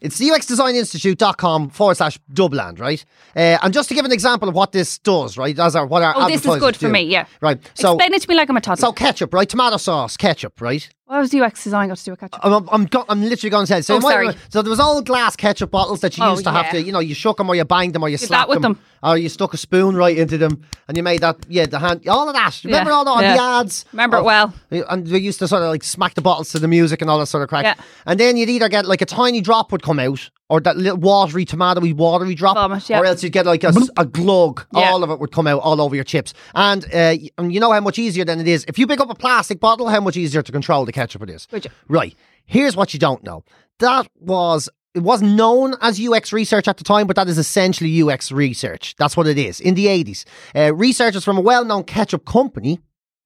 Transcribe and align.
It's 0.00 0.16
the 0.18 0.30
uxdesigninstitute.com 0.30 1.70
forward 1.70 1.96
slash 1.96 2.18
Dubland, 2.32 2.80
right? 2.80 3.04
Uh, 3.36 3.58
and 3.62 3.72
just 3.74 3.88
to 3.90 3.94
give 3.94 4.04
an 4.04 4.12
example 4.12 4.48
of 4.48 4.54
what 4.54 4.72
this 4.72 4.98
does, 4.98 5.36
right? 5.36 5.58
As 5.58 5.76
our, 5.76 5.86
what 5.86 6.02
our 6.02 6.14
Oh, 6.16 6.26
this 6.28 6.44
is 6.44 6.56
good 6.58 6.76
for 6.76 6.88
me, 6.88 7.02
yeah. 7.02 7.26
Right. 7.40 7.58
So, 7.74 7.94
Explain 7.94 8.14
it 8.14 8.22
to 8.22 8.28
me 8.28 8.34
like 8.34 8.48
I'm 8.48 8.56
a 8.56 8.60
toddler. 8.60 8.80
so 8.80 8.92
ketchup, 8.92 9.34
right? 9.34 9.48
Tomato 9.48 9.76
sauce, 9.76 10.16
ketchup, 10.16 10.60
right? 10.60 10.88
What 11.10 11.18
was 11.22 11.34
UX 11.34 11.64
design 11.64 11.88
got 11.88 11.96
to 11.98 12.04
do 12.04 12.12
a 12.12 12.16
ketchup? 12.16 12.38
I'm, 12.44 12.68
I'm, 12.70 12.84
go- 12.84 13.04
I'm 13.08 13.20
literally 13.20 13.50
going 13.50 13.66
to 13.66 13.72
say. 13.72 13.80
So, 13.82 13.96
Oh, 13.96 14.00
sorry. 14.00 14.18
remember- 14.28 14.40
so 14.48 14.62
there 14.62 14.70
was 14.70 14.78
old 14.78 15.06
glass 15.06 15.34
ketchup 15.34 15.72
bottles 15.72 16.00
that 16.02 16.16
you 16.16 16.22
Oh, 16.22 16.30
used 16.30 16.44
to 16.44 16.52
have 16.52 16.70
to, 16.70 16.80
you 16.80 16.92
know, 16.92 17.00
you 17.00 17.14
shook 17.14 17.38
them 17.38 17.48
or 17.48 17.56
you 17.56 17.64
banged 17.64 17.94
them 17.96 18.04
or 18.04 18.08
you 18.08 18.16
Did 18.16 18.26
slapped 18.28 18.48
with 18.48 18.62
them. 18.62 18.78
or 19.02 19.10
oh, 19.10 19.14
you 19.14 19.28
stuck 19.28 19.52
a 19.52 19.56
spoon 19.56 19.96
right 19.96 20.16
into 20.16 20.38
them 20.38 20.62
and 20.86 20.96
you 20.96 21.02
made 21.02 21.22
that, 21.22 21.36
yeah, 21.48 21.66
the 21.66 21.80
hand, 21.80 22.06
all 22.08 22.28
of 22.28 22.34
that. 22.34 22.60
Remember 22.64 22.90
Yeah, 22.90 22.96
all 22.96 23.04
that 23.06 23.10
on 23.10 23.22
yeah. 23.24 23.36
the 23.36 23.42
ads? 23.42 23.84
Remember 23.92 24.18
it 24.18 24.22
well. 24.22 24.54
And 24.70 25.10
we 25.10 25.18
used 25.18 25.40
to 25.40 25.48
sort 25.48 25.62
of 25.62 25.68
like 25.70 25.82
smack 25.82 26.14
the 26.14 26.22
bottles 26.22 26.50
to 26.50 26.60
the 26.60 26.68
music 26.68 27.00
and 27.00 27.10
all 27.10 27.18
that 27.18 27.26
sort 27.26 27.42
of 27.42 27.48
crack. 27.48 27.64
Yeah. 27.64 27.74
And 28.06 28.20
then 28.20 28.36
you'd 28.36 28.48
either 28.48 28.68
get 28.68 28.86
like 28.86 29.02
a 29.02 29.06
tiny 29.06 29.40
drop 29.40 29.72
would 29.72 29.82
come 29.82 29.98
out 29.98 30.30
or 30.50 30.60
that 30.60 30.76
little 30.76 30.98
watery, 30.98 31.46
tomatoey, 31.46 31.94
watery 31.94 32.34
drop. 32.34 32.56
Vomit, 32.56 32.90
yeah. 32.90 33.00
Or 33.00 33.06
else 33.06 33.22
you'd 33.22 33.32
get 33.32 33.46
like 33.46 33.62
a, 33.62 33.72
a 33.96 34.04
glug. 34.04 34.66
Yeah. 34.74 34.90
All 34.90 35.04
of 35.04 35.10
it 35.10 35.20
would 35.20 35.30
come 35.30 35.46
out 35.46 35.62
all 35.62 35.80
over 35.80 35.94
your 35.94 36.04
chips. 36.04 36.34
And, 36.54 36.84
uh, 36.92 37.14
and 37.38 37.54
you 37.54 37.60
know 37.60 37.72
how 37.72 37.80
much 37.80 37.98
easier 37.98 38.24
than 38.24 38.40
it 38.40 38.48
is. 38.48 38.64
If 38.66 38.78
you 38.78 38.86
pick 38.88 39.00
up 39.00 39.08
a 39.08 39.14
plastic 39.14 39.60
bottle, 39.60 39.88
how 39.88 40.00
much 40.00 40.16
easier 40.16 40.42
to 40.42 40.52
control 40.52 40.84
the 40.84 40.92
ketchup 40.92 41.22
it 41.22 41.30
is. 41.30 41.46
Right. 41.88 42.14
Here's 42.44 42.76
what 42.76 42.92
you 42.92 42.98
don't 42.98 43.22
know. 43.22 43.44
That 43.78 44.08
was 44.18 44.68
it 44.92 45.04
wasn't 45.04 45.36
known 45.36 45.76
as 45.80 46.00
UX 46.04 46.32
research 46.32 46.66
at 46.66 46.76
the 46.76 46.84
time, 46.84 47.06
but 47.06 47.14
that 47.14 47.28
is 47.28 47.38
essentially 47.38 48.02
UX 48.02 48.32
research. 48.32 48.96
That's 48.98 49.16
what 49.16 49.28
it 49.28 49.38
is. 49.38 49.60
In 49.60 49.74
the 49.74 49.86
80s, 49.86 50.24
uh, 50.56 50.74
researchers 50.74 51.24
from 51.24 51.38
a 51.38 51.40
well-known 51.40 51.84
ketchup 51.84 52.24
company. 52.24 52.80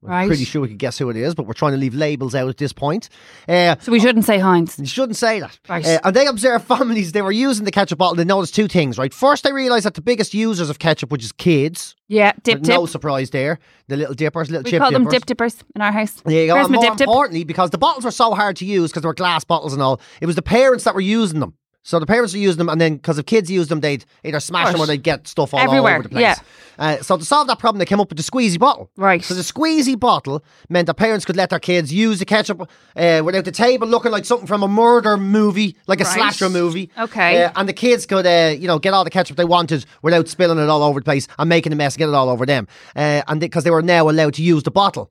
I'm 0.04 0.10
Right. 0.10 0.26
pretty 0.26 0.44
sure 0.44 0.60
we 0.62 0.68
could 0.68 0.78
guess 0.78 0.98
who 0.98 1.08
it 1.10 1.16
is, 1.16 1.34
but 1.34 1.46
we're 1.46 1.54
trying 1.54 1.72
to 1.72 1.78
leave 1.78 1.94
labels 1.94 2.34
out 2.34 2.48
at 2.48 2.58
this 2.58 2.72
point. 2.72 3.08
Uh, 3.48 3.76
So 3.80 3.90
we 3.90 4.00
shouldn't 4.00 4.24
say 4.24 4.38
Heinz. 4.38 4.78
you 4.78 4.86
shouldn't 4.86 5.16
say 5.16 5.40
that. 5.40 5.58
Right. 5.68 5.84
Uh, 5.84 5.98
and 6.04 6.14
they 6.14 6.26
observed 6.26 6.66
families, 6.66 7.12
they 7.12 7.22
were 7.22 7.32
using 7.32 7.64
the 7.64 7.70
ketchup 7.70 7.98
bottle. 7.98 8.14
They 8.14 8.24
noticed 8.24 8.54
two 8.54 8.68
things, 8.68 8.98
right? 8.98 9.14
First, 9.14 9.44
they 9.44 9.52
realised 9.52 9.86
that 9.86 9.94
the 9.94 10.02
biggest 10.02 10.34
users 10.34 10.68
of 10.68 10.78
ketchup, 10.78 11.10
which 11.10 11.24
is 11.24 11.32
kids, 11.32 11.94
Yeah, 12.08 12.32
dip 12.42 12.62
dip. 12.62 12.74
no 12.74 12.86
surprise 12.86 13.30
there, 13.30 13.58
the 13.88 13.96
little 13.96 14.14
dippers, 14.14 14.50
little 14.50 14.64
we 14.64 14.70
chip 14.72 14.80
call 14.82 14.90
them 14.92 15.06
dip 15.08 15.24
dippers 15.26 15.56
in 15.74 15.80
our 15.80 15.92
house. 15.92 16.20
There 16.24 16.40
you 16.42 16.46
go. 16.48 16.54
Where's 16.54 16.66
and 16.66 16.74
more 16.74 16.82
dip 16.84 16.96
dip? 16.96 17.08
importantly, 17.08 17.44
because 17.44 17.70
the 17.70 17.78
bottles 17.78 18.04
were 18.04 18.10
so 18.10 18.34
hard 18.34 18.56
to 18.56 18.64
use 18.66 18.90
because 18.90 19.02
they 19.02 19.06
were 19.08 19.14
glass 19.14 19.44
bottles 19.44 19.72
and 19.72 19.80
all, 19.82 20.00
it 20.20 20.26
was 20.26 20.36
the 20.36 20.42
parents 20.42 20.84
that 20.84 20.94
were 20.94 21.00
using 21.00 21.40
them. 21.40 21.54
So 21.86 22.00
the 22.00 22.06
parents 22.06 22.32
would 22.32 22.40
use 22.40 22.56
them, 22.56 22.70
and 22.70 22.80
then 22.80 22.96
because 22.96 23.18
if 23.18 23.26
kids 23.26 23.50
used 23.50 23.68
them, 23.70 23.80
they'd 23.80 24.06
either 24.24 24.40
smash 24.40 24.72
them 24.72 24.80
or 24.80 24.86
they'd 24.86 25.02
get 25.02 25.28
stuff 25.28 25.52
all, 25.52 25.60
all 25.60 25.86
over 25.86 26.02
the 26.02 26.08
place. 26.08 26.22
yeah. 26.22 26.34
Uh, 26.78 26.96
so 27.02 27.18
to 27.18 27.24
solve 27.24 27.46
that 27.46 27.58
problem, 27.58 27.78
they 27.78 27.84
came 27.84 28.00
up 28.00 28.08
with 28.08 28.16
the 28.16 28.24
squeezy 28.24 28.58
bottle. 28.58 28.90
Right. 28.96 29.22
So 29.22 29.34
the 29.34 29.42
squeezy 29.42 29.96
bottle 30.00 30.42
meant 30.70 30.86
that 30.86 30.94
parents 30.94 31.26
could 31.26 31.36
let 31.36 31.50
their 31.50 31.60
kids 31.60 31.92
use 31.92 32.18
the 32.20 32.24
ketchup 32.24 32.62
uh, 32.96 33.20
without 33.22 33.44
the 33.44 33.52
table 33.52 33.86
looking 33.86 34.10
like 34.10 34.24
something 34.24 34.46
from 34.46 34.62
a 34.62 34.68
murder 34.68 35.16
movie, 35.18 35.76
like 35.86 36.00
a 36.00 36.04
Right. 36.04 36.14
slasher 36.14 36.48
movie. 36.48 36.88
Okay. 36.98 37.44
Uh, 37.44 37.52
and 37.54 37.68
the 37.68 37.72
kids 37.74 38.06
could, 38.06 38.26
uh, 38.26 38.54
you 38.58 38.66
know, 38.66 38.78
get 38.78 38.94
all 38.94 39.04
the 39.04 39.10
ketchup 39.10 39.36
they 39.36 39.44
wanted 39.44 39.84
without 40.02 40.26
spilling 40.26 40.58
it 40.58 40.68
all 40.70 40.82
over 40.82 40.98
the 41.00 41.04
place 41.04 41.28
and 41.38 41.48
making 41.50 41.72
a 41.72 41.76
mess, 41.76 41.94
and 41.94 41.98
get 41.98 42.08
it 42.08 42.14
all 42.14 42.30
over 42.30 42.46
them. 42.46 42.66
Uh, 42.96 43.22
and 43.28 43.40
because 43.40 43.62
they 43.62 43.70
were 43.70 43.82
now 43.82 44.08
allowed 44.08 44.32
to 44.34 44.42
use 44.42 44.62
the 44.62 44.70
bottle. 44.70 45.10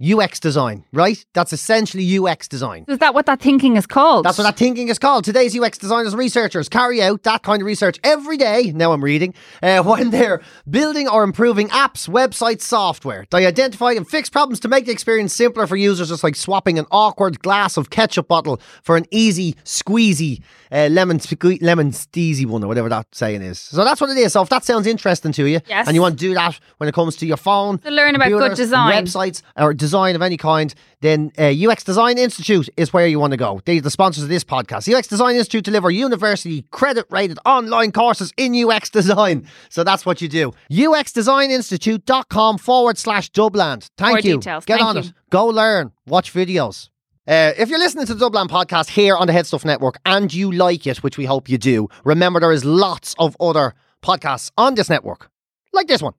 UX 0.00 0.40
design, 0.40 0.84
right? 0.92 1.24
That's 1.32 1.52
essentially 1.52 2.18
UX 2.18 2.48
design. 2.48 2.84
Is 2.88 2.98
that 2.98 3.14
what 3.14 3.26
that 3.26 3.40
thinking 3.40 3.76
is 3.76 3.86
called? 3.86 4.24
That's 4.24 4.38
what 4.38 4.44
that 4.44 4.56
thinking 4.56 4.88
is 4.88 4.98
called. 4.98 5.24
Today's 5.24 5.58
UX 5.58 5.78
designers 5.78 6.16
researchers 6.16 6.68
carry 6.68 7.00
out 7.00 7.22
that 7.22 7.42
kind 7.42 7.62
of 7.62 7.66
research 7.66 8.00
every 8.02 8.36
day. 8.36 8.72
Now 8.74 8.92
I'm 8.92 9.04
reading 9.04 9.34
uh, 9.62 9.82
when 9.84 10.10
they're 10.10 10.42
building 10.68 11.08
or 11.08 11.22
improving 11.22 11.68
apps, 11.68 12.08
websites, 12.08 12.62
software. 12.62 13.26
They 13.30 13.46
identify 13.46 13.92
and 13.92 14.08
fix 14.08 14.28
problems 14.28 14.60
to 14.60 14.68
make 14.68 14.86
the 14.86 14.92
experience 14.92 15.34
simpler 15.34 15.66
for 15.66 15.76
users, 15.76 16.08
just 16.08 16.24
like 16.24 16.36
swapping 16.36 16.78
an 16.78 16.86
awkward 16.90 17.40
glass 17.40 17.76
of 17.76 17.90
ketchup 17.90 18.28
bottle 18.28 18.60
for 18.82 18.96
an 18.96 19.06
easy, 19.10 19.54
squeezy 19.64 20.42
uh, 20.72 20.88
lemon 20.90 21.20
lemon 21.60 21.90
steezy 21.92 22.46
one 22.46 22.64
or 22.64 22.66
whatever 22.66 22.88
that 22.88 23.06
saying 23.12 23.42
is. 23.42 23.58
So 23.60 23.84
that's 23.84 24.00
what 24.00 24.10
it 24.10 24.16
is. 24.16 24.32
So 24.32 24.42
if 24.42 24.48
that 24.48 24.64
sounds 24.64 24.86
interesting 24.86 25.32
to 25.32 25.46
you, 25.46 25.60
Yes. 25.68 25.86
and 25.86 25.94
you 25.94 26.00
want 26.00 26.18
to 26.18 26.26
do 26.28 26.34
that 26.34 26.58
when 26.78 26.88
it 26.88 26.94
comes 26.94 27.14
to 27.16 27.26
your 27.26 27.36
phone, 27.36 27.78
To 27.78 27.90
learn 27.90 28.14
about 28.16 28.28
good 28.30 28.56
design. 28.56 28.92
websites, 29.04 29.42
or 29.56 29.74
design 29.74 30.16
of 30.16 30.22
any 30.22 30.36
kind, 30.36 30.74
then 31.00 31.30
uh, 31.38 31.52
UX 31.68 31.84
Design 31.84 32.16
Institute 32.16 32.68
is 32.76 32.92
where 32.92 33.06
you 33.06 33.18
want 33.20 33.32
to 33.32 33.36
go. 33.36 33.60
They're 33.64 33.80
the 33.80 33.90
sponsors 33.90 34.22
of 34.22 34.28
this 34.30 34.44
podcast. 34.44 34.92
UX 34.92 35.08
Design 35.08 35.36
Institute 35.36 35.64
deliver 35.64 35.90
university 35.90 36.62
credit 36.70 37.04
rated 37.10 37.38
online 37.44 37.92
courses 37.92 38.32
in 38.36 38.54
UX 38.54 38.88
design. 38.88 39.46
So 39.68 39.84
that's 39.84 40.06
what 40.06 40.22
you 40.22 40.28
do. 40.28 40.52
UXDesignInstitute.com 40.70 42.58
forward 42.58 42.98
slash 42.98 43.30
Dubland. 43.32 43.88
Thank 43.98 44.10
More 44.12 44.18
you. 44.20 44.36
details. 44.38 44.64
Get 44.64 44.78
Thank 44.78 44.88
on 44.88 44.96
you. 44.96 45.02
it. 45.02 45.12
Go 45.30 45.46
learn. 45.46 45.92
Watch 46.06 46.32
videos. 46.32 46.88
Uh, 47.26 47.52
if 47.56 47.68
you're 47.68 47.78
listening 47.78 48.04
to 48.04 48.14
the 48.14 48.28
Dubland 48.28 48.48
podcast 48.48 48.88
here 48.88 49.16
on 49.16 49.28
the 49.28 49.32
HeadStuff 49.32 49.64
Network 49.64 49.96
and 50.04 50.34
you 50.34 50.50
like 50.50 50.88
it, 50.88 51.04
which 51.04 51.16
we 51.16 51.24
hope 51.24 51.48
you 51.48 51.56
do, 51.56 51.88
remember 52.04 52.40
there 52.40 52.50
is 52.50 52.64
lots 52.64 53.14
of 53.16 53.36
other 53.38 53.74
podcasts 54.02 54.50
on 54.58 54.74
this 54.74 54.90
network, 54.90 55.30
like 55.72 55.86
this 55.86 56.02
one. 56.02 56.14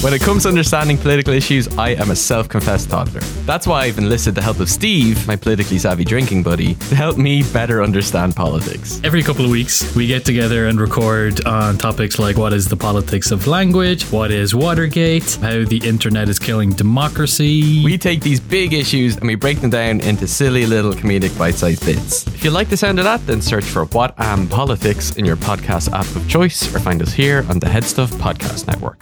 When 0.00 0.14
it 0.14 0.22
comes 0.22 0.44
to 0.44 0.48
understanding 0.48 0.96
political 0.96 1.34
issues, 1.34 1.68
I 1.76 1.90
am 1.90 2.10
a 2.10 2.16
self 2.16 2.48
confessed 2.48 2.88
toddler. 2.88 3.20
That's 3.44 3.66
why 3.66 3.82
I've 3.82 3.98
enlisted 3.98 4.34
the 4.34 4.40
help 4.40 4.58
of 4.58 4.70
Steve, 4.70 5.26
my 5.26 5.36
politically 5.36 5.76
savvy 5.76 6.06
drinking 6.06 6.42
buddy, 6.42 6.74
to 6.74 6.94
help 6.94 7.18
me 7.18 7.42
better 7.52 7.82
understand 7.82 8.34
politics. 8.34 8.98
Every 9.04 9.22
couple 9.22 9.44
of 9.44 9.50
weeks, 9.50 9.94
we 9.94 10.06
get 10.06 10.24
together 10.24 10.68
and 10.68 10.80
record 10.80 11.44
on 11.44 11.76
topics 11.76 12.18
like 12.18 12.38
what 12.38 12.54
is 12.54 12.66
the 12.66 12.78
politics 12.78 13.30
of 13.30 13.46
language, 13.46 14.04
what 14.04 14.30
is 14.30 14.54
Watergate, 14.54 15.34
how 15.42 15.64
the 15.66 15.82
internet 15.84 16.30
is 16.30 16.38
killing 16.38 16.70
democracy. 16.70 17.84
We 17.84 17.98
take 17.98 18.22
these 18.22 18.40
big 18.40 18.72
issues 18.72 19.18
and 19.18 19.26
we 19.26 19.34
break 19.34 19.60
them 19.60 19.68
down 19.68 20.00
into 20.00 20.26
silly 20.26 20.64
little 20.64 20.94
comedic 20.94 21.36
bite 21.38 21.56
sized 21.56 21.84
bits. 21.84 22.26
If 22.26 22.42
you 22.42 22.50
like 22.50 22.70
the 22.70 22.76
sound 22.78 23.00
of 23.00 23.04
that, 23.04 23.26
then 23.26 23.42
search 23.42 23.66
for 23.66 23.84
What 23.84 24.14
Am 24.16 24.48
Politics 24.48 25.16
in 25.16 25.26
your 25.26 25.36
podcast 25.36 25.92
app 25.92 26.06
of 26.16 26.26
choice 26.26 26.74
or 26.74 26.78
find 26.78 27.02
us 27.02 27.12
here 27.12 27.44
on 27.50 27.58
the 27.58 27.66
HeadStuff 27.66 28.08
Podcast 28.12 28.66
Network. 28.66 28.96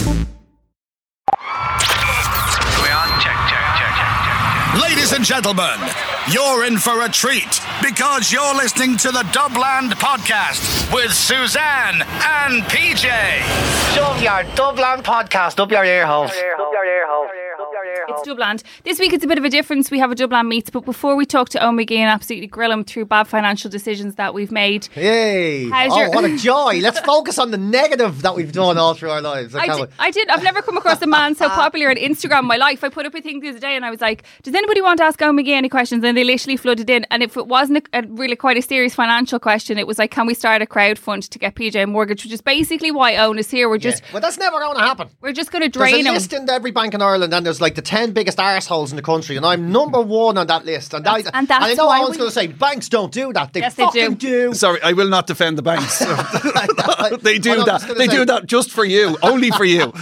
We 0.00 0.06
on? 2.88 3.08
Check, 3.20 3.36
check, 3.50 3.66
check, 3.76 3.92
check, 3.98 4.16
check. 4.24 4.82
Ladies 4.82 5.12
and 5.12 5.24
gentlemen, 5.24 5.78
you're 6.32 6.64
in 6.64 6.78
for 6.78 7.02
a 7.02 7.08
treat 7.08 7.60
because 7.82 8.32
you're 8.32 8.54
listening 8.54 8.96
to 8.98 9.10
the 9.10 9.24
Dubland 9.32 9.90
podcast 9.92 10.92
with 10.94 11.12
Suzanne 11.12 12.00
and 12.02 12.62
PJ. 12.64 13.10
Shove 13.94 14.22
your 14.22 14.44
Dubland 14.56 15.02
podcast 15.02 15.60
up 15.60 15.70
your 15.70 15.84
ear 15.84 16.06
holes. 16.06 16.32
Dubland. 18.26 18.62
This 18.84 18.98
week 18.98 19.12
it's 19.12 19.24
a 19.24 19.28
bit 19.28 19.38
of 19.38 19.44
a 19.44 19.48
difference. 19.50 19.90
We 19.90 19.98
have 19.98 20.10
a 20.10 20.14
Dubland 20.14 20.48
meets, 20.48 20.70
but 20.70 20.84
before 20.84 21.16
we 21.16 21.24
talk 21.26 21.48
to 21.50 21.58
Eoin 21.58 21.84
McGee 21.84 21.96
and 21.98 22.10
absolutely 22.10 22.46
grill 22.46 22.70
him 22.72 22.84
through 22.84 23.06
bad 23.06 23.28
financial 23.28 23.70
decisions 23.70 24.14
that 24.16 24.34
we've 24.34 24.52
made, 24.52 24.86
Hey! 24.92 25.68
How's 25.68 25.92
oh, 25.92 26.00
your- 26.00 26.10
what 26.10 26.24
a 26.24 26.36
joy! 26.50 26.78
Let's 26.80 27.00
focus 27.00 27.38
on 27.38 27.50
the 27.50 27.58
negative 27.58 28.22
that 28.22 28.34
we've 28.34 28.52
done 28.52 28.78
all 28.78 28.94
through 28.94 29.10
our 29.10 29.20
lives. 29.22 29.54
I 29.54 29.66
did. 29.76 29.88
I 29.98 30.10
did. 30.10 30.28
I've 30.28 30.42
never 30.42 30.62
come 30.62 30.76
across 30.76 31.00
a 31.02 31.06
man 31.06 31.34
so 31.34 31.48
popular 31.48 31.90
on 31.90 31.96
Instagram 31.96 32.40
in 32.40 32.44
my 32.46 32.56
life. 32.56 32.82
I 32.84 32.88
put 32.88 33.06
up 33.06 33.14
a 33.14 33.20
thing 33.20 33.40
the 33.40 33.48
other 33.50 33.58
day 33.58 33.76
and 33.76 33.84
I 33.84 33.90
was 33.90 34.00
like, 34.00 34.24
does 34.42 34.54
anybody 34.54 34.80
want 34.80 34.98
to 34.98 35.04
ask 35.04 35.18
Eoin 35.20 35.38
McGee 35.40 35.48
any 35.56 35.68
questions? 35.68 36.04
And 36.04 36.16
they 36.16 36.24
literally 36.24 36.56
flooded 36.56 36.88
in. 36.90 37.04
And 37.10 37.22
if 37.22 37.36
it 37.36 37.46
wasn't 37.46 37.86
a, 37.92 37.98
a 38.00 38.06
really 38.06 38.36
quite 38.36 38.56
a 38.56 38.62
serious 38.62 38.94
financial 38.94 39.38
question, 39.38 39.78
it 39.78 39.86
was 39.86 39.98
like, 39.98 40.10
can 40.10 40.26
we 40.26 40.34
start 40.34 40.62
a 40.62 40.66
crowdfund 40.66 41.28
to 41.28 41.38
get 41.38 41.54
PJ 41.54 41.82
a 41.82 41.86
mortgage? 41.86 42.24
Which 42.24 42.32
is 42.32 42.40
basically 42.40 42.90
why 42.90 43.16
Owen 43.16 43.38
is 43.38 43.50
here. 43.50 43.68
We're 43.68 43.78
just 43.78 44.02
Yeah. 44.02 44.08
But 44.12 44.22
that's 44.22 44.38
never 44.38 44.58
going 44.58 44.76
to 44.76 44.82
happen. 44.82 45.08
we're 45.20 45.32
just 45.32 45.50
going 45.52 45.62
to 45.62 45.68
drain 45.68 45.92
There's 45.92 46.06
a 46.06 46.08
him. 46.08 46.14
list 46.14 46.32
in 46.32 46.50
every 46.50 46.70
bank 46.70 46.94
in 46.94 47.02
Ireland, 47.02 47.32
and 47.34 47.44
there's 47.44 47.60
like 47.60 47.74
the 47.74 47.82
ten 47.82 48.09
ten 48.10 48.14
biggest 48.14 48.38
arseholes 48.38 48.90
in 48.90 48.96
the 48.96 49.02
country, 49.02 49.36
and 49.36 49.46
I'm 49.46 49.70
number 49.72 50.00
one 50.00 50.38
on 50.38 50.46
that 50.46 50.64
list. 50.64 50.94
And, 50.94 51.06
I, 51.06 51.22
and 51.32 51.46
that's 51.48 51.64
I 51.64 51.74
know 51.74 51.86
why 51.86 52.00
Owen's 52.00 52.12
we- 52.12 52.18
going 52.18 52.28
to 52.30 52.34
say 52.34 52.46
banks 52.48 52.88
don't 52.88 53.12
do 53.12 53.32
that. 53.32 53.52
They 53.52 53.60
Yes, 53.60 53.74
they 53.74 53.86
do. 53.92 54.14
do. 54.14 54.54
Sorry, 54.54 54.80
I 54.82 54.92
will 54.92 55.08
not 55.08 55.26
defend 55.26 55.58
the 55.58 55.62
banks. 55.62 55.98
they 57.22 57.38
do 57.38 57.52
I 57.52 57.56
know, 57.56 57.64
I 57.64 57.72
was 57.74 57.86
that. 57.86 57.94
They 57.96 58.06
say- 58.06 58.16
do 58.16 58.24
that 58.26 58.46
just 58.46 58.70
for 58.70 58.84
you, 58.84 59.16
only 59.22 59.50
for 59.50 59.64
you. 59.64 59.92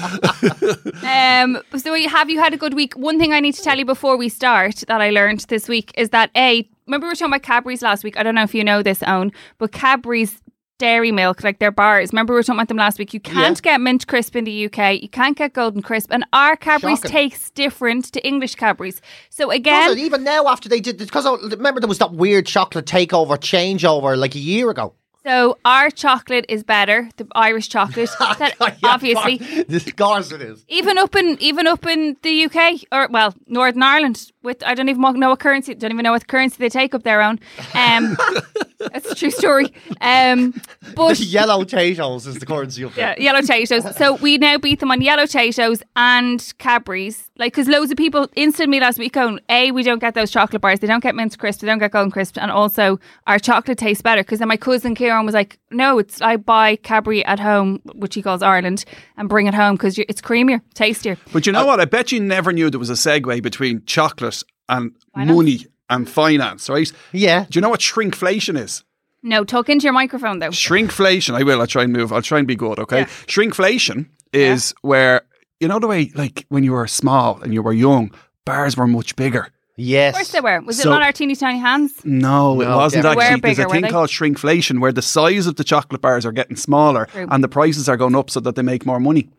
Um, 1.02 1.58
so 1.76 1.94
have 2.08 2.30
you 2.30 2.38
had 2.40 2.54
a 2.54 2.56
good 2.56 2.74
week? 2.74 2.94
One 2.94 3.18
thing 3.18 3.32
I 3.32 3.40
need 3.40 3.54
to 3.54 3.62
tell 3.62 3.78
you 3.78 3.84
before 3.84 4.16
we 4.16 4.28
start 4.28 4.84
that 4.88 5.00
I 5.00 5.10
learned 5.10 5.40
this 5.48 5.68
week 5.68 5.92
is 5.96 6.10
that 6.10 6.30
a 6.36 6.68
remember 6.86 7.06
we 7.06 7.10
were 7.10 7.14
talking 7.14 7.32
about 7.34 7.42
Cadbury's 7.42 7.82
last 7.82 8.04
week. 8.04 8.18
I 8.18 8.22
don't 8.22 8.34
know 8.34 8.42
if 8.42 8.54
you 8.54 8.64
know 8.64 8.82
this, 8.82 9.02
own, 9.02 9.32
but 9.58 9.72
Cadbury's 9.72 10.40
dairy 10.78 11.12
milk, 11.12 11.44
like 11.44 11.58
their 11.58 11.70
bars. 11.70 12.12
Remember 12.12 12.32
we 12.32 12.38
were 12.38 12.42
talking 12.42 12.58
about 12.58 12.68
them 12.68 12.76
last 12.76 12.98
week. 12.98 13.12
You 13.12 13.20
can't 13.20 13.60
get 13.62 13.80
mint 13.80 14.06
crisp 14.06 14.34
in 14.36 14.44
the 14.44 14.66
UK. 14.66 15.02
You 15.02 15.08
can't 15.08 15.36
get 15.36 15.52
golden 15.52 15.82
crisp, 15.82 16.10
and 16.12 16.24
our 16.32 16.56
Cadbury's 16.56 17.00
tastes 17.00 17.50
different 17.50 18.06
to 18.12 18.26
English 18.26 18.54
Cadbury's. 18.54 19.00
So 19.30 19.48
Does 19.48 19.56
again, 19.56 19.90
it? 19.90 19.98
Even 19.98 20.24
now, 20.24 20.46
after 20.46 20.68
they 20.68 20.80
did, 20.80 20.98
because 20.98 21.26
remember 21.50 21.80
there 21.80 21.88
was 21.88 21.98
that 21.98 22.12
weird 22.12 22.46
chocolate 22.46 22.86
takeover, 22.86 23.36
changeover 23.36 24.16
like 24.16 24.34
a 24.34 24.38
year 24.38 24.70
ago. 24.70 24.94
so 25.24 25.58
our 25.64 25.90
chocolate 25.90 26.46
is 26.48 26.62
better, 26.64 27.08
the 27.16 27.26
Irish 27.34 27.68
chocolate. 27.68 28.08
that 28.18 28.54
Yeah, 28.60 28.76
obviously. 28.84 29.40
of 29.68 29.96
course 29.96 30.32
it 30.32 30.40
is. 30.40 30.64
Even 30.68 30.96
up 30.96 31.14
in 31.16 31.36
even 31.40 31.66
up 31.66 31.84
in 31.86 32.16
the 32.22 32.44
UK 32.46 32.80
or 32.92 33.08
well 33.10 33.34
Northern 33.46 33.82
Ireland 33.82 34.32
with 34.42 34.62
I 34.64 34.74
don't 34.74 34.88
even 34.88 35.02
know 35.20 35.30
what 35.30 35.40
currency 35.40 35.74
don't 35.74 35.92
even 35.92 36.04
know 36.04 36.12
what 36.12 36.26
currency 36.28 36.56
they 36.58 36.68
take 36.68 36.94
up 36.94 37.02
their 37.02 37.20
own. 37.20 37.40
Um, 37.74 38.16
that's 38.78 39.10
a 39.10 39.14
true 39.14 39.30
story. 39.30 39.72
Um, 40.00 40.54
but 40.94 41.18
Yellow 41.18 41.64
potatoes 41.64 42.26
is 42.26 42.38
the 42.38 42.46
currency 42.46 42.82
of 42.82 42.96
yeah, 42.96 43.14
yellow 43.18 43.40
Tatoes. 43.40 43.96
So 43.96 44.14
we 44.16 44.38
now 44.38 44.58
beat 44.58 44.80
them 44.80 44.90
on 44.90 45.00
yellow 45.00 45.26
Tatoes 45.26 45.82
and 45.96 46.52
Cadbury's. 46.58 47.30
Like, 47.36 47.52
because 47.52 47.68
loads 47.68 47.90
of 47.90 47.96
people 47.96 48.28
instant 48.34 48.70
me 48.70 48.80
last 48.80 48.98
week 48.98 49.12
going, 49.12 49.40
A, 49.48 49.70
we 49.70 49.82
don't 49.82 49.98
get 49.98 50.14
those 50.14 50.30
chocolate 50.30 50.62
bars. 50.62 50.80
They 50.80 50.86
don't 50.86 51.02
get 51.02 51.14
mint 51.14 51.38
crisp. 51.38 51.60
They 51.60 51.66
don't 51.66 51.78
get 51.78 51.92
golden 51.92 52.10
crisp. 52.10 52.38
And 52.38 52.50
also, 52.50 52.98
our 53.26 53.38
chocolate 53.38 53.78
tastes 53.78 54.02
better. 54.02 54.22
Because 54.22 54.38
then 54.38 54.48
my 54.48 54.56
cousin 54.56 54.94
Kieran 54.94 55.24
was 55.24 55.34
like, 55.34 55.58
no, 55.70 55.98
it's 55.98 56.20
I 56.20 56.36
buy 56.36 56.76
Cadbury 56.76 57.24
at 57.24 57.38
home, 57.40 57.80
which 57.94 58.14
he 58.14 58.22
calls 58.22 58.42
Ireland, 58.42 58.84
and 59.16 59.28
bring 59.28 59.46
it 59.46 59.54
home 59.54 59.74
because 59.76 59.98
it's 59.98 60.20
creamier, 60.20 60.60
tastier. 60.74 61.16
But 61.32 61.46
you 61.46 61.52
know 61.52 61.66
what? 61.66 61.80
I 61.80 61.84
bet 61.84 62.12
you 62.12 62.20
never 62.20 62.52
knew 62.52 62.70
there 62.70 62.80
was 62.80 62.90
a 62.90 62.94
segue 62.94 63.42
between 63.42 63.84
chocolate 63.84 64.42
and 64.68 64.92
Finance? 65.14 65.36
money 65.36 65.66
and 65.90 66.08
finance, 66.08 66.68
right? 66.68 66.90
Yeah. 67.12 67.46
Do 67.48 67.56
you 67.56 67.60
know 67.60 67.68
what 67.70 67.80
shrinkflation 67.80 68.58
is? 68.58 68.84
No, 69.22 69.44
talk 69.44 69.68
into 69.68 69.84
your 69.84 69.92
microphone 69.92 70.38
though. 70.38 70.50
Shrinkflation. 70.50 71.34
I 71.34 71.42
will. 71.42 71.60
I'll 71.60 71.66
try 71.66 71.82
and 71.84 71.92
move. 71.92 72.12
I'll 72.12 72.22
try 72.22 72.38
and 72.38 72.46
be 72.46 72.54
good. 72.56 72.78
Okay. 72.78 73.00
Yeah. 73.00 73.04
Shrinkflation 73.26 74.06
is 74.32 74.74
where 74.82 75.22
you 75.60 75.66
know 75.68 75.78
the 75.78 75.88
way, 75.88 76.10
like 76.14 76.46
when 76.50 76.62
you 76.64 76.72
were 76.72 76.86
small 76.86 77.40
and 77.42 77.52
you 77.52 77.62
were 77.62 77.72
young, 77.72 78.12
bars 78.44 78.76
were 78.76 78.86
much 78.86 79.16
bigger. 79.16 79.48
Yes. 79.80 80.14
Of 80.14 80.18
course 80.18 80.32
they 80.32 80.40
were. 80.40 80.60
Was 80.62 80.78
it 80.80 80.82
So- 80.82 80.90
not 80.90 81.02
our 81.02 81.12
teeny 81.12 81.36
tiny 81.36 81.58
hands? 81.58 81.92
No, 82.04 82.60
it 82.60 82.64
No, 82.66 82.76
wasn't 82.78 83.04
definitely. 83.04 83.24
actually. 83.24 83.34
Were 83.36 83.40
There's 83.40 83.56
bigger, 83.56 83.62
a 83.62 83.68
were 83.68 83.72
thing 83.74 83.82
they? 83.82 83.88
called 83.90 84.10
shrinkflation 84.10 84.80
where 84.80 84.92
the 84.92 85.02
size 85.02 85.46
of 85.46 85.54
the 85.56 85.62
chocolate 85.64 86.00
bars 86.00 86.26
are 86.26 86.32
getting 86.32 86.56
smaller 86.56 87.06
True. 87.06 87.28
and 87.30 87.44
the 87.44 87.48
prices 87.48 87.88
are 87.88 87.96
going 87.96 88.16
up 88.16 88.28
so 88.30 88.40
that 88.40 88.56
they 88.56 88.62
make 88.62 88.84
more 88.86 88.98
money. 89.00 89.30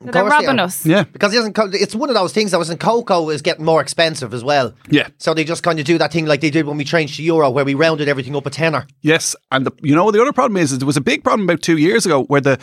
They're 0.00 0.12
they 0.12 0.22
robbing 0.22 0.58
us. 0.58 0.84
Yeah. 0.84 1.04
Because 1.04 1.32
it 1.32 1.36
doesn't. 1.38 1.74
It's 1.74 1.94
one 1.94 2.10
of 2.10 2.14
those 2.14 2.32
things 2.32 2.50
that 2.50 2.58
was 2.58 2.68
in 2.68 2.76
cocoa 2.76 3.30
is 3.30 3.40
getting 3.40 3.64
more 3.64 3.80
expensive 3.80 4.34
as 4.34 4.44
well. 4.44 4.74
Yeah. 4.90 5.08
So 5.18 5.32
they 5.32 5.44
just 5.44 5.62
kind 5.62 5.78
of 5.78 5.86
do 5.86 5.96
that 5.98 6.12
thing 6.12 6.26
like 6.26 6.42
they 6.42 6.50
did 6.50 6.66
when 6.66 6.76
we 6.76 6.84
changed 6.84 7.16
to 7.16 7.22
euro, 7.22 7.50
where 7.50 7.64
we 7.64 7.74
rounded 7.74 8.08
everything 8.08 8.36
up 8.36 8.44
a 8.46 8.50
tenner. 8.50 8.86
Yes, 9.00 9.34
and 9.50 9.66
the, 9.66 9.72
you 9.82 9.94
know 9.94 10.10
the 10.10 10.20
other 10.20 10.32
problem 10.32 10.58
is, 10.58 10.72
is 10.72 10.78
there 10.78 10.86
was 10.86 10.98
a 10.98 11.00
big 11.02 11.24
problem 11.24 11.48
about 11.48 11.62
two 11.62 11.78
years 11.78 12.04
ago 12.04 12.24
where 12.24 12.42
the 12.42 12.60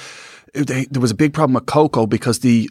they, 0.53 0.85
there 0.85 1.01
was 1.01 1.11
a 1.11 1.15
big 1.15 1.33
problem 1.33 1.55
with 1.55 1.65
cocoa 1.65 2.05
because 2.05 2.39
the 2.39 2.69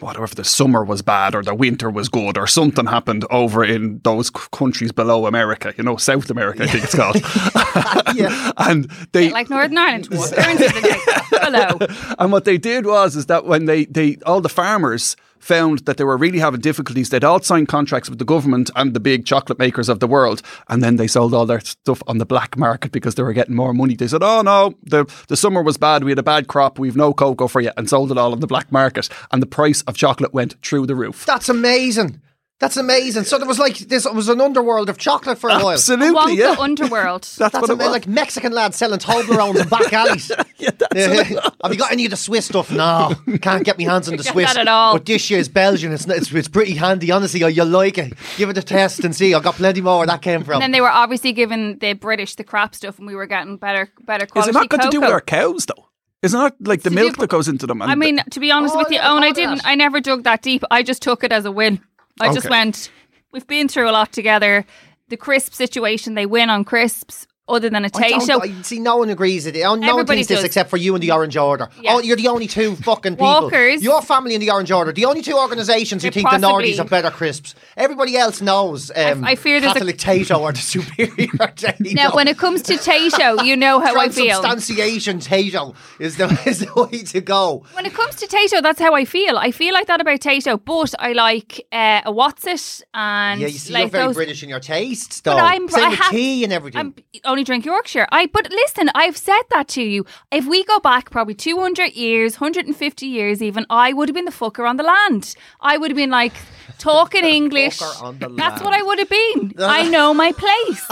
whatever 0.00 0.26
the 0.34 0.42
summer 0.44 0.84
was 0.84 1.00
bad 1.00 1.34
or 1.34 1.42
the 1.42 1.54
winter 1.54 1.88
was 1.88 2.08
good 2.08 2.36
or 2.36 2.46
something 2.46 2.86
happened 2.86 3.24
over 3.30 3.64
in 3.64 4.00
those 4.02 4.26
c- 4.28 4.34
countries 4.52 4.90
below 4.90 5.26
America, 5.26 5.72
you 5.76 5.84
know 5.84 5.96
South 5.96 6.28
America, 6.30 6.64
I 6.64 6.66
think 6.66 6.84
it's 6.84 6.94
called. 6.94 7.16
Yeah. 8.14 8.52
and 8.58 8.84
they 9.12 9.30
Like 9.30 9.50
Northern 9.50 9.76
Ireland. 9.78 10.04
They're 10.04 10.50
into 10.50 10.64
the 10.68 10.80
next. 11.30 11.42
Hello. 11.42 12.14
and 12.18 12.30
what 12.32 12.44
they 12.44 12.58
did 12.58 12.86
was 12.86 13.16
is 13.16 13.26
that 13.26 13.44
when 13.44 13.64
they, 13.64 13.86
they 13.86 14.18
all 14.26 14.40
the 14.40 14.48
farmers 14.48 15.16
found 15.44 15.80
that 15.80 15.98
they 15.98 16.04
were 16.04 16.16
really 16.16 16.38
having 16.38 16.60
difficulties, 16.60 17.10
they'd 17.10 17.22
all 17.22 17.40
signed 17.40 17.68
contracts 17.68 18.08
with 18.08 18.18
the 18.18 18.24
government 18.24 18.70
and 18.74 18.94
the 18.94 19.00
big 19.00 19.26
chocolate 19.26 19.58
makers 19.58 19.88
of 19.88 20.00
the 20.00 20.06
world, 20.06 20.40
and 20.68 20.82
then 20.82 20.96
they 20.96 21.06
sold 21.06 21.34
all 21.34 21.46
their 21.46 21.60
stuff 21.60 22.02
on 22.06 22.18
the 22.18 22.26
black 22.26 22.56
market 22.56 22.92
because 22.92 23.14
they 23.14 23.22
were 23.22 23.32
getting 23.32 23.54
more 23.54 23.74
money. 23.74 23.94
They 23.94 24.08
said, 24.08 24.22
"Oh 24.22 24.42
no, 24.42 24.74
the 24.82 25.04
the 25.28 25.36
summer 25.36 25.62
was 25.62 25.76
bad. 25.76 26.02
We 26.02 26.10
had 26.10 26.18
a 26.18 26.22
bad 26.22 26.48
crop. 26.48 26.78
We've 26.78 26.96
no 26.96 27.12
cocoa 27.12 27.48
for 27.48 27.60
you," 27.60 27.72
and 27.76 27.88
sold 27.88 28.10
it 28.10 28.18
all 28.18 28.32
on 28.32 28.40
the 28.40 28.46
black 28.46 28.72
market, 28.72 29.08
and 29.30 29.42
the 29.42 29.46
price 29.46 29.82
of 29.82 29.96
chocolate 29.96 30.32
went 30.32 30.54
through 30.62 30.86
the 30.86 30.96
roof. 30.96 31.26
That's 31.26 31.48
amazing. 31.48 32.20
That's 32.60 32.76
amazing. 32.76 33.24
So 33.24 33.36
there 33.36 33.48
was 33.48 33.58
like 33.58 33.76
this 33.78 34.06
was 34.06 34.28
an 34.28 34.40
underworld 34.40 34.88
of 34.88 34.96
chocolate 34.96 35.38
for 35.38 35.50
a 35.50 35.54
while. 35.54 35.70
Absolutely, 35.72 36.14
Wonka 36.16 36.36
yeah. 36.36 36.56
Underworld. 36.58 37.22
That's, 37.38 37.38
That's 37.38 37.54
what 37.54 37.64
it 37.68 37.72
ama- 37.72 37.82
was. 37.84 37.90
like 37.92 38.06
Mexican 38.06 38.52
lads 38.52 38.76
selling 38.76 39.00
Toblerones 39.00 39.60
in 39.60 39.68
back 39.68 39.92
alleys. 39.92 40.30
yeah, 40.58 40.70
that's 40.78 41.34
what. 41.34 41.54
Have 41.64 41.72
you 41.72 41.78
got 41.78 41.90
any 41.90 42.04
of 42.04 42.12
the 42.12 42.16
Swiss 42.16 42.46
stuff? 42.46 42.70
No, 42.70 43.12
can't 43.42 43.64
get 43.64 43.76
my 43.76 43.84
hands 43.84 44.08
on 44.08 44.16
the 44.16 44.22
Swiss. 44.22 44.54
that 44.54 44.60
at 44.60 44.68
all. 44.68 44.94
But 44.94 45.04
this 45.04 45.28
year's 45.30 45.48
Belgian. 45.48 45.92
It's, 45.92 46.06
it's 46.06 46.32
it's 46.32 46.48
pretty 46.48 46.74
handy. 46.74 47.10
Honestly, 47.10 47.40
you'll 47.52 47.66
like 47.66 47.98
it. 47.98 48.12
Give 48.36 48.48
it 48.48 48.56
a 48.56 48.62
test 48.62 49.04
and 49.04 49.14
see. 49.14 49.34
I 49.34 49.40
got 49.40 49.56
plenty 49.56 49.80
more 49.80 49.98
where 49.98 50.06
that 50.06 50.22
came 50.22 50.44
from. 50.44 50.54
And 50.54 50.62
then 50.62 50.70
they 50.70 50.80
were 50.80 50.88
obviously 50.90 51.32
giving 51.32 51.78
the 51.78 51.94
British 51.94 52.36
the 52.36 52.44
crap 52.44 52.74
stuff, 52.76 52.98
and 52.98 53.06
we 53.08 53.16
were 53.16 53.26
getting 53.26 53.56
better, 53.56 53.90
better 54.06 54.26
quality. 54.26 54.50
Is 54.50 54.56
it 54.56 54.58
not 54.60 54.68
got 54.68 54.82
to 54.82 54.90
do 54.90 55.00
with 55.00 55.10
our 55.10 55.20
cows 55.20 55.66
though? 55.66 55.88
Isn't 56.22 56.40
that 56.40 56.54
like 56.60 56.82
the 56.82 56.90
milk 56.90 57.16
that 57.18 57.28
goes 57.28 57.48
into 57.48 57.66
them? 57.66 57.82
and 57.82 57.90
I 57.90 57.94
mean, 57.96 58.20
to 58.30 58.40
be 58.40 58.50
honest 58.52 58.74
Oh, 58.74 58.78
with 58.78 58.88
you, 58.90 58.96
yeah, 58.96 59.10
I 59.10 59.12
Owen, 59.12 59.22
I 59.24 59.32
didn't. 59.32 59.56
that. 59.56 59.66
I 59.66 59.74
never 59.74 60.00
dug 60.00 60.22
that 60.24 60.40
deep. 60.40 60.62
I 60.70 60.82
just 60.82 61.02
took 61.02 61.22
it 61.24 61.32
as 61.32 61.44
a 61.44 61.52
win. 61.52 61.80
I 62.20 62.32
just 62.32 62.48
went. 62.48 62.90
We've 63.32 63.46
been 63.46 63.68
through 63.68 63.90
a 63.90 63.92
lot 63.92 64.12
together. 64.12 64.64
The 65.08 65.16
crisp 65.16 65.52
situation, 65.52 66.14
they 66.14 66.26
win 66.26 66.50
on 66.50 66.64
crisps. 66.64 67.26
Other 67.46 67.68
than 67.68 67.84
a 67.84 67.90
taste, 67.90 68.30
I- 68.30 68.62
see, 68.62 68.78
no 68.80 68.96
one 68.96 69.10
agrees 69.10 69.44
with 69.44 69.54
it. 69.54 69.60
No 69.64 69.70
one 69.72 69.84
Everybody 69.84 70.16
thinks 70.20 70.28
this 70.28 70.38
does. 70.38 70.44
except 70.46 70.70
for 70.70 70.78
you 70.78 70.94
and 70.94 71.02
the 71.02 71.10
Orange 71.10 71.36
Order. 71.36 71.68
Yeah. 71.78 71.96
Oh, 71.96 71.98
you're 72.00 72.16
the 72.16 72.28
only 72.28 72.46
two 72.46 72.74
fucking 72.88 73.16
people. 73.16 73.26
Walkers. 73.26 73.82
Your 73.82 74.00
family 74.00 74.34
and 74.34 74.40
the 74.40 74.50
Orange 74.50 74.70
Order. 74.72 74.92
The 74.92 75.04
only 75.04 75.20
two 75.20 75.36
organisations 75.36 76.02
who 76.02 76.10
think 76.10 76.24
the 76.26 76.38
possibly- 76.38 76.72
Nordies 76.72 76.78
have 76.78 76.88
better 76.88 77.10
crisps. 77.10 77.54
Everybody 77.76 78.16
else 78.16 78.40
knows 78.40 78.90
um, 78.96 79.24
I 79.24 79.34
fear 79.34 79.60
there's 79.60 79.72
a- 79.72 79.74
Catholic 79.74 79.98
Tayto 79.98 80.40
are 80.42 80.52
the 80.52 80.58
superior 80.58 81.10
Tayto. 81.12 81.94
now 81.94 82.12
when 82.14 82.28
it 82.28 82.38
comes 82.38 82.62
to 82.62 82.74
Tayto, 82.76 83.44
you 83.44 83.58
know 83.58 83.78
how 83.78 83.94
I 84.00 84.08
feel. 84.08 84.40
Transubstantiation 84.40 85.18
Tayto 85.18 85.74
is 86.00 86.16
the, 86.16 86.26
is 86.46 86.60
the 86.60 86.72
way 86.90 87.02
to 87.02 87.20
go. 87.20 87.66
When 87.74 87.84
it 87.84 87.92
comes 87.92 88.16
to 88.16 88.26
Tayto, 88.26 88.62
that's 88.62 88.80
how 88.80 88.94
I 88.94 89.04
feel. 89.04 89.36
I 89.36 89.50
feel 89.50 89.74
like 89.74 89.86
that 89.88 90.00
about 90.00 90.20
Tayto, 90.20 90.58
but 90.64 90.94
I 90.98 91.12
like 91.12 91.66
uh, 91.70 92.00
a 92.06 92.10
Wotsit 92.12 92.82
and 92.94 93.38
Yeah, 93.42 93.48
you 93.48 93.58
see, 93.58 93.74
like 93.74 93.82
you're 93.82 93.90
very 93.90 94.06
those. 94.06 94.14
British 94.16 94.42
in 94.42 94.48
your 94.48 94.60
tastes, 94.60 95.20
though. 95.20 95.34
But 95.34 95.42
I'm 95.44 95.68
Same 95.68 95.84
I 95.84 95.88
with 95.90 95.98
have, 95.98 96.10
tea 96.10 96.44
and 96.44 96.52
everything. 96.52 96.80
I'm 96.80 96.94
only 97.34 97.44
drink 97.44 97.64
Yorkshire. 97.64 98.06
I 98.12 98.26
but 98.26 98.50
listen, 98.50 98.90
I've 98.94 99.16
said 99.16 99.42
that 99.50 99.66
to 99.68 99.82
you. 99.82 100.06
If 100.30 100.46
we 100.46 100.62
go 100.64 100.78
back 100.78 101.10
probably 101.10 101.34
200 101.34 101.92
years, 101.94 102.40
150 102.40 103.06
years 103.06 103.42
even, 103.42 103.66
I 103.68 103.92
would 103.92 104.08
have 104.08 104.14
been 104.14 104.24
the 104.24 104.30
fucker 104.30 104.68
on 104.68 104.76
the 104.76 104.84
land. 104.84 105.34
I 105.60 105.76
would 105.76 105.90
have 105.90 105.96
been 105.96 106.10
like 106.10 106.34
talking 106.78 107.24
English. 107.24 107.80
fucker 107.80 108.02
on 108.04 108.18
the 108.20 108.28
That's 108.28 108.62
what 108.62 108.72
I 108.72 108.82
would 108.82 108.98
have 109.00 109.08
been. 109.08 109.52
I 109.58 109.88
know 109.88 110.14
my 110.14 110.30
place. 110.32 110.88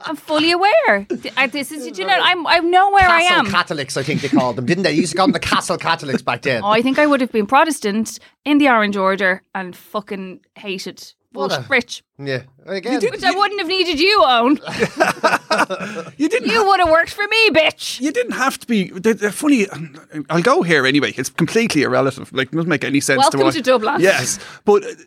I'm 0.00 0.16
fully 0.16 0.52
aware. 0.52 1.06
I- 1.36 1.44
uh, 1.44 1.46
This 1.48 1.72
is, 1.72 1.98
you 1.98 2.06
know, 2.06 2.18
I'm, 2.30 2.46
I 2.46 2.58
know 2.58 2.90
where 2.92 3.08
I 3.08 3.22
Castle 3.22 3.46
am. 3.46 3.50
Catholics, 3.50 3.96
I 3.96 4.02
think 4.02 4.20
they 4.20 4.28
called 4.28 4.56
them, 4.56 4.66
didn't 4.66 4.84
they? 4.84 4.92
You 4.92 5.00
used 5.00 5.12
to 5.12 5.16
call 5.18 5.26
them 5.26 5.32
the 5.32 5.38
Castle 5.40 5.76
Catholics 5.76 6.22
back 6.22 6.42
then. 6.42 6.62
Oh, 6.64 6.68
I 6.68 6.82
think 6.82 6.98
I 6.98 7.06
would 7.06 7.20
have 7.20 7.32
been 7.32 7.46
Protestant 7.46 8.18
in 8.44 8.58
the 8.58 8.68
Orange 8.68 8.96
Order 8.96 9.42
and 9.54 9.74
fucking 9.76 10.40
hated 10.56 11.14
What 11.32 11.48
bullshit 11.48 11.66
a- 11.66 11.68
rich. 11.68 12.02
Yeah, 12.18 12.42
again. 12.66 13.00
Which 13.00 13.24
I 13.24 13.30
wouldn't 13.32 13.60
have 13.60 13.68
needed 13.68 13.98
you 13.98 14.22
on. 14.22 14.56
you 16.16 16.28
didn't 16.28 16.50
You 16.50 16.64
would 16.66 16.80
have 16.80 16.90
worked 16.90 17.12
for 17.14 17.26
me, 17.26 17.50
bitch. 17.50 18.00
You 18.00 18.12
didn't 18.12 18.32
have 18.32 18.58
to 18.60 18.66
be. 18.66 18.90
They're, 18.90 19.14
they're 19.14 19.32
funny. 19.32 19.66
I'll 20.30 20.42
go 20.42 20.62
here 20.62 20.86
anyway. 20.86 21.12
It's 21.16 21.30
completely 21.30 21.82
irrelevant. 21.82 22.32
Like, 22.32 22.48
it 22.48 22.56
doesn't 22.56 22.68
make 22.68 22.84
any 22.84 23.00
sense 23.00 23.18
Welcome 23.18 23.40
to 23.40 23.46
us. 23.46 23.54
to 23.54 23.62
Dublin. 23.62 24.00
Yes, 24.00 24.38
but 24.64 24.84
uh, 24.84 24.88
they're, 24.88 25.06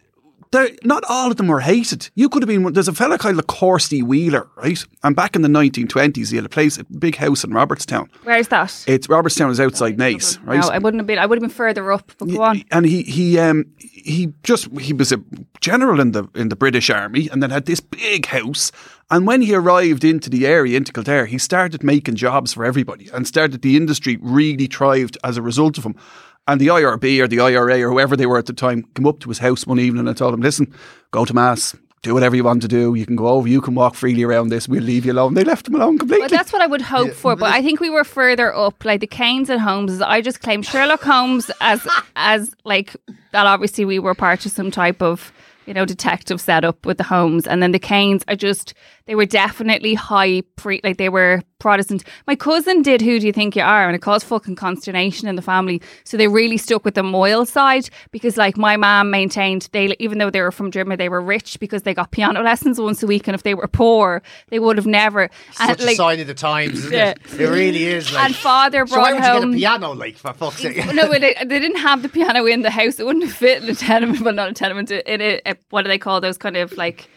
not 0.84 1.04
all 1.10 1.32
of 1.32 1.38
them 1.38 1.48
were 1.48 1.60
hated. 1.60 2.10
You 2.16 2.30
could 2.30 2.44
have 2.44 2.48
been. 2.48 2.72
There's 2.74 2.88
a 2.88 2.94
fella 2.94 3.18
called 3.18 3.36
Corsty 3.48 4.02
Wheeler, 4.02 4.48
right? 4.56 4.84
And 5.04 5.16
back 5.16 5.36
in 5.36 5.42
the 5.42 5.48
1920s, 5.50 6.30
he 6.30 6.36
had 6.36 6.46
a 6.46 6.50
place, 6.50 6.78
a 6.78 6.84
big 6.86 7.16
house 7.16 7.44
in 7.44 7.52
Robertstown. 7.52 8.08
Where's 8.24 8.48
that? 8.50 8.84
It's 8.88 9.08
Robertstown 9.08 9.52
is 9.52 9.60
outside 9.60 9.98
Naas, 9.98 10.40
right? 10.46 10.60
No, 10.62 10.70
I 10.70 10.78
wouldn't 10.78 11.00
have 11.02 11.08
been. 11.08 11.20
I 11.20 11.26
would 11.26 11.38
have 11.38 11.42
been 11.42 11.50
further 11.50 11.92
up. 11.92 12.12
But 12.18 12.30
go 12.30 12.42
on. 12.42 12.64
and 12.72 12.86
he 12.86 13.04
he 13.04 13.38
um 13.40 13.66
he 13.80 14.34
just 14.44 14.70
he 14.80 14.94
was 14.94 15.12
a 15.12 15.22
general 15.62 16.00
in 16.00 16.12
the 16.12 16.28
in 16.36 16.50
the 16.50 16.56
British 16.56 16.90
Army 16.90 17.30
and 17.32 17.42
then 17.42 17.50
had 17.50 17.66
this 17.66 17.80
big 17.80 18.28
house 18.28 18.72
and 19.10 19.26
when 19.28 19.42
he 19.42 19.54
arrived 19.56 20.04
into 20.04 20.30
the 20.30 20.46
area 20.46 20.78
into 20.78 20.92
Kildare 20.94 21.26
he 21.26 21.38
started 21.38 21.84
making 21.84 22.16
jobs 22.16 22.54
for 22.54 22.66
everybody 22.66 23.10
and 23.14 23.28
started 23.28 23.62
the 23.62 23.76
industry 23.76 24.18
really 24.22 24.68
thrived 24.68 25.18
as 25.24 25.38
a 25.38 25.42
result 25.42 25.78
of 25.78 25.86
him 25.86 25.96
and 26.48 26.62
the 26.62 26.68
IRB 26.68 27.20
or 27.20 27.28
the 27.28 27.40
IRA 27.40 27.82
or 27.82 27.90
whoever 27.90 28.16
they 28.16 28.26
were 28.26 28.38
at 28.38 28.46
the 28.46 28.54
time 28.54 28.84
came 28.96 29.08
up 29.08 29.20
to 29.20 29.30
his 29.30 29.40
house 29.40 29.66
one 29.66 29.80
evening 29.80 30.08
and 30.08 30.18
told 30.18 30.34
him 30.34 30.42
listen 30.42 30.74
go 31.12 31.26
to 31.26 31.34
mass 31.34 31.76
do 32.06 32.14
whatever 32.14 32.36
you 32.36 32.44
want 32.44 32.62
to 32.62 32.68
do. 32.68 32.94
You 32.94 33.06
can 33.06 33.16
go 33.16 33.28
over. 33.28 33.48
You 33.48 33.62
can 33.62 33.74
walk 33.74 33.96
freely 33.96 34.24
around 34.24 34.50
this. 34.50 34.68
We'll 34.68 34.84
leave 34.84 35.06
you 35.06 35.12
alone. 35.12 35.34
They 35.34 35.44
left 35.44 35.68
him 35.68 35.76
alone 35.76 35.98
completely. 35.98 36.22
Well, 36.22 36.30
that's 36.30 36.54
what 36.54 36.62
I 36.62 36.68
would 36.68 36.84
hope 36.84 37.14
for, 37.14 37.36
but 37.36 37.52
I 37.52 37.62
think 37.64 37.80
we 37.80 37.90
were 37.90 38.04
further 38.04 38.56
up, 38.56 38.86
like 38.86 39.02
the 39.02 39.08
Canes 39.08 39.50
and 39.50 39.60
Holmes. 39.60 40.00
I 40.02 40.22
just 40.22 40.40
claim 40.40 40.62
Sherlock 40.62 41.02
Holmes 41.02 41.50
as 41.62 41.86
as 42.16 42.54
like 42.64 42.96
that. 43.32 43.48
Obviously, 43.48 43.86
we 43.86 44.00
were 44.00 44.14
part 44.14 44.46
of 44.46 44.52
some 44.52 44.70
type 44.70 45.02
of 45.02 45.34
you 45.66 45.74
know 45.74 45.84
detective 45.84 46.40
setup 46.40 46.86
with 46.86 46.98
the 46.98 47.04
Holmes, 47.04 47.48
and 47.48 47.62
then 47.62 47.72
the 47.72 47.80
Canes. 47.80 48.24
I 48.28 48.36
just 48.36 48.76
they 49.08 49.16
were 49.16 49.26
definitely 49.26 49.94
high 49.94 50.42
pre, 50.56 50.82
like 50.84 50.98
they 50.98 51.10
were 51.10 51.42
Protestant. 51.60 52.04
My 52.28 52.36
cousin 52.36 52.82
did 52.82 53.02
Who 53.02 53.20
Do 53.20 53.26
You 53.28 53.34
Think 53.34 53.56
You 53.56 53.62
Are, 53.64 53.88
and 53.88 53.96
it 53.96 54.00
caused 54.02 54.26
fucking 54.28 54.56
consternation 54.56 55.28
in 55.28 55.36
the 55.36 55.42
family. 55.42 55.82
So 56.04 56.18
they 56.18 56.28
really 56.28 56.58
stuck 56.58 56.84
with 56.84 56.96
the 56.96 57.02
Moyle 57.04 57.46
side 57.46 57.90
because, 58.12 58.36
like, 58.38 58.58
my 58.58 58.78
mom 58.78 59.10
maintained 59.10 59.70
they, 59.72 59.96
even 60.00 60.18
though 60.18 60.30
they 60.30 60.42
were 60.42 60.52
from 60.52 60.70
Drimnagh, 60.72 60.98
they 60.98 61.10
were 61.10 61.22
rich 61.22 61.60
because 61.60 61.84
they 61.84 61.94
got 61.94 62.12
piano 62.12 62.42
lessons 62.44 62.80
once 62.80 63.02
a 63.04 63.08
week, 63.08 63.28
and 63.28 63.34
if 63.36 63.44
they 63.44 63.54
were 63.56 63.68
poor, 63.68 64.22
they 64.50 64.60
would 64.60 64.78
have 64.78 64.86
never. 64.86 65.30
Such 65.54 65.82
a 65.82 65.96
sign 65.96 66.20
of 66.20 66.28
the 66.28 66.34
times, 66.34 66.80
isn't 66.80 66.94
Yeah. 66.94 67.12
it? 67.12 67.20
It 67.40 67.50
really 67.50 67.86
is. 67.86 68.12
Like, 68.14 68.26
and 68.26 68.36
father 68.36 68.86
so 68.86 69.00
why 69.00 69.12
brought 69.12 69.14
would 69.14 69.18
you 69.18 69.34
get 69.34 69.42
home. 69.44 69.54
a 69.54 69.58
piano, 69.58 69.92
like, 69.94 70.18
for 70.18 70.34
fuck's 70.34 70.58
sake? 70.58 70.78
no, 70.94 71.08
but 71.08 71.22
they, 71.22 71.36
they 71.40 71.60
didn't 71.60 71.78
have 71.78 72.02
the 72.02 72.10
piano 72.10 72.46
in 72.46 72.62
the 72.64 72.70
house. 72.72 73.00
It 73.00 73.06
wouldn't 73.06 73.32
fit 73.32 73.64
in 73.64 73.70
a 73.70 73.76
tenement, 73.76 74.24
but 74.24 74.36
not 74.36 74.50
a 74.50 74.54
tenement. 74.54 74.92
In 74.92 75.22
a, 75.22 75.42
a 75.46 75.56
what 75.70 75.84
do 75.84 75.88
they 75.88 75.98
call 75.98 76.22
those 76.22 76.38
kind 76.38 76.58
of 76.58 76.74
like? 76.74 77.08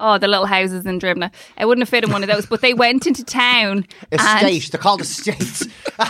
Oh, 0.00 0.18
the 0.18 0.28
little 0.28 0.46
houses 0.46 0.86
in 0.86 0.98
Drimnagh. 0.98 1.32
It 1.58 1.66
wouldn't 1.66 1.82
have 1.82 1.88
fit 1.88 2.04
in 2.04 2.10
one 2.10 2.22
of 2.22 2.28
those. 2.28 2.46
But 2.46 2.60
they 2.60 2.74
went 2.74 3.06
into 3.06 3.24
town. 3.24 3.86
and- 4.12 4.20
Estate. 4.20 4.70
They're 4.72 4.80
called 4.80 5.00
estates. 5.00 5.66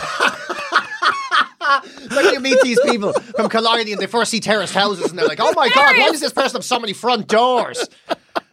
when 2.14 2.32
you 2.32 2.40
meet 2.40 2.58
these 2.62 2.80
people 2.80 3.12
from 3.12 3.48
Killarney 3.48 3.92
and 3.92 4.00
they 4.00 4.06
first 4.06 4.30
see 4.30 4.40
terraced 4.40 4.74
houses 4.74 5.10
and 5.10 5.18
they're 5.18 5.26
like, 5.26 5.40
oh 5.40 5.52
my 5.54 5.68
God, 5.70 5.96
why 5.96 6.10
does 6.10 6.20
this 6.20 6.32
person 6.32 6.56
have 6.56 6.64
so 6.64 6.78
many 6.78 6.92
front 6.92 7.28
doors? 7.28 7.88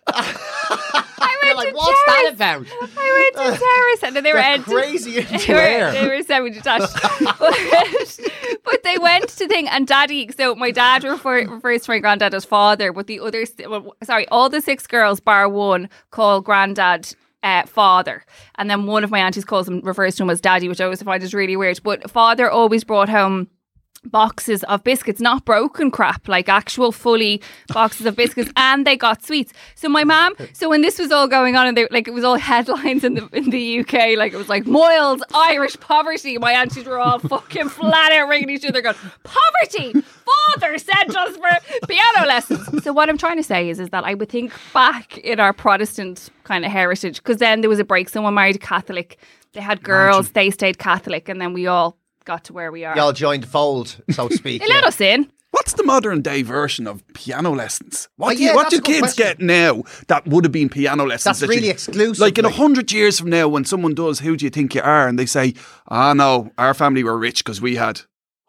I 0.08 1.38
went 1.44 1.58
like, 1.58 1.70
to 1.70 1.76
what's 1.76 2.04
that 2.08 2.32
about? 2.34 2.68
I 2.98 3.32
went 3.36 3.58
to 3.58 3.64
terrace 3.64 4.04
and 4.04 4.16
then 4.16 4.24
they 4.24 4.34
were 4.34 4.64
crazy 4.64 5.18
into 5.20 5.48
they 5.48 5.54
were, 5.54 5.60
air. 5.60 5.92
they 5.92 6.08
were 6.08 6.24
semi-detached. 6.24 6.94
but, 7.40 8.20
but 8.64 8.84
they 8.84 8.98
went 8.98 9.30
to 9.30 9.48
thing 9.48 9.68
and 9.68 9.88
daddy, 9.88 10.30
so 10.32 10.56
my 10.56 10.72
dad 10.72 11.04
refer, 11.04 11.48
refers 11.48 11.84
to 11.84 11.92
my 11.92 12.00
granddad 12.00 12.34
as 12.34 12.46
father, 12.46 12.94
but 12.94 13.08
the 13.08 13.20
others, 13.20 13.52
well, 13.68 13.96
sorry, 14.04 14.28
all 14.30 14.50
the 14.50 14.62
six 14.62 14.88
girls 14.88 15.20
bar 15.20 15.50
one 15.50 15.90
call 16.12 16.42
granddad 16.42 17.14
uh, 17.44 17.66
father. 17.66 18.26
And 18.56 18.70
then 18.70 18.88
one 18.88 19.04
of 19.04 19.12
my 19.12 19.20
aunties 19.20 19.46
calls 19.46 19.68
him, 19.68 19.82
refers 19.82 20.16
to 20.16 20.24
him 20.24 20.30
as 20.30 20.42
daddy, 20.42 20.68
which 20.68 20.82
I 20.82 20.86
always 20.86 21.02
find 21.02 21.22
is 21.22 21.34
really 21.34 21.56
weird. 21.56 21.80
But 21.84 22.10
father 22.10 22.50
always 22.50 22.84
brought 22.84 23.08
home 23.10 23.50
boxes 24.06 24.64
of 24.64 24.84
biscuits, 24.84 25.20
not 25.20 25.46
broken 25.46 25.92
crap, 25.92 26.28
like 26.28 26.50
actual 26.50 26.92
fully 26.92 27.42
boxes 27.70 28.06
of 28.06 28.16
biscuits, 28.16 28.52
and 28.58 28.86
they 28.86 28.96
got 28.96 29.24
sweets. 29.24 29.54
So 29.76 29.90
my 29.90 30.04
mom, 30.04 30.36
so 30.54 30.70
when 30.70 30.82
this 30.82 31.00
was 31.00 31.12
all 31.12 31.28
going 31.28 31.56
on, 31.56 31.68
and 31.68 31.78
they, 31.78 31.88
like 31.92 32.08
it 32.08 32.14
was 32.14 32.24
all 32.24 32.36
headlines 32.36 33.04
in 33.04 33.16
the 33.16 33.28
in 33.34 33.50
the 33.50 33.80
UK, 33.80 34.18
like 34.18 34.34
it 34.34 34.38
was 34.38 34.50
like 34.50 34.66
Moyles 34.66 35.22
Irish 35.34 35.80
poverty. 35.80 36.38
My 36.38 36.54
aunties 36.54 36.86
were 36.86 37.00
all 37.00 37.20
fucking 37.20 37.70
flat 37.70 38.12
out 38.12 38.28
ringing 38.28 38.50
each 38.50 38.66
other, 38.66 38.82
going 38.82 38.96
poverty. 39.24 39.94
Father 40.02 40.78
sent 40.78 41.16
us 41.16 41.36
for 41.36 41.88
piano 41.88 42.28
lessons. 42.28 42.84
So 42.84 42.94
what 42.94 43.10
I'm 43.10 43.18
trying 43.18 43.38
to 43.38 43.44
say 43.44 43.70
is, 43.70 43.80
is 43.80 43.90
that 43.90 44.04
I 44.04 44.14
would 44.14 44.30
think 44.30 44.54
back 44.74 45.18
in 45.20 45.40
our 45.40 45.54
Protestant 45.54 46.30
kind 46.44 46.66
of 46.66 46.72
heritage, 46.72 47.18
because 47.18 47.38
then 47.38 47.62
there 47.62 47.70
was 47.70 47.80
a 47.80 47.84
break. 47.84 48.10
Someone 48.10 48.34
married 48.34 48.56
a 48.56 48.60
Catholic. 48.60 49.18
They 49.54 49.62
had 49.62 49.84
girls. 49.84 50.32
They 50.32 50.52
stayed 50.52 50.78
Catholic, 50.78 51.30
and 51.30 51.40
then 51.40 51.54
we 51.54 51.68
all 51.68 51.98
got 52.26 52.44
to 52.46 52.54
where 52.54 52.72
we 52.72 52.84
are. 52.86 52.96
Y'all 52.96 53.14
joined 53.14 53.44
the 53.44 53.48
fold, 53.48 53.96
so 54.12 54.28
to 54.28 54.36
speak. 54.42 54.62
They 54.62 54.68
let 54.68 54.82
yeah. 54.84 54.88
us 54.88 55.00
in. 55.02 55.32
What's 55.52 55.74
the 55.74 55.84
modern 55.84 56.22
day 56.22 56.42
version 56.42 56.86
of 56.86 57.02
piano 57.14 57.52
lessons? 57.56 58.10
What 58.18 58.34
Oh, 58.34 58.36
do, 58.36 58.42
you, 58.44 58.50
yeah, 58.50 58.56
what 58.56 58.70
do 58.70 58.82
kids 58.82 59.00
question. 59.00 59.24
get 59.26 59.40
now 59.40 59.84
that 60.10 60.28
would 60.28 60.44
have 60.44 60.52
been 60.52 60.68
piano 60.68 61.06
lessons? 61.06 61.24
That's 61.24 61.40
that 61.40 61.48
really 61.48 61.68
you- 61.68 61.72
exclusive, 61.72 62.20
Like 62.20 62.38
in 62.38 62.44
a 62.44 62.50
hundred 62.50 62.92
years 62.92 63.18
from 63.20 63.30
now, 63.30 63.48
when 63.48 63.64
someone 63.64 63.94
does, 63.96 64.20
who 64.20 64.36
do 64.36 64.44
you 64.44 64.50
think 64.50 64.76
you 64.76 64.82
are? 64.82 65.08
And 65.08 65.18
they 65.18 65.26
say, 65.26 65.54
ah, 65.88 66.12
no, 66.14 66.52
our 66.58 66.74
family 66.74 67.06
were 67.06 67.18
rich 67.18 67.44
because 67.46 67.62
we 67.62 67.76
had, 67.78 68.02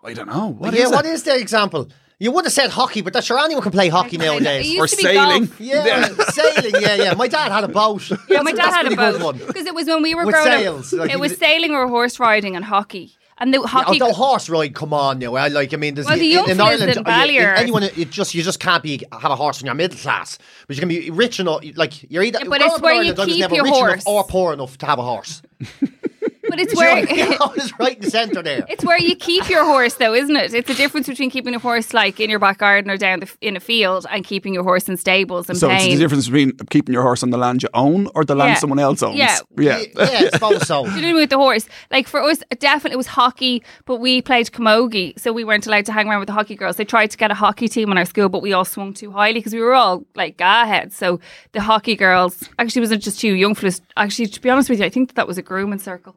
I 0.03 0.15
don't 0.15 0.27
know. 0.29 0.49
What 0.49 0.75
is 0.75 0.81
yeah, 0.81 0.87
it? 0.87 0.91
what 0.93 1.07
is 1.07 1.23
the 1.23 1.39
example? 1.39 1.89
You 2.19 2.33
would 2.33 2.45
have 2.47 2.53
said 2.53 2.71
hockey, 2.71 3.03
but 3.03 3.13
that's 3.13 3.27
sure 3.27 3.39
anyone 3.39 3.63
can 3.63 3.73
play 3.73 3.89
hockey 3.89 4.19
I. 4.19 4.25
It 4.25 4.27
nowadays. 4.27 4.67
used 4.69 4.81
Or 4.83 4.87
to 4.89 4.97
be 4.97 5.03
sailing. 5.03 5.45
golf. 5.45 5.61
Yeah, 5.61 6.07
sailing. 6.31 6.75
Yeah, 6.81 6.95
yeah. 6.95 7.15
My 7.15 7.29
dad 7.29 7.53
had 7.53 7.63
a 7.63 7.69
boat. 7.69 8.11
Yeah, 8.29 8.41
my 8.43 8.53
dad 8.53 8.73
had 8.73 8.91
a 8.93 8.97
boat 8.97 9.23
one. 9.23 9.39
because 9.39 9.67
it 9.67 9.75
was 9.77 9.87
when 9.87 10.03
we 10.03 10.15
were 10.17 10.25
With 10.25 10.35
growing 10.35 10.51
sails, 10.51 10.93
up. 10.95 11.01
like 11.01 11.11
it 11.11 11.15
you 11.17 11.21
was 11.21 11.37
sailing 11.37 11.71
or 11.73 11.87
horse 11.87 12.19
riding 12.19 12.57
and 12.57 12.65
hockey. 12.65 13.15
And 13.39 13.53
the 13.53 13.61
hockey. 13.67 14.01
Although 14.01 14.15
horse 14.15 14.49
ride, 14.49 14.75
come 14.75 14.95
on 14.95 15.19
now. 15.19 15.35
I 15.35 15.49
like. 15.49 15.75
I 15.75 15.77
mean, 15.77 15.95
there's 15.95 16.07
Well, 16.07 16.17
the 16.17 16.25
in, 16.25 16.31
young 16.31 16.49
in 16.51 16.61
Ireland, 16.61 16.97
in 16.97 17.05
Ballier- 17.05 17.55
anyone, 17.57 17.83
it 17.83 18.11
just 18.11 18.35
you 18.35 18.43
just 18.43 18.61
can't 18.61 18.83
be 18.83 19.03
have 19.13 19.31
a 19.31 19.37
horse 19.37 19.61
when 19.61 19.67
you're 19.67 19.75
middle 19.75 19.99
class, 19.99 20.39
but 20.67 20.75
you 20.77 20.81
can 20.81 20.89
be 20.89 21.11
rich 21.11 21.39
enough. 21.39 21.61
Like 21.75 22.11
you're 22.11 22.23
either. 22.23 22.39
Yeah, 22.43 22.49
but 22.49 22.63
it's 22.63 22.77
in 22.77 22.81
where 22.83 22.95
you 22.95 23.11
Ireland, 23.11 23.19
was 23.19 23.27
keep 23.27 23.51
your 23.51 23.65
rich 23.65 23.73
horse. 23.75 23.93
enough 23.93 24.07
or 24.07 24.25
poor 24.25 24.53
enough 24.55 24.79
to 24.79 24.87
have 24.87 24.99
a 24.99 25.03
horse. 25.03 25.43
but 26.57 26.65
it's 26.65 26.77
where. 26.77 26.99
You're 27.17 27.69
right 27.79 27.97
in 27.97 28.03
the 28.03 28.11
centre 28.11 28.43
there. 28.43 28.65
It's 28.77 28.85
where 28.85 28.99
you 28.99 29.17
keep 29.17 29.49
your 29.49 29.65
horse, 29.65 29.95
though, 29.95 30.13
isn't 30.15 30.35
it? 30.37 30.53
It's 30.53 30.69
the 30.69 30.75
difference 30.75 31.07
between 31.07 31.31
keeping 31.31 31.55
a 31.55 31.59
horse 31.59 31.95
like 31.95 32.21
in 32.21 32.29
your 32.29 32.39
back 32.39 32.59
garden 32.59 32.91
or 32.91 32.97
down 32.97 33.21
the, 33.21 33.31
in 33.41 33.57
a 33.57 33.61
field 33.61 34.07
and 34.11 34.25
keeping 34.25 34.53
your 34.53 34.65
horse 34.65 34.89
in 34.89 34.97
stables 34.97 35.49
and 35.49 35.59
So 35.59 35.71
it's 35.71 35.85
the 35.85 35.97
difference 35.97 36.27
between 36.27 36.57
keeping 36.71 36.93
your 36.93 37.03
horse 37.03 37.23
on 37.23 37.31
the 37.31 37.39
land 37.39 37.63
you 37.63 37.69
own 37.75 38.09
or 38.15 38.25
the 38.25 38.35
land 38.35 38.51
Yeah. 38.51 38.55
someone 38.59 38.79
else 38.79 39.03
owns. 39.03 39.17
Yeah. 39.17 39.39
yeah. 39.59 39.83
yeah, 39.97 40.05
I 40.05 40.29
suppose 40.33 40.67
so. 40.67 40.85
You 40.87 40.91
know 40.91 40.95
what 40.95 40.99
I 40.99 41.01
mean 41.03 41.15
with 41.17 41.31
the 41.31 41.39
horse? 41.39 41.69
Like 41.91 42.09
for 42.09 42.21
us, 42.23 42.43
definitely 42.59 42.95
it 42.95 42.97
was 42.97 43.07
hockey, 43.07 43.63
but 43.85 43.97
we 43.97 44.23
played 44.23 44.51
camogie, 44.51 45.19
so 45.19 45.33
we 45.33 45.45
weren't 45.45 45.67
allowed 45.67 45.87
to 45.87 45.93
hang 45.93 46.09
around 46.09 46.21
with 46.21 46.29
the 46.29 46.33
hockey 46.33 46.55
girls. 46.57 46.77
They 46.77 46.85
tried 46.85 47.11
to 47.13 47.17
get 47.17 47.31
a 47.31 47.35
hockey 47.35 47.69
team 47.69 47.91
in 47.93 47.99
our 47.99 48.05
school, 48.05 48.29
but 48.29 48.43
we 48.43 48.53
all 48.53 48.65
swung 48.65 48.93
too 48.95 49.11
highly 49.13 49.35
because 49.41 49.53
we 49.55 49.61
were 49.61 49.75
all 49.75 50.05
like 50.15 50.37
GAA 50.37 50.67
heads. 50.67 50.97
So 50.97 51.21
the 51.53 51.61
hockey 51.61 51.97
girls 51.97 52.49
actually 52.59 52.81
wasn't 52.81 53.03
just 53.03 53.21
too 53.21 53.35
young 53.35 53.55
for 53.55 53.67
us. 53.67 53.81
Actually, 53.97 54.27
to 54.29 54.41
be 54.41 54.51
honest 54.51 54.71
with 54.71 54.81
you, 54.81 54.87
I 54.87 54.91
think 54.91 55.09
that, 55.11 55.17
that 55.17 55.27
was 55.27 55.39
a 55.39 55.43
grooming 55.43 55.79
circle. 55.79 56.17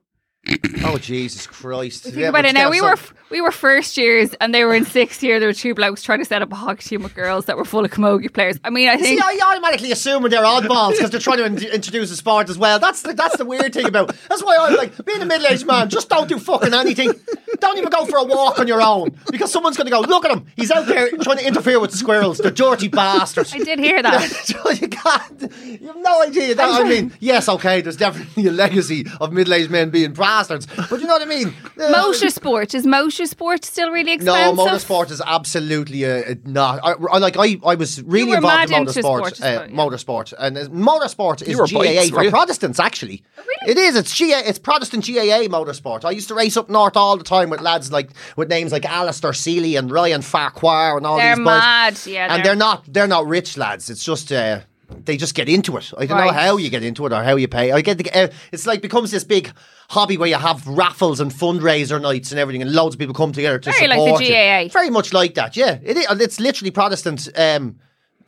Oh 0.83 0.97
Jesus 0.97 1.45
Christ! 1.45 2.03
Think 2.05 2.17
about 2.17 2.45
it 2.45 2.53
now. 2.53 2.71
We 2.71 2.81
were 2.81 2.95
we 3.29 3.41
were 3.41 3.51
first 3.51 3.97
years, 3.97 4.33
and 4.39 4.55
they 4.55 4.63
were 4.63 4.73
in 4.73 4.85
sixth 4.85 5.21
year. 5.21 5.39
There 5.39 5.49
were 5.49 5.53
two 5.53 5.75
blokes 5.75 6.01
trying 6.01 6.19
to 6.19 6.25
set 6.25 6.41
up 6.41 6.51
a 6.51 6.55
hockey 6.55 6.83
team 6.89 7.03
with 7.03 7.13
girls 7.13 7.45
that 7.45 7.57
were 7.57 7.65
full 7.65 7.85
of 7.85 7.91
camogie 7.91 8.33
players. 8.33 8.57
I 8.63 8.69
mean, 8.69 8.87
I 8.89 8.95
See, 8.95 9.03
think. 9.03 9.23
I 9.23 9.37
automatically 9.51 9.91
assume 9.91 10.23
they're 10.23 10.43
oddballs 10.43 10.91
because 10.91 11.11
they're 11.11 11.19
trying 11.19 11.37
to 11.37 11.45
in- 11.45 11.57
introduce 11.73 12.09
a 12.11 12.15
sport 12.15 12.49
as 12.49 12.57
well. 12.57 12.79
That's 12.79 13.01
the, 13.01 13.13
that's 13.13 13.37
the 13.37 13.45
weird 13.45 13.73
thing 13.73 13.85
about. 13.85 14.15
That's 14.29 14.43
why 14.43 14.57
I'm 14.59 14.75
like 14.75 15.05
being 15.05 15.21
a 15.21 15.25
middle-aged 15.25 15.67
man. 15.67 15.89
Just 15.89 16.09
don't 16.09 16.27
do 16.29 16.39
fucking 16.39 16.73
anything. 16.73 17.13
Don't 17.59 17.77
even 17.77 17.89
go 17.89 18.05
for 18.05 18.17
a 18.17 18.23
walk 18.23 18.59
on 18.59 18.67
your 18.67 18.81
own 18.81 19.17
because 19.31 19.51
someone's 19.51 19.75
going 19.75 19.87
to 19.87 19.91
go. 19.91 19.99
Look 19.99 20.23
at 20.25 20.31
him. 20.31 20.45
He's 20.55 20.71
out 20.71 20.87
there 20.87 21.09
trying 21.17 21.37
to 21.39 21.45
interfere 21.45 21.79
with 21.79 21.91
the 21.91 21.97
squirrels. 21.97 22.37
They're 22.37 22.51
dirty 22.51 22.87
bastards. 22.87 23.53
I 23.53 23.59
did 23.59 23.79
hear 23.79 24.01
that. 24.01 24.55
You 24.79 24.87
can't. 24.87 25.41
You 25.81 25.87
have 25.87 25.97
no 25.97 26.21
idea. 26.23 26.55
That, 26.55 26.81
I 26.81 26.87
mean, 26.87 27.11
yes, 27.19 27.49
okay. 27.49 27.81
There's 27.81 27.97
definitely 27.97 28.47
a 28.47 28.51
legacy 28.51 29.05
of 29.19 29.33
middle-aged 29.33 29.69
men 29.69 29.89
being 29.89 30.13
bastards, 30.29 30.67
but 30.89 30.99
you 31.01 31.07
know 31.07 31.13
what 31.17 31.21
I 31.21 31.25
mean. 31.37 31.53
Uh, 31.79 31.93
Motorsport 31.93 32.75
is 32.75 32.85
motorsport 32.85 33.63
still 33.63 33.89
really 33.91 34.11
expensive? 34.11 34.55
no, 34.57 34.63
expensive? 34.65 34.89
motorsport 34.89 35.11
is 35.11 35.21
absolutely 35.25 36.03
uh, 36.05 36.35
not. 36.43 36.79
I, 36.83 36.91
I 37.15 37.17
like. 37.19 37.37
I, 37.37 37.57
I 37.65 37.75
was 37.75 38.03
really 38.03 38.31
were 38.31 38.35
involved 38.37 38.65
in 38.65 38.69
mad 38.71 38.87
into 38.87 38.99
motorsport. 38.99 39.35
sport, 39.35 39.41
uh, 39.41 39.45
yeah. 39.45 39.67
motorsport, 39.81 40.33
and 40.37 40.57
uh, 40.57 40.65
motorsport 40.67 41.41
is 41.41 41.55
GAA 41.57 41.79
bikes, 41.79 42.09
for? 42.09 42.29
Protestants. 42.29 42.79
Actually, 42.81 43.23
Oh, 43.37 43.43
it 43.71 43.77
is. 43.77 43.95
It's 43.95 44.11
GAA. 44.17 44.41
It's 44.49 44.59
Protestant 44.59 45.05
GAA 45.05 45.47
motorsport. 45.47 46.03
I 46.03 46.11
used 46.11 46.27
to 46.27 46.35
race 46.35 46.57
up 46.57 46.69
north 46.69 46.97
all 46.97 47.15
the 47.17 47.23
time 47.23 47.49
with 47.49 47.61
lads 47.61 47.91
like 47.93 48.09
with 48.35 48.49
names 48.49 48.71
like 48.73 48.85
Alastair 48.85 49.31
Seeley 49.33 49.77
and 49.77 49.89
Ryan 49.89 50.21
Farquhar 50.21 50.97
and 50.97 51.05
all 51.05 51.15
They're 51.17 51.35
these 51.37 51.45
boys. 51.45 51.45
mad, 51.45 51.99
yeah, 52.05 52.23
and 52.25 52.31
they're- 52.39 52.43
they're 52.49 52.55
not. 52.55 52.83
They're 52.93 53.07
not 53.07 53.25
rich 53.25 53.55
lads. 53.57 53.89
It's 53.89 54.03
just. 54.03 54.31
Uh, 54.33 54.59
they 54.89 55.17
just 55.17 55.35
get 55.35 55.47
into 55.47 55.77
it. 55.77 55.91
I 55.97 56.05
don't 56.05 56.17
know 56.17 56.31
how 56.31 56.57
you 56.57 56.69
get 56.69 56.83
into 56.83 57.05
it 57.05 57.13
or 57.13 57.23
how 57.23 57.35
you 57.35 57.47
pay. 57.47 57.71
I 57.71 57.81
get 57.81 57.97
the, 57.97 58.11
uh, 58.11 58.27
it's 58.51 58.65
like 58.65 58.81
becomes 58.81 59.11
this 59.11 59.23
big 59.23 59.51
hobby 59.89 60.17
where 60.17 60.27
you 60.27 60.35
have 60.37 60.65
raffles 60.67 61.19
and 61.19 61.31
fundraiser 61.31 62.01
nights 62.01 62.31
and 62.31 62.39
everything, 62.39 62.61
and 62.61 62.71
loads 62.71 62.95
of 62.95 62.99
people 62.99 63.13
come 63.13 63.31
together 63.31 63.59
to 63.59 63.71
Very 63.71 63.87
like 63.87 63.97
the 63.97 64.05
support 64.05 64.23
you. 64.23 64.33
GAA. 64.33 64.67
Very 64.71 64.89
much 64.89 65.13
like 65.13 65.35
that, 65.35 65.55
yeah. 65.55 65.79
It 65.83 65.97
is, 65.97 66.05
it's 66.21 66.39
literally 66.39 66.71
Protestant, 66.71 67.27
um, 67.35 67.79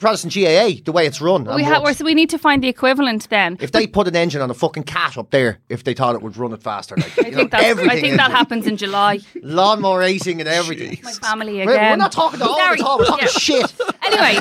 Protestant 0.01 0.33
GAA 0.33 0.81
the 0.83 0.91
way 0.91 1.05
it's 1.05 1.21
run. 1.21 1.45
We 1.45 1.63
and 1.63 1.63
ha- 1.63 1.81
works. 1.81 1.99
so 1.99 2.05
we 2.05 2.13
need 2.13 2.29
to 2.31 2.37
find 2.37 2.61
the 2.61 2.67
equivalent 2.67 3.29
then. 3.29 3.57
if 3.61 3.71
they 3.71 3.87
put 3.87 4.07
an 4.07 4.15
engine 4.15 4.41
on 4.41 4.49
a 4.49 4.53
fucking 4.53 4.83
cat 4.83 5.17
up 5.17 5.29
there, 5.29 5.59
if 5.69 5.83
they 5.83 5.93
thought 5.93 6.15
it 6.15 6.21
would 6.21 6.35
run 6.37 6.51
it 6.53 6.61
faster, 6.61 6.95
like, 6.97 7.05
I 7.19 7.31
think, 7.31 7.51
that's, 7.51 7.79
I 7.79 8.01
think 8.01 8.17
that 8.17 8.31
happens 8.31 8.67
in 8.67 8.75
July. 8.77 9.19
Lawnmower 9.41 9.99
racing 9.99 10.39
and 10.41 10.49
everything. 10.49 10.99
My 11.03 11.13
family 11.13 11.57
We're, 11.57 11.71
again. 11.71 11.91
we're 11.91 11.95
not 11.97 12.11
talking 12.11 12.39
to 12.39 12.45
all 12.45 12.57
Sorry. 12.57 12.77
the 12.77 12.83
time. 12.83 12.97
We're 12.99 13.05
talking 13.05 13.27
Yeah. 13.31 13.39
shit. 13.39 13.73
Anyway, 14.03 14.39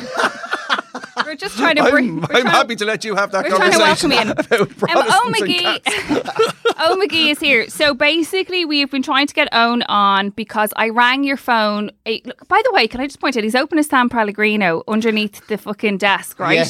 we're 1.25 1.35
just 1.37 1.57
trying 1.57 1.76
to 1.76 1.88
bring. 1.90 2.19
I'm, 2.19 2.25
I'm 2.25 2.29
trying- 2.31 2.47
happy 2.47 2.76
to 2.76 2.85
let 2.85 3.05
you 3.05 3.14
have 3.14 3.31
that 3.33 3.45
We're 3.45 3.57
trying 3.57 3.73
to 3.73 3.79
conversation. 3.79 4.11
welcome 4.11 4.50
you 4.50 4.59
in. 4.59 4.71
about 4.90 5.09
Um, 5.11 5.33
Protestants 5.33 5.40
McGee, 5.40 5.85
cats. 5.85 6.75
Eoin 6.81 7.02
McGee 7.07 7.31
is 7.33 7.38
here. 7.38 7.69
So 7.69 7.95
basically, 7.95 8.64
we've 8.64 8.90
been 8.90 9.02
trying 9.02 9.26
to 9.26 9.35
get 9.35 9.49
Owen 9.52 9.83
on 9.83 10.31
because 10.31 10.73
I 10.76 10.88
rang 10.88 11.23
your 11.25 11.37
phone. 11.37 11.90
look, 12.07 12.49
by 12.49 12.62
the 12.64 12.73
way, 12.73 12.88
can 12.88 13.00
I 13.00 13.07
just 13.07 13.21
point 13.21 13.37
out 13.37 13.45
he's 13.45 13.55
opened 13.55 13.81
a 13.81 13.85
San 13.85 14.09
Pellegrino 14.09 14.83
underneath 14.88 15.47
the 15.50 15.59
fucking 15.59 15.99
desk, 15.99 16.38
right? 16.40 16.57
Yeah. 16.57 16.64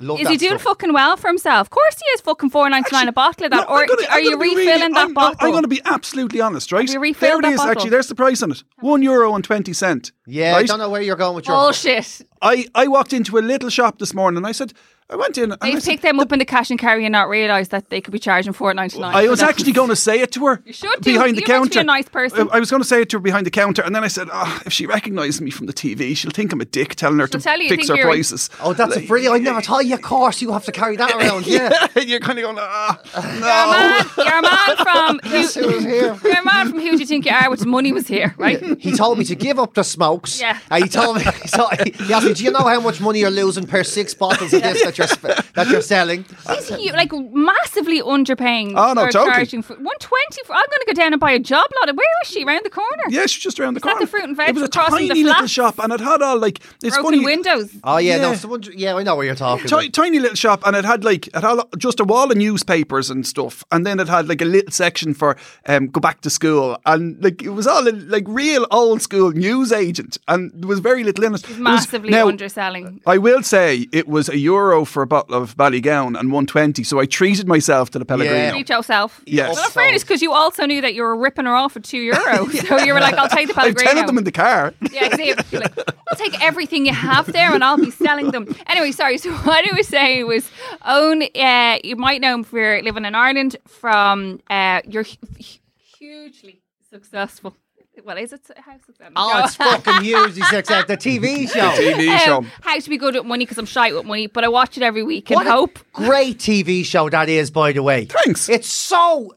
Love 0.00 0.20
Is 0.20 0.28
he 0.28 0.36
doing 0.36 0.52
stuff. 0.58 0.62
fucking 0.62 0.92
well 0.92 1.16
for 1.16 1.28
himself? 1.28 1.66
Of 1.66 1.70
course 1.70 1.94
he 1.96 2.04
is. 2.14 2.20
Fucking 2.22 2.50
four 2.50 2.68
ninety 2.68 2.88
nine 2.92 3.06
a 3.06 3.12
bottle 3.12 3.44
of 3.44 3.50
that. 3.52 3.68
No, 3.68 3.74
or 3.76 3.86
gonna- 3.86 4.08
are 4.10 4.20
you 4.20 4.36
refilling 4.36 4.66
really- 4.66 4.78
that 4.94 4.96
I'm, 4.96 5.14
bottle? 5.14 5.36
I'm 5.40 5.50
going 5.52 5.62
to 5.62 5.68
be 5.68 5.80
absolutely 5.84 6.40
honest, 6.40 6.72
right? 6.72 6.88
Have 6.88 6.92
you 6.94 6.98
refilled 7.00 7.30
there 7.30 7.38
it 7.38 7.42
that 7.42 7.52
is, 7.52 7.56
bottle? 7.58 7.70
actually. 7.72 7.90
There's 7.90 8.06
the 8.08 8.16
price 8.16 8.42
on 8.42 8.50
it. 8.50 8.64
One 8.80 9.02
euro 9.02 9.32
and 9.34 9.44
twenty 9.44 9.72
cent. 9.72 10.10
Yeah, 10.26 10.56
I 10.56 10.64
don't 10.64 10.78
know 10.78 10.88
where 10.90 11.02
you're 11.02 11.14
going 11.16 11.36
with 11.36 11.46
your. 11.46 11.56
Bullshit. 11.56 12.20
I, 12.40 12.66
I 12.74 12.88
walked 12.88 13.12
into 13.12 13.38
a 13.38 13.40
little 13.40 13.68
shop 13.70 13.98
this 14.00 14.12
morning 14.12 14.38
and 14.38 14.46
I 14.46 14.50
said, 14.52 14.72
I 15.12 15.16
went 15.16 15.36
in. 15.38 15.52
And 15.52 15.58
I 15.60 15.72
They 15.72 15.80
said, 15.80 15.90
picked 15.90 16.02
them 16.02 16.18
up 16.20 16.32
in 16.32 16.38
the 16.38 16.44
cash 16.44 16.70
and 16.70 16.78
carry 16.78 17.04
and 17.04 17.12
not 17.12 17.28
realise 17.28 17.68
that 17.68 17.90
they 17.90 18.00
could 18.00 18.12
be 18.12 18.18
charging 18.18 18.52
four 18.54 18.72
ninety 18.74 18.98
nine. 18.98 19.14
I 19.14 19.28
was 19.28 19.42
actually 19.42 19.72
going 19.72 19.90
to 19.90 19.96
say 19.96 20.20
it 20.20 20.32
to 20.32 20.46
her 20.46 20.62
You 20.64 20.72
should 20.72 21.00
do. 21.02 21.12
behind 21.12 21.36
the 21.36 21.40
You're 21.40 21.46
counter. 21.58 21.74
be 21.74 21.80
a 21.80 21.84
nice 21.84 22.08
person. 22.08 22.48
I 22.50 22.56
I 22.56 22.60
was 22.60 22.70
going 22.70 22.82
to 22.82 22.88
say 22.88 23.02
it 23.02 23.08
to 23.10 23.16
her 23.18 23.20
behind 23.20 23.44
the 23.46 23.50
counter, 23.50 23.82
and 23.82 23.94
then 23.94 24.04
I 24.04 24.08
said, 24.08 24.28
oh, 24.32 24.62
if 24.64 24.72
she 24.72 24.86
recognises 24.86 25.40
me 25.40 25.50
from 25.50 25.66
the 25.66 25.72
TV, 25.74 26.16
she'll 26.16 26.30
think 26.30 26.52
I'm 26.52 26.60
a 26.60 26.64
dick 26.64 26.94
telling 26.94 27.18
her 27.18 27.26
She'll 27.26 27.40
to 27.40 27.44
tell 27.44 27.60
you, 27.60 27.68
fix 27.68 27.86
think 27.86 27.90
her 27.90 27.96
you're 27.96 28.06
prices. 28.12 28.48
Oh, 28.60 28.72
that's 28.72 28.96
a 28.96 29.06
brilliant. 29.06 29.34
I 29.34 29.38
never 29.38 29.60
thought 29.60 29.84
you, 29.84 29.94
of 29.94 30.02
course, 30.02 30.40
you 30.40 30.52
have 30.52 30.64
to 30.64 30.72
carry 30.72 30.96
that 30.96 31.12
around. 31.12 31.46
Yeah. 31.52 31.86
You're 32.00 32.20
kind 32.20 32.38
of 32.38 32.44
going, 32.44 32.56
ah, 32.58 32.98
You're 33.14 33.22
a 33.22 33.42
man, 33.42 34.06
you're 34.16 34.38
a 34.38 34.42
man 34.42 34.76
from 35.20 35.30
who, 35.30 35.42
Guess 35.42 35.54
who 35.54 35.66
was 35.68 35.84
here? 35.84 36.16
you're 36.24 36.40
a 36.40 36.44
man 36.44 36.70
from 36.70 36.80
who 36.80 36.92
do 36.92 36.98
you 36.98 37.06
think 37.06 37.26
you 37.26 37.32
are? 37.32 37.50
Which 37.50 37.64
money 37.66 37.92
was 37.92 38.06
here, 38.06 38.34
right? 38.38 38.62
He 38.78 38.92
told 38.92 39.18
me 39.18 39.24
to 39.26 39.34
give 39.34 39.58
up 39.58 39.74
the 39.74 39.82
smokes. 39.84 40.40
Yeah. 40.40 40.58
And 40.70 40.84
he 40.84 40.88
told 40.88 41.16
me, 41.18 41.22
he, 41.42 41.48
told, 41.48 41.70
he 41.86 42.12
asked 42.12 42.26
me, 42.26 42.32
do 42.34 42.44
you 42.44 42.50
know 42.50 42.60
how 42.66 42.80
much 42.80 43.00
money 43.00 43.18
you're 43.20 43.30
losing 43.30 43.66
per 43.66 43.82
six 43.84 44.14
bottles 44.14 44.52
of 44.54 44.62
this 44.62 44.82
that 44.84 44.98
you're, 45.02 45.34
sp- 45.36 45.52
that 45.54 45.68
you're 45.68 45.80
selling? 45.82 46.24
Is 46.50 46.68
he 46.68 46.92
like 46.92 47.10
massively 47.12 48.00
underpaying? 48.02 48.74
Oh, 48.76 48.92
no, 48.94 49.02
or 49.02 49.10
totally. 49.10 49.32
charging 49.32 49.62
for 49.62 49.74
one 49.74 49.96
twenty. 50.00 50.40
For 50.46 50.52
I'm 50.54 50.64
going 50.70 50.80
to 50.80 50.84
go 50.86 50.92
down 50.94 51.12
and 51.12 51.20
buy 51.20 51.32
a 51.32 51.38
job 51.38 51.66
lot. 51.80 51.94
Where 51.94 52.06
is 52.22 52.28
she? 52.28 52.44
Around 52.44 52.64
the 52.64 52.70
corner. 52.70 53.02
Yeah, 53.08 53.26
she's 53.26 53.42
just 53.42 53.60
around 53.60 53.74
the 53.74 53.78
Is 53.78 53.82
that 53.82 53.90
corner. 53.92 54.06
the 54.06 54.10
fruit 54.10 54.24
and 54.24 54.36
veg 54.36 54.48
it 54.50 54.54
was 54.54 54.64
a 54.64 54.68
crossing 54.68 55.08
the 55.08 55.14
tiny 55.14 55.24
little 55.24 55.46
shop, 55.46 55.78
and 55.78 55.92
it 55.92 56.00
had 56.00 56.22
all 56.22 56.38
like 56.38 56.60
it's 56.82 56.96
Broken 56.96 57.04
funny. 57.20 57.24
windows. 57.24 57.70
Oh, 57.84 57.98
yeah, 57.98 58.16
no. 58.18 58.30
Yeah. 58.30 58.36
Someone, 58.36 58.62
yeah, 58.74 58.94
I 58.96 59.02
know 59.02 59.16
what 59.16 59.26
you're 59.26 59.34
talking 59.34 59.66
Ti- 59.66 59.74
about. 59.74 59.92
tiny 59.92 60.18
little 60.18 60.36
shop, 60.36 60.62
and 60.66 60.74
it 60.76 60.84
had 60.84 61.04
like 61.04 61.26
it 61.28 61.34
had 61.42 61.58
just 61.78 62.00
a 62.00 62.04
wall 62.04 62.30
of 62.30 62.36
newspapers 62.36 63.10
and 63.10 63.26
stuff, 63.26 63.64
and 63.70 63.86
then 63.86 64.00
it 64.00 64.08
had 64.08 64.28
like 64.28 64.40
a 64.40 64.44
little 64.46 64.70
section 64.72 65.14
for 65.14 65.36
um, 65.66 65.88
go 65.88 66.00
back 66.00 66.20
to 66.22 66.30
school, 66.30 66.78
and 66.86 67.22
like 67.22 67.42
it 67.42 67.50
was 67.50 67.66
all 67.66 67.82
like 67.92 68.24
real 68.26 68.66
old 68.70 69.02
school 69.02 69.30
news 69.32 69.72
agent, 69.72 70.18
and 70.28 70.50
there 70.54 70.68
was 70.68 70.80
very 70.80 71.04
little 71.04 71.24
in 71.24 71.34
it. 71.34 71.42
It 71.44 71.48
was- 71.50 71.58
Massively 71.58 72.10
now, 72.10 72.28
underselling. 72.28 73.00
I 73.06 73.18
will 73.18 73.42
say 73.42 73.86
it 73.92 74.08
was 74.08 74.28
a 74.28 74.38
euro 74.38 74.81
for 74.84 75.02
a 75.02 75.06
bottle 75.06 75.34
of 75.34 75.56
Ballygowan 75.56 76.18
and 76.18 76.32
one 76.32 76.46
twenty, 76.46 76.82
so 76.84 76.98
I 77.00 77.06
treated 77.06 77.46
myself 77.48 77.90
to 77.90 77.98
the 77.98 78.04
Pellegrino. 78.04 78.50
Treat 78.50 78.68
yourself. 78.68 79.20
Yes. 79.26 79.54
Well, 79.54 79.64
in 79.64 79.70
fairness, 79.70 80.02
because 80.02 80.22
you 80.22 80.32
also 80.32 80.66
knew 80.66 80.80
that 80.80 80.94
you 80.94 81.02
were 81.02 81.16
ripping 81.16 81.46
her 81.46 81.54
off 81.54 81.72
for 81.72 81.80
two 81.80 81.98
euro, 81.98 82.46
so 82.48 82.78
you 82.78 82.92
were 82.94 83.00
like, 83.00 83.14
"I'll 83.14 83.28
take 83.28 83.48
the 83.48 83.54
I've 83.56 83.74
Pellegrino." 83.74 83.90
ten 83.90 83.98
of 83.98 84.06
them 84.06 84.18
in 84.18 84.24
the 84.24 84.32
car. 84.32 84.74
Yeah, 84.90 85.06
exactly. 85.06 85.58
Like, 85.60 85.78
I'll 86.10 86.16
take 86.18 86.42
everything 86.42 86.86
you 86.86 86.92
have 86.94 87.32
there 87.32 87.54
and 87.54 87.62
I'll 87.64 87.76
be 87.78 87.90
selling 87.90 88.30
them. 88.30 88.54
Anyway, 88.66 88.92
sorry. 88.92 89.18
So 89.18 89.32
what 89.46 89.64
I 89.70 89.76
was 89.76 89.88
saying 89.88 90.26
was, 90.26 90.50
Owen, 90.84 91.22
uh, 91.34 91.78
you 91.84 91.96
might 91.96 92.20
know 92.20 92.34
him 92.34 92.44
for 92.44 92.82
living 92.82 93.04
in 93.04 93.14
Ireland 93.14 93.56
from 93.66 94.40
uh, 94.50 94.80
you're 94.86 95.04
hu- 95.04 95.16
hu- 95.38 95.58
hugely 95.98 96.60
successful. 96.90 97.56
What 98.04 98.18
is 98.18 98.32
it? 98.32 98.40
How 98.56 98.72
successful? 98.84 99.12
Oh, 99.16 99.42
it's 99.44 99.54
fucking 99.56 100.02
huge. 100.02 100.34
He 100.34 100.42
said 100.44 100.64
the 100.66 100.96
TV 100.96 101.48
show. 101.48 101.60
TV 101.72 102.18
show. 102.20 102.38
Um, 102.38 102.50
how 102.62 102.78
to 102.78 102.90
be 102.90 102.96
good 102.96 103.16
at 103.16 103.26
money 103.26 103.44
because 103.44 103.58
I'm 103.58 103.66
shy 103.66 103.92
with 103.92 104.06
money, 104.06 104.26
but 104.26 104.44
I 104.44 104.48
watch 104.48 104.76
it 104.76 104.82
every 104.82 105.02
week 105.02 105.30
and 105.30 105.36
What 105.36 105.46
a 105.46 105.50
hope. 105.52 105.78
great 105.92 106.38
TV 106.38 106.84
show 106.84 107.10
that 107.10 107.28
is, 107.28 107.50
by 107.50 107.72
the 107.72 107.82
way. 107.82 108.06
Thanks. 108.06 108.48
It's 108.48 108.66
so 108.68 109.34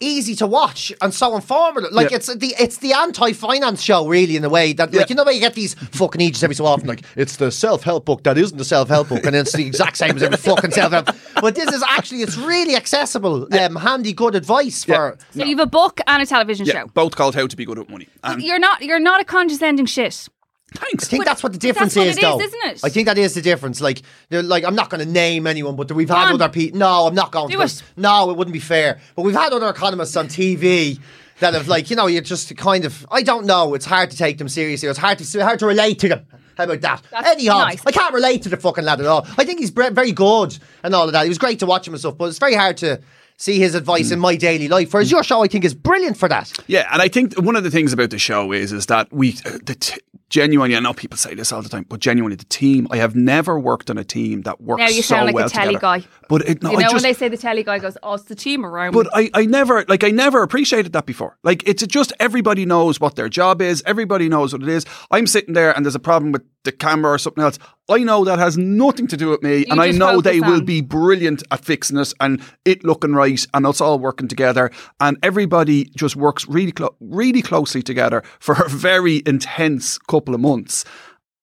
easy 0.00 0.34
to 0.36 0.46
watch 0.46 0.92
and 1.02 1.12
so 1.12 1.36
informative. 1.36 1.92
Like 1.92 2.10
Yeah. 2.10 2.16
it's 2.16 2.34
the 2.34 2.54
it's 2.58 2.78
the 2.78 2.92
anti-finance 2.94 3.82
show, 3.82 4.08
really, 4.08 4.36
in 4.36 4.44
a 4.44 4.48
way 4.48 4.72
that 4.72 4.92
like 4.92 5.00
Yeah. 5.00 5.06
you 5.10 5.14
know 5.14 5.24
where 5.24 5.34
you 5.34 5.40
get 5.40 5.54
these 5.54 5.74
fucking 5.74 6.20
ages 6.20 6.42
every 6.42 6.54
so 6.56 6.64
often. 6.66 6.88
Like 6.88 7.02
it's 7.16 7.36
the 7.36 7.50
self-help 7.52 8.04
book 8.06 8.22
that 8.24 8.38
isn't 8.38 8.56
the 8.56 8.64
self-help 8.64 9.08
book, 9.10 9.24
and 9.26 9.36
it's 9.36 9.52
the 9.52 9.66
exact 9.66 9.96
same 9.98 10.16
as 10.16 10.22
every 10.22 10.36
fucking 10.50 10.70
self-help. 10.72 11.10
But 11.40 11.54
this 11.54 11.70
is 11.72 11.82
actually 11.86 12.22
it's 12.22 12.36
really 12.38 12.74
accessible, 12.76 13.46
um, 13.54 13.76
handy, 13.76 14.12
good 14.12 14.34
advice 14.34 14.84
for. 14.84 15.18
So 15.34 15.44
you 15.44 15.56
have 15.56 15.66
a 15.66 15.70
book 15.70 16.00
and 16.06 16.22
a 16.22 16.26
television 16.26 16.66
Yeah, 16.66 16.72
show. 16.82 16.86
both 16.94 17.14
called 17.16 17.34
How 17.34 17.46
to 17.46 17.56
Be 17.56 17.64
Good 17.64 17.78
at 17.78 17.88
Money. 17.90 18.08
And 18.24 18.42
You're 18.42 18.58
not. 18.58 18.82
You're 18.82 18.98
not 19.00 19.20
a 19.20 19.24
condescending 19.24 19.86
shit. 19.86 20.28
Thanks. 20.74 21.06
I 21.06 21.08
think 21.08 21.24
But 21.24 21.30
that's 21.30 21.42
what 21.42 21.52
the 21.52 21.58
that's 21.58 21.66
difference 21.74 21.96
what 21.96 22.06
is, 22.06 22.16
it 22.16 22.22
is, 22.22 22.28
though. 22.30 22.40
isn't 22.40 22.64
it? 22.64 22.80
I 22.84 22.88
think 22.88 23.06
that 23.06 23.18
is 23.18 23.34
the 23.34 23.42
difference. 23.42 23.80
Like, 23.80 24.02
like 24.30 24.64
I'm 24.64 24.74
not 24.74 24.90
going 24.90 25.04
to 25.04 25.10
name 25.10 25.46
anyone, 25.46 25.76
but 25.76 25.90
we've 25.92 26.08
had 26.08 26.32
other 26.32 26.48
people. 26.48 26.78
No, 26.78 27.06
I'm 27.06 27.14
not 27.14 27.32
going 27.32 27.48
Do 27.48 27.58
to. 27.58 27.62
it. 27.64 27.82
No, 27.96 28.30
it 28.30 28.36
wouldn't 28.36 28.52
be 28.52 28.60
fair. 28.60 29.00
But 29.16 29.22
we've 29.22 29.34
had 29.34 29.52
other 29.52 29.68
economists 29.68 30.16
on 30.16 30.28
TV 30.28 30.98
that 31.40 31.54
have, 31.54 31.68
like, 31.68 31.90
you 31.90 31.96
know, 31.96 32.06
you 32.06 32.20
just 32.20 32.54
kind 32.56 32.84
of. 32.84 33.06
I 33.10 33.22
don't 33.22 33.46
know. 33.46 33.74
It's 33.74 33.86
hard 33.86 34.10
to 34.10 34.16
take 34.16 34.38
them 34.38 34.48
seriously. 34.48 34.88
It's 34.88 34.98
hard 34.98 35.18
to 35.18 35.44
hard 35.44 35.58
to 35.60 35.66
relate 35.66 35.98
to 36.00 36.08
them. 36.08 36.26
How 36.56 36.64
about 36.64 36.80
that? 36.82 37.02
That's 37.10 37.26
Eddie 37.28 37.46
Hobbs. 37.46 37.76
nice. 37.76 37.82
I 37.86 37.90
can't 37.92 38.12
relate 38.12 38.42
to 38.42 38.50
the 38.50 38.58
fucking 38.58 38.84
lad 38.84 39.00
at 39.00 39.06
all. 39.06 39.26
I 39.38 39.44
think 39.44 39.60
he's 39.60 39.70
very 39.70 40.12
good 40.12 40.58
and 40.82 40.94
all 40.94 41.06
of 41.06 41.12
that. 41.12 41.22
He 41.22 41.28
was 41.30 41.38
great 41.38 41.58
to 41.60 41.66
watch 41.66 41.86
him 41.88 41.94
and 41.94 42.00
stuff, 42.00 42.18
but 42.18 42.26
it's 42.26 42.38
very 42.38 42.54
hard 42.54 42.76
to 42.78 43.00
see 43.38 43.58
his 43.58 43.74
advice 43.74 44.10
in 44.10 44.20
my 44.20 44.36
daily 44.36 44.68
life. 44.68 44.92
Whereas 44.92 45.10
your 45.10 45.22
show, 45.24 45.42
I 45.42 45.46
think, 45.48 45.64
is 45.64 45.72
brilliant 45.72 46.18
for 46.18 46.28
that. 46.28 46.52
Yeah, 46.66 46.86
and 46.92 47.00
I 47.00 47.08
think 47.08 47.40
one 47.40 47.56
of 47.56 47.64
the 47.64 47.70
things 47.70 47.94
about 47.94 48.10
the 48.10 48.18
show 48.18 48.52
is 48.52 48.70
is 48.72 48.84
that 48.86 49.10
we 49.10 49.38
uh, 49.46 49.56
the 49.64 49.76
t- 49.80 50.00
genuinely. 50.30 50.76
I 50.76 50.80
know 50.80 50.94
people 50.94 51.18
say 51.18 51.34
this 51.34 51.52
all 51.52 51.60
the 51.60 51.68
time, 51.68 51.84
but 51.88 52.00
genuinely, 52.00 52.36
the 52.36 52.46
team. 52.46 52.86
I 52.90 52.96
have 52.96 53.14
never 53.14 53.58
worked 53.58 53.90
on 53.90 53.98
a 53.98 54.04
team 54.04 54.42
that 54.42 54.60
works 54.60 54.80
Now 54.80 54.88
you 54.88 55.02
so 55.02 55.14
sound 55.14 55.26
like 55.26 55.34
well 55.34 55.44
the 55.44 55.50
telly 55.50 55.74
together. 55.74 56.00
guy. 56.00 56.08
But 56.28 56.48
it, 56.48 56.62
no, 56.62 56.70
you 56.70 56.76
know 56.76 56.82
just, 56.82 56.94
when 56.94 57.02
they 57.02 57.12
say 57.12 57.28
the 57.28 57.36
telly 57.36 57.62
guy 57.62 57.78
goes, 57.78 57.98
"Oh, 58.02 58.14
it's 58.14 58.24
the 58.24 58.34
team 58.34 58.64
around." 58.64 58.92
But. 58.92 59.08
I, 59.12 59.28
I 59.34 59.44
never 59.44 59.84
like 59.88 60.04
I 60.04 60.10
never 60.10 60.42
appreciated 60.42 60.92
that 60.92 61.04
before. 61.04 61.36
Like 61.42 61.68
it's 61.68 61.84
just 61.86 62.12
everybody 62.20 62.64
knows 62.64 63.00
what 63.00 63.16
their 63.16 63.28
job 63.28 63.60
is. 63.60 63.82
Everybody 63.84 64.28
knows 64.28 64.52
what 64.52 64.62
it 64.62 64.68
is. 64.68 64.86
I'm 65.10 65.26
sitting 65.26 65.54
there 65.54 65.74
and 65.74 65.84
there's 65.84 65.96
a 65.96 66.00
problem 66.00 66.30
with 66.30 66.42
the 66.64 66.72
camera 66.72 67.12
or 67.12 67.18
something 67.18 67.42
else. 67.42 67.58
I 67.88 67.98
know 67.98 68.24
that 68.24 68.38
has 68.38 68.56
nothing 68.56 69.06
to 69.08 69.16
do 69.16 69.30
with 69.30 69.42
me, 69.42 69.64
and 69.70 69.80
I 69.80 69.90
know 69.90 70.20
they 70.20 70.38
focus 70.40 70.52
will 70.52 70.62
be 70.64 70.80
brilliant 70.80 71.42
at 71.50 71.64
fixing 71.64 71.98
it 71.98 72.12
and 72.20 72.40
it 72.64 72.84
looking 72.84 73.14
right 73.14 73.44
and 73.54 73.66
us 73.66 73.80
all 73.80 73.98
working 73.98 74.28
together. 74.28 74.70
And 75.00 75.16
everybody 75.22 75.84
just 75.96 76.16
works 76.16 76.46
really 76.48 76.72
clo- 76.72 76.94
really 77.00 77.42
closely 77.42 77.82
together 77.82 78.22
for 78.38 78.54
a 78.54 78.68
very 78.68 79.22
intense 79.26 79.98
couple 79.98 80.34
of 80.34 80.40
months. 80.40 80.84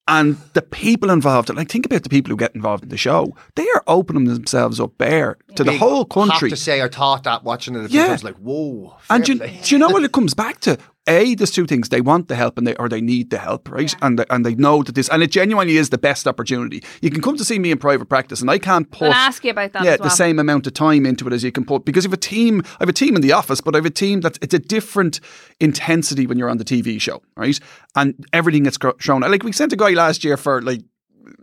And 0.09 0.37
the 0.53 0.61
people 0.61 1.09
involved, 1.09 1.53
like 1.53 1.67
think 1.67 1.85
about 1.85 2.03
the 2.03 2.09
people 2.09 2.29
who 2.29 2.37
get 2.37 2.55
involved 2.55 2.83
in 2.83 2.89
the 2.89 2.95
show. 2.95 3.35
They 3.55 3.67
are 3.75 3.83
opening 3.87 4.23
themselves 4.23 4.79
up 4.79 4.97
bare 4.97 5.37
to 5.55 5.65
the 5.65 5.77
whole 5.77 6.05
country. 6.05 6.49
have 6.49 6.57
to 6.57 6.63
say, 6.63 6.81
I 6.81 6.87
thought 6.87 7.23
that 7.25 7.43
watching 7.43 7.75
it. 7.75 7.83
a 7.83 7.89
few 7.89 7.99
Yeah. 7.99 8.07
times, 8.07 8.23
like, 8.23 8.37
whoa. 8.37 8.95
And 9.09 9.25
do, 9.25 9.37
play. 9.37 9.59
do 9.65 9.75
you 9.75 9.79
know 9.79 9.89
what 9.89 10.03
it 10.05 10.11
comes 10.13 10.33
back 10.33 10.61
to? 10.61 10.77
A, 11.07 11.35
there's 11.35 11.51
two 11.51 11.65
things. 11.65 11.89
They 11.89 12.01
want 12.01 12.27
the 12.27 12.35
help 12.35 12.57
and 12.57 12.67
they 12.67 12.75
or 12.75 12.89
they 12.89 13.01
need 13.01 13.29
the 13.29 13.37
help, 13.37 13.69
right? 13.69 13.93
And 14.01 14.19
they, 14.19 14.25
and 14.29 14.45
they 14.45 14.55
know 14.55 14.83
that 14.83 14.95
this 14.95 15.09
and 15.09 15.23
it 15.23 15.31
genuinely 15.31 15.77
is 15.77 15.89
the 15.89 15.97
best 15.97 16.27
opportunity. 16.27 16.83
You 17.01 17.09
can 17.09 17.21
come 17.21 17.37
to 17.37 17.45
see 17.45 17.59
me 17.59 17.71
in 17.71 17.77
private 17.77 18.09
practice 18.09 18.41
and 18.41 18.49
I 18.49 18.59
can't 18.59 18.89
put 18.91 19.11
ask 19.11 19.43
you 19.43 19.51
about 19.51 19.73
that 19.73 19.83
yeah, 19.83 19.91
well. 19.91 20.09
the 20.09 20.09
same 20.09 20.39
amount 20.39 20.67
of 20.67 20.73
time 20.73 21.05
into 21.05 21.27
it 21.27 21.33
as 21.33 21.43
you 21.43 21.51
can 21.51 21.65
put 21.65 21.85
because 21.85 22.05
if 22.05 22.13
a 22.13 22.17
team 22.17 22.61
I 22.65 22.77
have 22.81 22.89
a 22.89 22.93
team 22.93 23.15
in 23.15 23.21
the 23.21 23.31
office, 23.31 23.61
but 23.61 23.75
I 23.75 23.77
have 23.77 23.85
a 23.85 23.89
team 23.89 24.21
that's 24.21 24.37
it's 24.41 24.53
a 24.53 24.59
different 24.59 25.19
intensity 25.59 26.27
when 26.27 26.37
you're 26.37 26.49
on 26.49 26.57
the 26.57 26.65
TV 26.65 26.99
show, 26.99 27.21
right? 27.35 27.59
And 27.95 28.25
everything 28.33 28.63
gets 28.63 28.77
shown. 28.99 29.21
Like 29.21 29.43
we 29.43 29.51
sent 29.51 29.73
a 29.73 29.77
guy 29.77 29.91
last 29.91 30.23
year 30.23 30.37
for 30.37 30.61
like 30.61 30.81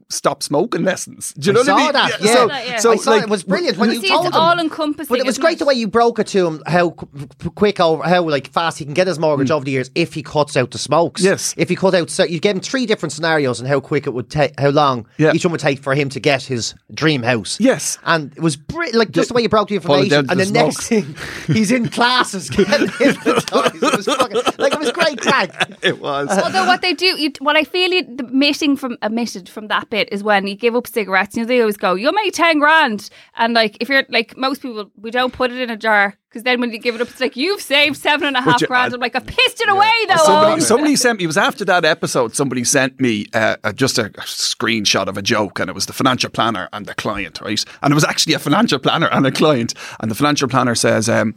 stop 0.08 0.42
smoking 0.42 0.84
lessons. 0.84 1.32
Do 1.34 1.48
you 1.50 1.52
know 1.54 1.60
I 1.60 1.64
what 1.64 1.80
I 1.80 1.84
mean? 1.84 1.92
that, 1.92 2.20
yeah. 2.20 2.32
So, 2.34 2.48
that, 2.48 2.66
yeah. 2.66 2.76
so 2.78 2.92
I 2.92 2.96
saw 2.96 3.10
like, 3.12 3.22
it. 3.22 3.24
It 3.24 3.30
was 3.30 3.42
brilliant 3.44 3.78
when 3.78 3.90
you 3.90 4.00
See, 4.00 4.08
told 4.08 4.26
it's 4.26 4.36
him. 4.36 4.40
all 4.42 4.58
encompassing. 4.58 5.08
But 5.12 5.18
it 5.20 5.26
was 5.26 5.34
isn't 5.34 5.42
great 5.42 5.58
the 5.58 5.64
way 5.64 5.74
you 5.74 5.88
broke 5.88 6.18
it 6.18 6.26
to 6.28 6.46
him 6.46 6.62
how 6.66 6.90
quick 6.90 7.80
over 7.80 8.02
how 8.02 8.28
like 8.28 8.48
fast 8.52 8.78
he 8.78 8.84
can 8.84 8.94
get 8.94 9.06
his 9.06 9.18
mortgage 9.18 9.50
over 9.50 9.64
the 9.64 9.70
years 9.70 9.90
if 9.94 10.14
he 10.14 10.22
cuts 10.22 10.56
out 10.56 10.70
the 10.70 10.78
smokes. 10.78 11.22
Mm. 11.22 11.24
Yes. 11.26 11.54
If 11.56 11.68
he 11.68 11.76
cut 11.76 11.94
out, 11.94 12.10
so 12.10 12.24
you 12.24 12.40
gave 12.40 12.54
him 12.56 12.60
three 12.60 12.86
different 12.86 13.12
scenarios 13.12 13.60
and 13.60 13.68
how 13.68 13.80
quick 13.80 14.06
it 14.06 14.10
would 14.10 14.30
take, 14.30 14.58
how 14.58 14.68
long 14.70 15.06
Yeah. 15.16 15.32
each 15.34 15.44
one 15.44 15.52
would 15.52 15.60
take 15.60 15.78
for 15.80 15.94
him 15.94 16.08
to 16.10 16.20
get 16.20 16.42
his 16.42 16.74
dream 16.92 17.22
house. 17.22 17.58
Yes. 17.60 17.98
and 18.04 18.32
it 18.36 18.40
was 18.40 18.56
br- 18.56 18.84
like 18.92 19.10
just 19.10 19.28
the 19.28 19.34
way 19.34 19.42
you 19.42 19.48
broke 19.48 19.68
the 19.68 19.76
information, 19.76 20.10
down 20.10 20.30
and 20.30 20.40
the 20.40 20.44
the 20.44 20.52
next 20.52 20.86
thing 20.88 21.16
he's 21.46 21.70
in 21.72 21.88
classes 21.88 22.50
getting 22.50 22.88
hypnotized. 22.88 23.74
It 23.82 23.96
was 23.96 24.06
fucking, 24.06 24.40
like 24.58 24.72
it 24.74 24.78
was 24.78 24.92
great 24.92 25.20
crack. 25.20 25.70
it 25.82 26.00
was. 26.00 26.28
Although 26.28 26.66
what 26.66 26.82
they 26.82 26.92
do, 26.92 27.06
you, 27.20 27.32
what 27.40 27.56
I 27.56 27.64
feel 27.64 27.90
you, 27.90 28.02
the 28.04 28.24
missing 28.24 28.76
from 28.76 28.98
omitted 29.02 29.48
from 29.48 29.68
that 29.68 29.90
bit 29.94 30.08
is 30.12 30.22
when 30.22 30.46
you 30.46 30.56
give 30.56 30.74
up 30.74 30.86
cigarettes. 30.86 31.36
You 31.36 31.42
know, 31.42 31.46
they 31.48 31.60
always 31.60 31.76
go, 31.76 31.94
"You'll 31.94 32.12
make 32.12 32.32
ten 32.34 32.58
grand," 32.58 33.08
and 33.36 33.54
like 33.54 33.76
if 33.80 33.88
you're 33.88 34.04
like 34.08 34.36
most 34.36 34.60
people, 34.62 34.90
we 34.96 35.10
don't 35.10 35.32
put 35.32 35.52
it 35.52 35.60
in 35.60 35.70
a 35.70 35.76
jar 35.76 36.14
because 36.28 36.42
then 36.42 36.60
when 36.60 36.72
you 36.72 36.78
give 36.78 36.96
it 36.96 37.00
up, 37.00 37.08
it's 37.08 37.20
like 37.20 37.36
you've 37.36 37.60
saved 37.62 37.96
seven 37.96 38.26
and 38.26 38.36
a 38.36 38.40
half 38.42 38.60
you- 38.60 38.66
grand. 38.66 38.92
uh, 38.92 38.96
I'm 38.96 39.00
like, 39.00 39.14
I 39.14 39.20
pissed 39.20 39.60
it 39.60 39.68
away 39.68 39.92
though. 40.08 40.24
Somebody, 40.24 40.60
somebody 40.62 40.96
sent 40.96 41.18
me. 41.18 41.24
It 41.24 41.28
was 41.28 41.36
after 41.38 41.64
that 41.66 41.84
episode. 41.84 42.34
Somebody 42.34 42.64
sent 42.64 43.00
me 43.00 43.26
uh, 43.32 43.56
uh, 43.62 43.72
just 43.72 43.98
a, 43.98 44.06
a 44.06 44.26
screenshot 44.26 45.06
of 45.06 45.16
a 45.16 45.22
joke, 45.22 45.60
and 45.60 45.68
it 45.70 45.74
was 45.74 45.86
the 45.86 45.92
financial 45.92 46.30
planner 46.30 46.68
and 46.72 46.86
the 46.86 46.94
client, 46.94 47.40
right? 47.40 47.64
And 47.82 47.92
it 47.92 47.94
was 47.94 48.04
actually 48.04 48.34
a 48.34 48.40
financial 48.40 48.78
planner 48.80 49.08
and 49.12 49.24
a 49.26 49.30
client. 49.32 49.74
And 50.00 50.10
the 50.10 50.14
financial 50.16 50.48
planner 50.48 50.74
says, 50.74 51.08
um, 51.08 51.34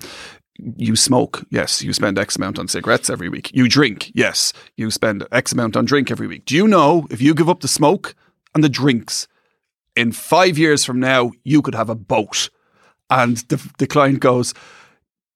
"You 0.78 0.96
smoke, 0.96 1.46
yes. 1.52 1.84
You 1.84 1.94
spend 1.94 2.18
X 2.18 2.36
amount 2.36 2.58
on 2.58 2.68
cigarettes 2.68 3.10
every 3.12 3.30
week. 3.30 3.52
You 3.54 3.68
drink, 3.70 4.12
yes. 4.16 4.52
You 4.78 4.90
spend 4.90 5.26
X 5.32 5.52
amount 5.52 5.78
on 5.78 5.86
drink 5.86 6.10
every 6.10 6.26
week. 6.28 6.46
Do 6.46 6.56
you 6.56 6.68
know 6.68 7.06
if 7.12 7.22
you 7.22 7.36
give 7.36 7.50
up 7.50 7.60
the 7.60 7.68
smoke 7.68 8.16
and 8.58 8.64
the 8.64 8.70
drinks, 8.70 9.28
in 9.96 10.12
five 10.12 10.58
years 10.58 10.84
from 10.84 11.00
now, 11.00 11.32
you 11.44 11.62
could 11.62 11.76
have 11.76 11.90
a 11.90 11.96
boat?" 11.96 12.50
And 13.10 13.38
the, 13.50 13.58
the 13.78 13.88
client 13.88 14.20
goes, 14.20 14.54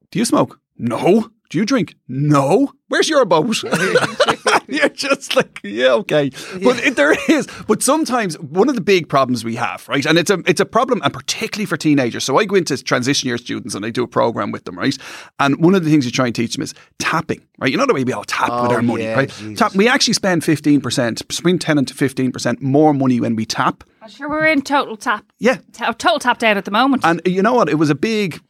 Do 0.09 0.19
you 0.19 0.25
smoke? 0.25 0.59
No. 0.77 1.29
Do 1.49 1.57
you 1.57 1.65
drink? 1.65 1.95
No. 2.07 2.73
Where's 2.87 3.09
your 3.09 3.25
boat? 3.25 3.63
You're 4.77 4.89
just 4.89 5.35
like, 5.35 5.59
yeah, 5.63 5.93
okay. 5.93 6.31
But 6.63 6.79
it, 6.79 6.95
there 6.95 7.13
is. 7.29 7.47
But 7.67 7.83
sometimes 7.83 8.39
one 8.39 8.69
of 8.69 8.75
the 8.75 8.81
big 8.81 9.09
problems 9.09 9.43
we 9.43 9.55
have, 9.55 9.87
right, 9.89 10.05
and 10.05 10.17
it's 10.17 10.29
a 10.29 10.41
it's 10.47 10.59
a 10.61 10.65
problem, 10.65 11.01
and 11.03 11.13
particularly 11.13 11.65
for 11.65 11.77
teenagers. 11.77 12.23
So 12.23 12.37
I 12.37 12.45
go 12.45 12.55
into 12.55 12.81
transition 12.83 13.27
year 13.27 13.37
students 13.37 13.75
and 13.75 13.85
I 13.85 13.89
do 13.89 14.03
a 14.03 14.07
program 14.07 14.51
with 14.51 14.63
them, 14.65 14.77
right. 14.77 14.97
And 15.39 15.63
one 15.63 15.75
of 15.75 15.83
the 15.83 15.89
things 15.91 16.05
you 16.05 16.11
try 16.11 16.25
and 16.27 16.35
teach 16.35 16.53
them 16.55 16.63
is 16.63 16.73
tapping, 16.99 17.45
right. 17.59 17.71
You 17.71 17.77
know 17.77 17.85
the 17.85 17.93
way 17.93 18.03
we 18.03 18.13
all 18.13 18.23
tap 18.23 18.49
with 18.61 18.71
Oh, 18.71 18.75
our 18.75 18.81
money, 18.81 19.03
yeah, 19.03 19.15
right? 19.15 19.29
Jesus. 19.29 19.59
Tap, 19.59 19.75
we 19.75 19.87
actually 19.87 20.13
spend 20.13 20.43
fifteen 20.43 20.81
percent, 20.81 21.27
between 21.27 21.59
ten 21.59 21.77
and 21.77 21.89
fifteen 21.89 22.31
percent 22.31 22.61
more 22.61 22.93
money 22.93 23.19
when 23.19 23.35
we 23.35 23.45
tap. 23.45 23.83
I'm 24.01 24.09
sure 24.09 24.29
we're 24.29 24.45
in 24.47 24.61
total 24.63 24.97
tap. 24.97 25.25
Yeah. 25.37 25.57
ta- 25.73 25.91
total 25.91 26.17
tap 26.19 26.39
down 26.39 26.57
at 26.57 26.65
the 26.65 26.71
moment. 26.71 27.03
And 27.05 27.21
you 27.25 27.43
know 27.43 27.53
what? 27.53 27.69
It 27.69 27.75
was 27.75 27.91
a 27.91 27.95
big, 27.95 28.41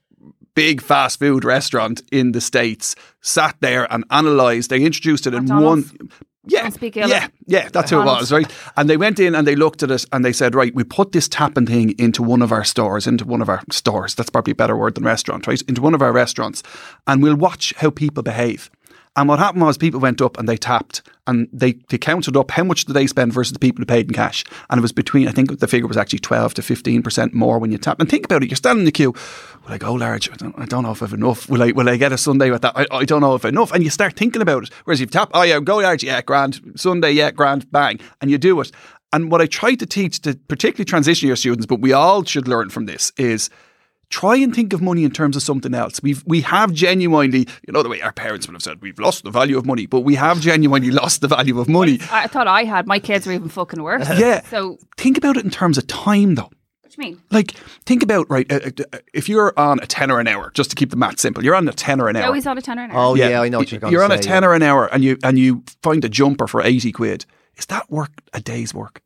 big 0.55 0.81
fast 0.81 1.19
food 1.19 1.43
restaurant 1.43 2.01
in 2.11 2.31
the 2.31 2.41
States. 2.41 2.95
Sat 3.21 3.55
there 3.59 3.91
and 3.91 4.03
analysed. 4.09 4.69
They 4.69 4.83
introduced 4.83 5.27
it 5.27 5.33
in 5.33 5.43
McDonald's? 5.43 5.93
one. 5.93 6.09
Yeah, 6.47 6.63
Don't 6.63 6.71
speak 6.71 6.97
ill 6.97 7.07
yeah, 7.07 7.27
yeah. 7.45 7.69
That's 7.69 7.91
who 7.91 8.01
it 8.01 8.05
was, 8.05 8.31
right? 8.31 8.51
And 8.75 8.89
they 8.89 8.97
went 8.97 9.19
in 9.19 9.35
and 9.35 9.45
they 9.45 9.55
looked 9.55 9.83
at 9.83 9.91
it 9.91 10.05
and 10.11 10.25
they 10.25 10.33
said, 10.33 10.55
right, 10.55 10.73
we 10.73 10.83
put 10.83 11.11
this 11.11 11.27
tapping 11.27 11.67
thing 11.67 11.93
into 11.99 12.23
one 12.23 12.41
of 12.41 12.51
our 12.51 12.63
stores, 12.63 13.05
into 13.05 13.25
one 13.25 13.43
of 13.43 13.49
our 13.49 13.61
stores. 13.69 14.15
That's 14.15 14.31
probably 14.31 14.51
a 14.51 14.55
better 14.55 14.75
word 14.75 14.95
than 14.95 15.03
restaurant, 15.03 15.45
right? 15.45 15.61
Into 15.67 15.81
one 15.81 15.93
of 15.93 16.01
our 16.01 16.11
restaurants, 16.11 16.63
and 17.05 17.21
we'll 17.21 17.35
watch 17.35 17.75
how 17.77 17.91
people 17.91 18.23
behave. 18.23 18.71
And 19.15 19.27
what 19.27 19.39
happened 19.39 19.63
was 19.63 19.77
people 19.77 19.99
went 19.99 20.21
up 20.21 20.39
and 20.39 20.47
they 20.47 20.55
tapped 20.55 21.01
and 21.27 21.49
they, 21.51 21.73
they 21.89 21.97
counted 21.97 22.37
up 22.37 22.49
how 22.51 22.63
much 22.63 22.85
did 22.85 22.93
they 22.93 23.07
spend 23.07 23.33
versus 23.33 23.51
the 23.51 23.59
people 23.59 23.81
who 23.81 23.85
paid 23.85 24.07
in 24.07 24.13
cash. 24.13 24.45
And 24.69 24.79
it 24.79 24.81
was 24.81 24.93
between, 24.93 25.27
I 25.27 25.31
think 25.31 25.59
the 25.59 25.67
figure 25.67 25.87
was 25.87 25.97
actually 25.97 26.19
12 26.19 26.53
to 26.55 26.61
15% 26.61 27.33
more 27.33 27.59
when 27.59 27.73
you 27.73 27.77
tap. 27.77 27.99
And 27.99 28.09
think 28.09 28.23
about 28.23 28.41
it, 28.41 28.49
you're 28.49 28.55
standing 28.55 28.81
in 28.81 28.85
the 28.85 28.91
queue. 28.91 29.13
Will 29.63 29.73
I 29.73 29.77
go 29.77 29.93
large? 29.93 30.29
I 30.31 30.35
don't, 30.35 30.57
I 30.57 30.65
don't 30.65 30.83
know 30.83 30.91
if 30.91 31.03
I've 31.03 31.13
enough. 31.13 31.47
Will 31.49 31.61
I, 31.61 31.71
will 31.71 31.87
I 31.87 31.97
get 31.97 32.11
a 32.11 32.17
sundae 32.17 32.49
with 32.49 32.63
that? 32.63 32.75
I, 32.75 32.87
I 32.91 33.05
don't 33.05 33.21
know 33.21 33.35
if 33.35 33.45
enough. 33.45 33.71
And 33.71 33.83
you 33.83 33.89
start 33.89 34.15
thinking 34.15 34.41
about 34.41 34.63
it. 34.63 34.73
Whereas 34.85 34.99
you 34.99 35.05
tap, 35.05 35.29
oh 35.33 35.43
yeah, 35.43 35.59
go 35.59 35.77
large, 35.77 36.03
yeah, 36.03 36.21
grand. 36.21 36.73
sundae, 36.75 37.11
yeah, 37.11 37.31
grand, 37.31 37.71
bang. 37.71 37.99
And 38.21 38.31
you 38.31 38.37
do 38.37 38.59
it. 38.61 38.71
And 39.13 39.31
what 39.31 39.41
I 39.41 39.45
try 39.45 39.75
to 39.75 39.85
teach 39.85 40.21
to 40.21 40.35
particularly 40.47 40.85
transition 40.85 41.27
year 41.27 41.35
students, 41.35 41.65
but 41.65 41.79
we 41.79 41.93
all 41.93 42.23
should 42.23 42.47
learn 42.47 42.69
from 42.69 42.85
this 42.85 43.11
is 43.17 43.49
try 44.09 44.35
and 44.35 44.53
think 44.53 44.73
of 44.73 44.81
money 44.81 45.03
in 45.03 45.11
terms 45.11 45.35
of 45.35 45.43
something 45.43 45.73
else. 45.73 46.01
We've 46.01 46.23
we 46.25 46.41
have 46.41 46.73
genuinely, 46.73 47.47
you 47.65 47.73
know, 47.73 47.83
the 47.83 47.89
way 47.89 48.01
our 48.01 48.11
parents 48.11 48.47
would 48.47 48.53
have 48.53 48.63
said, 48.63 48.81
we've 48.81 48.99
lost 48.99 49.23
the 49.23 49.31
value 49.31 49.57
of 49.57 49.65
money, 49.65 49.85
but 49.85 50.01
we 50.01 50.15
have 50.15 50.39
genuinely 50.41 50.91
lost 51.01 51.21
the 51.21 51.27
value 51.27 51.59
of 51.59 51.67
money. 51.69 51.99
I 52.11 52.27
thought 52.27 52.47
I 52.47 52.63
had. 52.63 52.87
My 52.87 52.99
kids 52.99 53.27
are 53.27 53.31
even 53.31 53.49
fucking 53.49 53.81
worse. 53.81 54.07
Yeah. 54.17 54.41
So, 54.43 54.77
Think 54.97 55.17
about 55.17 55.37
it 55.37 55.43
in 55.45 55.51
terms 55.51 55.77
of 55.77 55.87
time, 55.87 56.35
though. 56.35 56.49
What 56.97 57.03
do 57.03 57.09
you 57.09 57.15
mean? 57.15 57.23
Like, 57.31 57.51
think 57.85 58.03
about 58.03 58.29
right. 58.29 58.51
Uh, 58.51 58.69
uh, 58.93 58.97
if 59.13 59.29
you're 59.29 59.53
on 59.57 59.79
a 59.79 59.87
tenner 59.87 60.19
an 60.19 60.27
hour, 60.27 60.51
just 60.53 60.69
to 60.71 60.75
keep 60.75 60.89
the 60.89 60.95
math 60.95 61.19
simple, 61.19 61.43
you're 61.43 61.55
on 61.55 61.67
a 61.67 61.73
tenner 61.73 62.07
an 62.07 62.15
hour. 62.15 62.25
Always 62.25 62.47
on 62.47 62.57
a 62.57 62.61
tenner 62.61 62.83
an 62.83 62.91
hour. 62.91 62.99
Oh 62.99 63.15
yeah, 63.15 63.41
I 63.41 63.49
know 63.49 63.59
what 63.59 63.71
you're 63.71 63.79
going 63.79 63.93
You're 63.93 64.07
to 64.07 64.13
on 64.13 64.21
say. 64.21 64.27
a 64.27 64.31
tenner 64.31 64.53
an 64.53 64.61
hour, 64.61 64.87
and 64.87 65.03
you 65.03 65.17
and 65.23 65.39
you 65.39 65.63
find 65.81 66.03
a 66.03 66.09
jumper 66.09 66.47
for 66.47 66.61
eighty 66.61 66.91
quid. 66.91 67.25
Is 67.57 67.65
that 67.67 67.89
work 67.89 68.11
a 68.33 68.41
day's 68.41 68.73
work? 68.73 69.01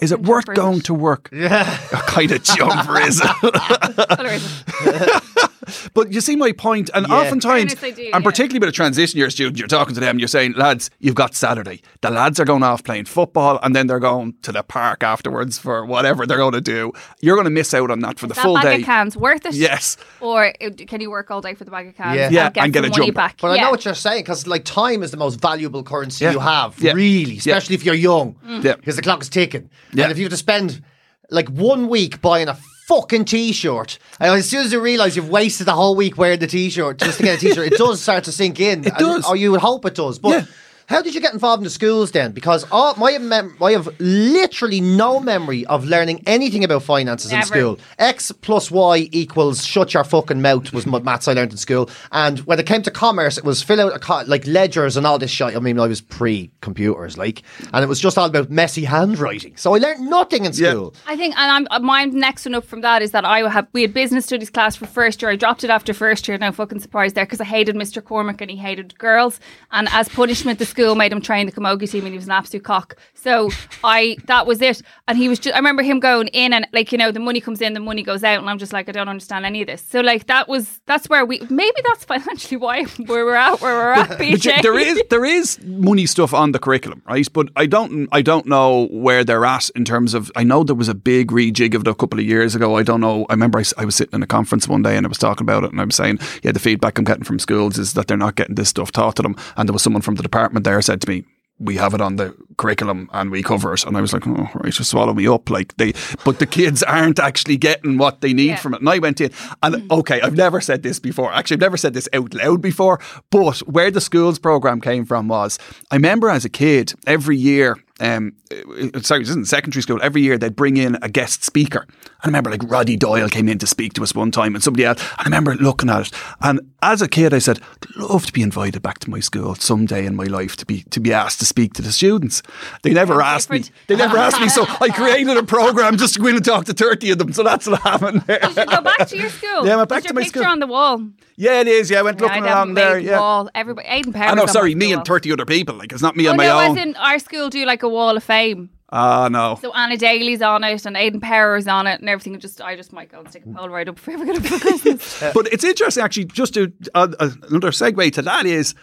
Is 0.00 0.10
it 0.10 0.22
worth 0.22 0.46
going 0.46 0.78
it? 0.78 0.84
to 0.86 0.94
work? 0.94 1.28
Yeah, 1.32 1.78
a 1.92 1.96
kind 1.98 2.32
of 2.32 2.42
jumper 2.42 3.00
is 3.00 3.20
it? 3.22 5.22
Colour 5.64 5.68
is 5.68 5.86
it? 5.86 5.90
But 5.94 6.12
you 6.12 6.20
see 6.20 6.36
my 6.36 6.52
point, 6.52 6.90
and 6.94 7.06
Yeah. 7.08 7.14
oftentimes, 7.14 7.74
I 7.82 7.90
do, 7.90 8.02
and 8.02 8.08
yeah. 8.12 8.18
particularly 8.20 8.60
with 8.60 8.68
a 8.68 8.72
transition 8.72 9.18
year 9.18 9.30
student, 9.30 9.58
you're 9.58 9.68
talking 9.68 9.94
to 9.94 10.00
them, 10.00 10.18
you're 10.18 10.28
saying, 10.28 10.54
lads, 10.54 10.90
you've 11.00 11.14
got 11.14 11.34
Saturday. 11.34 11.80
The 12.00 12.10
lads 12.10 12.38
are 12.40 12.44
going 12.44 12.62
off 12.62 12.84
playing 12.84 13.06
football, 13.06 13.58
and 13.62 13.74
then 13.74 13.86
they're 13.86 13.98
going 14.00 14.34
to 14.42 14.52
the 14.52 14.62
park 14.62 15.02
afterwards 15.02 15.58
for 15.58 15.84
whatever 15.84 16.26
they're 16.26 16.38
going 16.38 16.52
to 16.52 16.60
do. 16.60 16.92
You're 17.20 17.36
going 17.36 17.44
to 17.44 17.50
miss 17.50 17.72
out 17.74 17.90
on 17.90 18.00
that 18.00 18.18
for 18.18 18.26
the 18.26 18.34
that 18.34 18.42
full 18.42 18.54
bag 18.54 18.64
day. 18.64 18.76
of 18.80 18.84
cans 18.84 19.16
worth 19.16 19.46
it? 19.46 19.54
Yes. 19.54 19.96
Or 20.20 20.46
uh, 20.60 20.70
can 20.86 21.00
you 21.00 21.10
work 21.10 21.30
all 21.30 21.40
day 21.40 21.54
for 21.54 21.64
the 21.64 21.70
bag 21.70 21.88
of 21.88 21.96
cans 21.96 22.16
Yeah. 22.16 22.28
Yeah, 22.30 22.46
and 22.46 22.54
get, 22.54 22.64
and 22.64 22.72
get 22.72 22.84
some 22.84 22.92
a 22.92 22.98
money 22.98 23.10
back? 23.10 23.38
But 23.40 23.58
I 23.58 23.62
know 23.62 23.70
what 23.70 23.84
you're 23.84 23.94
saying 23.94 24.22
because 24.22 24.46
like 24.46 24.64
time 24.64 25.02
is 25.02 25.10
the 25.10 25.16
most 25.16 25.40
valuable 25.40 25.82
currency 25.82 26.24
Yeah. 26.24 26.32
you 26.32 26.38
have, 26.40 26.78
Yeah. 26.80 26.92
really, 26.92 27.32
Yeah. 27.34 27.38
especially 27.38 27.74
if 27.76 27.84
you're 27.84 27.94
young, 27.94 28.36
Yeah. 28.62 28.76
because 28.76 28.96
the 28.96 29.02
clock 29.02 29.22
is 29.22 29.28
ticking. 29.28 29.70
Yeah. 29.92 30.04
And 30.04 30.12
if 30.12 30.18
you 30.18 30.24
have 30.24 30.30
to 30.32 30.36
spend 30.36 30.82
like 31.30 31.48
one 31.48 31.88
week 31.88 32.20
buying 32.20 32.48
a 32.48 32.56
fucking 32.86 33.24
t-shirt, 33.24 33.98
and 34.20 34.32
as 34.38 34.48
soon 34.48 34.64
as 34.66 34.72
you 34.72 34.80
realise 34.80 35.16
you've 35.16 35.28
wasted 35.30 35.66
the 35.66 35.72
whole 35.72 35.96
week 35.96 36.18
wearing 36.18 36.38
the 36.38 36.46
t-shirt 36.46 36.98
just 36.98 37.18
to 37.18 37.24
get 37.24 37.38
a 37.38 37.40
t-shirt, 37.40 37.72
it 37.72 37.78
does 37.78 38.00
start 38.02 38.24
to 38.24 38.32
sink 38.32 38.60
in. 38.60 38.84
It 38.84 38.94
does. 38.98 39.26
or 39.26 39.36
you 39.36 39.50
would 39.52 39.60
hope 39.60 39.84
it 39.86 39.94
does. 39.94 40.18
But 40.18 40.28
Yeah. 40.30 40.44
How 40.86 41.00
did 41.02 41.14
you 41.14 41.20
get 41.20 41.32
involved 41.32 41.60
in 41.60 41.64
the 41.64 41.70
schools 41.70 42.10
then? 42.12 42.32
Because 42.32 42.66
all, 42.70 42.94
my 42.96 43.16
mem- 43.18 43.56
I 43.62 43.72
have 43.72 43.88
literally 44.00 44.80
no 44.80 45.18
memory 45.20 45.64
of 45.66 45.84
learning 45.84 46.22
anything 46.26 46.62
about 46.64 46.82
finances 46.82 47.32
in 47.32 47.42
school. 47.42 47.78
X 47.98 48.32
plus 48.32 48.70
Y 48.70 49.08
equals 49.12 49.64
shut 49.64 49.94
your 49.94 50.04
fucking 50.04 50.42
mouth 50.42 50.72
was 50.72 50.86
what 50.86 51.04
maths 51.04 51.26
I 51.28 51.32
learned 51.32 51.52
in 51.52 51.56
school. 51.58 51.88
And 52.12 52.40
when 52.40 52.58
it 52.60 52.66
came 52.66 52.82
to 52.82 52.90
commerce, 52.90 53.38
it 53.38 53.44
was 53.44 53.62
fill 53.62 53.80
out 53.80 53.94
a 53.94 53.98
co- 53.98 54.24
like 54.26 54.46
ledgers 54.46 54.96
and 54.96 55.06
all 55.06 55.18
this 55.18 55.30
shit. 55.30 55.56
I 55.56 55.58
mean, 55.58 55.78
I 55.80 55.86
was 55.86 56.00
pre 56.00 56.50
computers, 56.60 57.16
like, 57.16 57.42
and 57.72 57.82
it 57.82 57.88
was 57.88 58.00
just 58.00 58.18
all 58.18 58.26
about 58.26 58.50
messy 58.50 58.84
handwriting. 58.84 59.56
So 59.56 59.74
I 59.74 59.78
learned 59.78 60.08
nothing 60.08 60.44
in 60.44 60.52
Yeah. 60.54 60.70
school. 60.70 60.94
I 61.06 61.16
think, 61.16 61.36
and 61.38 61.50
I'm 61.50 61.66
uh, 61.70 61.78
my 61.84 62.04
next 62.04 62.44
one 62.44 62.54
up 62.54 62.64
from 62.64 62.82
that 62.82 63.02
is 63.02 63.10
that 63.12 63.24
I 63.24 63.48
have 63.48 63.66
we 63.72 63.82
had 63.82 63.94
business 63.94 64.26
studies 64.26 64.50
class 64.50 64.76
for 64.76 64.86
first 64.86 65.22
year. 65.22 65.30
I 65.30 65.36
dropped 65.36 65.64
it 65.64 65.70
after 65.70 65.94
first 65.94 66.28
year. 66.28 66.36
Now 66.38 66.52
fucking 66.52 66.80
surprised 66.80 67.14
there 67.14 67.24
because 67.24 67.40
I 67.40 67.44
hated 67.44 67.74
Mr. 67.74 68.04
Cormac 68.04 68.40
and 68.40 68.50
he 68.50 68.56
hated 68.56 68.98
girls. 68.98 69.40
And 69.72 69.88
as 69.90 70.08
punishment, 70.08 70.58
the 70.58 70.66
school 70.74 70.94
made 70.96 71.12
him 71.12 71.20
train 71.20 71.46
the 71.46 71.52
camogie 71.52 71.88
team, 71.90 72.04
and 72.04 72.12
he 72.12 72.18
was 72.18 72.26
an 72.26 72.32
absolute 72.32 72.64
cock. 72.64 72.96
So 73.14 73.50
I 73.84 74.16
that 74.26 74.46
was 74.46 74.60
it. 74.60 74.82
And 75.06 75.16
he 75.16 75.28
was 75.28 75.38
just 75.38 75.54
I 75.54 75.58
remember 75.58 75.82
him 75.82 76.00
going 76.00 76.28
in 76.28 76.52
and 76.52 76.66
like 76.72 76.90
you 76.92 76.98
know 76.98 77.12
the 77.12 77.20
money 77.20 77.40
comes 77.40 77.60
in, 77.60 77.72
the 77.72 77.80
money 77.80 78.02
goes 78.02 78.24
out, 78.24 78.40
and 78.40 78.50
I'm 78.50 78.58
just 78.58 78.72
like 78.72 78.88
I 78.88 78.92
don't 78.92 79.08
understand 79.08 79.46
any 79.46 79.62
of 79.62 79.68
this. 79.68 79.82
So 79.82 80.00
like 80.00 80.26
that 80.26 80.48
was 80.48 80.80
that's 80.86 81.08
where 81.08 81.24
we 81.24 81.38
maybe 81.48 81.80
that's 81.84 82.04
financially 82.04 82.56
why 82.56 82.84
where 83.06 83.24
we're 83.24 83.34
at 83.34 83.60
where 83.60 83.74
we're 83.74 83.92
at. 83.92 84.10
PJ. 84.18 84.62
there 84.62 84.78
is 84.78 85.02
there 85.10 85.24
is 85.24 85.62
money 85.64 86.06
stuff 86.06 86.34
on 86.34 86.52
the 86.52 86.58
curriculum, 86.58 87.02
right? 87.06 87.26
But 87.32 87.48
I 87.56 87.66
don't 87.66 88.08
I 88.12 88.22
don't 88.22 88.46
know 88.46 88.88
where 88.90 89.24
they're 89.24 89.46
at 89.46 89.70
in 89.70 89.84
terms 89.84 90.14
of. 90.14 90.30
I 90.34 90.42
know 90.42 90.64
there 90.64 90.74
was 90.74 90.88
a 90.88 90.94
big 90.94 91.30
rejig 91.30 91.74
of 91.74 91.82
it 91.82 91.88
a 91.88 91.94
couple 91.94 92.18
of 92.18 92.24
years 92.24 92.54
ago. 92.54 92.76
I 92.76 92.82
don't 92.82 93.00
know. 93.00 93.26
I 93.30 93.34
remember 93.34 93.58
I, 93.60 93.64
I 93.78 93.84
was 93.84 93.94
sitting 93.94 94.14
in 94.14 94.22
a 94.22 94.26
conference 94.26 94.66
one 94.66 94.82
day 94.82 94.96
and 94.96 95.06
I 95.06 95.08
was 95.08 95.18
talking 95.18 95.44
about 95.44 95.64
it, 95.64 95.70
and 95.70 95.80
I 95.80 95.84
was 95.84 95.94
saying, 95.94 96.18
yeah, 96.42 96.52
the 96.52 96.58
feedback 96.58 96.98
I'm 96.98 97.04
getting 97.04 97.24
from 97.24 97.38
schools 97.38 97.78
is 97.78 97.94
that 97.94 98.08
they're 98.08 98.16
not 98.16 98.34
getting 98.34 98.56
this 98.56 98.68
stuff 98.68 98.92
taught 98.92 99.16
to 99.16 99.22
them. 99.22 99.36
And 99.56 99.68
there 99.68 99.72
was 99.72 99.82
someone 99.82 100.02
from 100.02 100.16
the 100.16 100.22
department 100.22 100.63
there 100.64 100.82
said 100.82 101.00
to 101.02 101.08
me. 101.08 101.24
We 101.60 101.76
have 101.76 101.94
it 101.94 102.00
on 102.00 102.16
the 102.16 102.34
curriculum 102.56 103.08
and 103.12 103.30
we 103.30 103.40
cover 103.40 103.72
it, 103.74 103.86
and 103.86 103.96
I 103.96 104.00
was 104.00 104.12
like, 104.12 104.26
"Oh, 104.26 104.48
right, 104.54 104.72
just 104.72 104.90
swallow 104.90 105.14
me 105.14 105.28
up." 105.28 105.48
Like 105.50 105.76
they, 105.76 105.92
but 106.24 106.40
the 106.40 106.46
kids 106.46 106.82
aren't 106.82 107.20
actually 107.20 107.56
getting 107.56 107.96
what 107.96 108.22
they 108.22 108.32
need 108.32 108.48
Yeah. 108.48 108.56
from 108.56 108.74
it. 108.74 108.80
And 108.80 108.88
I 108.88 108.98
went 108.98 109.20
in, 109.20 109.30
and 109.62 109.74
mm. 109.76 109.98
okay, 110.00 110.20
I've 110.20 110.34
never 110.36 110.60
said 110.60 110.82
this 110.82 110.98
before. 110.98 111.32
Actually, 111.32 111.58
I've 111.58 111.60
never 111.68 111.76
said 111.76 111.94
this 111.94 112.08
out 112.12 112.34
loud 112.34 112.60
before. 112.60 112.98
But 113.30 113.58
where 113.68 113.92
the 113.92 114.00
schools 114.00 114.40
program 114.40 114.80
came 114.80 115.04
from 115.04 115.28
was, 115.28 115.60
I 115.92 115.94
remember 115.94 116.28
as 116.28 116.44
a 116.44 116.48
kid, 116.50 116.92
every 117.06 117.36
year, 117.36 117.76
um, 118.00 118.32
uh, 118.52 119.00
sorry, 119.00 119.20
this 119.20 119.30
isn't 119.30 119.46
secondary 119.48 119.82
school. 119.82 120.00
Every 120.02 120.22
year 120.22 120.36
they'd 120.36 120.56
bring 120.56 120.76
in 120.76 120.96
a 121.02 121.08
guest 121.08 121.44
speaker. 121.44 121.86
I 122.22 122.26
remember 122.26 122.50
like 122.50 122.62
Roddy 122.64 122.96
Doyle 122.96 123.28
came 123.28 123.48
in 123.48 123.58
to 123.58 123.66
speak 123.66 123.92
to 123.94 124.02
us 124.02 124.14
one 124.14 124.30
time, 124.30 124.54
and 124.54 124.64
somebody 124.64 124.84
else. 124.84 125.00
I 125.18 125.24
remember 125.24 125.54
looking 125.54 125.90
at 125.90 126.08
it, 126.08 126.12
and 126.40 126.60
as 126.82 127.02
a 127.02 127.08
kid, 127.08 127.32
I 127.34 127.38
said, 127.38 127.60
"I'd 127.82 127.96
love 127.96 128.26
to 128.26 128.32
be 128.32 128.42
invited 128.42 128.82
back 128.82 128.98
to 129.00 129.10
my 129.10 129.20
school 129.20 129.54
someday 129.54 130.06
in 130.06 130.16
my 130.16 130.24
life 130.24 130.56
to 130.56 130.66
be 130.66 130.82
to 130.90 131.00
be 131.00 131.12
asked 131.12 131.38
to 131.40 131.44
speak 131.46 131.74
to 131.74 131.82
the 131.82 131.92
students." 131.92 132.42
They 132.82 132.92
never 132.92 133.20
asked 133.22 133.50
me. 133.50 133.64
They 133.86 133.96
never 133.96 134.16
asked 134.18 134.40
me, 134.40 134.48
so 134.48 134.64
I 134.80 134.88
created 134.94 135.36
a 135.36 135.42
program 135.44 135.96
just 135.96 136.14
to 136.14 136.20
go 136.20 136.26
in 136.28 136.36
and 136.36 136.44
talk 136.44 136.64
to 136.64 136.72
thirty 136.72 137.10
of 137.10 137.18
them. 137.18 137.32
So 137.32 137.42
that's 137.42 137.66
what 137.66 137.80
happened. 137.82 138.24
You 138.28 138.52
should 138.54 138.68
go 138.68 138.80
back 138.80 139.06
to 139.08 139.16
your 139.16 139.28
school. 139.30 139.66
Yeah, 139.66 139.74
I 139.74 139.76
went 139.76 139.88
back 139.88 139.98
Is 140.04 140.06
to 140.08 140.14
my 140.14 140.22
picture 140.22 140.40
school. 140.40 140.50
on 140.52 140.58
the 140.60 140.66
wall. 140.66 141.06
Yeah, 141.36 141.60
it 141.60 141.66
is. 141.68 141.90
Yeah, 141.90 141.98
I 141.98 142.02
went 142.02 142.20
Yeah, 142.20 142.26
looking 142.26 142.44
along 142.44 142.74
there. 142.74 142.98
Yeah. 142.98 143.18
wall. 143.20 143.50
Everybody, 143.54 143.88
Aidan 143.88 144.12
Powers. 144.12 144.30
I 144.30 144.34
know. 144.34 144.46
Sorry, 144.46 144.74
me 144.74 144.92
and 144.92 145.04
thirty 145.04 145.30
other 145.32 145.44
people. 145.44 145.74
Like 145.76 145.92
it's 145.92 146.02
not 146.02 146.16
me 146.16 146.26
Oh 146.28 146.30
on 146.30 146.36
my 146.36 146.46
no, 146.46 146.60
own. 146.60 146.78
in 146.78 146.96
our 146.96 147.18
school 147.18 147.50
do 147.50 147.64
like 147.66 147.82
a 147.82 147.88
wall 147.94 148.16
of 148.16 148.24
fame. 148.24 148.70
Ah, 148.90 149.28
no. 149.28 149.58
So 149.60 149.72
Anna 149.72 149.96
Daly's 149.96 150.40
on 150.40 150.62
it 150.62 150.86
and 150.86 150.96
Aidan 150.96 151.20
Powers 151.20 151.66
on 151.66 151.86
it 151.86 152.00
and 152.00 152.08
everything. 152.08 152.38
Just 152.38 152.60
I 152.60 152.76
just 152.76 152.92
might 152.92 153.10
go 153.10 153.20
and 153.20 153.28
stick 153.28 153.44
a 153.44 153.48
Polaroid 153.48 153.88
up 153.88 153.98
for 153.98 154.12
everyone 154.12 154.40
for 154.40 154.58
Christmas. 154.58 155.20
but 155.34 155.52
it's 155.52 155.64
interesting 155.64 156.04
actually. 156.04 156.26
Just 156.26 156.54
to 156.54 156.72
uh, 156.94 157.08
uh, 157.18 157.30
another 157.48 157.70
segue 157.70 158.12
to 158.12 158.22
that 158.22 158.46
is, 158.46 158.74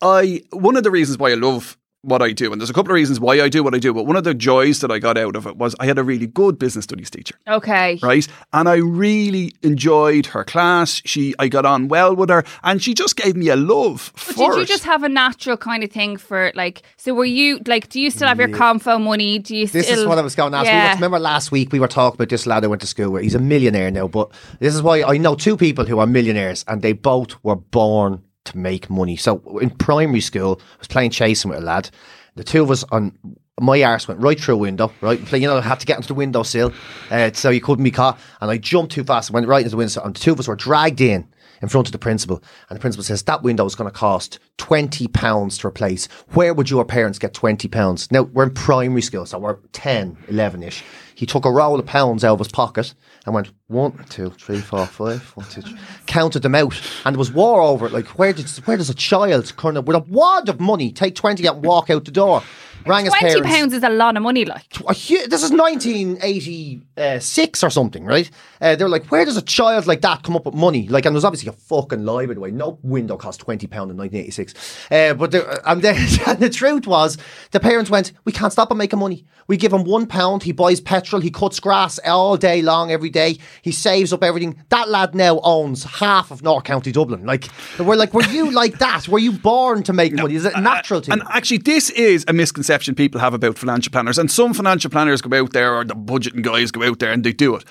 I 0.00 0.42
one 0.50 0.76
of 0.76 0.84
the 0.84 0.90
reasons 0.90 1.18
why 1.18 1.32
I 1.32 1.34
love 1.34 1.76
what 2.04 2.22
I 2.22 2.32
do, 2.32 2.52
and 2.52 2.60
there's 2.60 2.70
a 2.70 2.74
couple 2.74 2.90
of 2.92 2.94
reasons 2.94 3.18
why 3.20 3.40
I 3.40 3.48
do 3.48 3.62
what 3.64 3.74
I 3.74 3.78
do, 3.78 3.92
but 3.94 4.04
one 4.04 4.16
of 4.16 4.24
the 4.24 4.34
joys 4.34 4.80
that 4.80 4.90
I 4.90 4.98
got 4.98 5.16
out 5.18 5.36
of 5.36 5.46
it 5.46 5.56
was 5.56 5.74
I 5.80 5.86
had 5.86 5.98
a 5.98 6.04
really 6.04 6.26
good 6.26 6.58
business 6.58 6.84
studies 6.84 7.10
teacher. 7.10 7.34
okay. 7.48 7.98
Right, 8.02 8.26
and 8.52 8.68
I 8.68 8.76
really 8.76 9.52
enjoyed 9.62 10.26
her 10.26 10.44
class. 10.44 11.02
She, 11.04 11.34
I 11.38 11.48
got 11.48 11.64
on 11.64 11.88
well 11.88 12.14
with 12.14 12.30
her, 12.30 12.44
and 12.62 12.82
she 12.82 12.94
just 12.94 13.16
gave 13.16 13.36
me 13.36 13.48
a 13.48 13.56
love 13.56 14.10
But 14.14 14.20
for 14.20 14.50
did 14.50 14.56
you 14.56 14.62
it. 14.62 14.68
just 14.68 14.84
have 14.84 15.02
a 15.02 15.08
natural 15.08 15.56
kind 15.56 15.82
of 15.82 15.90
thing 15.90 16.16
for 16.16 16.52
like? 16.54 16.82
So 16.96 17.14
were 17.14 17.24
you 17.24 17.60
like? 17.66 17.88
Do 17.88 18.00
you 18.00 18.10
still 18.10 18.28
have 18.28 18.38
your 18.38 18.48
confo 18.48 19.00
money? 19.00 19.38
Do 19.38 19.56
you? 19.56 19.66
This 19.66 19.86
still, 19.86 20.00
is 20.00 20.06
what 20.06 20.18
I 20.18 20.22
was 20.22 20.34
going 20.34 20.52
to 20.52 20.58
ask. 20.58 20.66
Yeah. 20.66 20.90
We 20.90 20.94
remember 20.96 21.18
last 21.18 21.50
week 21.52 21.72
we 21.72 21.80
were 21.80 21.88
talking 21.88 22.16
about 22.16 22.28
this 22.28 22.46
lad 22.46 22.64
I 22.64 22.66
went 22.66 22.80
to 22.82 22.86
school 22.86 23.10
with. 23.10 23.22
He's 23.22 23.34
a 23.34 23.38
millionaire 23.40 23.90
now, 23.90 24.08
but 24.08 24.30
this 24.60 24.74
is 24.74 24.82
why 24.82 25.02
I 25.02 25.16
know 25.18 25.34
two 25.34 25.56
people 25.56 25.84
who 25.84 25.98
are 25.98 26.06
millionaires 26.06 26.64
and 26.68 26.82
they 26.82 26.92
both 26.92 27.42
were 27.44 27.56
born 27.56 28.22
to 28.44 28.58
make 28.58 28.90
money. 28.90 29.16
So 29.16 29.58
in 29.58 29.70
primary 29.70 30.20
school, 30.20 30.60
I 30.60 30.78
was 30.78 30.88
playing 30.88 31.10
chasing 31.10 31.50
with 31.50 31.58
a 31.58 31.62
lad. 31.62 31.90
The 32.36 32.44
two 32.44 32.62
of 32.62 32.70
us 32.70 32.84
on 32.90 33.16
my 33.60 33.82
arse 33.82 34.08
went 34.08 34.20
right 34.20 34.38
through 34.38 34.54
a 34.54 34.58
window, 34.58 34.92
right? 35.00 35.20
You 35.32 35.46
know, 35.46 35.58
I 35.58 35.60
had 35.60 35.80
to 35.80 35.86
get 35.86 35.96
onto 35.96 36.08
the 36.08 36.14
windowsill 36.14 36.72
uh, 37.10 37.30
so 37.32 37.50
you 37.50 37.60
couldn't 37.60 37.84
be 37.84 37.90
caught. 37.90 38.18
And 38.40 38.50
I 38.50 38.58
jumped 38.58 38.92
too 38.92 39.04
fast 39.04 39.28
and 39.30 39.34
went 39.34 39.46
right 39.46 39.60
into 39.60 39.70
the 39.70 39.76
window. 39.76 40.02
And 40.02 40.14
the 40.14 40.20
two 40.20 40.32
of 40.32 40.40
us 40.40 40.48
were 40.48 40.56
dragged 40.56 41.00
in 41.00 41.28
in 41.62 41.68
front 41.68 41.88
of 41.88 41.92
the 41.92 41.98
principal, 41.98 42.42
and 42.68 42.76
the 42.76 42.80
principal 42.80 43.02
says 43.02 43.22
that 43.22 43.42
window 43.42 43.64
is 43.64 43.74
going 43.74 43.90
to 43.90 43.96
cost 43.96 44.38
twenty 44.58 45.06
pounds 45.08 45.56
to 45.58 45.66
replace. 45.66 46.06
Where 46.32 46.52
would 46.52 46.68
your 46.68 46.84
parents 46.84 47.18
get 47.18 47.32
twenty 47.32 47.68
pounds? 47.68 48.10
Now 48.10 48.22
we're 48.22 48.44
in 48.44 48.54
primary 48.54 49.00
school, 49.00 49.24
so 49.24 49.38
we're 49.38 49.56
10, 49.72 50.16
11 50.28 50.62
ish. 50.62 50.84
He 51.24 51.26
took 51.26 51.46
a 51.46 51.50
roll 51.50 51.80
of 51.80 51.86
pounds 51.86 52.22
out 52.22 52.34
of 52.34 52.38
his 52.40 52.48
pocket 52.48 52.92
and 53.24 53.34
went 53.34 53.50
one, 53.68 54.04
two, 54.10 54.28
three, 54.38 54.60
four, 54.60 54.84
five, 54.84 55.22
one, 55.34 55.46
two, 55.48 55.62
three. 55.62 55.78
Counted 56.04 56.42
them 56.42 56.54
out, 56.54 56.78
and 57.06 57.14
there 57.14 57.18
was 57.18 57.32
war 57.32 57.62
over 57.62 57.86
it. 57.86 57.94
Like 57.94 58.08
where 58.18 58.34
did 58.34 58.46
where 58.66 58.76
does 58.76 58.90
a 58.90 58.94
child 58.94 59.56
kind 59.56 59.78
of 59.78 59.86
with 59.86 59.96
a 59.96 60.00
wad 60.00 60.50
of 60.50 60.60
money 60.60 60.92
take 60.92 61.14
twenty 61.14 61.46
and 61.46 61.64
walk 61.64 61.88
out 61.88 62.04
the 62.04 62.10
door? 62.10 62.42
Rang 62.86 63.06
his 63.06 63.14
Twenty 63.14 63.40
pounds 63.42 63.72
is 63.72 63.82
a 63.82 63.88
lot 63.88 64.14
of 64.16 64.22
money, 64.22 64.44
like. 64.44 64.68
this 64.72 65.42
is 65.42 65.50
1986 65.50 67.64
or 67.64 67.70
something, 67.70 68.04
right? 68.04 68.30
Uh, 68.60 68.76
they 68.76 68.84
were 68.84 68.90
like, 68.90 69.06
where 69.06 69.24
does 69.24 69.38
a 69.38 69.42
child 69.42 69.86
like 69.86 70.02
that 70.02 70.22
come 70.22 70.36
up 70.36 70.44
with 70.44 70.54
money? 70.54 70.86
Like, 70.88 71.06
and 71.06 71.16
there's 71.16 71.24
obviously 71.24 71.48
a 71.48 71.52
fucking 71.52 72.04
lie, 72.04 72.26
by 72.26 72.34
the 72.34 72.40
way. 72.40 72.50
No 72.50 72.78
window 72.82 73.16
cost 73.16 73.40
20 73.40 73.66
pound 73.68 73.90
in 73.90 73.96
1986. 73.96 74.90
Uh, 74.90 75.14
but 75.14 75.30
the, 75.30 75.70
and, 75.70 75.80
then, 75.80 75.96
and 76.26 76.40
the 76.40 76.50
truth 76.50 76.86
was, 76.86 77.16
the 77.52 77.60
parents 77.60 77.90
went, 77.90 78.12
we 78.24 78.32
can't 78.32 78.52
stop 78.52 78.70
him 78.70 78.76
making 78.76 78.98
money. 78.98 79.24
We 79.46 79.56
give 79.56 79.72
him 79.72 79.84
one 79.84 80.06
pound. 80.06 80.42
He 80.42 80.52
buys 80.52 80.80
petrol. 80.80 81.22
He 81.22 81.30
cuts 81.30 81.60
grass 81.60 81.98
all 82.04 82.36
day 82.36 82.60
long, 82.60 82.90
every 82.90 83.10
day. 83.10 83.38
He 83.62 83.72
saves 83.72 84.12
up 84.12 84.22
everything. 84.22 84.62
That 84.68 84.90
lad 84.90 85.14
now 85.14 85.40
owns 85.40 85.84
half 85.84 86.30
of 86.30 86.42
North 86.42 86.64
County 86.64 86.92
Dublin. 86.92 87.24
Like, 87.24 87.48
we're 87.78 87.96
like, 87.96 88.12
were 88.12 88.24
you 88.24 88.50
like 88.50 88.78
that? 88.78 89.08
Were 89.08 89.18
you 89.18 89.32
born 89.32 89.82
to 89.84 89.94
make 89.94 90.12
money? 90.12 90.34
Is 90.34 90.44
it 90.44 90.58
natural 90.58 91.00
to 91.02 91.08
you? 91.08 91.12
And 91.12 91.22
actually, 91.30 91.58
this 91.58 91.90
is 91.90 92.24
a 92.28 92.32
misconception 92.32 92.73
people 92.96 93.20
have 93.20 93.34
about 93.34 93.58
financial 93.58 93.90
planners. 93.90 94.18
And 94.18 94.30
some 94.30 94.54
financial 94.54 94.90
planners 94.90 95.20
go 95.20 95.36
out 95.40 95.52
there, 95.52 95.74
or 95.74 95.84
the 95.84 95.94
budgeting 95.94 96.42
guys 96.42 96.70
go 96.70 96.82
out 96.82 96.98
there 96.98 97.12
and 97.12 97.24
they 97.24 97.32
do 97.32 97.54
it. 97.54 97.64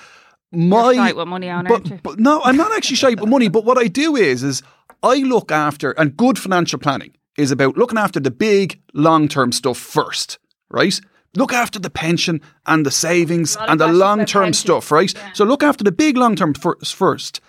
My, 0.52 0.94
shy 0.94 1.12
with 1.12 1.26
money 1.26 1.50
on, 1.50 1.66
but, 1.66 2.02
but 2.02 2.20
no, 2.20 2.40
I'm 2.44 2.56
not 2.56 2.72
actually 2.72 2.96
shy 2.96 3.10
with 3.10 3.28
money. 3.28 3.48
But 3.48 3.64
what 3.64 3.76
I 3.76 3.88
do 3.88 4.14
is, 4.14 4.42
is 4.42 4.62
I 5.02 5.16
look 5.16 5.50
after, 5.50 5.90
and 5.92 6.16
good 6.16 6.38
financial 6.38 6.78
planning 6.78 7.14
is 7.36 7.50
about 7.50 7.76
looking 7.76 7.98
after 7.98 8.20
the 8.20 8.30
big 8.30 8.80
long 8.92 9.26
term 9.28 9.50
stuff 9.52 9.78
first, 9.78 10.38
right? 10.70 11.00
Look 11.36 11.52
after 11.52 11.80
the 11.80 11.90
pension 11.90 12.40
and 12.66 12.86
the 12.86 12.92
savings 12.92 13.56
and 13.56 13.80
the 13.80 13.88
long 13.88 14.24
term 14.24 14.52
stuff, 14.52 14.92
right? 14.92 15.12
So 15.32 15.44
look 15.44 15.64
after 15.64 15.82
the 15.82 15.90
big 15.90 16.16
long 16.16 16.36
term 16.36 16.54
first. 16.54 17.40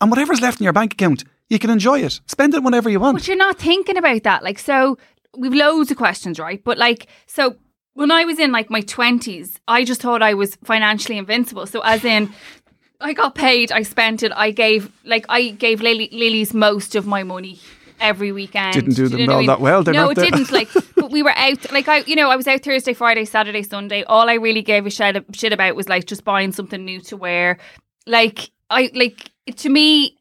And 0.00 0.10
whatever's 0.10 0.40
left 0.40 0.60
in 0.60 0.64
your 0.64 0.72
bank 0.72 0.94
account, 0.94 1.22
you 1.48 1.58
can 1.58 1.70
enjoy 1.70 2.00
it. 2.00 2.20
Spend 2.26 2.54
it 2.54 2.62
whenever 2.64 2.90
you 2.90 2.98
want. 2.98 3.18
But 3.18 3.28
you're 3.28 3.36
not 3.36 3.58
thinking 3.58 3.96
about 3.96 4.24
that. 4.24 4.42
Like, 4.42 4.58
so 4.58 4.98
we've 5.36 5.54
loads 5.54 5.90
of 5.90 5.96
questions, 5.96 6.38
right? 6.38 6.62
But 6.64 6.78
like, 6.78 7.06
so 7.26 7.56
when 7.94 8.10
I 8.10 8.24
was 8.24 8.38
in 8.38 8.52
like 8.52 8.70
my 8.70 8.82
20s, 8.82 9.56
I 9.68 9.84
just 9.84 10.02
thought 10.02 10.22
I 10.22 10.34
was 10.34 10.56
financially 10.64 11.18
invincible. 11.18 11.66
So, 11.66 11.80
as 11.80 12.04
in, 12.04 12.32
I 13.00 13.12
got 13.12 13.34
paid, 13.34 13.72
I 13.72 13.82
spent 13.82 14.22
it, 14.22 14.32
I 14.34 14.50
gave, 14.50 14.92
like, 15.04 15.24
I 15.28 15.48
gave 15.50 15.80
Lily, 15.80 16.08
Lily's 16.12 16.52
most 16.54 16.94
of 16.94 17.06
my 17.06 17.22
money. 17.22 17.58
Every 17.98 18.32
weekend 18.32 18.72
Didn't 18.72 18.94
do 18.94 19.02
you 19.02 19.08
them 19.10 19.18
know 19.18 19.26
what 19.26 19.30
I 19.30 19.34
all 19.34 19.38
mean? 19.40 19.46
that 19.48 19.60
well, 19.60 19.82
No, 19.84 20.08
it 20.08 20.14
there. 20.14 20.24
didn't. 20.30 20.50
Like, 20.50 20.70
but 20.96 21.10
we 21.10 21.22
were 21.22 21.36
out. 21.36 21.70
Like 21.70 21.86
I, 21.86 21.98
you 22.06 22.16
know, 22.16 22.30
I 22.30 22.36
was 22.36 22.46
out 22.46 22.62
Thursday, 22.62 22.94
Friday, 22.94 23.26
Saturday, 23.26 23.62
Sunday. 23.62 24.04
All 24.04 24.30
I 24.30 24.34
really 24.34 24.62
gave 24.62 24.86
a 24.86 24.90
shit, 24.90 25.22
shit 25.34 25.52
about 25.52 25.76
was 25.76 25.86
like 25.86 26.06
just 26.06 26.24
buying 26.24 26.50
something 26.52 26.82
new 26.82 27.02
to 27.02 27.18
wear. 27.18 27.58
Like 28.06 28.50
I, 28.70 28.90
like 28.94 29.30
to 29.56 29.68
me, 29.68 30.16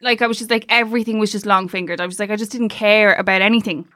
like 0.00 0.22
I 0.22 0.28
was 0.28 0.38
just 0.38 0.52
like 0.52 0.66
everything 0.68 1.18
was 1.18 1.32
just 1.32 1.46
long 1.46 1.66
fingered. 1.66 2.00
I 2.00 2.06
was 2.06 2.20
like 2.20 2.30
I 2.30 2.36
just 2.36 2.52
didn't 2.52 2.68
care 2.68 3.14
about 3.14 3.42
anything. 3.42 3.88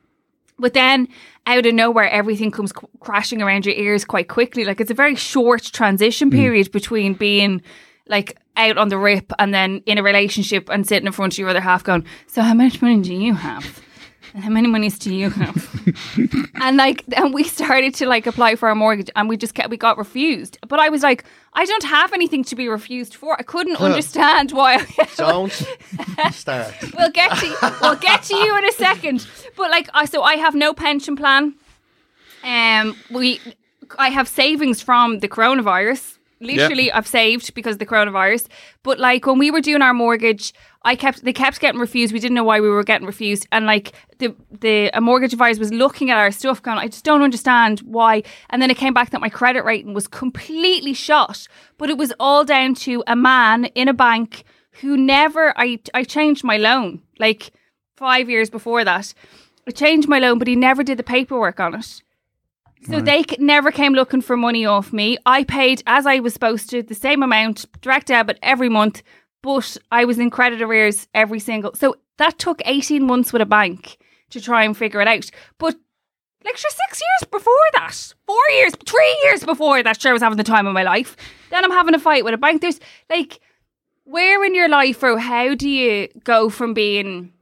But 0.61 0.75
then 0.75 1.09
out 1.46 1.66
of 1.66 1.75
nowhere, 1.75 2.09
everything 2.09 2.51
comes 2.51 2.70
c- 2.70 2.87
crashing 3.01 3.42
around 3.42 3.66
your 3.66 3.75
ears 3.75 4.05
quite 4.05 4.29
quickly. 4.29 4.64
Like 4.64 4.81
it's 4.81 4.90
a 4.90 4.94
very 4.94 5.14
short 5.16 5.62
transition 5.62 6.31
mm. 6.31 6.35
period 6.35 6.70
between 6.70 7.14
being 7.14 7.62
like 8.07 8.37
out 8.57 8.77
on 8.77 8.88
the 8.88 8.99
rip 8.99 9.33
and 9.38 9.55
then 9.55 9.83
in 9.87 9.99
a 9.99 10.03
relationship 10.03 10.68
and 10.68 10.87
sitting 10.87 11.07
in 11.07 11.12
front 11.12 11.35
of 11.35 11.38
your 11.38 11.49
other 11.49 11.61
half 11.61 11.85
going, 11.85 12.05
So 12.27 12.42
how 12.42 12.55
much 12.55 12.83
money 12.83 13.01
do 13.01 13.14
you 13.14 13.35
have? 13.35 13.81
And 14.35 14.45
how 14.45 14.51
many 14.51 14.69
monies 14.69 14.99
do 14.99 15.14
you 15.14 15.31
have? 15.31 15.69
and 16.62 16.77
like 16.77 17.05
then 17.07 17.33
we 17.33 17.45
started 17.45 17.95
to 17.97 18.07
like 18.07 18.27
apply 18.27 18.57
for 18.57 18.69
a 18.69 18.75
mortgage 18.75 19.11
and 19.16 19.29
we 19.29 19.37
just 19.37 19.55
kept 19.55 19.71
we 19.71 19.77
got 19.77 19.99
refused. 19.99 20.59
But 20.69 20.79
I 20.79 20.88
was 20.88 21.03
like, 21.03 21.25
I 21.55 21.64
don't 21.64 21.85
have 21.85 22.12
anything 22.12 22.45
to 22.45 22.57
be 22.57 22.69
refused 22.69 23.14
for. 23.14 23.35
I 23.38 23.43
couldn't 23.43 23.77
understand 23.77 24.53
why 24.53 24.87
Don't 25.16 25.53
start. 26.33 26.75
we'll 26.97 27.11
get 27.11 27.37
to 27.38 27.77
we'll 27.81 27.97
get 27.97 28.23
to 28.25 28.37
you 28.37 28.57
in 28.59 28.64
a 28.64 28.73
second. 28.73 29.27
But 29.57 29.71
like, 29.71 29.88
I 29.95 30.05
so 30.05 30.23
I 30.23 30.37
have 30.37 30.55
no 30.55 30.75
pension 30.75 31.16
plan. 31.16 31.55
Um, 32.45 32.97
we 33.11 33.40
I 33.99 34.11
have 34.11 34.29
savings 34.29 34.81
from 34.81 35.19
the 35.19 35.29
coronavirus. 35.29 36.19
Literally, 36.40 36.90
I've 36.90 37.07
saved 37.07 37.53
because 37.55 37.74
of 37.74 37.81
the 37.81 37.87
coronavirus. 37.87 38.46
But 38.83 38.98
like 38.98 39.26
when 39.26 39.38
we 39.38 39.50
were 39.50 39.61
doing 39.61 39.83
our 39.83 39.92
mortgage, 39.92 40.55
I 40.83 40.96
kept 40.96 41.22
they 41.22 41.35
kept 41.35 41.61
getting 41.61 41.81
refused. 41.81 42.14
We 42.14 42.18
didn't 42.18 42.35
know 42.35 42.44
why 42.44 42.61
we 42.61 42.68
were 42.70 42.83
getting 42.83 43.07
refused, 43.07 43.46
and 43.53 43.66
like 43.66 43.92
the 44.18 44.35
the 44.50 44.90
a 44.94 45.03
mortgage 45.03 45.35
advisor 45.35 45.61
was 45.61 45.72
looking 45.72 46.11
at 46.11 46.16
our 46.16 46.31
stuff, 46.31 46.62
going, 46.62 46.79
I 46.79 46.88
just 46.88 47.05
don't 47.05 47.20
understand 47.20 47.81
why. 47.81 48.22
And 48.48 48.62
then 48.62 48.70
it 48.70 48.79
came 48.79 48.94
back 48.94 49.11
that 49.11 49.20
my 49.20 49.29
credit 49.29 49.64
rating 49.64 49.92
was 49.92 50.09
completely 50.09 50.94
shot. 50.94 51.46
But 51.76 51.90
it 51.90 51.98
was 51.98 52.12
all 52.18 52.44
down 52.44 52.74
to 52.76 53.05
a 53.07 53.14
man 53.14 53.66
in 53.66 53.88
a 53.88 53.94
bank 53.94 54.44
who 54.81 54.96
never 54.96 55.53
I 55.59 55.79
I 55.92 56.05
changed 56.05 56.42
my 56.42 56.57
loan 56.57 57.03
like 57.18 57.53
five 57.96 58.31
years 58.31 58.48
before 58.48 58.83
that. 58.85 59.12
I 59.68 59.72
changed 59.72 60.09
my 60.09 60.18
loan, 60.18 60.38
but 60.38 60.48
he 60.48 60.57
never 60.57 60.83
did 60.83 60.98
the 60.98 61.03
paperwork 61.03 61.61
on 61.61 61.74
it. 61.74 62.03
So 62.83 63.01
they 63.01 63.23
c- 63.23 63.37
never 63.38 63.71
came 63.71 63.93
looking 63.93 64.23
for 64.23 64.37
money 64.37 64.64
off 64.64 64.93
me. 64.93 65.19
I 65.27 65.45
paid 65.45 65.83
as 65.87 66.07
I 66.07 66.21
was 66.21 66.33
supposed 66.33 66.71
to, 66.71 66.83
the 66.83 66.95
same 66.95 67.23
amount, 67.23 67.66
direct 67.83 68.07
debit 68.07 68.38
every 68.43 68.69
month, 68.69 69.03
but 69.43 69.77
I 69.90 70.05
was 70.05 70.19
in 70.19 70.31
credit 70.31 70.62
arrears 70.62 71.07
every 71.14 71.40
single. 71.40 71.75
So 71.75 71.97
that 72.19 72.38
took 72.38 72.62
18 72.64 73.07
months 73.07 73.33
with 73.33 73.43
a 73.43 73.47
bank 73.47 73.99
to 74.31 74.40
try 74.40 74.64
and 74.64 74.77
figure 74.77 75.01
it 75.01 75.09
out. 75.09 75.31
But 75.59 75.77
like 76.45 76.57
sure, 76.57 76.71
six 76.71 77.01
years 77.01 77.31
before 77.31 77.53
that, 77.75 78.14
four 78.27 78.51
years, 78.55 78.73
three 78.87 79.21
years 79.25 79.45
before 79.45 79.83
that, 79.83 80.01
sure 80.01 80.11
I 80.11 80.12
was 80.14 80.23
having 80.23 80.38
the 80.38 80.45
time 80.45 80.66
of 80.66 80.73
my 80.73 80.83
life. 80.83 81.16
Then 81.51 81.64
I'm 81.64 81.71
having 81.71 81.95
a 81.95 81.99
fight 81.99 82.25
with 82.25 82.35
a 82.35 82.38
bank. 82.38 82.62
There's 82.62 82.81
like 83.11 83.40
where 84.05 84.43
in 84.45 84.55
your 84.55 84.69
life 84.69 85.03
or 85.03 85.19
how 85.19 85.55
do 85.55 85.69
you 85.69 86.09
go 86.25 86.49
from 86.49 86.73
being 86.75 87.33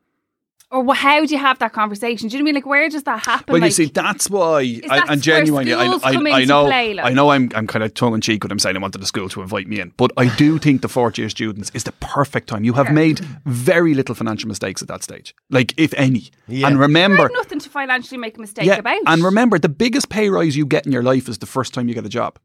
or 0.71 0.85
wh- 0.85 0.97
how 0.97 1.25
do 1.25 1.33
you 1.33 1.39
have 1.39 1.59
that 1.61 1.73
conversation? 1.73 2.29
Do 2.29 2.37
you 2.37 2.43
know 2.43 2.45
what 2.45 2.49
I 2.49 2.53
mean? 2.53 2.55
Like 2.57 2.67
where 2.67 2.89
does 2.89 3.03
that 3.05 3.25
happen? 3.25 3.53
Well, 3.53 3.61
like, 3.61 3.69
you 3.71 3.87
see, 3.87 3.87
that's 3.87 4.29
why, 4.29 4.61
I, 4.61 4.81
that 4.81 5.01
and 5.01 5.09
where 5.09 5.17
genuinely, 5.17 5.73
I, 5.75 5.87
I, 5.87 6.13
come 6.13 6.27
I 6.27 6.41
into 6.41 6.47
know, 6.47 6.67
play, 6.67 6.95
like? 6.95 7.07
I 7.07 7.11
know, 7.11 7.31
I'm, 7.31 7.51
I'm 7.55 7.67
kind 7.67 7.83
of 7.83 7.95
tongue 7.95 8.15
in 8.15 8.21
cheek 8.21 8.45
when 8.45 8.53
I'm 8.53 8.59
saying 8.59 8.77
I 8.77 8.81
wanted 8.81 9.01
the 9.01 9.07
school 9.07 9.29
to 9.31 9.43
invite 9.43 9.67
me 9.67 9.81
in, 9.81 9.93
but 9.97 10.13
I 10.17 10.35
do 10.37 10.59
think 10.65 10.83
the 10.83 10.89
fourth 10.89 11.19
year 11.19 11.29
students 11.29 11.71
is 11.75 11.85
the 11.85 11.93
perfect 11.93 12.49
time. 12.49 12.65
You 12.65 12.75
have 12.75 12.93
made 12.93 13.21
very 13.47 13.95
little 13.95 14.15
financial 14.15 14.49
mistakes 14.49 14.83
at 14.83 14.89
that 14.89 15.03
stage, 15.03 15.35
like 15.51 15.75
if 15.77 15.95
any. 15.95 16.31
Yeah. 16.47 16.67
And 16.67 16.79
remember, 16.79 17.31
nothing 17.33 17.61
to 17.61 17.71
financially 17.71 18.19
make 18.19 18.37
a 18.37 18.41
mistake 18.41 18.67
yeah, 18.67 18.77
about. 18.79 19.01
and 19.07 19.23
remember, 19.23 19.59
the 19.59 19.69
biggest 19.69 20.09
pay 20.09 20.29
rise 20.29 20.57
you 20.57 20.67
get 20.67 20.87
in 20.87 20.93
your 20.93 21.03
life 21.03 21.29
is 21.29 21.39
the 21.39 21.47
first 21.47 21.75
time 21.75 21.89
you 21.89 21.95
get 21.95 22.05
a 22.05 22.11
job. 22.11 22.39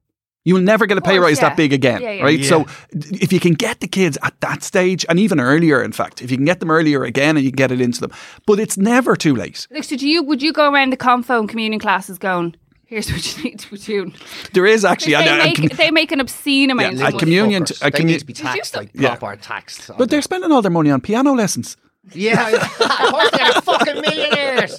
You 0.45 0.55
will 0.55 0.61
never 0.61 0.85
get 0.85 0.97
a 0.97 1.01
pay 1.01 1.11
course, 1.17 1.23
rise 1.23 1.37
yeah. 1.41 1.49
that 1.49 1.57
big 1.57 1.71
again, 1.71 2.01
Yeah, 2.01 2.11
yeah. 2.11 2.23
right? 2.23 2.43
So, 2.43 2.65
if 2.91 3.31
you 3.31 3.39
can 3.39 3.53
get 3.53 3.79
the 3.79 3.87
kids 3.87 4.17
at 4.23 4.33
that 4.41 4.61
stage, 4.61 5.05
and 5.07 5.17
even 5.17 5.39
earlier, 5.39 5.81
in 5.81 5.93
fact, 5.93 6.21
if 6.21 6.29
you 6.31 6.35
can 6.37 6.45
get 6.45 6.59
them 6.59 6.69
earlier 6.69 7.03
again, 7.05 7.37
and 7.37 7.45
you 7.45 7.51
can 7.51 7.55
get 7.55 7.71
it 7.71 7.79
into 7.79 8.01
them, 8.01 8.11
but 8.45 8.59
it's 8.59 8.77
never 8.77 9.15
too 9.15 9.35
late. 9.35 9.67
Like, 9.71 9.85
so 9.85 9.95
do 9.95 10.05
you 10.07 10.21
would 10.21 10.41
you 10.41 10.51
go 10.51 10.69
around 10.71 10.91
the 10.91 10.97
confo 10.97 11.39
and 11.39 11.47
communion 11.47 11.79
classes 11.79 12.17
going, 12.17 12.55
here's 12.85 13.09
what 13.09 13.37
you 13.37 13.43
need 13.45 13.59
to 13.59 13.71
be 13.71 13.77
doing? 13.77 14.13
There 14.53 14.65
is 14.65 14.83
actually, 14.83 15.13
they, 15.13 15.19
and- 15.27 15.29
uh, 15.29 15.43
and 15.45 15.59
make, 15.59 15.69
com- 15.69 15.77
they 15.77 15.91
make 15.91 16.11
an 16.11 16.19
obscene 16.19 16.71
amount 16.71 16.97
Yeah, 16.97 17.03
of 17.03 17.07
a 17.07 17.11
money. 17.11 17.19
communion- 17.19 17.63
Fuckers. 17.63 17.87
a 17.87 17.91
they 17.91 18.03
need 18.03 18.19
to 18.19 18.25
be 18.25 18.33
taxed 18.33 18.73
so- 18.73 18.79
like 18.79 18.89
Yeah. 18.93 19.15
proper 19.15 19.41
taxed. 19.41 19.91
but 19.97 20.09
they're 20.09 20.21
spending 20.21 20.51
all 20.51 20.61
their 20.61 20.71
money 20.71 20.91
on 20.91 20.99
piano 20.99 21.31
lessons. 21.33 21.77
Yeah, 22.11 22.49
of 22.49 23.11
course 23.11 23.31
they're 23.31 23.61
fucking 23.61 24.01
millionaires. 24.01 24.77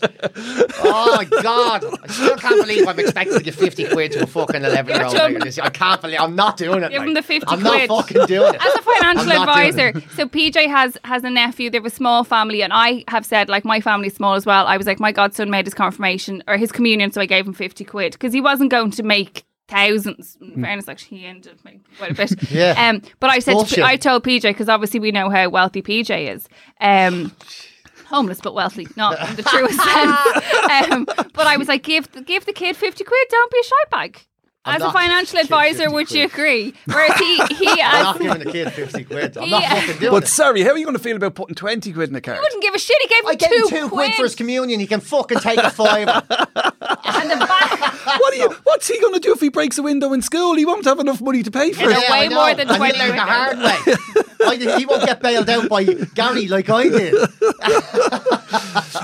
Oh 0.85 1.15
my 1.17 1.25
god, 1.43 1.83
I 2.03 2.07
still 2.09 2.37
can't 2.37 2.61
believe 2.61 2.87
I'm 2.87 2.99
expecting 2.99 3.39
to 3.39 3.43
give 3.43 3.55
fifty 3.55 3.89
quid 3.89 4.13
to 4.13 4.25
a 4.25 4.27
fucking 4.27 4.63
eleven 4.63 4.95
year 4.95 5.05
old. 5.05 5.15
Give 5.15 5.23
him- 5.23 5.33
later 5.33 5.45
this 5.47 5.57
year. 5.57 5.65
I 5.67 5.71
can't 5.71 6.01
believe 6.03 6.21
I'm 6.21 6.37
not 6.37 6.57
doing 6.59 6.83
it. 6.83 6.91
Give 6.91 7.01
mate. 7.01 7.09
him 7.09 7.15
the 7.15 7.23
50 7.23 7.47
I'm 7.49 7.61
quid. 7.63 7.89
not 7.89 8.07
fucking 8.07 8.27
doing 8.27 8.55
it. 8.55 8.65
As 8.65 8.75
a 8.75 8.83
financial 8.83 9.33
I'm 9.33 9.47
not 9.47 9.57
doing 9.57 9.69
advisor, 9.69 10.01
so 10.15 10.29
PJ 10.29 10.67
has 10.69 10.99
has 11.05 11.25
a 11.25 11.31
nephew. 11.31 11.71
They 11.71 11.79
have 11.79 11.87
a 11.87 11.91
small 11.91 12.25
family, 12.25 12.63
and 12.63 12.73
I 12.75 13.05
have 13.09 13.25
said 13.25 13.49
like 13.49 13.65
my 13.65 13.81
family's 13.81 14.15
small 14.15 14.35
as 14.35 14.45
well. 14.45 14.67
I 14.67 14.77
was 14.77 14.87
like 14.87 15.01
my 15.01 15.11
godson 15.11 15.51
made 15.51 15.67
his 15.67 15.75
confirmation 15.75 16.43
or 16.47 16.59
his 16.59 16.71
communion, 16.73 17.11
so 17.11 17.21
I 17.23 17.27
gave 17.27 17.47
him 17.47 17.55
fifty 17.55 17.85
quid 17.85 18.13
because 18.13 18.35
he 18.35 18.43
wasn't 18.43 18.71
going 18.71 18.91
to 18.93 19.03
make 19.03 19.45
thousands. 19.69 20.37
In 20.41 20.63
fairness, 20.63 20.89
actually, 20.89 21.19
he 21.19 21.27
ended 21.27 21.53
up 21.53 21.65
making 21.65 21.85
quite 21.99 22.11
a 22.13 22.15
bit. 22.15 22.35
Yeah. 22.51 22.75
Um, 22.91 23.03
but 23.21 23.31
I 23.31 23.39
said 23.39 23.65
to, 23.67 23.83
I 23.85 23.97
told 23.97 24.25
PJ 24.25 24.43
because 24.43 24.69
obviously 24.69 25.01
we 25.01 25.11
know 25.13 25.31
how 25.31 25.49
wealthy 25.49 25.83
PJ 25.83 26.35
is. 26.35 26.49
Um. 26.81 27.33
Homeless 28.09 28.41
but 28.43 28.55
wealthy, 28.55 28.87
not 28.97 29.19
in 29.31 29.37
the 29.37 29.43
truest 29.51 29.81
sense. 29.83 30.93
Um, 30.93 31.07
but 31.33 31.47
I 31.47 31.57
was 31.57 31.69
like, 31.69 31.83
give 31.83 32.07
give 32.27 32.45
the 32.45 32.53
kid 32.53 32.77
fifty 32.77 33.03
quid. 33.03 33.29
Don't 33.31 33.51
be 33.51 33.59
a 33.59 33.65
shy 33.65 33.75
bag. 33.91 34.27
I'm 34.67 34.81
As 34.81 34.89
a 34.89 34.93
financial 34.93 35.39
advisor, 35.41 35.83
50 35.91 35.95
would 35.95 36.11
you 36.11 36.25
agree? 36.25 36.73
Whereas 36.87 37.19
he 37.19 37.37
he 37.55 37.69
I'm 37.83 37.95
as 37.97 38.03
not 38.05 38.19
giving 38.21 38.39
the 38.45 38.51
kid 38.53 38.73
fifty 38.73 39.05
quid. 39.11 39.37
I'm 39.37 39.45
He- 39.45 39.51
not 39.51 39.63
fucking 39.65 39.99
doing 39.99 40.11
But 40.13 40.23
it. 40.25 40.29
sorry, 40.29 40.63
how 40.63 40.71
are 40.71 40.79
you 40.79 40.85
going 40.87 40.97
to 40.97 41.03
feel 41.03 41.17
about 41.17 41.35
putting 41.35 41.55
20 41.55 41.93
quid 41.93 42.09
in 42.09 42.17
a 42.17 42.21
card? 42.23 42.39
wouldn't 42.41 42.63
give 42.63 42.75
a 42.75 42.79
shit. 42.79 42.97
He 43.03 43.09
gave 43.09 43.19
him 43.21 43.27
I 43.29 43.35
gave 43.35 43.51
two, 43.51 43.57
him 43.77 43.83
two 43.83 43.89
quid 43.91 44.15
for 44.15 44.23
his 44.23 44.35
communion. 44.35 44.81
He 44.81 44.87
can 44.87 45.01
fucking 45.01 45.41
take 45.41 45.59
a 45.59 45.71
fiver. 45.71 46.23
and 46.31 47.31
the 47.31 47.37
back. 47.37 47.81
What 48.21 48.33
are 48.35 48.37
you, 48.37 48.51
what's 48.65 48.89
he 48.89 48.99
going 49.01 49.15
to 49.15 49.21
do 49.21 49.33
if 49.35 49.41
he 49.41 49.49
breaks 49.51 49.77
a 49.79 49.83
window 49.83 50.13
in 50.15 50.23
school? 50.23 50.55
He 50.55 50.65
won't 50.65 50.85
have 50.87 50.99
enough 50.99 51.21
money 51.21 51.43
to 51.43 51.51
pay 51.51 51.73
for 51.73 51.91
Yeah. 51.91 52.01
it. 52.01 52.11
way 52.11 52.29
more 52.31 52.55
than 52.55 52.67
20 52.69 52.99
learned 52.99 53.13
the 53.19 53.21
hard 53.21 53.59
way. 53.59 53.95
I 54.47 54.79
he 54.79 54.85
won't 54.87 55.05
get 55.07 55.21
bailed 55.21 55.49
out 55.49 55.69
by 55.69 55.85
Gary 55.85 56.49
like 56.49 56.69
I 56.71 56.89
did. 56.89 57.15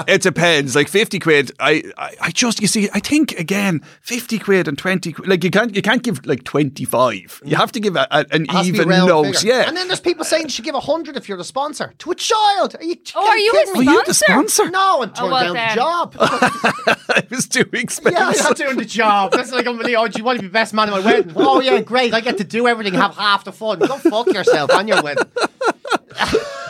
it 0.07 0.23
depends. 0.23 0.75
Like 0.77 0.89
fifty 0.89 1.19
quid, 1.19 1.53
I, 1.59 1.83
I, 1.97 2.15
I 2.21 2.31
just 2.31 2.61
you 2.61 2.67
see. 2.67 2.89
I 2.93 3.01
think 3.01 3.33
again, 3.39 3.81
fifty 4.03 4.39
quid 4.39 4.69
and 4.69 4.77
twenty. 4.77 5.13
quid, 5.13 5.29
Like 5.29 5.43
you 5.45 5.50
can't, 5.51 5.75
you 5.75 5.83
can't 5.83 6.03
give 6.03 6.25
like 6.27 6.45
twenty 6.45 6.85
five. 6.85 7.41
You 7.45 7.57
have 7.57 7.73
to 7.73 7.81
give 7.81 7.97
a, 7.97 8.07
a, 8.11 8.27
an 8.31 8.47
Has 8.47 8.67
to 8.67 8.73
be 8.73 8.79
even 8.79 8.89
round 8.89 9.09
note. 9.09 9.37
figure. 9.37 9.53
Yeah. 9.55 9.69
And 9.69 9.77
then 9.77 9.89
there's 9.89 10.01
people 10.01 10.25
saying 10.25 10.45
you 10.45 10.49
should 10.51 10.65
give 10.65 10.75
a 10.75 10.81
hundred 10.81 11.17
if 11.17 11.29
you're 11.29 11.39
the 11.39 11.45
sponsor 11.45 11.95
to 11.99 12.11
a 12.11 12.15
child. 12.15 12.77
Are 12.77 12.85
you, 12.85 12.97
Oh, 13.15 13.27
are 13.29 13.39
you 13.39 13.53
kidding 13.53 13.75
a 13.75 13.79
me? 13.79 13.87
Were 13.87 13.93
you 13.93 14.05
the 14.05 14.15
sponsor? 14.15 14.71
No, 14.71 15.03
and 15.03 15.15
turned 15.15 15.31
well 15.33 15.55
down 15.55 15.55
then. 15.55 15.69
the 15.71 15.75
job. 15.75 16.17
it 17.17 17.31
was 17.31 17.49
too 17.49 17.65
expensive. 17.73 18.13
yeah, 18.21 18.29
I'm 18.29 18.37
not 18.45 18.57
doing 18.57 18.77
the 18.77 18.85
job. 18.85 19.33
That's 19.33 19.53
like 19.53 19.67
unbelievable. 19.67 20.05
Oh, 20.05 20.09
do 20.09 20.19
you 20.19 20.25
want 20.25 20.39
to 20.39 20.43
be 20.43 20.49
best 20.49 20.75
man 20.75 20.89
at 20.89 20.93
my 20.93 21.01
wedding? 21.01 21.33
Oh 21.37 21.61
yeah, 21.61 21.81
great. 21.81 22.13
I 22.15 22.21
get 22.21 22.39
to 22.39 22.45
do 22.45 22.69
everything, 22.69 22.95
have 22.95 23.17
half 23.17 23.45
the 23.45 23.53
fun. 23.53 23.79
Go 23.81 23.97
fuck 23.99 24.27
yourself 24.29 24.71
on 24.73 24.87
your 24.89 25.03
wedding. 25.03 25.25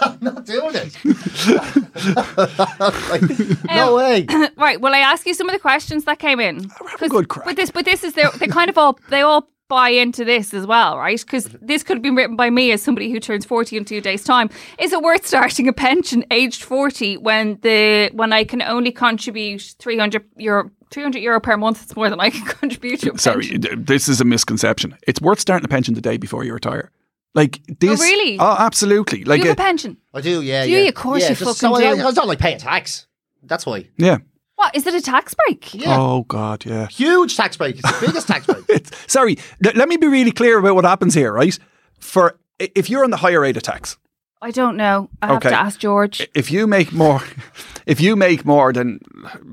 I'm 0.02 0.18
not 0.20 0.46
doing 0.46 0.74
it. 0.74 0.96
Like, 2.00 3.22
no 3.64 3.88
um, 3.88 3.96
way. 3.96 4.26
Right. 4.56 4.80
Well, 4.80 4.94
I 4.94 4.98
ask 4.98 5.26
you 5.26 5.34
some 5.34 5.48
of 5.48 5.52
the 5.52 5.58
questions 5.58 6.04
that 6.04 6.18
came 6.18 6.40
in. 6.40 6.68
having 6.70 6.70
'Cause- 6.98 7.08
good 7.10 7.28
crack. 7.28 7.44
But 7.46 7.56
this, 7.56 7.70
but 7.70 7.84
this 7.84 8.02
is 8.04 8.14
their, 8.14 8.30
they 8.32 8.46
kind 8.46 8.69
of 8.70 8.78
all 8.78 8.98
they 9.11 9.20
all 9.20 9.50
buy 9.68 9.88
into 9.88 10.24
this 10.24 10.52
as 10.52 10.66
well, 10.66 10.98
right? 10.98 11.20
Because 11.20 11.44
this 11.62 11.83
could 11.83 11.96
have 11.96 12.02
been 12.02 12.16
written 12.16 12.37
by 12.37 12.50
me 12.50 12.72
as 12.72 12.83
somebody 12.83 13.11
who 13.11 13.20
turns 13.20 13.44
forty 13.44 13.76
in 13.76 13.85
two 13.85 14.00
days' 14.00 14.24
time. 14.24 14.50
Is 14.78 14.92
it 14.92 15.02
worth 15.02 15.26
starting 15.26 15.68
a 15.68 15.72
pension 15.72 16.24
aged 16.30 16.62
forty 16.62 17.16
when 17.16 17.59
the 17.62 18.11
when 18.12 18.33
I 18.33 18.44
can 18.44 18.62
only 18.62 18.92
contribute 18.92 19.74
three 19.78 19.98
hundred 19.98 20.24
euro? 20.37 20.70
300 20.92 21.20
euro 21.20 21.40
per 21.40 21.56
month, 21.56 21.85
it's 21.85 21.94
more 21.94 22.11
than 22.11 22.18
I 22.18 22.30
can 22.30 22.44
contribute 22.61 22.98
to 23.02 23.12
a 23.12 23.18
Sorry, 23.18 23.56
this 23.59 24.09
is 24.09 24.20
a 24.20 24.24
misconception. 24.24 24.96
It's 25.06 25.20
worth 25.20 25.38
starting 25.38 25.64
a 25.64 25.68
pension 25.68 25.94
the 25.94 26.00
day 26.00 26.16
before 26.16 26.42
you 26.42 26.52
retire. 26.52 26.90
Like 27.35 27.61
this. 27.78 28.00
really? 28.00 28.38
Oh, 28.40 28.56
absolutely. 28.59 29.22
Like 29.24 29.40
Do 29.40 29.44
you 29.44 29.50
have 29.50 29.59
uh, 29.59 29.62
a 29.62 29.66
pension? 29.66 29.96
I 30.12 30.20
do, 30.20 30.42
yeah. 30.42 30.64
Do 30.64 30.70
yeah. 30.70 30.78
you? 30.78 30.88
Of 30.88 30.94
course 30.94 31.22
yeah, 31.22 31.28
you 31.28 31.37
just 31.37 31.61
fucking 31.61 31.78
so 31.78 31.87
I. 31.87 32.09
I 32.09 32.11
don't 32.11 32.26
like 32.26 32.40
paying 32.40 32.59
tax. 32.59 33.06
That's 33.44 33.64
why. 33.64 33.88
yeah. 33.96 34.18
What, 34.61 34.77
is 34.77 34.87
it 34.87 34.94
a 34.94 35.01
tax 35.01 35.35
break? 35.46 35.73
Yeah. 35.73 35.96
Oh 35.99 36.25
God, 36.29 36.66
yeah. 36.66 36.87
Huge 36.88 37.35
tax 37.35 37.57
break. 37.57 37.79
It's 37.79 37.90
the 38.01 38.07
biggest 38.07 38.29
tax 38.29 38.44
break. 38.46 38.59
It's, 38.68 38.90
sorry, 39.11 39.38
l- 39.64 39.73
let 39.75 39.88
me 39.88 39.96
be 39.96 40.07
really 40.07 40.33
clear 40.33 40.59
about 40.59 40.75
what 40.75 40.85
happens 40.85 41.14
here, 41.14 41.33
right? 41.33 41.59
For 41.99 42.38
if 42.59 42.90
you're 42.90 43.05
on 43.05 43.11
the 43.11 43.16
higher 43.16 43.40
rate 43.40 43.57
of 43.57 43.62
tax, 43.62 43.96
I 44.42 44.51
don't 44.51 44.77
know. 44.77 45.09
I 45.23 45.29
have 45.29 45.37
Okay. 45.38 45.49
to 45.49 45.59
ask 45.59 45.81
George. 45.81 46.29
if 46.35 46.51
you 46.51 46.66
make 46.66 46.92
more, 46.92 47.23
if 47.87 48.01
you 48.03 48.16
make 48.16 48.44
more 48.44 48.73
than 48.75 49.01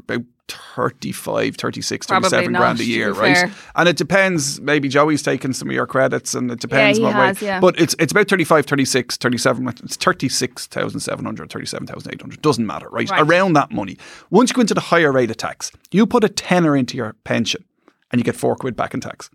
about 0.09 0.23
35, 0.47 1.55
36, 1.55 2.07
Probably 2.07 2.29
37 2.29 2.51
not, 2.53 2.59
grand 2.59 2.79
a 2.79 2.85
year, 2.85 3.11
right? 3.13 3.35
fair. 3.37 3.51
And 3.75 3.89
it 3.89 3.97
depends, 3.97 4.59
maybe 4.61 4.87
Joey's 4.89 5.21
taken 5.23 5.53
some 5.53 5.67
of 5.69 5.73
your 5.75 5.85
credits 5.87 6.33
and 6.35 6.49
it 6.51 6.59
depends 6.59 6.97
he 6.97 7.03
what 7.03 7.13
has, 7.13 7.41
way. 7.41 7.47
yeah. 7.47 7.59
But 7.59 7.79
it's 7.79 7.95
it's 7.99 8.11
about 8.11 8.27
35, 8.29 8.65
36, 8.65 9.17
37, 9.17 9.67
it's 9.83 9.95
36,700, 9.97 11.49
37,800, 11.51 12.41
doesn't 12.41 12.65
matter, 12.65 12.87
right? 12.89 13.09
Right. 13.09 13.21
Around 13.21 13.53
that 13.53 13.71
money. 13.71 13.97
Once 14.29 14.49
you 14.49 14.55
go 14.55 14.61
into 14.61 14.73
the 14.73 14.81
higher 14.81 15.11
rate 15.11 15.29
of 15.31 15.37
tax, 15.37 15.71
you 15.91 16.05
put 16.05 16.23
a 16.23 16.29
tenner 16.29 16.75
into 16.75 16.97
your 16.97 17.13
pension 17.23 17.63
and 18.11 18.19
you 18.19 18.23
get 18.23 18.35
four 18.35 18.55
quid 18.55 18.75
back 18.75 18.93
in 18.93 19.01
tax. 19.01 19.29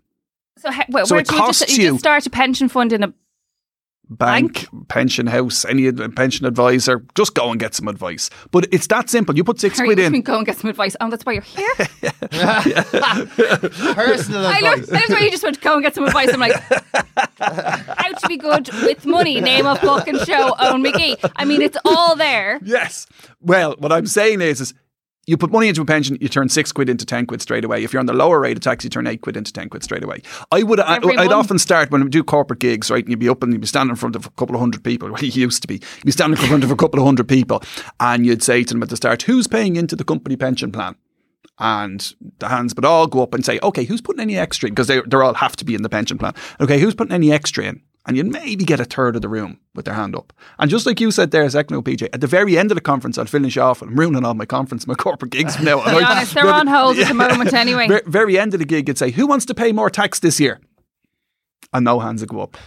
So, 0.57 0.71
he- 0.71 0.83
So 1.05 1.15
where 1.15 1.21
it 1.21 1.27
do 1.27 1.35
you 1.35 1.47
just, 1.47 1.69
you 1.69 1.83
you- 1.83 1.89
just 1.91 1.99
start 1.99 2.25
a 2.25 2.29
pension 2.29 2.69
fund 2.69 2.93
in 2.93 3.03
a 3.03 3.13
bank, 4.17 4.67
pension 4.87 5.27
house, 5.27 5.65
any 5.65 5.91
pension 5.91 6.45
advisor, 6.45 7.03
just 7.15 7.33
go 7.35 7.51
and 7.51 7.59
get 7.59 7.73
some 7.73 7.87
advice. 7.87 8.29
But 8.51 8.67
it's 8.71 8.87
that 8.87 9.09
simple. 9.09 9.35
You 9.35 9.43
put 9.43 9.59
six 9.59 9.77
Hurry, 9.79 9.87
quid 9.89 9.99
in. 9.99 10.11
can 10.13 10.21
go 10.21 10.37
and 10.37 10.45
get 10.45 10.57
some 10.57 10.69
advice. 10.69 10.95
Oh, 11.01 11.09
that's 11.09 11.25
why 11.25 11.33
you're 11.33 11.41
here. 11.41 11.69
Personal 13.93 14.45
I 14.47 14.59
know. 14.61 14.73
advice. 14.73 14.87
That's 14.89 15.09
why 15.09 15.19
you 15.19 15.31
just 15.31 15.43
went 15.43 15.55
to 15.55 15.61
go 15.61 15.73
and 15.73 15.83
get 15.83 15.95
some 15.95 16.05
advice. 16.05 16.33
I'm 16.33 16.39
like, 16.39 16.53
how 17.39 18.11
to 18.11 18.27
be 18.27 18.37
good 18.37 18.69
with 18.83 19.05
money. 19.05 19.39
Name 19.41 19.65
a 19.65 19.75
fucking 19.75 20.19
show. 20.19 20.51
Eoin 20.53 20.85
McGee. 20.85 21.31
I 21.35 21.45
mean, 21.45 21.61
it's 21.61 21.77
all 21.85 22.15
there. 22.15 22.59
Yes. 22.63 23.07
Well, 23.41 23.75
what 23.79 23.91
I'm 23.91 24.05
saying 24.07 24.41
is, 24.41 24.61
is 24.61 24.73
you 25.25 25.37
put 25.37 25.51
money 25.51 25.69
into 25.69 25.81
a 25.81 25.85
pension, 25.85 26.17
you 26.19 26.27
turn 26.27 26.49
six 26.49 26.71
quid 26.71 26.89
into 26.89 27.05
ten 27.05 27.25
quid 27.25 27.41
straight 27.41 27.63
away. 27.63 27.83
If 27.83 27.93
you're 27.93 27.99
on 27.99 28.07
the 28.07 28.13
lower 28.13 28.41
rate 28.41 28.57
of 28.57 28.63
tax, 28.63 28.83
you 28.83 28.89
turn 28.89 29.07
eight 29.07 29.21
quid 29.21 29.37
into 29.37 29.53
ten 29.53 29.69
quid 29.69 29.83
straight 29.83 30.03
away. 30.03 30.21
I 30.51 30.63
would, 30.63 30.79
I, 30.79 30.95
I'd 30.95 31.31
often 31.31 31.59
start 31.59 31.91
when 31.91 32.03
I 32.03 32.07
do 32.07 32.23
corporate 32.23 32.59
gigs, 32.59 32.91
right? 32.91 33.03
And 33.03 33.09
you'd 33.09 33.19
be 33.19 33.29
up 33.29 33.41
and 33.41 33.53
you'd 33.53 33.61
be 33.61 33.67
standing 33.67 33.91
in 33.91 33.95
front 33.95 34.15
of 34.15 34.25
a 34.25 34.29
couple 34.31 34.55
of 34.55 34.59
hundred 34.59 34.83
people. 34.83 35.09
Well, 35.13 35.23
you 35.23 35.43
used 35.43 35.61
to 35.61 35.67
be. 35.67 35.75
You'd 35.75 36.05
be 36.05 36.11
standing 36.11 36.41
in 36.41 36.47
front 36.47 36.63
of 36.63 36.71
a 36.71 36.75
couple 36.75 36.99
of 36.99 37.05
hundred 37.05 37.27
people, 37.27 37.61
and 37.99 38.25
you'd 38.25 38.41
say 38.41 38.63
to 38.63 38.73
them 38.73 38.81
at 38.81 38.89
the 38.89 38.95
start, 38.95 39.21
"Who's 39.23 39.47
paying 39.47 39.75
into 39.75 39.95
the 39.95 40.03
company 40.03 40.35
pension 40.35 40.71
plan?" 40.71 40.95
And 41.59 42.13
the 42.39 42.47
hands 42.47 42.73
would 42.75 42.83
all 42.83 43.05
go 43.05 43.21
up 43.21 43.33
and 43.35 43.45
say, 43.45 43.59
"Okay, 43.61 43.83
who's 43.83 44.01
putting 44.01 44.21
any 44.21 44.37
extra 44.37 44.67
in?" 44.67 44.73
Because 44.73 44.87
they 44.87 45.01
they 45.01 45.17
all 45.17 45.35
have 45.35 45.55
to 45.57 45.65
be 45.65 45.75
in 45.75 45.83
the 45.83 45.89
pension 45.89 46.17
plan. 46.17 46.33
Okay, 46.59 46.79
who's 46.79 46.95
putting 46.95 47.13
any 47.13 47.31
extra 47.31 47.65
in? 47.65 47.81
And 48.05 48.17
you'd 48.17 48.31
maybe 48.31 48.65
get 48.65 48.81
a 48.81 48.85
third 48.85 49.15
of 49.15 49.21
the 49.21 49.29
room 49.29 49.59
with 49.73 49.85
their 49.85 49.93
hand 49.93 50.13
up. 50.13 50.33
And 50.59 50.69
just 50.69 50.85
like 50.85 50.99
you 50.99 51.09
said 51.09 51.31
there 51.31 51.43
a 51.43 51.49
second 51.49 51.77
ago, 51.77 51.81
PJ, 51.81 52.09
at 52.11 52.19
the 52.19 52.27
very 52.27 52.57
end 52.57 52.69
of 52.69 52.75
the 52.75 52.81
conference, 52.81 53.17
I'll 53.17 53.25
finish 53.25 53.55
off 53.55 53.81
and 53.81 53.91
I'm 53.91 53.99
ruining 53.99 54.25
all 54.25 54.33
my 54.33 54.45
conference, 54.45 54.85
my 54.85 54.93
corporate 54.93 55.31
gigs 55.31 55.55
from 55.55 55.65
now 55.65 55.79
on. 55.79 56.03
Honest, 56.03 56.33
they're 56.33 56.51
on 56.51 56.67
hold 56.67 56.97
at 56.97 57.07
the 57.07 57.13
moment 57.13 57.53
anyway. 57.53 57.87
Very, 57.87 58.03
very 58.05 58.39
end 58.39 58.53
of 58.53 58.59
the 58.59 58.65
gig, 58.65 58.89
you'd 58.89 58.97
say, 58.97 59.11
Who 59.11 59.25
wants 59.25 59.45
to 59.45 59.55
pay 59.55 59.71
more 59.71 59.89
tax 59.89 60.19
this 60.19 60.39
year? 60.39 60.59
And 61.71 61.85
no 61.85 62.01
hands 62.01 62.21
would 62.21 62.29
go 62.29 62.41
up. 62.41 62.57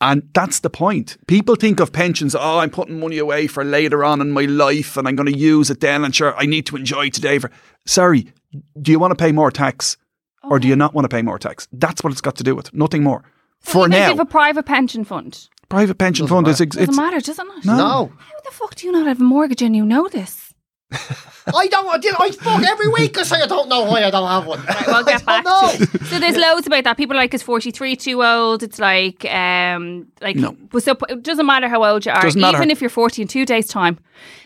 And 0.00 0.28
that's 0.34 0.58
the 0.60 0.70
point. 0.70 1.16
People 1.28 1.54
think 1.54 1.80
of 1.80 1.92
pensions, 1.92 2.34
oh, 2.34 2.58
I'm 2.58 2.70
putting 2.70 2.98
money 2.98 3.18
away 3.18 3.46
for 3.46 3.64
later 3.64 4.04
on 4.04 4.20
in 4.20 4.32
my 4.32 4.42
life 4.42 4.96
and 4.96 5.06
I'm 5.06 5.16
going 5.16 5.32
to 5.32 5.38
use 5.38 5.70
it 5.70 5.80
then. 5.80 6.04
And 6.04 6.14
sure, 6.14 6.36
I 6.36 6.46
need 6.46 6.66
to 6.66 6.76
enjoy 6.76 7.10
today. 7.10 7.38
For 7.38 7.50
Sorry, 7.86 8.32
do 8.82 8.92
you 8.92 8.98
want 8.98 9.12
to 9.12 9.22
pay 9.22 9.32
more 9.32 9.50
tax 9.50 9.96
or 10.42 10.58
do 10.58 10.68
you 10.68 10.74
oh. 10.74 10.76
not 10.76 10.94
want 10.94 11.04
to 11.04 11.08
pay 11.08 11.22
more 11.22 11.38
tax? 11.38 11.68
That's 11.72 12.02
what 12.02 12.12
it's 12.12 12.20
got 12.20 12.36
to 12.36 12.44
do 12.44 12.54
with, 12.54 12.74
nothing 12.74 13.02
more. 13.02 13.24
For 13.64 13.80
Even 13.86 13.92
if 13.92 13.96
you 13.98 14.02
now, 14.02 14.08
have 14.10 14.20
a 14.20 14.24
private 14.26 14.66
pension 14.66 15.04
fund. 15.04 15.48
private 15.68 15.96
pension 15.98 16.26
fund 16.26 16.46
is 16.48 16.60
ex- 16.60 16.76
Doesn't 16.76 16.90
it's, 16.90 16.96
matter, 16.96 17.20
doesn't 17.20 17.48
it? 17.58 17.64
No. 17.64 18.12
How 18.18 18.40
the 18.44 18.50
fuck 18.52 18.74
do 18.76 18.86
you 18.86 18.92
not 18.92 19.06
have 19.06 19.20
a 19.20 19.24
mortgage 19.24 19.62
and 19.62 19.74
you 19.74 19.84
know 19.84 20.06
this? 20.08 20.52
I 20.92 21.66
don't. 21.66 21.88
I, 21.88 21.98
did, 21.98 22.14
I 22.18 22.30
fuck 22.30 22.62
every 22.62 22.88
week. 22.88 23.18
I 23.18 23.22
say 23.24 23.40
I 23.42 23.46
don't 23.46 23.68
know 23.68 23.82
why 23.84 24.04
I 24.04 24.10
don't 24.10 24.28
have 24.28 24.46
one. 24.46 24.60
Right, 24.64 24.86
well, 24.86 24.96
I'll 24.96 25.04
get 25.04 25.24
back 25.26 25.44
know. 25.44 25.70
to 25.72 25.82
it. 25.82 26.04
So 26.06 26.18
there's 26.20 26.36
loads 26.36 26.66
about 26.66 26.84
that. 26.84 26.96
People 26.96 27.16
are 27.16 27.20
like, 27.20 27.34
is 27.34 27.42
43 27.42 27.96
too 27.96 28.22
old? 28.22 28.62
It's 28.62 28.78
like, 28.78 29.24
um, 29.26 30.06
like, 30.20 30.36
No. 30.36 30.56
well, 30.72 30.80
so 30.80 30.96
it 31.08 31.22
doesn't 31.22 31.46
matter 31.46 31.68
how 31.68 31.84
old 31.84 32.06
you 32.06 32.12
are. 32.12 32.22
Doesn't 32.22 32.40
matter. 32.40 32.58
Even 32.58 32.70
if 32.70 32.80
you're 32.80 32.90
40 32.90 33.22
in 33.22 33.28
two 33.28 33.44
days' 33.44 33.66
time, 33.66 33.98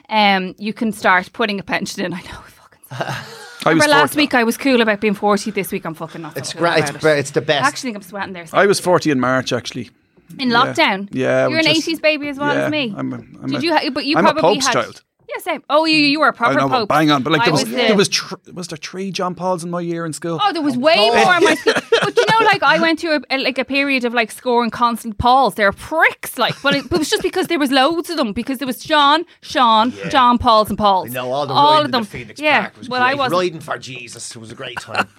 um, 0.09 0.55
you 0.59 0.73
can 0.73 0.91
start 0.93 1.33
putting 1.33 1.61
a 1.61 1.63
pension 1.63 2.05
in. 2.05 2.15
I 2.15 2.21
know. 2.23 2.41
Fucking. 2.47 3.17
I 3.67 3.71
Remember 3.71 3.89
last 3.91 4.11
40 4.15 4.17
week 4.17 4.35
I 4.35 4.45
was 4.45 4.57
cool 4.57 4.81
about 4.81 5.01
being 5.01 5.15
40. 5.15 5.51
This 5.51 5.73
week 5.73 5.85
I'm 5.85 5.95
fucking 5.95 6.23
not. 6.23 6.35
so 6.35 6.39
It's 6.39 6.53
cool 6.53 6.61
great. 6.63 6.79
It's, 6.81 6.91
about 6.91 7.01
br- 7.03 7.09
it. 7.11 7.19
it's 7.19 7.31
the 7.33 7.41
I 7.41 7.45
best. 7.45 7.65
actually 7.67 7.89
think 7.89 7.97
I'm 7.97 8.03
sweating 8.03 8.33
there. 8.33 8.45
I 8.53 8.67
was 8.67 8.79
40 8.81 9.11
in 9.11 9.21
March, 9.21 9.53
actually. 9.53 9.91
in 10.39 10.51
lockdown. 10.51 11.09
Yeah, 11.11 11.49
you're 11.49 11.59
an 11.59 11.65
just- 11.65 11.89
80s 11.89 12.01
baby 12.03 12.29
as 12.29 12.39
well 12.39 12.55
yeah, 12.55 12.65
as 12.67 12.71
me. 12.71 12.95
I'm 12.97 13.13
a- 13.13 13.17
I'm 13.17 13.47
Did 13.51 13.63
a- 13.63 13.65
you? 13.67 13.73
Ha- 13.75 13.91
but 13.93 14.05
you 14.05 14.17
I'm 14.17 14.27
a 14.27 14.33
probably 14.33 14.55
Pope's 14.57 14.67
had. 14.67 14.73
child. 14.75 15.03
Yeah, 15.29 15.43
same. 15.43 15.63
Oh, 15.69 15.85
you 15.85 15.97
you 15.97 16.21
were 16.21 16.29
a 16.29 16.33
proper 16.33 16.55
know, 16.59 16.69
pope. 16.71 16.89
bang 16.89 17.11
on. 17.11 17.23
But 17.23 17.33
like, 17.35 17.43
I 17.43 17.45
there 17.47 17.53
was, 17.53 17.65
the- 17.65 17.71
there 17.77 17.95
was, 17.97 18.09
tr- 18.09 18.35
was 18.55 18.69
there 18.69 18.79
three 18.79 19.11
John 19.11 19.35
Pauls 19.35 19.63
in 19.63 19.71
my 19.71 19.81
year 19.81 20.07
in 20.07 20.13
school? 20.15 20.39
Oh, 20.43 20.53
there 20.55 20.63
was 20.63 20.77
way 20.77 20.95
oh, 20.97 21.15
more 21.25 21.37
in 21.37 21.45
my 21.45 21.55
school. 21.55 21.75
But 22.03 22.17
you 22.17 22.25
know, 22.27 22.47
like 22.47 22.63
I 22.63 22.79
went 22.81 23.01
through 23.01 23.17
a, 23.17 23.21
a- 23.31 23.39
like 23.39 23.59
a 23.59 23.65
period 23.65 24.05
of 24.05 24.15
like 24.15 24.31
scoring 24.31 24.71
constant 24.71 25.19
Pauls. 25.19 25.55
They're 25.55 25.73
pricks, 25.73 26.39
like, 26.39 26.55
but 26.63 26.75
it, 26.75 26.85
but 26.89 26.97
it 26.97 26.99
was 27.01 27.11
just 27.11 27.23
because 27.23 27.47
there 27.49 27.59
was 27.59 27.71
loads 27.71 28.11
of 28.11 28.17
them. 28.17 28.33
Because 28.33 28.59
there 28.59 28.67
was 28.67 28.79
John, 28.81 29.25
Sean, 29.41 29.93
John 30.11 30.39
Pauls, 30.39 30.69
and 30.69 30.79
Pauls. 30.79 31.11
No, 31.11 31.25
know 31.25 31.33
all 31.33 31.47
the 31.47 31.55
all 31.55 31.85
of 31.85 31.91
them. 31.93 32.05
to 32.05 32.11
Phoenix 32.11 32.41
yeah. 32.41 32.61
Park 32.63 32.79
was 32.79 32.89
well, 32.89 33.01
great. 33.03 33.11
I 33.11 33.15
was. 33.15 33.33
riding 33.33 33.61
for 33.61 33.79
Jesus. 33.79 34.35
It 34.35 34.39
was 34.39 34.53
a 34.53 34.55
great 34.55 34.79
time. 34.81 35.09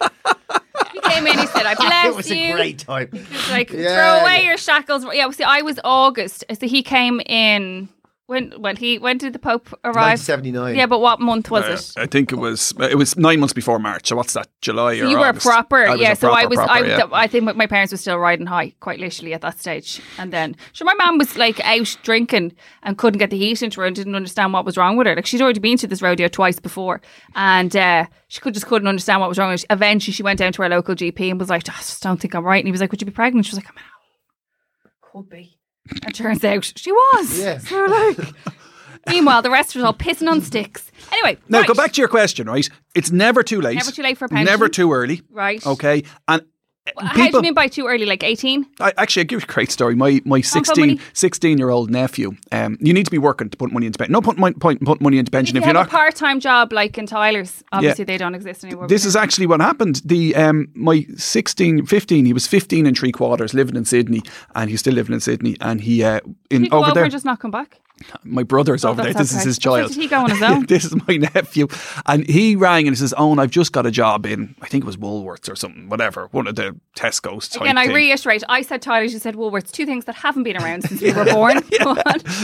He 0.92 1.00
came 1.02 1.26
in. 1.26 1.38
He 1.38 1.46
said, 1.46 1.66
"I 1.66 1.74
bless 1.76 2.06
it 2.06 2.16
was 2.16 2.30
you." 2.30 2.52
a 2.52 2.56
great 2.56 2.78
time. 2.78 3.08
It's 3.12 3.50
like 3.50 3.70
Yeah, 3.70 3.94
throw 3.94 4.22
away 4.22 4.38
yeah. 4.42 4.48
your 4.48 4.56
shackles. 4.56 5.04
Yeah, 5.12 5.30
see, 5.30 5.44
I 5.44 5.62
was 5.62 5.78
August. 5.84 6.44
So 6.58 6.66
he 6.66 6.82
came 6.82 7.20
in 7.26 7.88
when 8.30 8.52
when 8.62 8.76
he 8.76 8.96
when 8.98 9.18
did 9.18 9.32
the 9.32 9.40
Pope 9.40 9.68
arrive? 9.82 10.18
1979. 10.20 10.76
Yeah, 10.76 10.86
but 10.86 11.00
what 11.00 11.18
month 11.20 11.50
was 11.50 11.64
Uh, 11.64 11.72
it? 11.72 12.04
I 12.04 12.06
think 12.06 12.30
it 12.30 12.36
was 12.36 12.72
it 12.78 12.96
was 12.96 13.16
nine 13.16 13.40
months 13.40 13.52
before 13.52 13.80
March. 13.80 14.06
So 14.06 14.14
what's 14.14 14.34
that? 14.34 14.46
July 14.60 14.92
or 14.92 15.06
you 15.10 15.18
were 15.18 15.26
August? 15.26 15.44
proper, 15.46 15.96
yeah. 15.96 16.12
a 16.12 16.16
so 16.16 16.30
I 16.30 16.46
was, 16.46 16.56
proper, 16.56 16.70
I, 16.72 16.80
yeah. 16.86 17.06
I 17.12 17.26
think 17.26 17.56
my 17.56 17.66
parents 17.66 17.92
were 17.92 17.98
still 17.98 18.18
riding 18.18 18.46
high, 18.46 18.70
quite 18.78 19.00
literally 19.00 19.34
at 19.34 19.40
that 19.40 19.58
stage. 19.58 20.00
And 20.16 20.32
then, 20.32 20.54
so 20.72 20.84
my 20.84 20.94
mum 20.94 21.18
was 21.18 21.36
like 21.36 21.58
out 21.60 21.96
drinking 22.04 22.52
and 22.84 22.96
couldn't 22.96 23.18
get 23.18 23.30
the 23.30 23.38
heat 23.38 23.62
into 23.62 23.80
her 23.80 23.86
and 23.86 23.96
didn't 23.96 24.14
understand 24.14 24.52
what 24.52 24.64
was 24.64 24.76
wrong 24.76 24.96
with 24.96 25.08
her. 25.08 25.16
Like 25.16 25.26
she'd 25.26 25.42
already 25.42 25.60
been 25.60 25.78
to 25.78 25.88
this 25.88 26.00
rodeo 26.00 26.28
twice 26.28 26.60
before, 26.60 27.00
and 27.34 27.74
uh, 27.74 28.06
she 28.28 28.40
could 28.40 28.54
just 28.54 28.66
couldn't 28.66 28.86
understand 28.88 29.20
what 29.20 29.28
was 29.28 29.38
wrong. 29.38 29.50
with 29.50 29.62
her. 29.62 29.66
Eventually, 29.74 30.12
she 30.12 30.22
went 30.22 30.38
down 30.38 30.52
to 30.52 30.62
her 30.62 30.68
local 30.68 30.94
GP 30.94 31.30
and 31.30 31.40
was 31.40 31.50
like, 31.50 31.68
"I 31.68 31.72
just 31.72 32.00
don't 32.02 32.20
think 32.20 32.34
I'm 32.34 32.44
right." 32.44 32.58
And 32.62 32.68
he 32.68 32.72
was 32.72 32.80
like, 32.80 32.92
"Would 32.92 33.02
you 33.02 33.06
be 33.06 33.12
pregnant?" 33.12 33.46
She 33.46 33.50
was 33.56 33.58
like, 33.64 33.68
"I'm 33.70 33.82
could 35.12 35.28
be." 35.28 35.59
And 36.04 36.14
turns 36.14 36.44
out 36.44 36.72
she 36.76 36.92
was. 36.92 37.38
Yeah. 37.38 37.58
So 37.58 37.84
like. 37.86 38.18
Meanwhile, 39.08 39.40
the 39.42 39.50
rest 39.50 39.74
was 39.74 39.82
all 39.82 39.94
pissing 39.94 40.28
on 40.30 40.42
sticks. 40.42 40.92
Anyway, 41.10 41.38
Now 41.48 41.60
right. 41.60 41.68
go 41.68 41.72
back 41.74 41.92
to 41.94 42.00
your 42.02 42.08
question, 42.08 42.46
right? 42.46 42.68
It's 42.94 43.10
never 43.10 43.42
too 43.42 43.60
late. 43.60 43.76
Never 43.76 43.90
too 43.90 44.02
late 44.02 44.18
for 44.18 44.26
a 44.26 44.28
pension. 44.28 44.44
Never 44.44 44.68
too 44.68 44.92
early. 44.92 45.22
Right. 45.30 45.66
Okay. 45.66 46.04
And 46.28 46.42
How 46.98 47.14
do 47.30 47.36
you 47.36 47.42
mean 47.42 47.54
by 47.54 47.68
too 47.68 47.86
early? 47.86 48.06
Like 48.06 48.24
18? 48.24 48.66
I, 48.80 48.92
actually, 48.96 49.20
I 49.20 49.24
give 49.24 49.40
you 49.40 49.46
a 49.48 49.52
great 49.52 49.70
story. 49.70 49.94
My 49.94 50.20
my 50.24 50.38
put 50.38 50.46
16, 50.46 51.00
16 51.12 51.58
year 51.58 51.70
old 51.70 51.90
nephew. 51.90 52.32
Um, 52.52 52.78
you 52.80 52.92
need 52.92 53.04
to 53.04 53.10
be 53.10 53.18
working 53.18 53.50
to 53.50 53.56
put 53.56 53.70
money 53.72 53.86
into 53.86 53.98
pension. 53.98 54.12
No 54.12 54.20
point, 54.22 54.38
point, 54.38 54.58
point 54.60 54.80
in 54.80 54.86
putting 54.86 55.04
money 55.04 55.18
into 55.18 55.30
pension 55.30 55.56
If 55.56 55.62
if 55.62 55.66
you 55.66 55.72
you're 55.72 55.78
have 55.78 55.92
not. 55.92 55.94
a 55.94 55.98
part-time 55.98 56.40
job 56.40 56.72
like 56.72 56.96
in 56.98 57.06
Tyler's, 57.06 57.62
obviously 57.72 58.04
they 58.04 58.16
don't 58.16 58.34
exist 58.34 58.64
anymore. 58.64 58.88
This 58.88 59.04
is 59.04 59.14
yeah. 59.14 59.22
actually 59.22 59.46
what 59.46 59.60
happened. 59.60 60.00
The 60.04 60.34
um, 60.36 60.68
my 60.74 61.06
16, 61.16 61.86
15, 61.86 62.24
he 62.24 62.32
was 62.32 62.46
15 62.46 62.86
and 62.86 62.98
three 62.98 63.12
quarters, 63.12 63.52
living 63.54 63.76
in 63.76 63.84
Sydney, 63.84 64.22
and 64.54 64.70
he's 64.70 64.80
still 64.80 64.94
living 64.94 65.14
in 65.14 65.20
Sydney. 65.20 65.56
And 65.60 65.80
he 65.80 66.02
uh, 66.02 66.20
in 66.50 66.62
Did 66.62 66.62
he 66.62 66.68
go 66.70 66.78
over 66.78 66.86
over 66.86 67.00
there. 67.00 67.08
just 67.08 67.24
not 67.24 67.40
come 67.40 67.50
back? 67.50 67.80
My 68.24 68.42
brother's 68.42 68.84
Oh, 68.84 68.90
over 68.90 69.02
there. 69.02 69.12
This 69.12 69.32
is 69.34 69.42
his 69.44 69.58
child. 69.58 69.88
did 69.88 69.96
he 69.96 70.08
go 70.08 70.20
on 70.24 70.30
his 70.30 70.42
own? 70.50 70.66
this 70.66 70.84
is 70.84 70.94
my 71.06 71.16
nephew, 71.16 71.68
and 72.06 72.26
he 72.28 72.56
rang 72.56 72.86
and 72.86 72.96
he 72.96 72.98
says, 72.98 73.12
"Eoin, 73.18 73.38
I've 73.38 73.50
just 73.50 73.72
got 73.72 73.86
a 73.86 73.90
job 73.90 74.26
in. 74.26 74.54
I 74.62 74.66
think 74.68 74.84
it 74.84 74.86
was 74.86 74.96
Woolworths 74.96 75.50
or 75.50 75.56
something, 75.56 75.88
whatever, 75.88 76.28
one 76.32 76.46
of 76.46 76.54
the 76.54 76.76
Tesco's 76.96 77.54
Again, 77.56 77.76
I 77.78 77.86
thing." 77.86 77.94
reiterate, 77.94 78.42
I 78.48 78.62
said 78.62 78.82
Tyler's, 78.82 79.12
you 79.12 79.18
said 79.18 79.34
Woolworths, 79.34 79.70
two 79.70 79.86
things 79.86 80.04
that 80.06 80.14
haven't 80.16 80.42
been 80.44 80.56
around 80.56 80.82
since 80.84 81.00
we 81.00 81.12
were 81.14 81.24
born. 81.26 81.60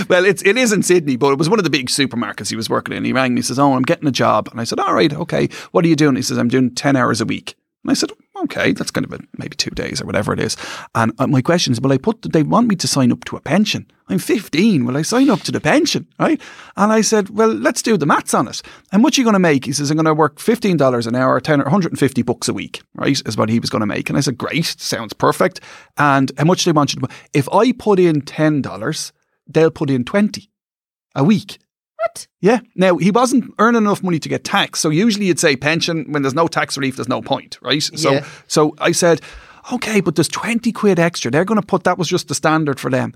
Well, 0.09 0.25
it's 0.25 0.43
it 0.43 0.57
is 0.57 0.73
in 0.73 0.83
Sydney, 0.83 1.17
but 1.17 1.33
it 1.33 1.39
was 1.39 1.49
one 1.49 1.59
of 1.59 1.65
the 1.65 1.71
big 1.71 1.89
supermarkets 1.89 2.49
he 2.51 2.57
was 2.57 2.69
working 2.71 2.95
in. 2.95 3.05
He 3.05 3.13
rang 3.13 3.35
me, 3.35 3.39
he 3.39 3.43
says, 3.43 3.59
"Oh, 3.59 3.75
I'm 3.75 3.83
getting 3.83 4.07
a 4.09 4.13
job," 4.13 4.49
and 4.51 4.61
I 4.61 4.65
said, 4.65 4.79
"All 4.79 4.95
right, 4.95 5.13
okay. 5.13 5.49
What 5.73 5.85
are 5.85 5.89
you 5.89 5.97
doing?" 5.97 6.17
He 6.17 6.23
says, 6.23 6.39
"I'm 6.39 6.49
doing 6.49 6.75
ten 6.75 6.97
hours 6.97 7.21
a 7.21 7.25
week." 7.25 7.57
And 7.87 7.93
I 7.93 7.95
said, 7.95 8.11
"Okay, 8.43 8.73
that's 8.73 8.91
kind 8.91 9.05
of 9.05 9.13
a, 9.13 9.21
maybe 9.39 9.55
two 9.55 9.71
days 9.71 10.03
or 10.03 10.07
whatever 10.07 10.33
it 10.33 10.41
is." 10.41 10.57
And 10.97 11.13
uh, 11.21 11.29
my 11.29 11.41
question 11.41 11.73
is, 11.73 11.81
will 11.81 11.93
I 11.93 11.99
put 11.99 12.21
they 12.33 12.43
want 12.43 12.67
me 12.67 12.75
to 12.75 12.89
sign 12.89 13.13
up 13.13 13.25
to 13.27 13.37
a 13.37 13.41
pension. 13.41 13.87
I'm 14.09 14.19
15. 14.19 14.85
Will 14.85 14.97
I 14.97 15.03
sign 15.03 15.31
up 15.31 15.43
to 15.43 15.53
the 15.53 15.61
pension?" 15.61 16.09
Right? 16.19 16.41
And 16.77 16.93
I 16.93 17.01
said, 17.01 17.31
"Well, 17.31 17.53
let's 17.53 17.83
do 17.83 17.97
the 17.97 18.07
maths 18.07 18.35
on 18.35 18.49
it. 18.49 18.61
And 18.91 19.05
what 19.05 19.17
you 19.17 19.23
going 19.23 19.35
to 19.35 19.39
make?" 19.39 19.67
He 19.67 19.73
says, 19.73 19.91
"I'm 19.93 19.97
going 19.97 20.07
to 20.07 20.15
work 20.15 20.41
fifteen 20.41 20.77
dollars 20.77 21.07
an 21.07 21.15
hour, 21.15 21.39
10 21.41 21.61
or 21.61 21.65
150 21.65 22.23
bucks 22.23 22.49
a 22.49 22.53
week." 22.53 22.83
Right? 22.95 23.23
Is 23.25 23.37
what 23.37 23.49
he 23.49 23.61
was 23.61 23.71
going 23.71 23.81
to 23.83 23.87
make. 23.87 24.09
And 24.09 24.19
I 24.19 24.21
said, 24.21 24.37
"Great, 24.37 24.65
sounds 24.67 25.13
perfect." 25.13 25.61
And 25.97 26.33
how 26.37 26.45
much 26.45 26.65
do 26.65 26.73
they 26.73 26.77
want 26.77 26.93
you 26.93 27.01
to? 27.01 27.09
If 27.33 27.49
I 27.53 27.71
put 27.71 28.01
in 28.01 28.23
ten 28.23 28.63
dollars, 28.63 29.13
they'll 29.47 29.71
put 29.71 29.91
in 29.91 30.05
20 30.05 30.51
a 31.15 31.23
week. 31.23 31.59
What? 32.07 32.27
Yeah. 32.41 32.61
Now, 32.75 32.97
he 32.97 33.11
wasn't 33.11 33.53
earning 33.59 33.83
enough 33.83 34.03
money 34.03 34.19
to 34.19 34.29
get 34.29 34.45
tax. 34.45 34.81
So 34.81 34.91
usually 34.91 35.27
you'd 35.27 35.41
say 35.41 35.57
pension, 35.57 36.05
when 36.13 36.23
there's 36.23 36.35
no 36.35 36.47
tax 36.47 36.77
relief, 36.77 36.97
there's 36.97 37.09
no 37.09 37.23
point, 37.23 37.59
right? 37.63 37.83
So, 37.83 38.13
Yeah. 38.13 38.27
so 38.47 38.75
I 38.79 38.93
said, 38.93 39.21
okay, 39.73 40.01
but 40.01 40.15
there's 40.15 40.29
20 40.29 40.71
quid 40.73 40.99
extra. 40.99 41.31
They're 41.31 41.45
going 41.45 41.61
to 41.61 41.67
put, 41.67 41.85
that 41.85 41.99
was 41.99 42.09
just 42.09 42.29
the 42.29 42.35
standard 42.35 42.79
for 42.79 42.91
them. 42.91 43.15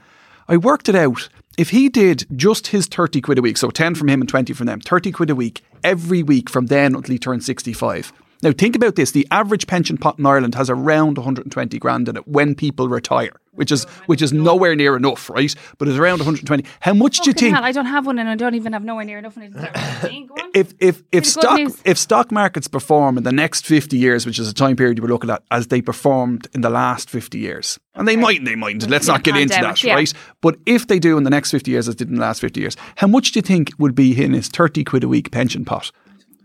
I 0.49 0.57
worked 0.57 0.89
it 0.89 0.95
out. 0.97 1.29
If 1.57 1.71
he 1.71 1.89
did 1.89 2.27
just 2.35 2.69
his 2.69 2.87
30 2.87 3.21
quid 3.21 3.39
a 3.39 3.43
week, 3.43 3.57
so 3.57 3.71
10 3.71 3.95
from 3.95 4.09
him 4.09 4.21
and 4.21 4.29
20 4.29 4.53
from 4.53 4.67
them, 4.67 4.81
30 4.81 5.13
quid 5.13 5.31
a 5.31 5.35
week, 5.35 5.63
every 5.85 6.23
week 6.23 6.51
from 6.51 6.67
then 6.67 6.95
until 6.95 7.13
he 7.13 7.19
turned 7.19 7.45
65. 7.45 8.13
Now, 8.43 8.53
think 8.53 8.75
about 8.75 8.97
this. 8.97 9.11
The 9.11 9.29
average 9.31 9.67
pension 9.67 9.99
pot 9.99 10.19
in 10.19 10.25
Ireland 10.25 10.55
has 10.55 10.71
around 10.71 11.19
120 11.19 11.79
grand 11.79 12.09
in 12.09 12.17
it 12.17 12.27
when 12.27 12.55
people 12.55 12.89
retire, 12.89 13.33
which 13.61 13.71
is 13.71 13.85
which 14.07 14.23
is 14.23 14.33
nowhere 14.33 14.75
near 14.75 14.97
enough, 14.97 15.29
right? 15.29 15.55
But 15.77 15.87
it's 15.87 15.99
around 15.99 16.19
120. 16.21 16.65
How 16.81 16.95
much 16.95 17.21
do 17.21 17.29
you 17.29 17.35
think? 17.35 17.55
hell, 17.55 17.63
I 17.63 17.73
don't 17.73 17.85
have 17.85 18.07
one 18.07 18.19
and 18.19 18.27
I 18.29 18.35
don't 18.35 18.55
even 18.55 18.73
have 18.73 18.83
nowhere 18.83 19.05
near 19.05 19.19
enough. 19.19 19.37
And 19.37 19.55
I 19.55 19.69
just- 19.69 20.03
Go 20.29 20.35
on. 20.35 20.51
if 20.55 20.73
if 20.81 21.03
if 21.13 21.25
Pretty 21.25 21.27
stock 21.27 21.61
if 21.85 21.99
stock 21.99 22.33
markets 22.33 22.69
perform 22.69 23.19
in 23.19 23.25
the 23.25 23.33
next 23.33 23.67
50 23.67 23.99
years 23.99 24.25
which 24.25 24.39
is 24.39 24.49
a 24.49 24.55
time 24.55 24.77
period 24.77 24.97
you 24.97 25.03
were 25.03 25.09
looking 25.09 25.29
at 25.31 25.43
as 25.51 25.67
they 25.67 25.83
performed 25.83 26.49
in 26.55 26.63
the 26.63 26.71
last 26.71 27.11
50 27.11 27.39
years 27.39 27.79
and 27.95 28.09
they 28.09 28.17
might 28.17 28.45
they 28.45 28.57
might 28.57 28.83
let's 28.89 29.07
not 29.07 29.23
get 29.23 29.37
into 29.37 29.55
that 29.61 29.83
yeah. 29.85 29.95
right 29.95 30.13
but 30.41 30.57
if 30.65 30.87
they 30.87 30.99
do 30.99 31.19
in 31.19 31.25
the 31.25 31.31
next 31.31 31.51
50 31.51 31.71
years 31.71 31.87
as 31.89 31.95
did 31.97 32.09
in 32.09 32.15
the 32.15 32.21
last 32.21 32.41
50 32.41 32.61
years 32.61 32.77
how 32.97 33.07
much 33.07 33.33
do 33.33 33.39
you 33.39 33.43
think 33.43 33.71
would 33.79 33.95
be 33.95 34.09
in 34.25 34.33
his 34.33 34.49
30 34.49 34.85
quid 34.85 35.05
a 35.05 35.09
week 35.09 35.31
pension 35.31 35.65
pot 35.65 35.93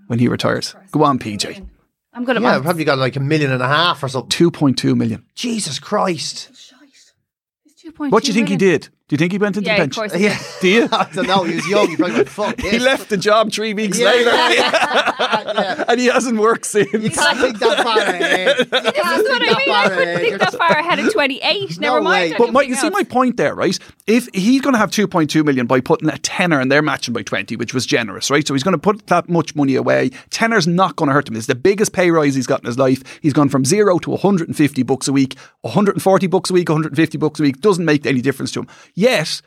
when 0.08 0.20
he 0.20 0.28
retires 0.28 0.76
go 0.92 1.04
on 1.04 1.18
PJ 1.20 1.66
I'm 2.14 2.24
good 2.24 2.38
at 2.38 2.42
Yeah, 2.42 2.52
maths. 2.52 2.64
probably 2.64 2.86
got 2.86 2.98
like 2.98 3.18
a 3.18 3.20
million 3.20 3.52
and 3.52 3.62
a 3.62 3.68
half 3.68 4.02
or 4.02 4.08
something. 4.08 4.30
2.2 4.52 4.96
million 4.96 5.26
Jesus 5.36 5.80
Christ. 5.80 6.50
It's 7.86 7.96
2.2 7.98 8.12
what 8.12 8.24
do 8.24 8.28
you 8.30 8.34
think 8.34 8.50
he 8.50 8.58
did 8.58 8.90
do 9.08 9.14
you 9.14 9.18
think 9.18 9.32
he 9.34 9.38
went 9.38 9.56
into 9.56 9.68
bench? 9.70 9.96
Yeah, 9.98 10.08
the 10.08 10.08
of 10.08 10.12
course. 10.12 10.16
Yeah. 10.20 10.40
do 10.62 10.68
you 10.68 10.88
I 10.92 11.08
don't 11.14 11.28
know. 11.28 11.44
He 11.44 11.56
was 11.56 11.68
young. 11.68 11.88
He 11.90 11.96
probably 11.96 12.16
went, 12.16 12.30
fuck 12.30 12.56
this. 12.58 12.72
he 12.72 12.80
left 12.80 13.10
the 13.10 13.18
job 13.18 13.52
three 13.52 13.74
weeks 13.74 14.00
Yeah. 14.00 14.06
later 14.08 14.30
yeah. 14.54 15.84
and 15.88 16.00
he 16.00 16.08
hasn't 16.08 16.40
worked 16.40 16.66
since 16.66 16.92
You 16.92 17.10
can't 17.12 17.38
think 17.40 17.60
that 17.60 17.84
far 17.84 18.00
ahead. 18.00 18.58
You 18.60 18.66
can't 18.66 18.84
That's 18.96 18.96
what 18.96 19.42
I 19.42 19.46
mean. 19.46 19.70
I 19.76 19.90
couldn't 19.90 20.20
think 20.20 20.40
that 20.40 20.54
far 20.54 20.72
ahead 20.72 21.00
at 21.00 21.12
28. 21.12 21.80
Never 21.80 21.98
No 21.98 22.02
mind. 22.04 22.32
way. 22.32 22.38
But 22.38 22.52
my, 22.52 22.62
you 22.62 22.74
everything 22.74 22.90
see 22.92 22.94
my 22.94 23.04
point 23.04 23.38
there, 23.38 23.54
right? 23.54 23.78
If 24.08 24.28
he's 24.34 24.62
going 24.62 24.74
to 24.74 24.80
have 24.80 24.92
2.2 24.92 25.46
million 25.46 25.68
by 25.68 25.82
putting 25.82 26.10
a 26.10 26.18
tenner 26.18 26.60
and 26.60 26.72
they're 26.72 26.82
matching 26.82 27.14
by 27.14 27.22
20, 27.22 27.56
which 27.58 27.74
was 27.74 27.86
generous, 27.86 28.32
right? 28.32 28.46
So 28.48 28.54
he's 28.54 28.64
going 28.64 28.74
to 28.74 28.78
put 28.80 29.06
that 29.08 29.30
much 29.30 29.56
money 29.56 29.76
away. 29.76 30.10
Tenner's 30.32 30.68
not 30.68 30.96
going 30.96 31.08
to 31.10 31.14
hurt 31.14 31.28
him. 31.30 31.36
It's 31.36 31.48
the 31.48 31.56
biggest 31.56 31.94
pay 31.94 32.10
rise 32.12 32.34
he's 32.36 32.48
got 32.48 32.62
in 32.62 32.66
his 32.66 32.78
life. 32.80 33.04
He's 33.22 33.34
gone 33.34 33.50
from 33.50 33.66
zero 33.66 34.00
to 34.00 34.10
150 34.10 34.84
bucks 34.84 35.08
a 35.08 35.14
week, 35.14 35.38
140 35.62 36.28
bucks 36.28 36.50
a 36.50 36.54
week, 36.54 36.70
150 36.70 37.18
bucks 37.18 37.40
a 37.40 37.44
week. 37.44 37.62
Doesn't 37.62 37.86
make 37.86 38.06
any 38.06 38.22
difference 38.22 38.52
to 38.54 38.62
him. 38.62 38.68
Yet, 38.96 39.42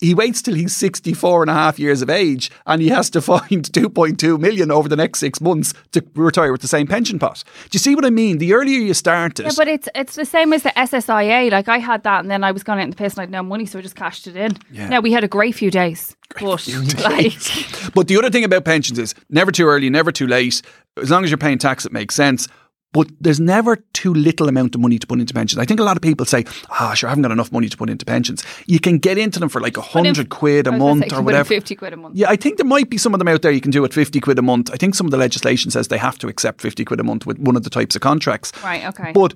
he 0.00 0.14
waits 0.14 0.40
till 0.40 0.54
he's 0.54 0.74
64 0.74 1.42
and 1.42 1.50
a 1.50 1.54
half 1.54 1.78
years 1.78 2.00
of 2.00 2.08
age 2.08 2.50
and 2.66 2.80
he 2.80 2.88
has 2.88 3.10
to 3.10 3.20
find 3.20 3.64
2.2 3.70 4.40
million 4.40 4.70
over 4.70 4.88
the 4.88 4.96
next 4.96 5.18
six 5.18 5.40
months 5.40 5.74
to 5.92 6.02
retire 6.14 6.52
with 6.52 6.62
the 6.62 6.68
same 6.68 6.86
pension 6.86 7.18
pot. 7.18 7.44
Do 7.64 7.76
you 7.76 7.78
see 7.78 7.94
what 7.94 8.06
I 8.06 8.10
mean? 8.10 8.38
The 8.38 8.54
earlier 8.54 8.78
you 8.78 8.94
start 8.94 9.38
it, 9.38 9.44
Yeah, 9.44 9.52
but 9.56 9.68
it's 9.68 9.88
it's 9.94 10.16
the 10.16 10.24
same 10.24 10.54
as 10.54 10.62
the 10.62 10.70
SSIA. 10.70 11.50
Like 11.50 11.68
I 11.68 11.78
had 11.78 12.02
that, 12.04 12.20
and 12.20 12.30
then 12.30 12.42
I 12.42 12.52
was 12.52 12.62
going 12.62 12.78
out 12.78 12.84
in 12.84 12.90
the 12.90 12.96
piss, 12.96 13.14
and 13.14 13.20
I 13.20 13.22
had 13.24 13.30
no 13.30 13.42
money, 13.42 13.66
so 13.66 13.78
I 13.78 13.82
just 13.82 13.96
cashed 13.96 14.26
it 14.26 14.36
in. 14.36 14.56
Yeah. 14.72 14.88
Now 14.88 15.00
we 15.00 15.12
had 15.12 15.22
a 15.22 15.28
great 15.28 15.54
few 15.54 15.70
days, 15.70 16.16
but 16.40 16.66
like 17.04 17.32
But 17.94 18.08
the 18.08 18.16
other 18.16 18.30
thing 18.30 18.44
about 18.44 18.64
pensions 18.64 18.98
is 18.98 19.14
never 19.28 19.52
too 19.52 19.66
early, 19.66 19.90
never 19.90 20.12
too 20.12 20.26
late. 20.26 20.62
As 20.96 21.10
long 21.10 21.24
as 21.24 21.30
you're 21.30 21.38
paying 21.38 21.58
tax, 21.58 21.84
it 21.84 21.92
makes 21.92 22.14
sense. 22.14 22.48
But 22.92 23.08
there's 23.20 23.38
never 23.38 23.76
too 23.92 24.12
little 24.12 24.48
amount 24.48 24.74
of 24.74 24.80
money 24.80 24.98
to 24.98 25.06
put 25.06 25.20
into 25.20 25.32
pensions. 25.32 25.60
I 25.60 25.64
think 25.64 25.78
a 25.78 25.84
lot 25.84 25.96
of 25.96 26.02
people 26.02 26.26
say, 26.26 26.44
ah, 26.70 26.92
sure, 26.94 27.08
I 27.08 27.10
haven't 27.12 27.22
got 27.22 27.30
enough 27.30 27.52
money 27.52 27.68
to 27.68 27.76
put 27.76 27.88
into 27.88 28.04
pensions. 28.04 28.42
You 28.66 28.80
can 28.80 28.98
get 28.98 29.16
into 29.16 29.38
them 29.38 29.48
for 29.48 29.60
like 29.60 29.76
a 29.76 29.80
hundred 29.80 30.28
quid 30.28 30.66
a 30.66 30.72
month 30.72 31.02
say, 31.02 31.06
or 31.06 31.08
can 31.08 31.16
put 31.16 31.18
in 31.20 31.24
whatever. 31.26 31.48
Fifty 31.48 31.76
quid 31.76 31.92
a 31.92 31.96
month. 31.96 32.16
Yeah, 32.16 32.28
I 32.28 32.34
think 32.34 32.56
there 32.56 32.66
might 32.66 32.90
be 32.90 32.98
some 32.98 33.14
of 33.14 33.18
them 33.20 33.28
out 33.28 33.42
there 33.42 33.52
you 33.52 33.60
can 33.60 33.70
do 33.70 33.84
at 33.84 33.92
50 33.92 34.18
quid 34.20 34.38
a 34.40 34.42
month. 34.42 34.70
I 34.72 34.76
think 34.76 34.96
some 34.96 35.06
of 35.06 35.12
the 35.12 35.16
legislation 35.18 35.70
says 35.70 35.86
they 35.86 35.98
have 35.98 36.18
to 36.18 36.26
accept 36.28 36.60
50 36.60 36.84
quid 36.84 36.98
a 36.98 37.04
month 37.04 37.26
with 37.26 37.38
one 37.38 37.54
of 37.54 37.62
the 37.62 37.70
types 37.70 37.94
of 37.94 38.02
contracts. 38.02 38.52
Right. 38.64 38.84
Okay. 38.86 39.12
But 39.12 39.34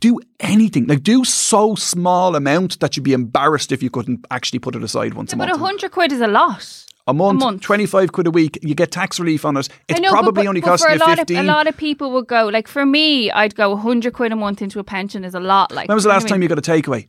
do 0.00 0.18
anything, 0.40 0.86
like 0.86 1.02
do 1.02 1.24
so 1.24 1.74
small 1.76 2.34
amount 2.34 2.80
that 2.80 2.96
you'd 2.96 3.02
be 3.04 3.12
embarrassed 3.12 3.70
if 3.70 3.82
you 3.82 3.90
couldn't 3.90 4.24
actually 4.30 4.58
put 4.58 4.74
it 4.74 4.82
aside 4.82 5.14
once 5.14 5.30
Yeah, 5.30 5.36
a 5.36 5.38
but 5.38 5.48
month. 5.48 5.60
a 5.60 5.64
hundred 5.64 5.92
quid 5.92 6.10
is 6.12 6.20
a 6.20 6.26
lot. 6.26 6.86
A 7.10 7.14
month, 7.14 7.40
month. 7.40 7.62
25 7.62 8.12
quid 8.12 8.26
a 8.26 8.30
week, 8.30 8.58
you 8.62 8.74
get 8.74 8.90
tax 8.90 9.20
relief 9.20 9.44
on 9.44 9.56
it. 9.56 9.68
It's 9.88 10.00
know, 10.00 10.10
probably 10.10 10.30
but, 10.30 10.34
but, 10.34 10.46
only 10.46 10.60
but 10.60 10.68
costing 10.68 10.88
for 10.88 10.90
a 10.90 10.94
you 10.94 11.00
lot 11.00 11.18
15. 11.18 11.36
Of, 11.36 11.44
a 11.44 11.46
lot 11.46 11.66
of 11.66 11.76
people 11.76 12.12
would 12.12 12.26
go 12.26 12.46
like 12.46 12.68
for 12.68 12.86
me, 12.86 13.30
I'd 13.30 13.54
go 13.54 13.76
hundred 13.76 14.14
quid 14.14 14.32
a 14.32 14.36
month 14.36 14.62
into 14.62 14.78
a 14.78 14.84
pension 14.84 15.24
is 15.24 15.34
a 15.34 15.40
lot. 15.40 15.72
Like 15.72 15.88
when 15.88 15.94
was 15.94 16.04
the 16.04 16.08
you 16.08 16.12
know 16.12 16.14
last 16.14 16.22
what 16.24 16.28
time 16.30 16.40
mean? 16.40 16.50
you 16.50 16.56
got 16.56 16.66
a 16.66 16.70
takeaway? 16.72 17.08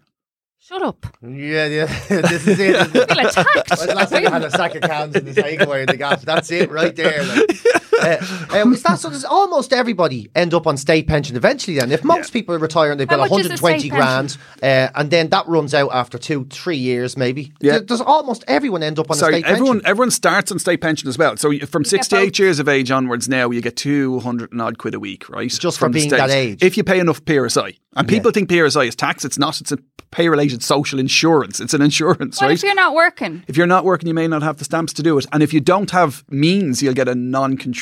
Shut 0.59 0.81
up. 0.83 1.05
Yeah, 1.21 1.65
yeah. 1.65 1.85
this 2.07 2.47
is 2.47 2.59
it. 2.59 2.75
I 2.75 2.83
feel 2.85 3.01
attacked. 3.03 3.69
When's 3.69 3.87
the 3.87 3.95
last 3.95 4.11
time 4.11 4.27
I 4.27 4.29
had 4.29 4.43
a 4.43 4.51
sack 4.51 4.75
of 4.75 4.83
cans 4.83 5.15
in 5.15 5.25
the 5.25 5.33
takeaway 5.33 5.81
in 5.81 5.87
the 5.87 5.97
gas? 5.97 6.23
That's 6.23 6.51
it 6.51 6.69
right 6.69 6.95
there. 6.95 7.23
Like. 7.23 7.49
Uh, 8.01 8.17
uh, 8.53 8.69
is 8.71 8.83
that 8.83 8.99
so? 8.99 9.09
Does 9.09 9.25
almost 9.25 9.73
everybody 9.73 10.29
end 10.35 10.53
up 10.53 10.67
on 10.67 10.77
state 10.77 11.07
pension 11.07 11.35
eventually? 11.35 11.77
Then, 11.77 11.91
if 11.91 12.03
most 12.03 12.33
people 12.33 12.57
retire 12.57 12.91
and 12.91 12.99
they've 12.99 13.09
How 13.09 13.17
got 13.17 13.29
much 13.29 13.39
is 13.41 13.45
a 13.45 13.63
120 13.63 13.79
state 13.79 13.89
grand, 13.91 14.37
uh, 14.63 14.89
and 14.95 15.11
then 15.11 15.29
that 15.29 15.47
runs 15.47 15.73
out 15.73 15.91
after 15.93 16.17
two, 16.17 16.45
three 16.45 16.77
years, 16.77 17.15
maybe. 17.15 17.53
Yeah. 17.61 17.79
Does 17.79 18.01
almost 18.01 18.43
everyone 18.47 18.83
end 18.83 18.99
up 18.99 19.09
on 19.09 19.17
a 19.17 19.19
Sorry, 19.19 19.33
state 19.41 19.45
everyone 19.45 19.77
pension? 19.77 19.87
everyone 19.87 20.11
starts 20.11 20.51
on 20.51 20.59
state 20.59 20.81
pension 20.81 21.07
as 21.09 21.17
well. 21.17 21.37
So 21.37 21.57
from 21.59 21.85
68 21.85 22.39
years 22.39 22.59
of 22.59 22.67
age 22.67 22.91
onwards 22.91 23.29
now, 23.29 23.49
you 23.51 23.61
get 23.61 23.75
200 23.77 24.51
and 24.51 24.61
odd 24.61 24.77
quid 24.77 24.93
a 24.95 24.99
week, 24.99 25.29
right? 25.29 25.49
Just 25.49 25.77
for 25.77 25.85
from 25.85 25.91
the 25.91 25.99
being 25.99 26.09
that 26.11 26.29
age. 26.29 26.63
If 26.63 26.77
you 26.77 26.83
pay 26.83 26.99
enough 26.99 27.23
PRSI. 27.23 27.77
And 27.95 28.07
people 28.07 28.31
think 28.31 28.49
PRSI 28.49 28.87
is 28.87 28.95
tax. 28.95 29.25
It's 29.25 29.37
not. 29.37 29.59
It's 29.59 29.71
a 29.71 29.77
pay 30.11 30.29
related 30.29 30.61
social 30.63 30.99
insurance. 30.99 31.59
It's 31.59 31.73
an 31.73 31.81
insurance, 31.81 32.39
What 32.39 32.47
right? 32.47 32.53
if 32.53 32.63
you're 32.63 32.75
not 32.75 32.93
working? 32.93 33.43
If 33.47 33.57
you're 33.57 33.67
not 33.67 33.85
working, 33.85 34.07
you 34.07 34.13
may 34.13 34.27
not 34.27 34.43
have 34.43 34.57
the 34.57 34.65
stamps 34.65 34.93
to 34.93 35.03
do 35.03 35.17
it. 35.17 35.25
And 35.31 35.41
if 35.41 35.53
you 35.53 35.59
don't 35.61 35.89
have 35.91 36.23
means, 36.29 36.81
you'll 36.83 36.93
get 36.93 37.07
a 37.07 37.15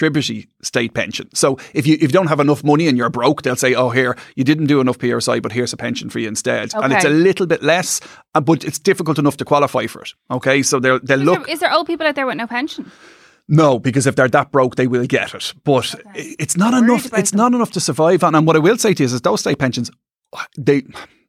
non-contributory 0.10 0.49
state 0.62 0.93
pension. 0.93 1.30
So 1.34 1.57
if 1.74 1.86
you 1.88 1.95
if 1.95 2.01
you 2.03 2.07
don't 2.10 2.28
have 2.28 2.39
enough 2.39 2.64
money 2.64 2.88
and 2.88 2.97
you're 2.97 3.10
broke, 3.10 3.41
they'll 3.41 3.55
say, 3.55 3.76
"Oh, 3.76 3.89
here 3.89 4.16
you 4.36 4.43
didn't 4.43 4.68
do 4.68 4.82
enough 4.82 4.97
PRSI, 4.97 5.41
but 5.41 5.51
here's 5.51 5.74
a 5.74 5.78
pension 5.78 6.10
for 6.10 6.20
you 6.20 6.28
instead." 6.28 6.74
And 6.76 6.93
it's 6.93 7.05
a 7.05 7.10
little 7.10 7.45
bit 7.47 7.62
less, 7.64 8.01
uh, 8.36 8.41
but 8.41 8.64
it's 8.64 8.80
difficult 8.80 9.20
enough 9.20 9.38
to 9.38 9.45
qualify 9.45 9.88
for 9.88 10.01
it. 10.01 10.14
Okay, 10.32 10.64
so 10.64 10.80
they'll 10.80 10.99
they'll 10.99 11.20
Is, 11.20 11.26
look. 11.26 11.45
there, 11.45 11.53
is 11.53 11.60
there 11.60 11.74
old 11.74 11.88
people 11.88 12.07
out 12.07 12.16
there 12.16 12.28
with 12.28 12.38
no 12.38 12.47
pension? 12.47 12.91
No, 13.47 13.80
because 13.80 14.05
if 14.05 14.16
they're 14.16 14.28
that 14.30 14.51
broke, 14.51 14.76
they 14.76 14.86
will 14.88 15.07
get 15.07 15.34
it. 15.34 15.53
But 15.64 15.95
i- 16.16 16.36
it's 16.38 16.55
not 16.55 16.74
Worried 16.74 16.84
enough. 16.84 17.14
It's 17.18 17.32
them. 17.32 17.38
not 17.39 17.53
enough 17.53 17.72
to 17.72 17.80
survive 17.80 18.24
on. 18.24 18.36
And 18.36 18.45
what 18.45 18.55
I 18.55 18.60
will 18.60 18.78
say 18.78 18.93
to 18.93 19.03
you 19.03 19.05
is, 19.05 19.14
is 19.14 19.22
those 19.22 19.39
state 19.41 19.57
pensions, 19.57 19.89
they 20.57 20.84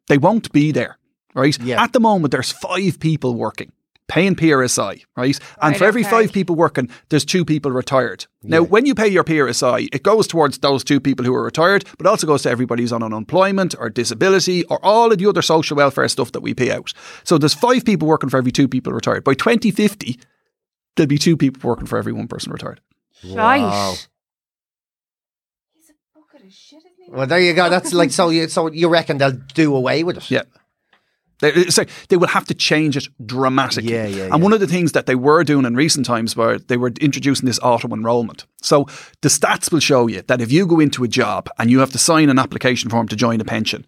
they 0.08 0.18
won't 0.18 0.52
be 0.52 0.72
there, 0.72 0.98
right? 1.34 1.58
Yeah. 1.62 1.82
At 1.82 1.92
the 1.92 2.00
moment, 2.00 2.32
there's 2.32 2.52
five 2.52 2.98
people 3.00 3.34
working. 3.34 3.72
Paying 4.10 4.34
PRSI, 4.34 5.04
right? 5.16 5.38
And 5.62 5.70
Right, 5.70 5.78
for 5.78 5.84
every 5.84 6.00
okay. 6.00 6.10
five 6.10 6.32
people 6.32 6.56
working, 6.56 6.88
there's 7.10 7.24
two 7.24 7.44
people 7.44 7.70
retired. 7.70 8.26
Now, 8.42 8.60
when 8.62 8.84
you 8.84 8.92
pay 8.92 9.06
your 9.06 9.22
PRSI, 9.22 9.88
it 9.92 10.02
goes 10.02 10.26
towards 10.26 10.58
those 10.58 10.82
two 10.82 10.98
people 10.98 11.24
who 11.24 11.32
are 11.32 11.44
retired, 11.44 11.84
but 11.96 12.08
also 12.08 12.26
goes 12.26 12.42
to 12.42 12.50
everybody 12.50 12.82
who's 12.82 12.92
on 12.92 13.04
unemployment 13.04 13.76
or 13.78 13.88
disability 13.88 14.64
or 14.64 14.84
all 14.84 15.12
of 15.12 15.18
the 15.18 15.26
other 15.26 15.42
social 15.42 15.76
welfare 15.76 16.08
stuff 16.08 16.32
that 16.32 16.40
we 16.40 16.54
pay 16.54 16.72
out. 16.72 16.92
So 17.22 17.38
there's 17.38 17.54
five 17.54 17.84
people 17.84 18.08
working 18.08 18.28
for 18.30 18.38
every 18.38 18.50
two 18.50 18.66
people 18.66 18.92
retired. 18.92 19.22
By 19.22 19.34
2050, 19.34 20.18
there'll 20.96 21.06
be 21.06 21.16
two 21.16 21.36
people 21.36 21.68
working 21.68 21.86
for 21.86 21.96
every 21.96 22.12
one 22.12 22.26
person 22.26 22.52
retired. 22.52 22.80
Right. 23.24 23.96
He's 25.74 25.90
a 25.90 25.94
bucket 26.18 26.46
of 26.46 26.52
shit. 26.52 26.80
Well, 27.08 27.26
there 27.26 27.40
you 27.40 27.54
go. 27.54 27.68
That's 27.70 27.92
like 27.92 28.10
so. 28.10 28.30
You 28.30 28.48
so 28.48 28.70
you 28.70 28.88
reckon 28.88 29.18
they'll 29.18 29.32
do 29.32 29.74
away 29.74 30.04
with 30.04 30.16
it? 30.18 30.30
Yeah. 30.30 30.42
They, 31.40 31.52
uh, 31.52 31.70
so 31.70 31.84
they 32.08 32.16
will 32.16 32.28
have 32.28 32.46
to 32.46 32.54
change 32.54 32.96
it 32.96 33.08
dramatically. 33.24 33.92
Yeah, 33.92 34.06
yeah, 34.06 34.24
And 34.24 34.34
yeah. 34.34 34.36
one 34.36 34.52
of 34.52 34.60
the 34.60 34.66
things 34.66 34.92
that 34.92 35.06
they 35.06 35.14
were 35.14 35.44
doing 35.44 35.64
in 35.64 35.74
recent 35.74 36.06
times 36.06 36.36
were 36.36 36.58
they 36.58 36.76
were 36.76 36.92
introducing 37.00 37.46
this 37.46 37.58
auto 37.60 37.88
enrollment. 37.88 38.46
So 38.62 38.84
the 39.22 39.28
stats 39.28 39.72
will 39.72 39.80
show 39.80 40.06
you 40.06 40.22
that 40.22 40.40
if 40.40 40.52
you 40.52 40.66
go 40.66 40.80
into 40.80 41.04
a 41.04 41.08
job 41.08 41.48
and 41.58 41.70
you 41.70 41.80
have 41.80 41.92
to 41.92 41.98
sign 41.98 42.28
an 42.30 42.38
application 42.38 42.90
form 42.90 43.08
to 43.08 43.16
join 43.16 43.40
a 43.40 43.44
pension, 43.44 43.86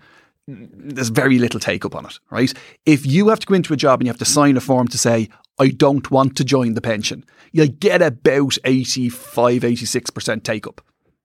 there's 0.49 1.11
very 1.11 1.39
little 1.39 1.61
take 1.61 1.85
up 1.85 1.95
on 1.95 2.07
it, 2.07 2.19
right? 2.31 2.53
If 2.85 3.07
you 3.07 3.29
have 3.29 3.41
to 3.41 3.47
go 3.47 3.55
into 3.55 3.73
a 3.73 3.77
job 3.77 4.01
and 4.01 4.07
you 4.07 4.11
have 4.11 4.19
to 4.19 4.25
sign 4.25 4.57
a 4.57 4.61
form 4.61 4.89
to 4.89 4.99
say, 4.99 5.29
I 5.59 5.69
don't 5.69 6.11
want 6.11 6.37
to 6.37 6.45
join 6.45 6.75
the 6.75 6.81
pension, 6.81 7.25
you'll 7.53 7.69
get 7.69 8.03
about 8.03 8.59
85, 8.65 9.63
86% 9.63 10.43
take 10.43 10.67
up. 10.67 10.81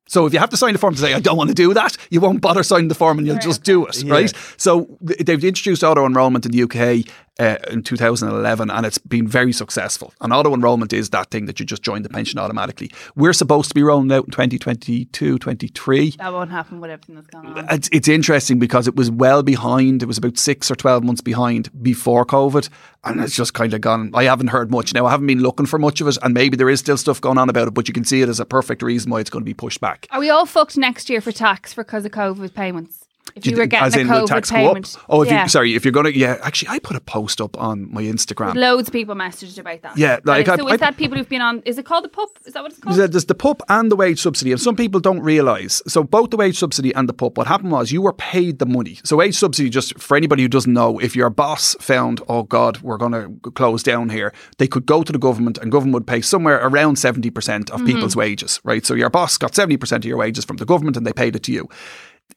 So 0.07 0.25
if 0.25 0.33
you 0.33 0.39
have 0.39 0.49
to 0.51 0.57
sign 0.57 0.73
a 0.75 0.77
form 0.77 0.95
to 0.95 0.99
say 1.01 1.13
I 1.13 1.19
don't 1.19 1.37
want 1.37 1.49
to 1.49 1.53
do 1.53 1.73
that, 1.73 1.97
you 2.09 2.19
won't 2.21 2.41
bother 2.41 2.63
signing 2.63 2.87
the 2.87 2.95
form 2.95 3.17
and 3.17 3.27
you'll 3.27 3.37
just 3.39 3.63
do 3.63 3.85
it, 3.85 4.03
right? 4.05 4.33
So 4.57 4.97
they've 5.01 5.43
introduced 5.43 5.83
auto 5.83 6.05
enrollment 6.05 6.45
in 6.45 6.51
the 6.51 6.63
UK 6.63 7.05
uh, 7.39 7.57
in 7.69 7.83
2011, 7.83 8.69
and 8.69 8.85
it's 8.85 8.97
been 8.97 9.27
very 9.27 9.53
successful. 9.53 10.13
And 10.21 10.33
auto 10.33 10.53
enrollment 10.53 10.93
is 10.93 11.09
that 11.11 11.31
thing 11.31 11.45
that 11.45 11.59
you 11.59 11.65
just 11.65 11.83
join 11.83 12.01
the 12.03 12.09
pension 12.09 12.39
automatically. 12.39 12.91
We're 13.15 13.33
supposed 13.33 13.69
to 13.69 13.75
be 13.75 13.83
rolling 13.83 14.11
out 14.11 14.25
in 14.25 14.31
2022, 14.31 15.37
23. 15.37 16.11
That 16.11 16.33
won't 16.33 16.51
happen 16.51 16.79
with 16.79 16.91
everything 16.91 17.15
that's 17.15 17.27
going 17.27 17.47
on. 17.47 17.67
It's, 17.69 17.89
it's 17.91 18.07
interesting 18.07 18.59
because 18.59 18.87
it 18.87 18.95
was 18.95 19.11
well 19.11 19.43
behind. 19.43 20.03
It 20.03 20.07
was 20.07 20.17
about 20.17 20.37
six 20.37 20.71
or 20.71 20.75
12 20.75 21.03
months 21.03 21.21
behind 21.21 21.69
before 21.83 22.25
COVID. 22.25 22.69
And 23.03 23.21
it's 23.21 23.35
just 23.35 23.53
kind 23.53 23.73
of 23.73 23.81
gone. 23.81 24.11
I 24.13 24.23
haven't 24.23 24.47
heard 24.47 24.71
much 24.71 24.93
now. 24.93 25.05
I 25.05 25.11
haven't 25.11 25.27
been 25.27 25.41
looking 25.41 25.65
for 25.65 25.79
much 25.79 26.01
of 26.01 26.07
it. 26.07 26.17
And 26.21 26.33
maybe 26.33 26.57
there 26.57 26.69
is 26.69 26.79
still 26.79 26.97
stuff 26.97 27.21
going 27.21 27.37
on 27.37 27.49
about 27.49 27.67
it, 27.67 27.73
but 27.73 27.87
you 27.87 27.93
can 27.93 28.03
see 28.03 28.21
it 28.21 28.29
as 28.29 28.39
a 28.39 28.45
perfect 28.45 28.81
reason 28.81 29.11
why 29.11 29.19
it's 29.19 29.29
going 29.29 29.43
to 29.43 29.49
be 29.49 29.53
pushed 29.53 29.79
back. 29.79 30.07
Are 30.11 30.19
we 30.19 30.29
all 30.29 30.45
fucked 30.45 30.77
next 30.77 31.09
year 31.09 31.21
for 31.21 31.31
tax 31.31 31.73
because 31.73 32.03
of 32.03 32.11
COVID 32.11 32.53
payments? 32.53 32.96
If 33.35 33.43
Do 33.43 33.49
you 33.49 33.55
were 33.55 33.63
think- 33.63 33.73
as 33.81 33.93
getting 33.93 34.07
in 34.07 34.13
COVID 34.13 34.27
tax 34.27 34.51
payment, 34.51 34.93
Go 34.93 34.99
up? 34.99 35.05
Oh, 35.09 35.21
if 35.21 35.29
yeah. 35.29 35.43
you 35.43 35.49
sorry, 35.49 35.75
if 35.75 35.85
you're 35.85 35.91
gonna 35.91 36.09
yeah, 36.09 36.37
actually 36.41 36.69
I 36.69 36.79
put 36.79 36.95
a 36.95 37.01
post 37.01 37.41
up 37.41 37.59
on 37.59 37.91
my 37.91 38.03
Instagram. 38.03 38.55
Loads 38.55 38.89
of 38.89 38.93
people 38.93 39.15
messaged 39.15 39.57
about 39.57 39.81
that. 39.81 39.97
Yeah, 39.97 40.19
like, 40.23 40.47
And 40.47 40.61
I- 40.61 40.63
so 40.63 40.67
is 40.69 40.79
that 40.79 40.97
people 40.97 41.17
who've 41.17 41.29
been 41.29 41.41
on? 41.41 41.61
Is 41.65 41.77
it 41.77 41.85
called 41.85 42.03
the 42.03 42.09
pup? 42.09 42.29
Is 42.45 42.53
that 42.53 42.63
what 42.63 42.71
it's 42.71 42.79
called? 42.79 42.95
There's 42.95 43.25
the 43.25 43.35
PUP 43.35 43.61
and 43.69 43.91
the 43.91 43.95
wage 43.95 44.21
subsidy, 44.21 44.51
and 44.51 44.61
some 44.61 44.75
people 44.75 44.99
don't 44.99 45.21
realise. 45.21 45.81
So 45.87 46.03
both 46.03 46.29
the 46.29 46.37
wage 46.37 46.57
subsidy 46.57 46.93
and 46.93 47.07
the 47.07 47.13
PUP, 47.13 47.37
what 47.37 47.47
happened 47.47 47.71
was 47.71 47.91
you 47.91 48.01
were 48.01 48.13
paid 48.13 48.59
the 48.59 48.65
money. 48.65 48.99
So 49.03 49.17
wage 49.17 49.35
subsidy, 49.35 49.69
just 49.69 49.99
for 49.99 50.17
anybody 50.17 50.43
who 50.43 50.49
doesn't 50.49 50.73
know, 50.73 50.99
if 50.99 51.15
your 51.15 51.29
boss 51.29 51.75
found, 51.79 52.21
oh 52.27 52.43
God, 52.43 52.81
we're 52.81 52.97
going 52.97 53.11
to 53.11 53.51
close 53.51 53.83
down 53.83 54.09
here, 54.09 54.33
they 54.57 54.67
could 54.67 54.85
go 54.85 55.03
to 55.03 55.11
the 55.11 55.19
government, 55.19 55.57
and 55.57 55.71
government 55.71 55.93
would 55.93 56.07
pay 56.07 56.21
somewhere 56.21 56.59
around 56.63 56.97
seventy 56.97 57.29
percent 57.29 57.69
of 57.69 57.77
mm-hmm. 57.77 57.87
people's 57.87 58.15
wages, 58.15 58.59
right? 58.63 58.85
So 58.85 58.93
your 58.93 59.09
boss 59.09 59.37
got 59.37 59.55
seventy 59.55 59.77
percent 59.77 60.03
of 60.03 60.09
your 60.09 60.17
wages 60.17 60.45
from 60.45 60.57
the 60.57 60.65
government, 60.65 60.97
and 60.97 61.05
they 61.05 61.13
paid 61.13 61.35
it 61.35 61.43
to 61.43 61.51
you. 61.51 61.67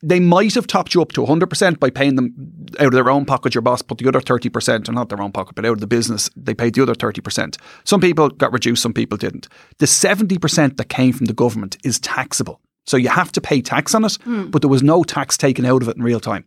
They 0.02 0.20
might 0.20 0.54
have 0.54 0.66
topped 0.66 0.94
you 0.94 1.02
up 1.02 1.12
to 1.12 1.22
100% 1.22 1.78
by 1.78 1.90
paying 1.90 2.14
them 2.14 2.34
out 2.78 2.86
of 2.86 2.92
their 2.92 3.10
own 3.10 3.26
pocket. 3.26 3.54
Your 3.54 3.62
boss 3.62 3.82
put 3.82 3.98
the 3.98 4.08
other 4.08 4.20
30%, 4.20 4.88
or 4.88 4.92
not 4.92 5.10
their 5.10 5.20
own 5.20 5.32
pocket, 5.32 5.54
but 5.54 5.66
out 5.66 5.72
of 5.72 5.80
the 5.80 5.86
business, 5.86 6.30
they 6.36 6.54
paid 6.54 6.74
the 6.74 6.82
other 6.82 6.94
30%. 6.94 7.58
Some 7.84 8.00
people 8.00 8.30
got 8.30 8.52
reduced, 8.52 8.82
some 8.82 8.94
people 8.94 9.18
didn't. 9.18 9.48
The 9.78 9.86
70% 9.86 10.76
that 10.78 10.88
came 10.88 11.12
from 11.12 11.26
the 11.26 11.34
government 11.34 11.76
is 11.84 11.98
taxable. 11.98 12.60
So 12.86 12.96
you 12.96 13.08
have 13.08 13.30
to 13.32 13.40
pay 13.40 13.60
tax 13.60 13.94
on 13.94 14.04
it, 14.04 14.14
hmm. 14.22 14.46
but 14.46 14.62
there 14.62 14.70
was 14.70 14.82
no 14.82 15.02
tax 15.02 15.36
taken 15.36 15.66
out 15.66 15.82
of 15.82 15.88
it 15.88 15.96
in 15.96 16.02
real 16.02 16.20
time. 16.20 16.44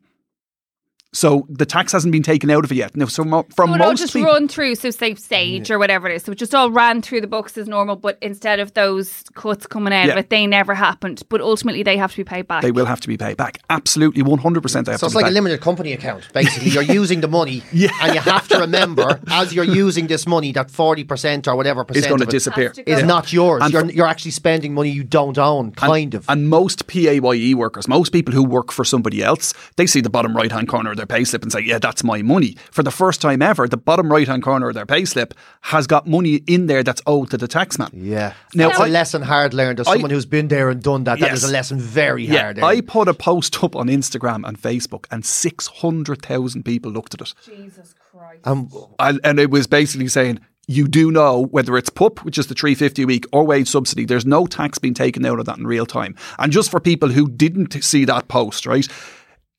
So 1.13 1.45
the 1.49 1.65
tax 1.65 1.91
hasn't 1.91 2.11
been 2.11 2.23
taken 2.23 2.49
out 2.49 2.63
of 2.65 2.71
it 2.71 2.75
yet. 2.75 2.95
Now, 2.95 3.05
so 3.05 3.23
mo- 3.23 3.45
from 3.55 3.69
So 3.69 3.75
it 3.75 3.81
all 3.81 3.89
most 3.89 3.99
just 3.99 4.13
people, 4.13 4.31
run 4.31 4.47
through, 4.47 4.75
so 4.75 4.89
say 4.89 5.13
Sage 5.15 5.69
or 5.71 5.77
whatever 5.79 6.09
it 6.09 6.15
is. 6.15 6.23
So 6.23 6.31
it 6.31 6.37
just 6.39 6.55
all 6.55 6.71
ran 6.71 7.01
through 7.01 7.21
the 7.21 7.27
books 7.27 7.57
as 7.57 7.67
normal, 7.67 7.95
but 7.95 8.17
instead 8.21 8.59
of 8.59 8.73
those 8.73 9.23
cuts 9.35 9.67
coming 9.67 9.93
out 9.93 10.07
Yeah. 10.07 10.13
of 10.13 10.17
it, 10.17 10.29
they 10.29 10.47
never 10.47 10.73
happened. 10.73 11.21
But 11.29 11.39
ultimately, 11.41 11.83
they 11.83 11.97
have 11.97 12.11
to 12.11 12.17
be 12.17 12.23
paid 12.23 12.47
back. 12.47 12.63
they 12.63 12.71
will 12.71 12.85
have 12.87 12.99
to 13.01 13.07
be 13.07 13.15
paid 13.17 13.37
back. 13.37 13.59
Absolutely, 13.69 14.23
100% 14.23 14.85
they 14.85 14.91
have 14.91 14.99
So 14.99 15.05
it's 15.05 15.15
be 15.15 15.21
like 15.21 15.29
a 15.31 15.33
limited 15.33 15.61
company 15.61 15.93
account. 15.93 16.27
Basically, 16.33 16.69
you're 16.71 16.81
using 16.83 17.21
the 17.21 17.27
money, 17.27 17.61
and 17.71 18.13
you 18.15 18.19
have 18.21 18.47
to 18.47 18.57
remember 18.59 19.19
as 19.27 19.53
you're 19.53 19.63
using 19.65 20.07
this 20.07 20.25
money 20.25 20.51
that 20.53 20.71
forty 20.71 21.03
percent 21.03 21.47
or 21.47 21.55
whatever 21.55 21.83
percent 21.83 22.05
It's 22.05 22.07
going 22.09 22.21
to 22.21 22.25
disappear. 22.25 22.69
To 22.69 22.89
is 22.89 23.01
Yeah. 23.01 23.05
not 23.05 23.31
yours. 23.31 23.61
And 23.63 23.71
you're, 23.71 23.85
you're 23.91 24.07
actually 24.07 24.31
spending 24.31 24.73
money 24.73 24.89
you 24.89 25.03
don't 25.03 25.37
own, 25.37 25.71
kind 25.73 26.15
of. 26.15 26.25
And 26.27 26.49
most 26.49 26.87
PAYE 26.87 27.53
workers, 27.53 27.87
most 27.87 28.11
people 28.11 28.33
who 28.33 28.43
work 28.43 28.71
for 28.71 28.83
somebody 28.83 29.21
else, 29.23 29.53
they 29.75 29.85
see 29.85 30.01
the 30.01 30.09
bottom 30.09 30.35
right 30.35 30.51
hand 30.51 30.67
corner 30.67 30.91
of 30.91 30.97
their 31.05 31.17
payslip 31.17 31.43
and 31.43 31.51
say, 31.51 31.61
Yeah, 31.61 31.79
that's 31.79 32.03
my 32.03 32.21
money. 32.21 32.55
For 32.71 32.83
the 32.83 32.91
first 32.91 33.21
time 33.21 33.41
ever, 33.41 33.67
the 33.67 33.77
bottom 33.77 34.11
right 34.11 34.27
hand 34.27 34.43
corner 34.43 34.69
of 34.69 34.75
their 34.75 34.85
payslip 34.85 35.31
has 35.61 35.87
got 35.87 36.07
money 36.07 36.35
in 36.47 36.67
there 36.67 36.83
that's 36.83 37.01
owed 37.05 37.29
to 37.31 37.37
the 37.37 37.47
taxman. 37.47 37.89
yeah, 37.93 38.33
Now, 38.53 38.69
that's 38.69 38.79
a 38.79 38.83
I- 38.83 38.87
lesson 38.89 39.21
hard 39.23 39.53
learned. 39.53 39.79
As 39.79 39.87
I- 39.87 39.93
someone 39.93 40.11
who's 40.11 40.25
been 40.25 40.47
there 40.47 40.69
and 40.69 40.81
done 40.81 41.03
that, 41.05 41.19
that 41.19 41.29
Yes. 41.31 41.43
is 41.43 41.49
a 41.49 41.53
lesson 41.53 41.79
very 41.79 42.25
Yeah, 42.25 42.43
hard. 42.43 42.59
I 42.59 42.81
put 42.81 43.07
a 43.07 43.13
post 43.13 43.63
up 43.63 43.75
on 43.75 43.87
Instagram 43.87 44.47
and 44.47 44.61
Facebook, 44.61 45.05
and 45.11 45.25
600,000 45.25 46.63
people 46.63 46.91
looked 46.91 47.13
at 47.13 47.21
it. 47.21 47.33
Jesus 47.45 47.93
Christ. 48.11 48.41
Um, 48.45 48.69
And, 48.99 49.19
and 49.23 49.39
it 49.39 49.49
was 49.49 49.67
basically 49.67 50.07
saying, 50.07 50.39
you 50.67 50.87
do 50.87 51.11
know 51.11 51.47
whether 51.51 51.77
it's 51.77 51.89
PUP, 51.89 52.19
which 52.23 52.37
is 52.37 52.47
the 52.47 52.53
350 52.55 53.03
a 53.03 53.05
week, 53.05 53.25
or 53.33 53.45
wage 53.45 53.67
subsidy, 53.67 54.05
there's 54.05 54.25
no 54.25 54.45
tax 54.45 54.77
being 54.77 54.93
taken 54.93 55.25
out 55.25 55.39
of 55.39 55.45
that 55.45 55.57
in 55.57 55.67
real 55.67 55.85
time. 55.85 56.15
And 56.39 56.53
just 56.53 56.71
for 56.71 56.79
people 56.79 57.09
who 57.09 57.29
didn't 57.29 57.83
see 57.83 58.05
that 58.05 58.27
post, 58.29 58.65
right? 58.65 58.87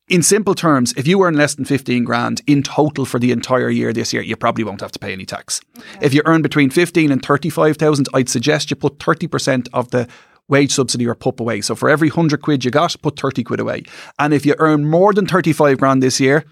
In 0.06 0.22
simple 0.22 0.54
terms, 0.54 0.92
if 0.98 1.06
you 1.06 1.22
earn 1.22 1.34
less 1.34 1.54
than 1.54 1.64
15 1.64 2.04
grand 2.04 2.42
in 2.46 2.62
total 2.62 3.06
for 3.06 3.18
the 3.18 3.32
entire 3.32 3.70
year 3.70 3.90
this 3.90 4.12
year, 4.12 4.20
you 4.20 4.36
probably 4.36 4.62
won't 4.62 4.82
have 4.82 4.92
to 4.92 4.98
pay 4.98 5.14
any 5.14 5.24
tax. 5.24 5.62
If 6.02 6.12
you 6.12 6.20
earn 6.26 6.42
between 6.42 6.68
15 6.68 7.10
and 7.10 7.24
35,000, 7.24 8.08
I'd 8.12 8.28
suggest 8.28 8.68
you 8.68 8.76
put 8.76 8.98
30% 8.98 9.66
of 9.72 9.92
the 9.92 10.06
wage 10.46 10.72
subsidy 10.72 11.06
or 11.06 11.14
PUP 11.14 11.40
away. 11.40 11.62
So 11.62 11.74
for 11.74 11.88
every 11.88 12.10
100 12.10 12.42
quid 12.42 12.66
you 12.66 12.70
got, 12.70 12.94
put 13.00 13.18
30 13.18 13.44
quid 13.44 13.60
away. 13.60 13.84
And 14.18 14.34
if 14.34 14.44
you 14.44 14.54
earn 14.58 14.84
more 14.84 15.14
than 15.14 15.26
35 15.26 15.78
grand 15.78 16.02
this 16.02 16.20
year, 16.20 16.44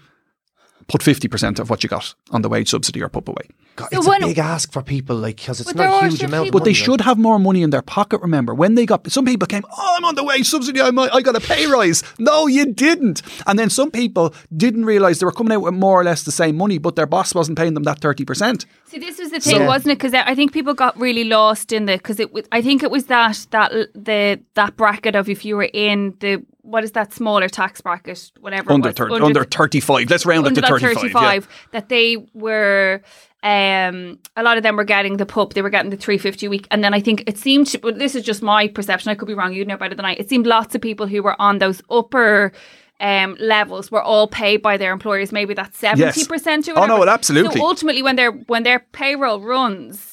put 0.87 1.01
50% 1.01 1.59
of 1.59 1.69
what 1.69 1.83
you 1.83 1.89
got 1.89 2.15
on 2.31 2.41
the 2.41 2.49
wage 2.49 2.69
subsidy 2.69 3.03
or 3.03 3.09
PUP 3.09 3.27
away. 3.27 3.49
God, 3.75 3.89
So 3.91 3.99
it's 3.99 4.07
when- 4.07 4.23
a 4.23 4.27
big 4.27 4.37
ask 4.37 4.71
for 4.71 4.81
people, 4.83 5.15
like 5.15 5.37
because 5.37 5.59
it's 5.59 5.73
not 5.73 6.03
a 6.03 6.07
huge 6.07 6.21
amount. 6.21 6.45
people- 6.45 6.47
of 6.47 6.51
But 6.51 6.63
they 6.65 6.71
money, 6.71 6.73
should 6.75 7.01
have 7.01 7.17
more 7.17 7.39
money 7.39 7.63
in 7.63 7.71
their 7.71 7.81
pocket. 7.81 8.21
Remember, 8.21 8.53
when 8.53 8.75
they 8.75 8.85
got 8.85 9.09
some 9.11 9.25
people 9.25 9.47
came, 9.47 9.63
oh, 9.75 9.95
I'm 9.97 10.05
on 10.05 10.15
the 10.15 10.23
wage 10.23 10.47
subsidy. 10.47 10.79
I'm, 10.81 10.97
I 10.99 11.21
got 11.21 11.35
a 11.35 11.39
pay 11.39 11.65
rise. 11.65 12.03
No, 12.19 12.45
you 12.47 12.65
didn't. 12.65 13.21
And 13.47 13.57
then 13.57 13.69
some 13.71 13.89
people 13.89 14.33
didn't 14.55 14.85
realize 14.85 15.19
they 15.19 15.25
were 15.25 15.31
coming 15.31 15.53
out 15.53 15.61
with 15.63 15.73
more 15.73 15.99
or 15.99 16.03
less 16.03 16.23
the 16.23 16.31
same 16.31 16.55
money, 16.55 16.77
but 16.77 16.95
their 16.95 17.07
boss 17.07 17.33
wasn't 17.33 17.57
paying 17.57 17.73
them 17.73 17.83
that 17.83 17.99
thirty 17.99 18.25
percent. 18.25 18.65
See, 18.85 18.99
this 18.99 19.17
was 19.17 19.31
the 19.31 19.39
thing, 19.39 19.65
wasn't 19.65 19.93
it? 19.93 19.97
Because 19.97 20.13
I 20.13 20.35
think 20.35 20.51
people 20.53 20.75
got 20.75 20.99
really 20.99 21.23
lost 21.23 21.71
in 21.71 21.85
the 21.85 21.93
because 21.97 22.19
it. 22.19 22.31
was- 22.31 22.45
I 22.51 22.61
think 22.61 22.83
it 22.83 22.91
was 22.91 23.05
that 23.05 23.47
that 23.51 23.71
the 23.95 24.39
that 24.53 24.77
bracket 24.77 25.15
of 25.15 25.27
if 25.29 25.43
you 25.45 25.55
were 25.55 25.69
in 25.73 26.13
the 26.19 26.43
what 26.61 26.83
is 26.83 26.91
that 26.93 27.11
smaller 27.11 27.49
tax 27.49 27.81
bracket, 27.81 28.31
whatever 28.39 28.71
it 28.71 28.73
Under, 28.73 28.89
was, 28.89 28.95
30, 28.95 29.15
under 29.25 29.43
thirty 29.43 29.79
five. 29.79 30.09
Let's 30.09 30.25
round 30.25 30.45
it 30.45 30.49
under 30.49 30.61
to 30.61 30.67
that 30.67 30.79
thirty 30.79 31.09
five. 31.09 31.47
that 31.71 31.89
they 31.89 32.17
were 32.33 33.01
um 33.43 34.17
a 34.37 34.43
lot 34.43 34.55
of 34.57 34.63
them 34.63 34.75
were 34.77 34.83
getting 34.85 35.17
the 35.17 35.25
pup 35.25 35.53
they 35.53 35.61
were 35.61 35.69
getting 35.69 35.91
the 35.91 35.97
350 35.97 36.45
a 36.45 36.49
week 36.49 36.65
and 36.71 36.83
then 36.83 36.93
i 36.93 36.99
think 37.01 37.23
it 37.27 37.37
seemed 37.37 37.67
to, 37.67 37.77
but 37.79 37.99
this 37.99 38.15
is 38.15 38.23
just 38.23 38.41
my 38.41 38.67
perception 38.69 39.11
i 39.11 39.15
could 39.15 39.27
be 39.27 39.33
wrong 39.33 39.53
you 39.53 39.65
know 39.65 39.75
better 39.77 39.95
than 39.95 40.05
i 40.05 40.13
it 40.13 40.29
seemed 40.29 40.47
lots 40.47 40.73
of 40.75 40.81
people 40.81 41.05
who 41.07 41.21
were 41.21 41.39
on 41.41 41.59
those 41.59 41.81
upper 41.89 42.51
um, 42.99 43.35
levels 43.39 43.91
were 43.91 44.01
all 44.01 44.27
paid 44.27 44.61
by 44.61 44.77
their 44.77 44.93
employers 44.93 45.33
maybe 45.33 45.53
that's 45.53 45.81
70% 45.81 46.69
or 46.69 46.79
Oh, 46.79 46.85
no, 46.85 47.05
absolutely. 47.05 47.59
so 47.59 47.65
ultimately 47.65 48.01
when 48.01 48.15
their 48.15 48.31
when 48.31 48.63
their 48.63 48.79
payroll 48.93 49.41
runs 49.41 50.12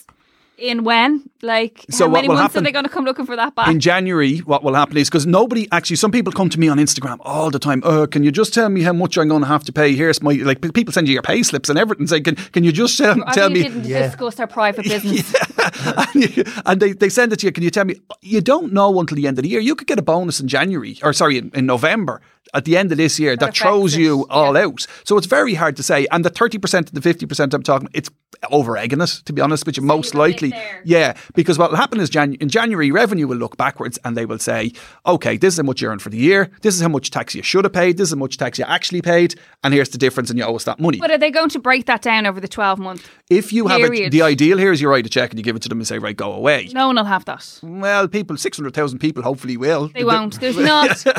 in 0.60 0.84
when 0.84 1.28
like 1.42 1.84
So 1.90 2.06
how 2.06 2.12
many 2.12 2.28
months 2.28 2.42
happen- 2.42 2.58
are 2.60 2.64
they 2.64 2.72
going 2.72 2.84
to 2.84 2.90
come 2.90 3.04
looking 3.04 3.26
for 3.26 3.34
that 3.36 3.54
back 3.54 3.68
In 3.68 3.80
January, 3.80 4.38
what 4.38 4.62
will 4.62 4.74
happen 4.74 4.96
is 4.98 5.08
because 5.08 5.26
nobody 5.26 5.66
actually, 5.72 5.96
some 5.96 6.10
people 6.12 6.32
come 6.32 6.48
to 6.50 6.60
me 6.60 6.68
on 6.68 6.78
Instagram 6.78 7.16
all 7.20 7.50
the 7.50 7.58
time. 7.58 7.82
Oh, 7.84 8.06
can 8.06 8.22
you 8.22 8.30
just 8.30 8.52
tell 8.52 8.68
me 8.68 8.82
how 8.82 8.92
much 8.92 9.16
I'm 9.16 9.28
going 9.28 9.40
to 9.42 9.48
have 9.48 9.64
to 9.64 9.72
pay? 9.72 9.94
Here's 9.94 10.22
my 10.22 10.32
like. 10.34 10.60
People 10.74 10.92
send 10.92 11.08
you 11.08 11.14
your 11.14 11.22
pay 11.22 11.42
slips 11.42 11.68
and 11.70 11.78
everything. 11.78 12.06
Say, 12.06 12.20
can 12.20 12.34
can 12.36 12.62
you 12.64 12.72
just 12.72 13.00
um, 13.00 13.20
tell, 13.20 13.28
I 13.28 13.32
tell 13.32 13.48
mean, 13.50 13.56
you 13.56 13.62
me? 13.64 13.68
didn't 13.70 13.86
Yeah. 13.90 14.06
discuss 14.06 14.38
our 14.40 14.46
private 14.46 14.84
business 14.94 15.34
and, 16.14 16.36
you- 16.36 16.44
and 16.66 16.80
they, 16.80 16.92
they 16.92 17.08
send 17.08 17.32
it 17.32 17.38
to 17.40 17.46
you. 17.46 17.52
Can 17.52 17.64
you 17.64 17.70
tell 17.70 17.84
me? 17.86 17.96
You 18.20 18.40
don't 18.40 18.72
know 18.72 18.98
until 19.00 19.16
the 19.16 19.26
end 19.26 19.38
of 19.38 19.42
the 19.44 19.48
year. 19.50 19.60
You 19.60 19.74
could 19.74 19.86
get 19.88 19.98
a 19.98 20.02
bonus 20.02 20.40
in 20.40 20.48
January, 20.48 20.98
or 21.02 21.12
sorry, 21.12 21.38
in, 21.38 21.50
in 21.54 21.66
November 21.66 22.20
at 22.52 22.64
the 22.64 22.76
end 22.76 22.90
of 22.90 22.98
this 22.98 23.18
year 23.20 23.36
that 23.36 23.42
affects 23.50 23.60
throws 23.60 23.94
it, 23.94 24.00
you 24.00 24.26
all 24.28 24.54
yeah. 24.56 24.64
out. 24.64 24.86
So 25.04 25.16
it's 25.16 25.26
very 25.26 25.54
hard 25.54 25.76
to 25.76 25.82
say. 25.84 26.06
And 26.10 26.24
the 26.24 26.30
30% 26.30 26.74
and 26.74 26.86
the 26.88 27.00
50% 27.00 27.54
I'm 27.54 27.62
talking, 27.62 27.88
it's 27.94 28.10
over 28.50 28.76
egging 28.76 29.00
it, 29.00 29.08
to 29.26 29.32
be 29.32 29.42
honest 29.42 29.66
with 29.66 29.76
you, 29.76 29.82
most 29.82 30.14
you're 30.14 30.24
a 30.24 30.28
bit 30.28 30.42
likely. 30.42 30.60
Yeah, 30.84 31.14
because 31.34 31.58
what 31.58 31.70
will 31.70 31.76
happen 31.76 32.00
is 32.00 32.08
Jan- 32.08 32.34
in 32.34 32.48
January, 32.48 32.90
revenue 32.90 33.26
will 33.26 33.36
look 33.36 33.56
backwards 33.56 33.98
and 34.04 34.16
they 34.16 34.24
will 34.24 34.38
say, 34.38 34.72
okay, 35.04 35.36
this 35.36 35.54
is 35.54 35.58
how 35.58 35.64
much 35.64 35.82
you 35.82 35.88
earned 35.88 36.00
for 36.02 36.10
the 36.10 36.16
year. 36.16 36.50
This 36.62 36.74
is 36.74 36.80
how 36.80 36.88
much 36.88 37.10
tax 37.10 37.34
you 37.34 37.42
should 37.42 37.64
have 37.64 37.72
paid. 37.72 37.96
This 37.98 38.08
is 38.08 38.14
how 38.14 38.18
much 38.20 38.36
tax 38.38 38.58
you 38.58 38.64
actually 38.66 39.02
paid. 39.02 39.34
And 39.64 39.74
here's 39.74 39.90
the 39.90 39.98
difference 39.98 40.30
and 40.30 40.38
you 40.38 40.44
owe 40.44 40.54
us 40.56 40.64
that 40.64 40.80
money. 40.80 40.98
but 40.98 41.10
are 41.10 41.18
they 41.18 41.30
going 41.30 41.50
to 41.50 41.58
break 41.58 41.86
that 41.86 42.02
down 42.02 42.24
over 42.26 42.40
the 42.40 42.48
12 42.48 42.78
month 42.78 43.08
if 43.28 43.52
you 43.52 43.68
have 43.68 43.80
it, 43.80 44.10
the 44.10 44.22
ideal 44.22 44.58
here 44.58 44.72
is 44.72 44.80
you 44.80 44.88
write 44.88 45.06
a 45.06 45.08
check 45.10 45.30
and 45.30 45.38
you 45.38 45.44
give 45.44 45.54
it 45.54 45.62
to 45.62 45.68
them 45.68 45.78
and 45.78 45.86
say, 45.86 45.98
right, 45.98 46.16
go 46.16 46.32
away. 46.32 46.68
no 46.72 46.86
one 46.88 46.96
will 46.96 47.04
have 47.04 47.24
that 47.26 47.58
Well, 47.62 48.08
people, 48.08 48.36
600,000 48.36 48.98
people 48.98 49.22
hopefully 49.22 49.56
will. 49.56 49.88
They 49.88 50.04
won't. 50.04 50.40
There's 50.40 50.56
not. 50.74 51.04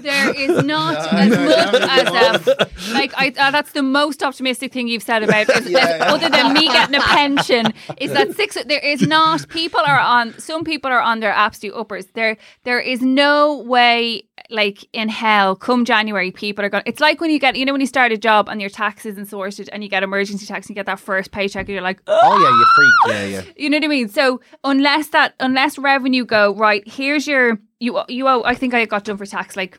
There 0.00 0.34
is 0.34 0.64
not 0.64 0.96
as 1.12 1.30
much 1.38 1.82
as 1.82 2.48
um, 2.48 2.66
like 2.94 3.12
I. 3.16 3.32
Uh, 3.38 3.50
that's 3.50 3.72
the 3.72 3.82
most 3.82 4.22
optimistic 4.22 4.72
thing 4.72 4.88
you've 4.88 5.02
said 5.02 5.22
about, 5.22 5.50
is, 5.50 5.66
is- 5.66 5.74
other 5.76 6.30
than 6.30 6.51
me 6.52 6.66
getting 6.68 6.94
a 6.94 7.00
pension, 7.00 7.72
is 7.98 8.12
that 8.12 8.34
six. 8.34 8.56
There 8.64 8.78
is 8.78 9.02
not. 9.02 9.48
People 9.48 9.80
are 9.80 9.98
on. 9.98 10.38
Some 10.38 10.64
people 10.64 10.90
are 10.90 11.00
on 11.00 11.20
their 11.20 11.32
absolute 11.32 11.74
uppers. 11.74 12.06
There, 12.14 12.36
there 12.64 12.80
is 12.80 13.00
no 13.02 13.58
way. 13.58 14.24
like 14.50 14.84
in 14.92 15.08
hell, 15.08 15.56
come 15.56 15.84
January, 15.84 16.30
people 16.30 16.64
are 16.64 16.68
going. 16.68 16.84
It's 16.86 17.00
like 17.00 17.20
when 17.20 17.30
you 17.30 17.38
get, 17.38 17.56
you 17.56 17.64
know, 17.64 17.72
when 17.72 17.80
you 17.80 17.86
start 17.86 18.12
a 18.12 18.18
job 18.18 18.48
and 18.48 18.60
your 18.60 18.70
taxes 18.70 19.16
and 19.16 19.26
sorted, 19.26 19.68
and 19.72 19.82
you 19.82 19.88
get 19.88 20.02
emergency 20.02 20.46
tax, 20.46 20.66
and 20.66 20.70
you 20.70 20.74
get 20.74 20.86
that 20.86 21.00
first 21.00 21.30
paycheck, 21.30 21.62
and 21.62 21.68
you're 21.70 21.82
like, 21.82 22.02
oh, 22.06 22.18
Oh 22.22 22.38
yeah, 22.38 22.48
you 22.48 22.66
freak. 22.76 22.94
Yeah, 23.06 23.24
yeah. 23.24 23.52
you 23.56 23.70
know 23.70 23.76
what 23.78 23.84
I 23.84 23.88
mean? 23.88 24.08
So 24.08 24.40
unless 24.64 25.08
that, 25.08 25.34
unless 25.40 25.78
revenue 25.78 26.24
go 26.24 26.54
right, 26.54 26.86
here's 26.86 27.26
your 27.26 27.58
you 27.80 28.00
you 28.08 28.28
owe. 28.28 28.42
I 28.44 28.54
think 28.54 28.74
I 28.74 28.84
got 28.86 29.04
done 29.04 29.16
for 29.16 29.26
tax 29.26 29.56
like 29.56 29.78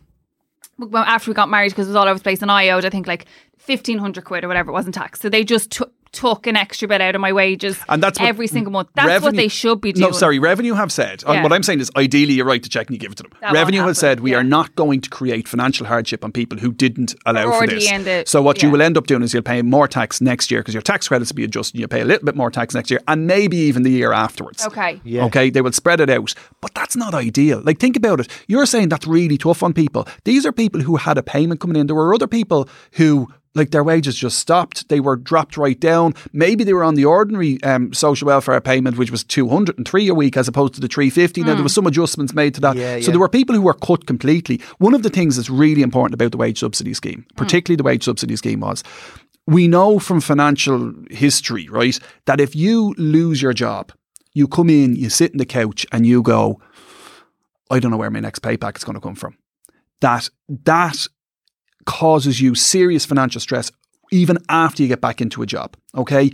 after 0.93 1.30
we 1.30 1.36
got 1.36 1.49
married 1.49 1.69
because 1.69 1.88
it 1.88 1.91
was 1.91 1.95
all 1.95 2.07
over 2.07 2.17
the 2.17 2.24
place, 2.24 2.41
and 2.41 2.51
I 2.51 2.69
owed 2.69 2.84
I 2.86 2.89
think 2.89 3.07
like 3.07 3.26
fifteen 3.57 3.97
hundred 3.99 4.26
quid 4.26 4.43
or 4.43 4.47
whatever 4.47 4.71
it 4.71 4.74
wasn't 4.74 4.95
tax. 4.95 5.19
So 5.21 5.30
they 5.30 5.43
just 5.43 5.71
took 5.71 5.92
took 6.14 6.47
an 6.47 6.55
extra 6.55 6.88
bit 6.88 7.01
out 7.01 7.16
of 7.16 7.22
my 7.22 7.34
wages 7.34 7.78
And 7.89 8.01
that's 8.01 8.20
what 8.20 8.30
every 8.30 8.47
single 8.47 8.72
month. 8.72 8.89
That's 8.93 9.24
what 9.24 9.36
they 9.36 9.47
should 9.47 9.82
be 9.82 9.91
doing. 9.91 10.09
No, 10.09 10.11
sorry, 10.11 10.39
revenue 10.39 10.74
have 10.74 10.91
said. 10.91 11.24
Yeah. 11.28 11.43
What 11.43 11.51
I'm 11.51 11.64
saying 11.64 11.80
is, 11.80 11.91
ideally, 11.97 12.34
you're 12.34 12.45
right 12.45 12.61
to 12.61 12.70
check 12.70 12.88
and 12.88 12.95
you 12.95 12.99
give 12.99 13.11
it 13.11 13.18
to 13.18 13.24
them. 13.24 13.32
That 13.41 13.53
revenue 13.53 13.82
has 13.82 13.97
said 13.97 14.20
we 14.20 14.32
yeah. 14.32 14.38
are 14.38 14.43
not 14.43 14.76
going 14.76 15.01
to 15.01 15.09
create 15.09 15.47
financial 15.47 15.86
hardship 15.86 16.24
on 16.24 16.32
people 16.32 16.59
who 16.59 16.72
didn't 16.72 17.16
allow 17.26 17.45
for 17.45 17.55
already 17.55 17.76
this. 17.76 17.91
in 17.91 18.26
so 18.26 18.41
what 18.41 18.61
you 18.61 18.70
will 18.70 18.82
end 18.82 18.97
up 18.97 19.07
doing 19.07 19.24
is 19.24 19.34
you'll 19.34 19.43
pay 19.43 19.61
more 19.61 19.88
tax 19.88 20.22
next 20.22 20.51
year 20.51 20.61
because 20.61 20.74
your 20.74 20.82
tax 20.82 21.07
credits 21.07 21.32
will 21.32 21.36
be 21.36 21.43
adjusted. 21.43 21.76
and 21.76 21.82
You 21.82 21.88
pay 21.88 22.01
a 22.01 22.05
little 22.05 22.26
bit 22.26 22.36
more 22.36 22.51
tax 22.51 22.76
next 22.76 22.91
year, 22.91 23.01
and 23.07 23.28
maybe 23.28 23.57
even 23.57 23.84
the 23.84 23.91
year 23.91 24.14
afterwards. 24.14 24.66
Okay. 24.66 25.01
Yeah. 25.03 25.26
Okay, 25.26 25.49
they 25.49 25.61
will 25.61 25.72
spread 25.72 25.99
it 25.99 26.09
out, 26.09 26.34
but 26.61 26.74
that's 26.74 26.95
not 26.95 27.14
ideal. 27.14 27.61
Like, 27.64 27.80
think 27.80 27.97
about 27.97 28.20
it. 28.20 28.28
You're 28.47 28.66
saying 28.66 28.89
that's 28.89 29.07
really 29.07 29.38
tough 29.38 29.64
on 29.64 29.74
people. 29.74 30.07
These 30.24 30.45
are 30.45 30.51
people 30.51 30.82
who 30.82 30.97
had 30.97 31.18
a 31.18 31.24
payment 31.24 31.59
coming 31.59 31.78
in. 31.78 31.88
There 31.88 31.95
were 31.95 32.14
other 32.14 32.28
people 32.28 32.70
who. 32.93 33.30
Like 33.55 33.69
their 33.69 33.83
wages 33.83 34.15
just 34.15 34.39
stopped, 34.39 34.89
they 34.89 34.99
were 34.99 35.15
dropped 35.15 35.57
right 35.57 35.79
down. 35.79 36.15
Maybe 36.31 36.63
they 36.63 36.73
were 36.73 36.83
on 36.83 36.95
the 36.95 37.05
ordinary 37.05 37.61
um, 37.63 37.93
social 37.93 38.25
welfare 38.25 38.59
payment, 38.59 38.97
which 38.97 39.11
was 39.11 39.23
two 39.23 39.47
hundred 39.47 39.77
and 39.77 39.87
three 39.87 40.07
a 40.07 40.13
week, 40.15 40.35
as 40.37 40.47
opposed 40.47 40.73
to 40.73 40.81
the 40.81 40.87
three 40.87 41.11
fifty. 41.11 41.41
Now 41.43 41.53
there 41.53 41.61
was 41.63 41.73
some 41.73 41.85
adjustments 41.85 42.33
made 42.33 42.55
to 42.55 42.61
that, 42.61 42.75
Yeah, 42.75 42.95
so 42.95 42.97
yeah. 42.97 43.09
there 43.11 43.19
were 43.19 43.29
people 43.29 43.55
who 43.55 43.61
were 43.61 43.75
cut 43.75 44.07
completely. 44.07 44.59
One 44.79 44.95
of 44.95 45.03
the 45.03 45.11
things 45.11 45.35
that's 45.35 45.51
really 45.51 45.83
important 45.83 46.15
about 46.15 46.31
the 46.31 46.37
wage 46.37 46.59
subsidy 46.59 46.95
scheme, 46.95 47.25
particularly 47.35 47.75
the 47.75 47.83
wage 47.83 48.03
subsidy 48.05 48.35
scheme, 48.35 48.61
was 48.61 48.83
we 49.45 49.67
know 49.67 49.99
from 49.99 50.19
financial 50.19 50.93
history, 51.11 51.67
right, 51.69 51.99
that 52.25 52.39
if 52.39 52.55
you 52.55 52.95
lose 52.97 53.41
your 53.41 53.53
job, 53.53 53.91
you 54.33 54.47
come 54.47 54.69
in, 54.69 54.95
you 54.95 55.09
sit 55.09 55.31
in 55.31 55.37
the 55.37 55.45
couch, 55.45 55.85
and 55.91 56.07
you 56.07 56.23
go, 56.23 56.59
I 57.69 57.79
don't 57.79 57.91
know 57.91 57.97
where 57.97 58.09
my 58.09 58.19
next 58.19 58.41
payback 58.41 58.77
is 58.77 58.83
going 58.83 58.95
to 58.95 59.01
come 59.01 59.15
from. 59.15 59.37
That 60.01 60.29
that 60.65 61.07
causes 61.86 62.41
you 62.41 62.55
serious 62.55 63.05
financial 63.05 63.41
stress 63.41 63.71
even 64.11 64.38
after 64.49 64.84
you 64.84 64.88
get 64.88 65.01
back 65.01 65.21
into 65.21 65.41
a 65.41 65.45
job. 65.45 65.75
Okay. 65.95 66.31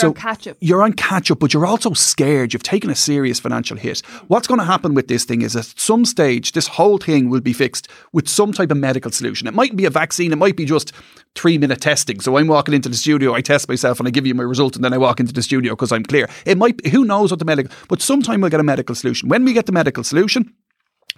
You're 0.00 0.12
catch-up. 0.14 0.56
You're 0.60 0.82
on 0.82 0.94
catch 0.94 1.30
up, 1.30 1.38
but 1.40 1.52
you're 1.52 1.66
also 1.66 1.92
scared. 1.92 2.52
You've 2.52 2.62
taken 2.62 2.88
a 2.88 2.94
serious 2.94 3.38
financial 3.38 3.76
hit. 3.76 4.00
What's 4.28 4.46
going 4.46 4.60
to 4.60 4.64
happen 4.64 4.94
with 4.94 5.08
this 5.08 5.24
thing 5.24 5.42
is 5.42 5.54
at 5.54 5.66
some 5.76 6.04
stage, 6.04 6.52
this 6.52 6.66
whole 6.66 6.96
thing 6.98 7.28
will 7.28 7.40
be 7.40 7.52
fixed 7.52 7.88
with 8.12 8.28
some 8.28 8.52
type 8.52 8.70
of 8.70 8.78
medical 8.78 9.10
solution. 9.10 9.46
It 9.46 9.54
might 9.54 9.76
be 9.76 9.84
a 9.84 9.90
vaccine, 9.90 10.32
it 10.32 10.36
might 10.36 10.56
be 10.56 10.64
just 10.64 10.92
three 11.34 11.58
minute 11.58 11.80
testing. 11.80 12.20
So 12.20 12.38
I'm 12.38 12.46
walking 12.46 12.74
into 12.74 12.88
the 12.88 12.96
studio, 12.96 13.34
I 13.34 13.42
test 13.42 13.68
myself, 13.68 13.98
and 13.98 14.06
I 14.06 14.10
give 14.10 14.26
you 14.26 14.34
my 14.34 14.44
result, 14.44 14.76
and 14.76 14.84
then 14.84 14.94
I 14.94 14.98
walk 14.98 15.20
into 15.20 15.32
the 15.32 15.42
studio 15.42 15.74
because 15.74 15.92
I'm 15.92 16.04
clear. 16.04 16.28
It 16.46 16.56
might, 16.56 16.86
who 16.86 17.04
knows 17.04 17.30
what 17.30 17.38
the 17.38 17.44
medical, 17.44 17.74
but 17.88 18.00
sometime 18.00 18.40
we'll 18.40 18.50
get 18.50 18.60
a 18.60 18.64
medical 18.64 18.94
solution. 18.94 19.28
When 19.28 19.44
we 19.44 19.52
get 19.52 19.66
the 19.66 19.72
medical 19.72 20.04
solution, 20.04 20.54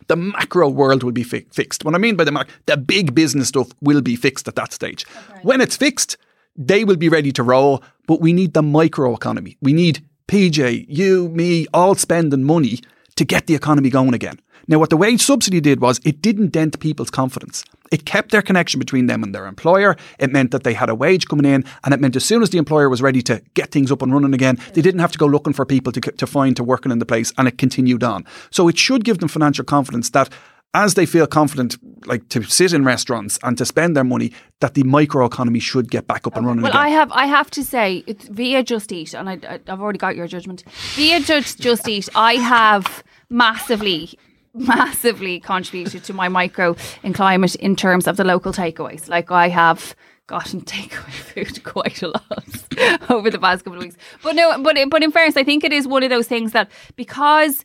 the 0.06 0.16
macro 0.16 0.68
world 0.68 1.02
will 1.02 1.12
be 1.12 1.22
fi- 1.22 1.46
fixed. 1.50 1.84
What 1.84 1.94
I 1.94 1.98
mean 1.98 2.16
by 2.16 2.24
the 2.24 2.32
mac, 2.32 2.48
the 2.66 2.76
big 2.76 3.14
business 3.14 3.48
stuff 3.48 3.68
will 3.80 4.02
be 4.02 4.16
fixed 4.16 4.48
at 4.48 4.56
that 4.56 4.72
stage. 4.72 5.06
When 5.42 5.60
it's 5.60 5.76
fixed, 5.76 6.16
they 6.56 6.84
will 6.84 6.96
be 6.96 7.08
ready 7.08 7.32
to 7.32 7.42
roll. 7.42 7.82
But 8.06 8.20
we 8.20 8.32
need 8.32 8.54
the 8.54 8.62
micro 8.62 9.14
economy. 9.14 9.56
We 9.62 9.72
need 9.72 10.04
PJ, 10.28 10.86
you, 10.88 11.28
me, 11.30 11.66
all 11.72 11.94
spending 11.94 12.44
money 12.44 12.80
to 13.16 13.24
get 13.24 13.46
the 13.46 13.54
economy 13.54 13.90
going 13.90 14.14
again. 14.14 14.40
Now, 14.66 14.78
what 14.78 14.90
the 14.90 14.96
wage 14.96 15.22
subsidy 15.22 15.60
did 15.60 15.80
was 15.80 16.00
it 16.04 16.22
didn't 16.22 16.48
dent 16.52 16.80
people's 16.80 17.10
confidence. 17.10 17.64
It 17.92 18.04
kept 18.04 18.30
their 18.30 18.42
connection 18.42 18.78
between 18.78 19.06
them 19.06 19.22
and 19.22 19.34
their 19.34 19.46
employer. 19.46 19.96
It 20.18 20.32
meant 20.32 20.50
that 20.52 20.64
they 20.64 20.74
had 20.74 20.88
a 20.88 20.94
wage 20.94 21.28
coming 21.28 21.44
in, 21.44 21.64
and 21.84 21.94
it 21.94 22.00
meant 22.00 22.16
as 22.16 22.24
soon 22.24 22.42
as 22.42 22.50
the 22.50 22.58
employer 22.58 22.88
was 22.88 23.02
ready 23.02 23.22
to 23.22 23.42
get 23.54 23.70
things 23.70 23.92
up 23.92 24.02
and 24.02 24.12
running 24.12 24.34
again, 24.34 24.58
they 24.72 24.82
didn't 24.82 25.00
have 25.00 25.12
to 25.12 25.18
go 25.18 25.26
looking 25.26 25.52
for 25.52 25.64
people 25.64 25.92
to, 25.92 26.00
to 26.00 26.26
find 26.26 26.56
to 26.56 26.64
working 26.64 26.90
in 26.90 26.98
the 26.98 27.06
place, 27.06 27.32
and 27.38 27.46
it 27.46 27.58
continued 27.58 28.02
on. 28.02 28.24
So 28.50 28.68
it 28.68 28.78
should 28.78 29.04
give 29.04 29.18
them 29.18 29.28
financial 29.28 29.64
confidence 29.64 30.10
that 30.10 30.28
as 30.74 30.94
they 30.94 31.06
feel 31.06 31.26
confident, 31.26 31.76
like 32.04 32.28
to 32.30 32.42
sit 32.42 32.72
in 32.72 32.84
restaurants 32.84 33.38
and 33.44 33.56
to 33.56 33.64
spend 33.64 33.96
their 33.96 34.02
money, 34.02 34.32
that 34.60 34.74
the 34.74 34.82
microeconomy 34.82 35.62
should 35.62 35.88
get 35.88 36.08
back 36.08 36.26
up 36.26 36.36
and 36.36 36.44
running 36.46 36.62
Well, 36.62 36.72
again. 36.72 36.82
I 36.82 36.88
have 36.88 37.12
I 37.12 37.26
have 37.26 37.48
to 37.52 37.62
say 37.62 38.02
it's 38.08 38.26
via 38.26 38.64
Just 38.64 38.90
Eat, 38.92 39.14
and 39.14 39.30
I, 39.30 39.38
I've 39.68 39.80
already 39.80 40.00
got 40.00 40.16
your 40.16 40.26
judgment. 40.26 40.64
Via 40.96 41.20
Just 41.20 41.60
Just 41.60 41.88
Eat, 41.88 42.08
I 42.16 42.34
have 42.34 43.04
massively, 43.30 44.18
massively 44.54 45.40
contributed 45.40 46.04
to 46.04 46.12
my 46.12 46.28
micro 46.28 46.76
in 47.02 47.12
climate 47.12 47.54
in 47.56 47.76
terms 47.76 48.06
of 48.06 48.16
the 48.16 48.24
local 48.24 48.52
takeaways. 48.52 49.08
Like 49.08 49.30
I 49.30 49.48
have 49.48 49.94
gotten 50.26 50.60
takeaway 50.62 51.12
food 51.12 51.64
quite 51.64 52.02
a 52.02 52.08
lot 52.08 53.10
over 53.10 53.30
the 53.30 53.38
past 53.38 53.64
couple 53.64 53.78
of 53.78 53.84
weeks. 53.84 53.96
But 54.22 54.34
no, 54.34 54.62
but 54.62 54.76
but 54.88 55.02
in 55.02 55.10
fairness, 55.10 55.36
I 55.36 55.44
think 55.44 55.64
it 55.64 55.72
is 55.72 55.86
one 55.86 56.02
of 56.02 56.10
those 56.10 56.28
things 56.28 56.52
that 56.52 56.70
because 56.96 57.64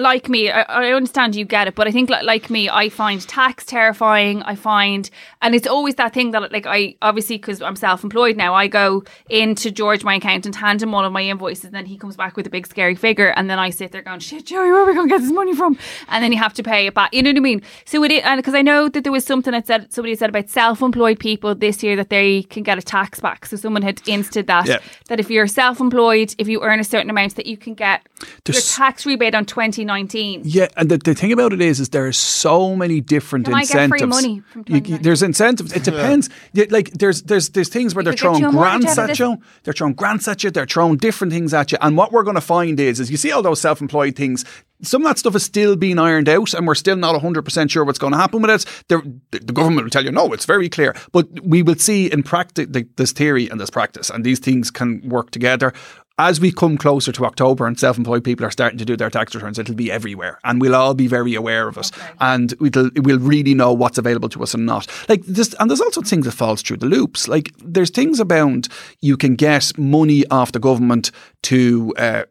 like 0.00 0.28
me, 0.28 0.50
I, 0.50 0.62
I 0.62 0.92
understand 0.92 1.36
you 1.36 1.44
get 1.44 1.68
it, 1.68 1.74
but 1.74 1.86
I 1.86 1.90
think 1.90 2.10
like, 2.10 2.24
like 2.24 2.50
me, 2.50 2.68
I 2.68 2.88
find 2.88 3.20
tax 3.28 3.64
terrifying. 3.64 4.42
I 4.42 4.54
find, 4.54 5.08
and 5.42 5.54
it's 5.54 5.66
always 5.66 5.94
that 5.96 6.12
thing 6.12 6.30
that 6.32 6.50
like 6.52 6.66
I 6.66 6.94
obviously 7.02 7.36
because 7.36 7.60
I'm 7.62 7.76
self-employed 7.76 8.36
now, 8.36 8.54
I 8.54 8.66
go 8.66 9.04
into 9.28 9.70
George, 9.70 10.02
my 10.04 10.14
accountant, 10.16 10.56
hand 10.56 10.82
him 10.82 10.94
all 10.94 11.04
of 11.04 11.12
my 11.12 11.22
invoices, 11.22 11.66
and 11.66 11.74
then 11.74 11.86
he 11.86 11.96
comes 11.96 12.16
back 12.16 12.36
with 12.36 12.46
a 12.46 12.50
big 12.50 12.66
scary 12.66 12.94
figure, 12.94 13.28
and 13.36 13.48
then 13.48 13.58
I 13.58 13.70
sit 13.70 13.92
there 13.92 14.02
going, 14.02 14.20
"Shit, 14.20 14.46
Joey, 14.46 14.70
where 14.72 14.82
are 14.82 14.86
we 14.86 14.94
going 14.94 15.08
to 15.08 15.14
get 15.14 15.20
this 15.22 15.32
money 15.32 15.54
from?" 15.54 15.78
And 16.08 16.24
then 16.24 16.32
you 16.32 16.38
have 16.38 16.54
to 16.54 16.62
pay 16.62 16.86
it 16.86 16.94
back. 16.94 17.12
You 17.14 17.22
know 17.22 17.30
what 17.30 17.36
I 17.36 17.40
mean? 17.40 17.62
So 17.84 18.02
it, 18.04 18.12
and 18.24 18.38
because 18.38 18.54
I 18.54 18.62
know 18.62 18.88
that 18.88 19.02
there 19.04 19.12
was 19.12 19.24
something 19.24 19.52
that 19.52 19.66
said 19.66 19.92
somebody 19.92 20.14
said 20.14 20.30
about 20.30 20.48
self-employed 20.48 21.18
people 21.20 21.54
this 21.54 21.82
year 21.82 21.96
that 21.96 22.10
they 22.10 22.42
can 22.44 22.62
get 22.62 22.78
a 22.78 22.82
tax 22.82 23.20
back. 23.20 23.46
So 23.46 23.56
someone 23.56 23.82
had 23.82 24.00
insted 24.06 24.46
that 24.46 24.66
Yeah. 24.66 24.78
that 25.08 25.20
if 25.20 25.30
you're 25.30 25.46
self-employed, 25.46 26.34
if 26.38 26.48
you 26.48 26.62
earn 26.62 26.80
a 26.80 26.84
certain 26.84 27.10
amount, 27.10 27.36
that 27.36 27.46
you 27.46 27.56
can 27.56 27.74
get 27.74 28.06
your 28.46 28.60
tax 28.60 29.06
rebate 29.06 29.34
on 29.34 29.44
2019. 29.90 30.42
Yeah, 30.44 30.68
and 30.76 30.88
the, 30.90 30.98
the 30.98 31.14
thing 31.14 31.32
about 31.32 31.52
it 31.52 31.60
is, 31.60 31.80
is 31.80 31.88
there 31.90 32.06
are 32.06 32.12
so 32.12 32.76
many 32.76 33.00
different 33.00 33.46
Can 33.46 33.54
I 33.54 33.64
get 33.64 33.68
free 33.88 34.00
incentives. 34.00 34.10
money 34.22 34.42
from 34.52 34.60
You- 34.60 34.80
2019? 34.80 35.02
there's 35.02 35.22
incentives. 35.22 35.72
It 35.72 35.84
depends. 35.84 36.28
Yeah, 36.52 36.66
Like 36.70 36.90
there's 36.92 37.22
there's 37.22 37.48
there's 37.50 37.68
things 37.68 37.94
where 37.94 38.02
You 38.02 38.10
they're 38.10 38.16
throwing 38.16 38.40
you 38.40 38.48
a 38.48 38.52
mortgage 38.52 38.82
grants 38.84 38.98
at 38.98 39.18
you. 39.18 39.36
They're 39.64 39.74
throwing 39.74 39.94
grants 39.94 40.28
at 40.28 40.42
you. 40.44 40.50
They're 40.50 40.66
throwing 40.66 40.96
different 40.96 41.32
things 41.32 41.52
at 41.54 41.72
you. 41.72 41.78
And 41.80 41.96
what 41.96 42.12
we're 42.12 42.22
going 42.22 42.36
to 42.36 42.40
find 42.40 42.78
is, 42.80 43.00
is 43.00 43.10
you 43.10 43.16
see 43.16 43.32
all 43.32 43.42
those 43.42 43.60
self-employed 43.60 44.16
things. 44.16 44.44
Some 44.82 45.02
of 45.02 45.08
that 45.10 45.18
stuff 45.18 45.36
is 45.36 45.42
still 45.42 45.76
being 45.76 45.98
ironed 45.98 46.26
out, 46.28 46.54
and 46.54 46.66
we're 46.66 46.74
still 46.74 46.96
not 46.96 47.14
100% 47.20 47.70
sure 47.70 47.84
what's 47.84 47.98
going 47.98 48.12
to 48.14 48.18
happen 48.18 48.40
with 48.40 48.50
it. 48.50 48.84
The, 48.88 49.02
the 49.30 49.52
government 49.52 49.84
will 49.84 49.90
tell 49.90 50.02
you, 50.04 50.10
no, 50.10 50.32
it's 50.32 50.46
very 50.46 50.70
clear. 50.70 50.94
But 51.12 51.26
we 51.44 51.62
will 51.62 51.74
see 51.74 52.10
in 52.10 52.22
practice, 52.22 52.66
this 52.96 53.12
theory 53.12 53.46
and 53.50 53.60
this 53.60 53.68
practice, 53.68 54.08
and 54.08 54.24
these 54.24 54.38
things 54.38 54.70
can 54.70 55.06
work 55.06 55.32
together. 55.32 55.74
As 56.22 56.38
we 56.38 56.52
come 56.52 56.76
closer 56.76 57.12
to 57.12 57.24
October 57.24 57.66
and 57.66 57.80
self-employed 57.80 58.22
people 58.22 58.44
are 58.44 58.50
starting 58.50 58.78
to 58.78 58.84
do 58.84 58.94
their 58.94 59.08
tax 59.08 59.34
returns, 59.34 59.58
it'll 59.58 59.74
be 59.74 59.90
everywhere, 59.90 60.38
and 60.44 60.60
we'll 60.60 60.74
all 60.74 60.92
be 60.92 61.06
very 61.06 61.34
aware 61.34 61.66
of 61.66 61.78
it, 61.78 61.90
and 62.20 62.52
we'll 62.60 62.90
we'll 62.96 63.18
really 63.18 63.54
know 63.54 63.72
what's 63.72 63.96
available 63.96 64.28
to 64.28 64.42
us 64.42 64.52
and 64.52 64.66
not. 64.66 64.86
Like 65.08 65.24
this, 65.24 65.54
and 65.58 65.70
there's 65.70 65.80
also 65.80 66.02
things 66.02 66.26
that 66.26 66.32
falls 66.32 66.60
through 66.60 66.76
the 66.76 66.84
loops. 66.84 67.26
Like 67.26 67.52
there's 67.64 67.88
things 67.88 68.20
about 68.20 68.68
you 69.00 69.16
can 69.16 69.34
get 69.34 69.78
money 69.78 70.26
off 70.26 70.52
the 70.52 70.60
government 70.60 71.10
to 71.44 71.94
uh, 71.96 72.24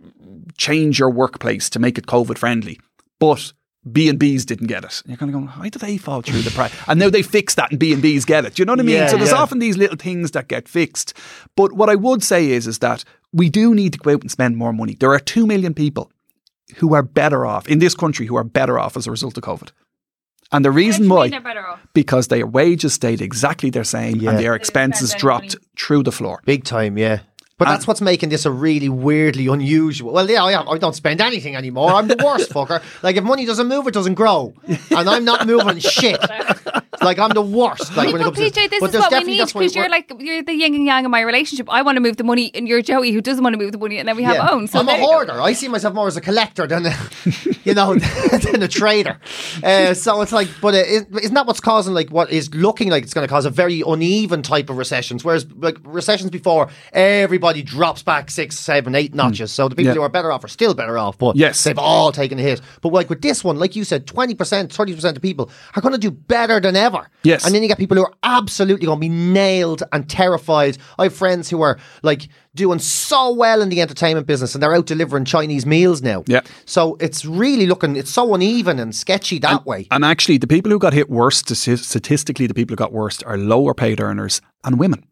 change 0.55 0.99
your 0.99 1.09
workplace 1.09 1.67
to 1.71 1.79
make 1.79 1.97
it 1.97 2.05
COVID 2.05 2.37
friendly, 2.37 2.79
but 3.17 3.53
B 3.91 4.07
and 4.07 4.19
B's 4.19 4.45
didn't 4.45 4.67
get 4.67 4.83
it. 4.83 5.01
You're 5.07 5.17
kind 5.17 5.31
of 5.31 5.33
going, 5.33 5.47
how 5.47 5.63
did 5.63 5.73
they 5.81 5.97
fall 5.97 6.21
through 6.21 6.41
the 6.43 6.51
price? 6.51 6.71
And 6.87 6.99
now 6.99 7.09
they 7.09 7.23
fixed 7.23 7.55
that, 7.55 7.71
and 7.71 7.79
B 7.79 7.91
and 7.91 8.03
B's 8.03 8.23
get 8.23 8.45
it. 8.45 8.53
Do 8.53 8.61
you 8.61 8.65
know 8.65 8.73
what 8.73 8.81
I 8.81 8.83
mean? 8.83 8.97
Yeah, 8.97 9.07
so 9.07 9.17
there's 9.17 9.31
yeah. 9.31 9.37
often 9.37 9.57
these 9.57 9.77
little 9.77 9.97
things 9.97 10.29
that 10.31 10.47
get 10.47 10.67
fixed. 10.67 11.15
But 11.55 11.73
what 11.73 11.89
I 11.89 11.95
would 11.95 12.21
say 12.21 12.51
is, 12.51 12.67
is 12.67 12.77
that 12.79 13.03
we 13.33 13.49
do 13.49 13.73
need 13.75 13.93
to 13.93 13.99
go 13.99 14.11
out 14.13 14.21
and 14.21 14.31
spend 14.31 14.57
more 14.57 14.73
money. 14.73 14.95
There 14.99 15.11
are 15.13 15.19
two 15.19 15.45
million 15.45 15.73
people 15.73 16.11
who 16.77 16.93
are 16.93 17.03
better 17.03 17.45
off 17.45 17.67
in 17.67 17.79
this 17.79 17.95
country 17.95 18.25
who 18.27 18.35
are 18.35 18.43
better 18.43 18.77
off 18.79 18.95
as 18.97 19.07
a 19.07 19.11
result 19.11 19.37
of 19.37 19.43
COVID. 19.43 19.69
And 20.51 20.65
the 20.65 20.71
reason 20.71 21.07
why, 21.09 21.29
they're 21.29 21.39
better 21.41 21.65
off? 21.67 21.79
because 21.93 22.27
their 22.27 22.47
wages 22.47 22.93
stayed 22.93 23.21
exactly 23.21 23.69
the 23.69 23.85
same 23.85 24.15
Yeah. 24.17 24.31
and 24.31 24.39
their 24.39 24.53
They 24.53 24.57
didn't 24.57 24.65
spend 24.67 24.93
expenses 24.93 25.19
dropped 25.19 25.55
money. 25.55 25.65
through 25.77 26.03
the 26.03 26.11
floor. 26.11 26.41
Big 26.45 26.63
time, 26.63 26.97
yeah. 26.97 27.19
But 27.59 27.65
that's 27.65 27.85
what's 27.85 27.99
making 27.99 28.29
this 28.29 28.45
a 28.45 28.51
really 28.51 28.87
weirdly 28.87 29.47
unusual. 29.47 30.13
Well, 30.13 30.29
yeah, 30.29 30.47
yeah, 30.49 30.63
I 30.65 30.77
don't 30.77 30.95
spend 30.95 31.19
anything 31.19 31.57
anymore. 31.57 31.91
I'm 31.91 32.07
the 32.07 32.15
worst 32.23 32.51
fucker. 32.51 32.81
Like 33.03 33.17
if 33.17 33.23
money 33.25 33.45
doesn't 33.45 33.67
move, 33.67 33.85
it 33.85 33.93
doesn't 33.93 34.13
grow, 34.13 34.53
and 34.65 35.09
I'm 35.09 35.25
not 35.25 35.45
moving 35.45 35.77
shit. 35.79 36.19
Like 37.01 37.19
I'm 37.19 37.29
the 37.31 37.41
worst. 37.41 37.95
Like 37.95 38.11
when 38.13 38.21
it 38.21 38.25
But 38.25 38.35
comes 38.35 38.37
to 38.37 38.43
PJ, 38.61 38.69
this 38.69 38.79
but 38.79 38.85
is 38.87 38.91
there's 38.91 39.01
what 39.03 39.11
we 39.11 39.17
definitely- 39.17 39.37
need 39.37 39.53
because 39.53 39.75
you're 39.75 39.89
like 39.89 40.11
you're 40.19 40.43
the 40.43 40.53
yin 40.53 40.75
and 40.75 40.85
yang 40.85 41.05
of 41.05 41.11
my 41.11 41.21
relationship. 41.21 41.67
I 41.69 41.81
want 41.81 41.95
to 41.97 42.01
move 42.01 42.17
the 42.17 42.23
money, 42.23 42.51
and 42.53 42.67
you're 42.67 42.81
Joey 42.81 43.11
who 43.11 43.21
doesn't 43.21 43.43
want 43.43 43.53
to 43.53 43.57
move 43.59 43.71
the 43.71 43.77
money, 43.77 43.97
and 43.97 44.07
then 44.07 44.15
we 44.17 44.23
have 44.23 44.35
Yeah. 44.35 44.49
own. 44.51 44.67
So 44.67 44.79
I'm 44.79 44.87
a 44.87 44.91
there 44.91 44.99
you 44.99 45.05
go. 45.05 45.11
hoarder. 45.11 45.41
I 45.41 45.53
see 45.53 45.67
myself 45.67 45.93
more 45.93 46.07
as 46.07 46.17
a 46.17 46.21
collector 46.21 46.67
than, 46.67 46.85
a, 46.85 46.95
you 47.63 47.73
know, 47.73 47.95
than 48.43 48.61
a 48.63 48.67
trader. 48.67 49.19
Uh, 49.63 49.93
so 49.93 50.21
it's 50.21 50.31
like, 50.31 50.47
but 50.61 50.73
it, 50.75 51.07
isn't 51.21 51.33
that 51.33 51.45
what's 51.47 51.59
causing 51.59 51.93
like 51.93 52.09
what 52.09 52.31
is 52.31 52.53
looking 52.53 52.89
like 52.89 53.03
it's 53.03 53.13
going 53.13 53.27
to 53.27 53.31
cause 53.31 53.45
a 53.45 53.49
very 53.49 53.81
uneven 53.85 54.41
type 54.41 54.69
of 54.69 54.77
recessions? 54.77 55.23
Whereas 55.23 55.45
like 55.57 55.77
recessions 55.83 56.29
before, 56.31 56.69
everybody 56.93 57.61
drops 57.61 58.03
back 58.03 58.29
six, 58.31 58.57
seven, 58.59 58.95
eight 58.95 59.13
notches. 59.13 59.51
So 59.51 59.67
the 59.67 59.75
people 59.75 59.91
Hmm. 59.91 59.95
Yeah. 59.95 60.01
who 60.01 60.05
are 60.05 60.09
better 60.09 60.31
off 60.31 60.43
are 60.43 60.47
still 60.49 60.73
better 60.73 60.97
off. 60.97 61.17
But 61.17 61.35
Yes. 61.35 61.63
they've 61.63 61.77
all 61.79 62.11
taken 62.11 62.39
a 62.39 62.41
hit. 62.41 62.61
But 62.81 62.91
like 62.93 63.09
with 63.09 63.21
this 63.21 63.43
one, 63.43 63.57
like 63.57 63.75
you 63.75 63.83
said, 63.83 64.05
twenty 64.07 64.35
percent, 64.35 64.71
thirty 64.73 64.93
percent 64.93 65.15
of 65.17 65.21
people 65.23 65.49
are 65.75 65.81
going 65.81 65.93
to 65.93 65.99
do 65.99 66.11
better 66.11 66.59
than 66.59 66.75
ever. 66.75 66.88
Yes. 67.23 67.45
and 67.45 67.53
then 67.53 67.61
you 67.61 67.67
get 67.67 67.77
people 67.77 67.97
who 67.97 68.03
are 68.03 68.13
absolutely 68.23 68.85
going 68.85 68.97
to 68.97 69.01
be 69.01 69.09
nailed 69.09 69.83
and 69.91 70.09
terrified. 70.09 70.77
I 70.97 71.03
have 71.03 71.13
friends 71.13 71.49
who 71.49 71.61
are 71.61 71.77
like 72.03 72.29
doing 72.55 72.79
so 72.79 73.33
well 73.33 73.61
in 73.61 73.69
the 73.69 73.81
entertainment 73.81 74.27
business 74.27 74.55
and 74.55 74.63
they're 74.63 74.73
out 74.73 74.85
delivering 74.85 75.25
Chinese 75.25 75.65
meals 75.65 76.01
now. 76.01 76.23
Yeah. 76.27 76.41
So 76.65 76.97
it's 76.99 77.25
really 77.25 77.67
looking, 77.67 77.95
it's 77.95 78.11
so 78.11 78.33
uneven 78.33 78.79
and 78.79 78.95
sketchy 78.95 79.39
that 79.39 79.65
way. 79.65 79.87
And 79.91 80.03
actually, 80.03 80.37
the 80.37 80.47
people 80.47 80.71
who 80.71 80.79
got 80.79 80.93
hit 80.93 81.09
worst, 81.09 81.55
statistically, 81.55 82.47
the 82.47 82.53
people 82.53 82.73
who 82.73 82.77
got 82.77 82.91
worst 82.91 83.23
are 83.25 83.37
lower 83.37 83.73
paid 83.73 83.99
earners 83.99 84.41
and 84.63 84.79
women. 84.79 85.05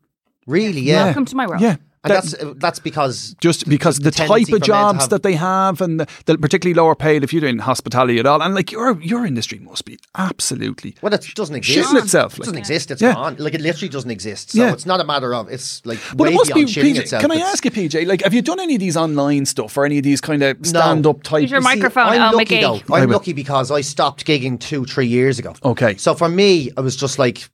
Really, 0.45 0.81
yeah. 0.81 1.05
Welcome 1.05 1.25
to 1.25 1.35
my 1.35 1.47
world. 1.47 1.61
Yeah. 1.61 1.75
And 2.03 2.13
That- 2.13 2.23
that's 2.23 2.33
uh, 2.43 2.53
that's 2.57 2.79
because 2.79 3.35
just 3.41 3.67
because 3.67 3.97
the 3.99 4.11
tendency 4.11 4.27
type 4.27 4.41
of 4.43 4.47
for 4.49 4.51
men 4.55 4.61
to 4.61 4.65
jobs 4.67 4.99
have- 5.01 5.09
that 5.09 5.23
they 5.23 5.33
have 5.33 5.81
and 5.81 5.99
the, 5.99 6.07
the 6.25 6.37
particularly 6.37 6.75
lower 6.75 6.95
paid 6.95 7.23
if 7.23 7.33
you're 7.33 7.41
doing 7.41 7.57
hospitality 7.57 8.19
at 8.19 8.25
all 8.25 8.41
and 8.41 8.53
like 8.55 8.71
your 8.71 9.01
your 9.01 9.25
industry 9.25 9.59
must 9.59 9.83
be 9.85 9.97
absolutely 10.15 10.95
well, 11.01 11.13
it 11.13 11.25
doesn't 11.35 11.55
exist. 11.55 11.89
Shitting 11.89 12.01
itself, 12.03 12.33
It 12.33 12.39
like- 12.39 12.45
doesn't 12.45 12.57
exist. 12.59 12.91
It's 12.91 13.01
Yeah. 13.01 13.13
gone. 13.13 13.35
Like 13.39 13.55
it 13.55 13.61
literally 13.61 13.89
doesn't 13.89 14.11
exist. 14.11 14.51
So 14.51 14.59
Yeah. 14.59 14.73
it's 14.73 14.85
not 14.85 15.01
a 15.01 15.03
matter 15.03 15.33
of 15.33 15.49
it's 15.49 15.81
like 15.85 15.99
but 16.15 16.25
way 16.25 16.29
it 16.29 16.35
must 16.35 16.53
be 16.53 16.63
shitting 16.65 16.93
PJ, 16.93 16.99
itself. 16.99 17.21
can 17.21 17.31
I 17.31 17.37
ask 17.37 17.65
you 17.65 17.71
PJ 17.71 18.05
like 18.07 18.21
have 18.23 18.33
you 18.33 18.41
done 18.41 18.59
any 18.59 18.75
of 18.75 18.79
these 18.79 18.95
online 18.95 19.45
stuff 19.45 19.75
or 19.77 19.85
any 19.85 19.97
of 19.97 20.03
these 20.03 20.21
kind 20.21 20.43
of 20.43 20.57
stand 20.65 21.05
up 21.07 21.23
type 21.23 21.41
Use 21.41 21.51
your 21.51 21.61
See, 21.61 21.65
microphone, 21.75 22.05
I'm 22.07 22.33
oh, 22.33 22.37
lucky 22.37 22.57
McGee. 22.57 22.61
though. 22.87 22.93
I 22.93 23.01
I'm 23.01 23.09
lucky 23.09 23.33
because 23.33 23.71
I 23.71 23.81
stopped 23.81 24.25
gigging 24.25 24.59
two, 24.59 24.85
three 24.85 25.07
years 25.07 25.39
ago. 25.39 25.55
Okay. 25.63 25.97
So 25.97 26.13
for 26.13 26.29
me, 26.29 26.69
it 26.77 26.79
was 26.81 26.95
just 26.95 27.17
like 27.19 27.49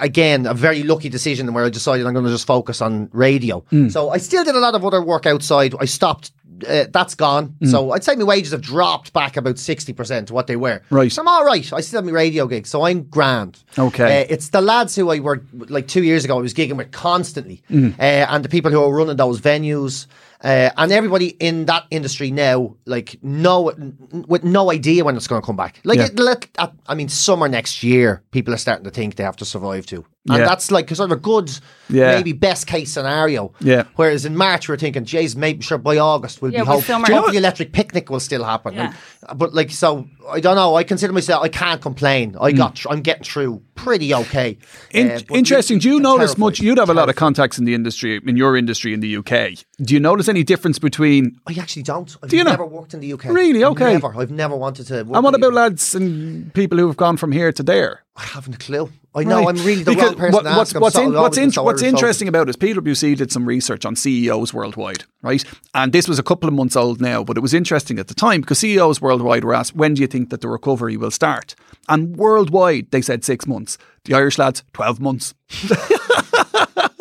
again 0.00 0.46
a 0.46 0.54
very 0.54 0.82
lucky 0.82 1.08
decision 1.08 1.52
where 1.52 1.64
I 1.64 1.68
decided 1.68 2.06
I'm 2.06 2.12
going 2.12 2.24
to 2.24 2.30
just 2.30 2.46
focus 2.46 2.80
on 2.80 3.08
radio. 3.12 3.60
Hmm. 3.70 3.88
So 3.88 4.10
I 4.10 4.18
still 4.18 4.44
did 4.44 4.54
a 4.54 4.60
lot 4.60 4.74
of 4.74 4.84
other 4.84 5.02
work 5.02 5.26
outside. 5.26 5.74
I 5.80 5.84
stopped. 5.84 6.32
Uh, 6.68 6.84
that's 6.92 7.16
gone. 7.16 7.46
Hmm. 7.58 7.66
So 7.66 7.90
I'd 7.90 8.04
say 8.04 8.14
my 8.14 8.22
wages 8.24 8.52
have 8.52 8.62
dropped 8.62 9.12
back 9.12 9.36
about 9.36 9.58
sixty 9.58 9.92
percent 9.92 10.28
to 10.28 10.34
what 10.34 10.46
they 10.46 10.54
were. 10.56 10.80
Right. 10.90 11.10
So 11.10 11.20
I'm 11.22 11.28
all 11.28 11.44
right. 11.44 11.70
I 11.72 11.80
still 11.80 11.98
have 11.98 12.04
my 12.04 12.12
radio 12.12 12.46
gig, 12.46 12.66
so 12.66 12.82
I'm 12.82 13.02
grand. 13.02 13.62
Okay. 13.76 14.22
Uh, 14.22 14.26
it's 14.30 14.50
the 14.50 14.60
lads 14.60 14.94
who 14.94 15.10
I 15.10 15.18
worked 15.18 15.52
like 15.68 15.88
two 15.88 16.04
years 16.04 16.24
ago. 16.24 16.38
I 16.38 16.42
was 16.42 16.54
gigging 16.54 16.76
with 16.76 16.92
constantly, 16.92 17.62
Hmm. 17.68 17.90
uh, 17.98 18.02
and 18.02 18.44
the 18.44 18.48
people 18.48 18.70
who 18.70 18.80
are 18.82 18.94
running 18.94 19.16
those 19.16 19.40
venues. 19.40 20.06
Uh, 20.42 20.70
and 20.76 20.92
everybody 20.92 21.28
in 21.28 21.66
that 21.66 21.84
industry 21.90 22.30
now, 22.30 22.74
like, 22.86 23.16
no, 23.22 23.68
n- 23.70 24.24
with 24.28 24.44
no 24.44 24.70
idea 24.70 25.04
when 25.04 25.16
it's 25.16 25.26
going 25.26 25.40
to 25.40 25.46
come 25.46 25.56
back. 25.56 25.80
Like, 25.84 25.98
Yeah. 25.98 26.06
it, 26.06 26.18
let, 26.18 26.48
uh, 26.58 26.68
I 26.86 26.94
mean, 26.94 27.08
summer 27.08 27.48
next 27.48 27.82
year, 27.82 28.22
people 28.30 28.52
are 28.52 28.58
starting 28.58 28.84
to 28.84 28.90
think 28.90 29.16
they 29.16 29.24
have 29.24 29.36
to 29.36 29.44
survive 29.44 29.86
too, 29.86 30.04
and 30.28 30.38
Yeah. 30.38 30.44
that's 30.46 30.70
like 30.70 30.88
sort 30.94 31.10
of 31.10 31.18
a 31.18 31.20
good, 31.20 31.50
Yeah. 31.90 32.14
maybe 32.16 32.32
best 32.32 32.66
case 32.66 32.92
scenario. 32.92 33.52
Yeah. 33.60 33.84
Whereas 33.96 34.24
in 34.24 34.36
March, 34.36 34.68
we're 34.68 34.76
thinking, 34.78 35.04
geez, 35.04 35.36
maybe 35.36 35.62
sure 35.62 35.76
by 35.78 35.98
August 35.98 36.40
we'll 36.40 36.52
Yeah, 36.52 36.60
be 36.60 36.62
with 36.62 36.68
hoping. 36.68 36.84
summer. 36.86 37.06
Do 37.06 37.12
you 37.14 37.20
know 37.20 37.30
the 37.30 37.36
electric 37.38 37.72
picnic 37.72 38.08
will 38.10 38.20
still 38.20 38.44
happen? 38.44 38.74
Yeah. 38.74 38.92
And- 39.28 39.38
but 39.38 39.54
like, 39.54 39.70
so 39.70 40.06
I 40.32 40.40
don't 40.40 40.56
know. 40.56 40.74
I 40.76 40.84
consider 40.84 41.12
myself. 41.12 41.42
I 41.42 41.48
can't 41.48 41.80
complain. 41.82 42.36
I 42.40 42.52
got. 42.52 42.76
Tr- 42.76 42.88
I'm 42.90 43.00
getting 43.02 43.24
through 43.24 43.60
pretty 43.74 44.14
okay. 44.14 44.56
In- 44.92 45.10
Uh, 45.10 45.20
interesting. 45.34 45.78
Do 45.78 45.88
you 45.88 45.96
I'm 45.96 46.02
notice 46.02 46.30
terrified. 46.30 46.38
much? 46.40 46.60
You'd 46.60 46.78
have 46.78 46.88
a 46.90 46.94
lot 46.94 47.08
of 47.10 47.16
contacts 47.16 47.58
in 47.58 47.64
the 47.66 47.74
industry, 47.74 48.20
in 48.26 48.36
your 48.36 48.56
industry 48.56 48.94
in 48.94 49.00
the 49.00 49.08
UK. 49.16 49.64
Do 49.82 49.92
you 49.94 50.00
notice 50.00 50.28
any 50.28 50.42
difference 50.42 50.78
between? 50.78 51.36
I 51.46 51.54
actually 51.60 51.82
don't. 51.82 52.16
I've 52.22 52.30
Do 52.30 52.36
you 52.38 52.44
not? 52.44 52.50
never 52.52 52.64
worked 52.66 52.94
in 52.94 53.00
the 53.00 53.12
UK. 53.12 53.26
Really? 53.30 53.62
Okay. 53.64 53.92
Never. 53.92 54.14
I've 54.18 54.30
never 54.30 54.56
wanted 54.56 54.86
to. 54.86 54.94
Work 55.04 55.16
And 55.16 55.24
what 55.24 55.34
in 55.34 55.40
about 55.42 55.48
UK. 55.52 55.54
lads 55.56 55.94
and 55.94 56.52
people 56.54 56.78
who 56.78 56.86
have 56.86 56.96
gone 56.96 57.16
from 57.18 57.32
here 57.32 57.52
to 57.52 57.62
there? 57.62 58.00
I 58.16 58.22
haven't 58.24 58.54
a 58.54 58.58
clue. 58.58 58.90
I 59.16 59.22
know 59.22 59.44
Right. 59.44 59.48
I'm 59.56 59.64
really 59.64 59.84
the 59.84 59.92
Because 59.92 60.10
wrong 60.10 60.16
person 60.16 60.32
what- 60.34 60.42
to 60.42 60.48
ask. 60.48 60.80
what's 60.80 60.98
in- 60.98 61.12
what's, 61.12 61.38
in- 61.38 61.52
what's 61.62 61.82
interesting 61.82 62.26
about 62.26 62.48
it 62.48 62.50
is 62.50 62.56
PwC 62.56 63.14
did 63.16 63.30
some 63.30 63.46
research 63.46 63.84
on 63.84 63.94
CEOs 63.94 64.52
worldwide, 64.52 65.04
right? 65.22 65.44
And 65.72 65.92
this 65.92 66.08
was 66.08 66.18
a 66.18 66.22
couple 66.24 66.48
of 66.48 66.54
months 66.54 66.74
old 66.74 67.00
now, 67.00 67.22
but 67.22 67.36
it 67.36 67.40
was 67.40 67.54
interesting 67.54 67.98
at 68.00 68.08
the 68.08 68.14
time 68.14 68.40
because 68.40 68.58
CEOs 68.58 69.00
worldwide 69.00 69.44
were 69.44 69.54
asked, 69.54 69.76
when 69.76 69.94
do 69.94 70.02
you 70.02 70.08
think 70.08 70.30
that 70.30 70.40
the 70.40 70.48
recovery 70.48 70.96
will 70.96 71.12
start? 71.12 71.54
And 71.88 72.16
worldwide, 72.16 72.90
they 72.90 73.02
said 73.02 73.24
six 73.24 73.46
months. 73.46 73.78
The 74.04 74.14
Irish 74.14 74.36
lads, 74.38 74.64
12 74.72 75.00
months. 75.00 75.32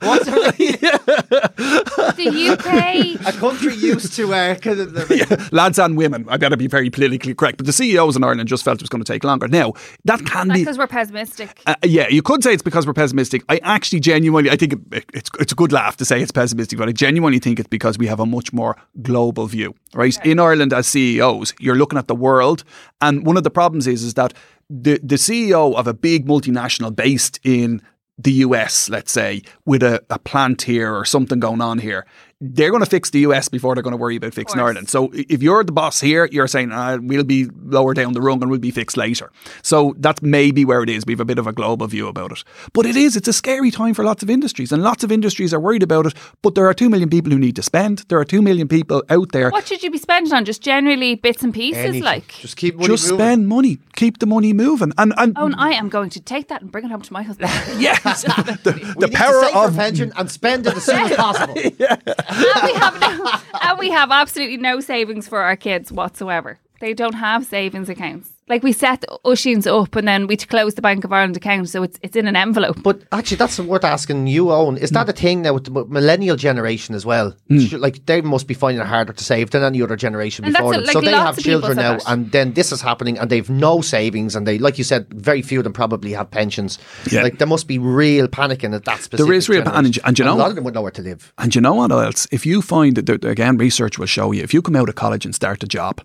What's 0.00 0.24
the 2.16 2.48
UK. 2.52 3.26
A 3.26 3.32
country 3.38 3.74
used 3.74 4.14
to 4.14 4.32
uh, 4.32 4.54
kind 4.56 4.80
of 4.80 4.92
the, 4.94 5.48
lads 5.52 5.78
and 5.78 5.96
women. 5.96 6.26
I 6.28 6.36
better 6.36 6.56
be 6.56 6.66
very 6.66 6.90
politically 6.90 7.34
correct. 7.34 7.58
But 7.58 7.66
the 7.66 7.72
CEOs 7.72 8.16
in 8.16 8.24
Ireland 8.24 8.48
just 8.48 8.64
felt 8.64 8.76
it 8.76 8.82
was 8.82 8.88
going 8.88 9.04
to 9.04 9.12
take 9.12 9.24
longer. 9.24 9.48
Now, 9.48 9.74
that 10.04 10.24
can 10.24 10.48
be. 10.48 10.60
Because 10.60 10.78
we're 10.78 10.86
pessimistic. 10.86 11.60
Uh, 11.66 11.74
yeah, 11.84 12.08
you 12.08 12.22
could 12.22 12.42
say 12.42 12.52
it's 12.52 12.62
because 12.62 12.86
we're 12.86 12.94
pessimistic. 12.94 13.42
I 13.48 13.58
actually 13.62 14.00
genuinely, 14.00 14.50
I 14.50 14.56
think 14.56 14.74
it, 14.92 15.04
it's 15.12 15.30
it's 15.38 15.52
a 15.52 15.56
good 15.56 15.72
laugh 15.72 15.96
to 15.98 16.04
say 16.04 16.20
it's 16.20 16.32
pessimistic, 16.32 16.78
but 16.78 16.88
I 16.88 16.92
genuinely 16.92 17.38
think 17.38 17.58
it's 17.58 17.68
because 17.68 17.98
we 17.98 18.06
have 18.06 18.20
a 18.20 18.26
much 18.26 18.52
more 18.52 18.76
global 19.02 19.46
view, 19.46 19.74
right? 19.94 20.16
In 20.24 20.38
Ireland, 20.38 20.72
as 20.72 20.86
CEOs, 20.86 21.54
you're 21.60 21.76
looking 21.76 21.98
at 21.98 22.08
the 22.08 22.14
world, 22.14 22.64
and 23.00 23.26
one 23.26 23.36
of 23.36 23.44
the 23.44 23.50
problems 23.50 23.86
is 23.86 24.02
is 24.02 24.14
that 24.14 24.32
the 24.70 24.98
the 25.02 25.16
CEO 25.16 25.74
of 25.74 25.86
a 25.86 25.94
big 25.94 26.26
multinational 26.26 26.94
based 26.94 27.40
in 27.44 27.82
the 28.22 28.32
US, 28.32 28.88
let's 28.88 29.12
say, 29.12 29.42
with 29.64 29.82
a, 29.82 30.04
a 30.10 30.18
plant 30.18 30.62
here 30.62 30.94
or 30.94 31.04
something 31.04 31.40
going 31.40 31.60
on 31.60 31.78
here, 31.78 32.06
they're 32.40 32.70
going 32.70 32.82
to 32.82 32.88
fix 32.88 33.10
the 33.10 33.20
US 33.20 33.48
before 33.48 33.74
they're 33.74 33.82
going 33.82 33.92
to 33.92 33.98
worry 33.98 34.16
about 34.16 34.32
fixing 34.32 34.58
course. 34.58 34.68
Ireland. 34.68 34.88
So 34.88 35.10
if 35.12 35.42
you're 35.42 35.62
the 35.62 35.72
boss 35.72 36.00
here, 36.00 36.26
you're 36.32 36.48
saying 36.48 36.70
ah, 36.72 36.96
we'll 37.00 37.24
be 37.24 37.48
lower 37.64 37.92
down 37.92 38.14
the 38.14 38.20
rung 38.22 38.40
and 38.40 38.50
we'll 38.50 38.60
be 38.60 38.70
fixed 38.70 38.96
later. 38.96 39.30
So 39.62 39.94
that's 39.98 40.22
maybe 40.22 40.64
where 40.64 40.82
it 40.82 40.88
is. 40.88 41.04
We 41.06 41.12
have 41.12 41.20
a 41.20 41.24
bit 41.26 41.38
of 41.38 41.46
a 41.46 41.52
global 41.52 41.86
view 41.86 42.08
about 42.08 42.32
it. 42.32 42.42
But 42.72 42.86
it 42.86 42.96
is, 42.96 43.14
it's 43.16 43.28
a 43.28 43.32
scary 43.32 43.70
time 43.70 43.92
for 43.92 44.04
lots 44.04 44.22
of 44.22 44.30
industries 44.30 44.72
and 44.72 44.82
lots 44.82 45.04
of 45.04 45.12
industries 45.12 45.52
are 45.52 45.60
worried 45.60 45.82
about 45.82 46.06
it. 46.06 46.14
But 46.42 46.54
there 46.54 46.66
are 46.66 46.74
2 46.74 46.88
million 46.88 47.10
people 47.10 47.30
who 47.30 47.38
need 47.38 47.56
to 47.56 47.62
spend. 47.62 48.04
There 48.08 48.18
are 48.18 48.24
2 48.24 48.40
million 48.40 48.68
people 48.68 49.02
out 49.10 49.32
there. 49.32 49.50
What 49.50 49.66
should 49.68 49.82
you 49.82 49.90
be 49.90 49.98
spending 49.98 50.32
on? 50.32 50.44
Just 50.46 50.62
generally 50.62 51.16
bits 51.16 51.42
and 51.42 51.52
pieces, 51.52 51.84
anything. 51.84 52.02
like. 52.02 52.28
just 52.28 52.56
keep 52.56 52.76
money 52.76 52.88
Just 52.88 53.04
moving. 53.10 53.18
spend 53.18 53.48
money. 53.48 53.78
Keep 53.96 54.18
the 54.18 54.26
money 54.26 54.54
moving. 54.54 54.92
And, 54.96 55.12
and 55.18 55.34
Oh, 55.36 55.46
and 55.46 55.54
I 55.56 55.72
am 55.72 55.90
going 55.90 56.08
to 56.10 56.20
take 56.20 56.48
that 56.48 56.62
and 56.62 56.72
bring 56.72 56.86
it 56.86 56.90
home 56.90 57.02
to 57.02 57.12
my 57.12 57.22
husband. 57.22 57.50
yes, 57.78 58.22
the, 58.22 58.94
We 58.96 59.06
the 59.06 59.12
power 59.12 59.44
of 59.44 59.54
our 59.54 59.70
pension 59.70 60.12
and 60.16 60.30
spend 60.30 60.66
it 60.66 60.76
as 60.76 60.84
soon 60.84 61.00
as 61.00 61.16
possible. 61.16 61.54
and 62.30 62.64
we 62.64 62.74
have 62.74 63.00
no, 63.00 63.30
and 63.62 63.78
we 63.78 63.90
have 63.90 64.10
absolutely 64.10 64.56
no 64.56 64.80
savings 64.80 65.28
for 65.28 65.40
our 65.40 65.56
kids 65.56 65.92
whatsoever. 65.92 66.58
They 66.80 66.94
don't 66.94 67.14
have 67.14 67.44
savings 67.44 67.88
accounts. 67.88 68.30
Like 68.50 68.62
we 68.64 68.72
set 68.72 69.04
Oisín's 69.24 69.66
up 69.66 69.94
and 69.96 70.06
then 70.08 70.26
we 70.26 70.36
close 70.36 70.74
the 70.74 70.82
Bank 70.82 71.04
of 71.04 71.12
Ireland 71.12 71.36
account, 71.36 71.68
so 71.68 71.82
it's 71.84 71.98
it's 72.02 72.16
in 72.16 72.26
an 72.26 72.36
envelope. 72.36 72.82
But 72.82 73.02
actually, 73.12 73.36
that's 73.36 73.58
worth 73.60 73.84
asking 73.84 74.26
you, 74.26 74.46
Eoin. 74.46 74.76
Is 74.76 74.90
that 74.90 75.08
a 75.08 75.12
thing 75.12 75.42
now 75.42 75.54
with 75.54 75.64
the 75.72 75.84
millennial 75.86 76.36
generation 76.36 76.94
as 76.96 77.06
well? 77.06 77.34
Hmm. 77.48 77.60
Should- 77.60 77.80
Like 77.80 78.04
they 78.06 78.20
must 78.20 78.46
be 78.48 78.54
finding 78.54 78.82
it 78.82 78.86
harder 78.88 79.12
to 79.12 79.24
save 79.24 79.50
than 79.50 79.62
any 79.62 79.80
other 79.80 79.96
generation 79.96 80.44
And 80.44 80.52
before 80.54 80.74
it, 80.74 80.78
them. 80.78 80.86
like 80.86 80.92
so 80.94 81.00
they 81.00 81.12
have 81.12 81.38
children 81.38 81.76
now, 81.76 81.92
that. 81.98 82.08
and 82.08 82.30
then 82.32 82.52
this 82.54 82.72
is 82.72 82.80
happening, 82.82 83.18
and 83.18 83.30
they've 83.30 83.48
no 83.48 83.80
savings, 83.82 84.34
and 84.36 84.46
they, 84.48 84.58
like 84.58 84.76
you 84.78 84.84
said, 84.84 85.06
very 85.14 85.42
few 85.42 85.60
of 85.60 85.64
them 85.64 85.72
probably 85.72 86.12
have 86.12 86.30
pensions. 86.30 86.78
Yeah. 87.10 87.22
Like 87.22 87.38
there 87.38 87.46
must 87.46 87.68
be 87.68 87.78
real 87.78 88.26
panicking 88.26 88.74
at 88.74 88.84
that 88.84 89.00
specific. 89.00 89.26
There 89.26 89.32
is 89.32 89.48
real 89.48 89.62
panic, 89.62 89.98
and 90.04 90.18
you 90.18 90.24
know 90.24 90.34
a 90.34 90.34
lot 90.34 90.38
what? 90.44 90.48
of 90.50 90.54
them 90.56 90.64
would 90.64 90.74
know 90.74 90.82
where 90.82 90.90
to 90.90 91.02
live. 91.02 91.32
And 91.38 91.54
you 91.54 91.60
know 91.60 91.74
what 91.74 91.92
else? 91.92 92.26
If 92.32 92.44
you 92.44 92.62
find 92.62 92.96
that, 92.96 93.06
that- 93.06 93.24
again, 93.24 93.56
research 93.58 93.96
will 93.98 94.06
show 94.06 94.32
you, 94.32 94.42
if 94.42 94.52
you 94.52 94.60
come 94.60 94.74
out 94.74 94.88
of 94.88 94.96
college 94.96 95.24
and 95.24 95.34
start 95.34 95.62
a 95.62 95.68
job 95.68 96.00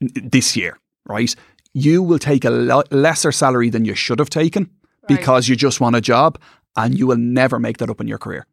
this 0.00 0.56
year, 0.56 0.78
right, 1.06 1.34
you 1.74 2.02
will 2.02 2.18
take 2.18 2.44
a 2.44 2.50
lo- 2.50 2.82
lesser 2.90 3.32
salary 3.32 3.70
than 3.70 3.84
you 3.84 3.94
should 3.94 4.18
have 4.18 4.30
taken 4.30 4.70
because 5.08 5.48
you 5.48 5.56
just 5.56 5.80
want 5.80 5.96
a 5.96 6.00
job 6.00 6.38
and 6.76 6.98
you 6.98 7.06
will 7.06 7.16
never 7.16 7.58
make 7.58 7.78
that 7.78 7.90
up 7.90 8.00
in 8.00 8.08
your 8.08 8.18
career. 8.18 8.46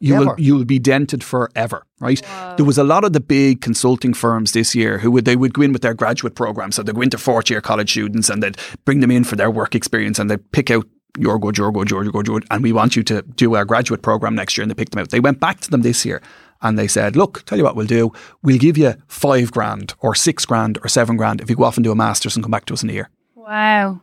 You 0.00 0.16
will 0.16 0.34
you 0.38 0.56
will 0.56 0.64
be 0.64 0.80
dented 0.80 1.22
forever, 1.22 1.86
right? 2.00 2.20
There 2.56 2.66
was 2.66 2.76
a 2.76 2.82
lot 2.82 3.04
of 3.04 3.12
the 3.12 3.20
big 3.20 3.60
consulting 3.60 4.14
firms 4.14 4.50
this 4.50 4.74
year 4.74 4.98
who 4.98 5.12
would 5.12 5.24
they 5.24 5.36
would 5.36 5.54
go 5.54 5.62
in 5.62 5.72
with 5.72 5.82
their 5.82 5.94
graduate 5.94 6.34
program, 6.34 6.72
so 6.72 6.82
they'd 6.82 6.94
go 6.94 7.02
into 7.02 7.18
fourth 7.18 7.48
year 7.48 7.60
college 7.60 7.90
students 7.92 8.28
and 8.28 8.42
they'd 8.42 8.56
bring 8.84 8.98
them 8.98 9.12
in 9.12 9.22
for 9.22 9.36
their 9.36 9.50
work 9.50 9.76
experience 9.76 10.18
and 10.18 10.28
they'd 10.28 10.50
pick 10.50 10.70
out 10.72 10.86
you're 11.18 11.38
good, 11.38 11.58
you're 11.58 11.70
good, 11.70 11.90
you're 11.90 12.04
good, 12.04 12.26
you're 12.26 12.40
good, 12.40 12.46
and 12.50 12.62
we 12.62 12.72
want 12.72 12.96
you 12.96 13.02
to 13.04 13.22
do 13.22 13.54
our 13.54 13.64
graduate 13.64 14.02
program 14.02 14.34
next 14.34 14.56
year, 14.56 14.62
and 14.62 14.70
they 14.70 14.74
picked 14.74 14.92
them 14.92 15.02
out. 15.02 15.10
They 15.10 15.20
went 15.20 15.40
back 15.40 15.60
to 15.60 15.70
them 15.70 15.82
this 15.82 16.04
year 16.04 16.22
and 16.62 16.78
they 16.78 16.88
said, 16.88 17.16
look, 17.16 17.44
tell 17.44 17.58
you 17.58 17.64
what 17.64 17.76
we'll 17.76 17.86
do, 17.86 18.12
we'll 18.42 18.58
give 18.58 18.78
you 18.78 18.94
five 19.08 19.52
grand 19.52 19.94
or 20.00 20.14
six 20.14 20.46
grand 20.46 20.78
or 20.82 20.88
seven 20.88 21.16
grand 21.16 21.40
if 21.40 21.50
you 21.50 21.56
go 21.56 21.64
off 21.64 21.76
and 21.76 21.84
do 21.84 21.92
a 21.92 21.96
masters 21.96 22.36
and 22.36 22.44
come 22.44 22.50
back 22.50 22.66
to 22.66 22.74
us 22.74 22.82
in 22.82 22.90
a 22.90 22.92
year. 22.92 23.10
Wow. 23.34 24.00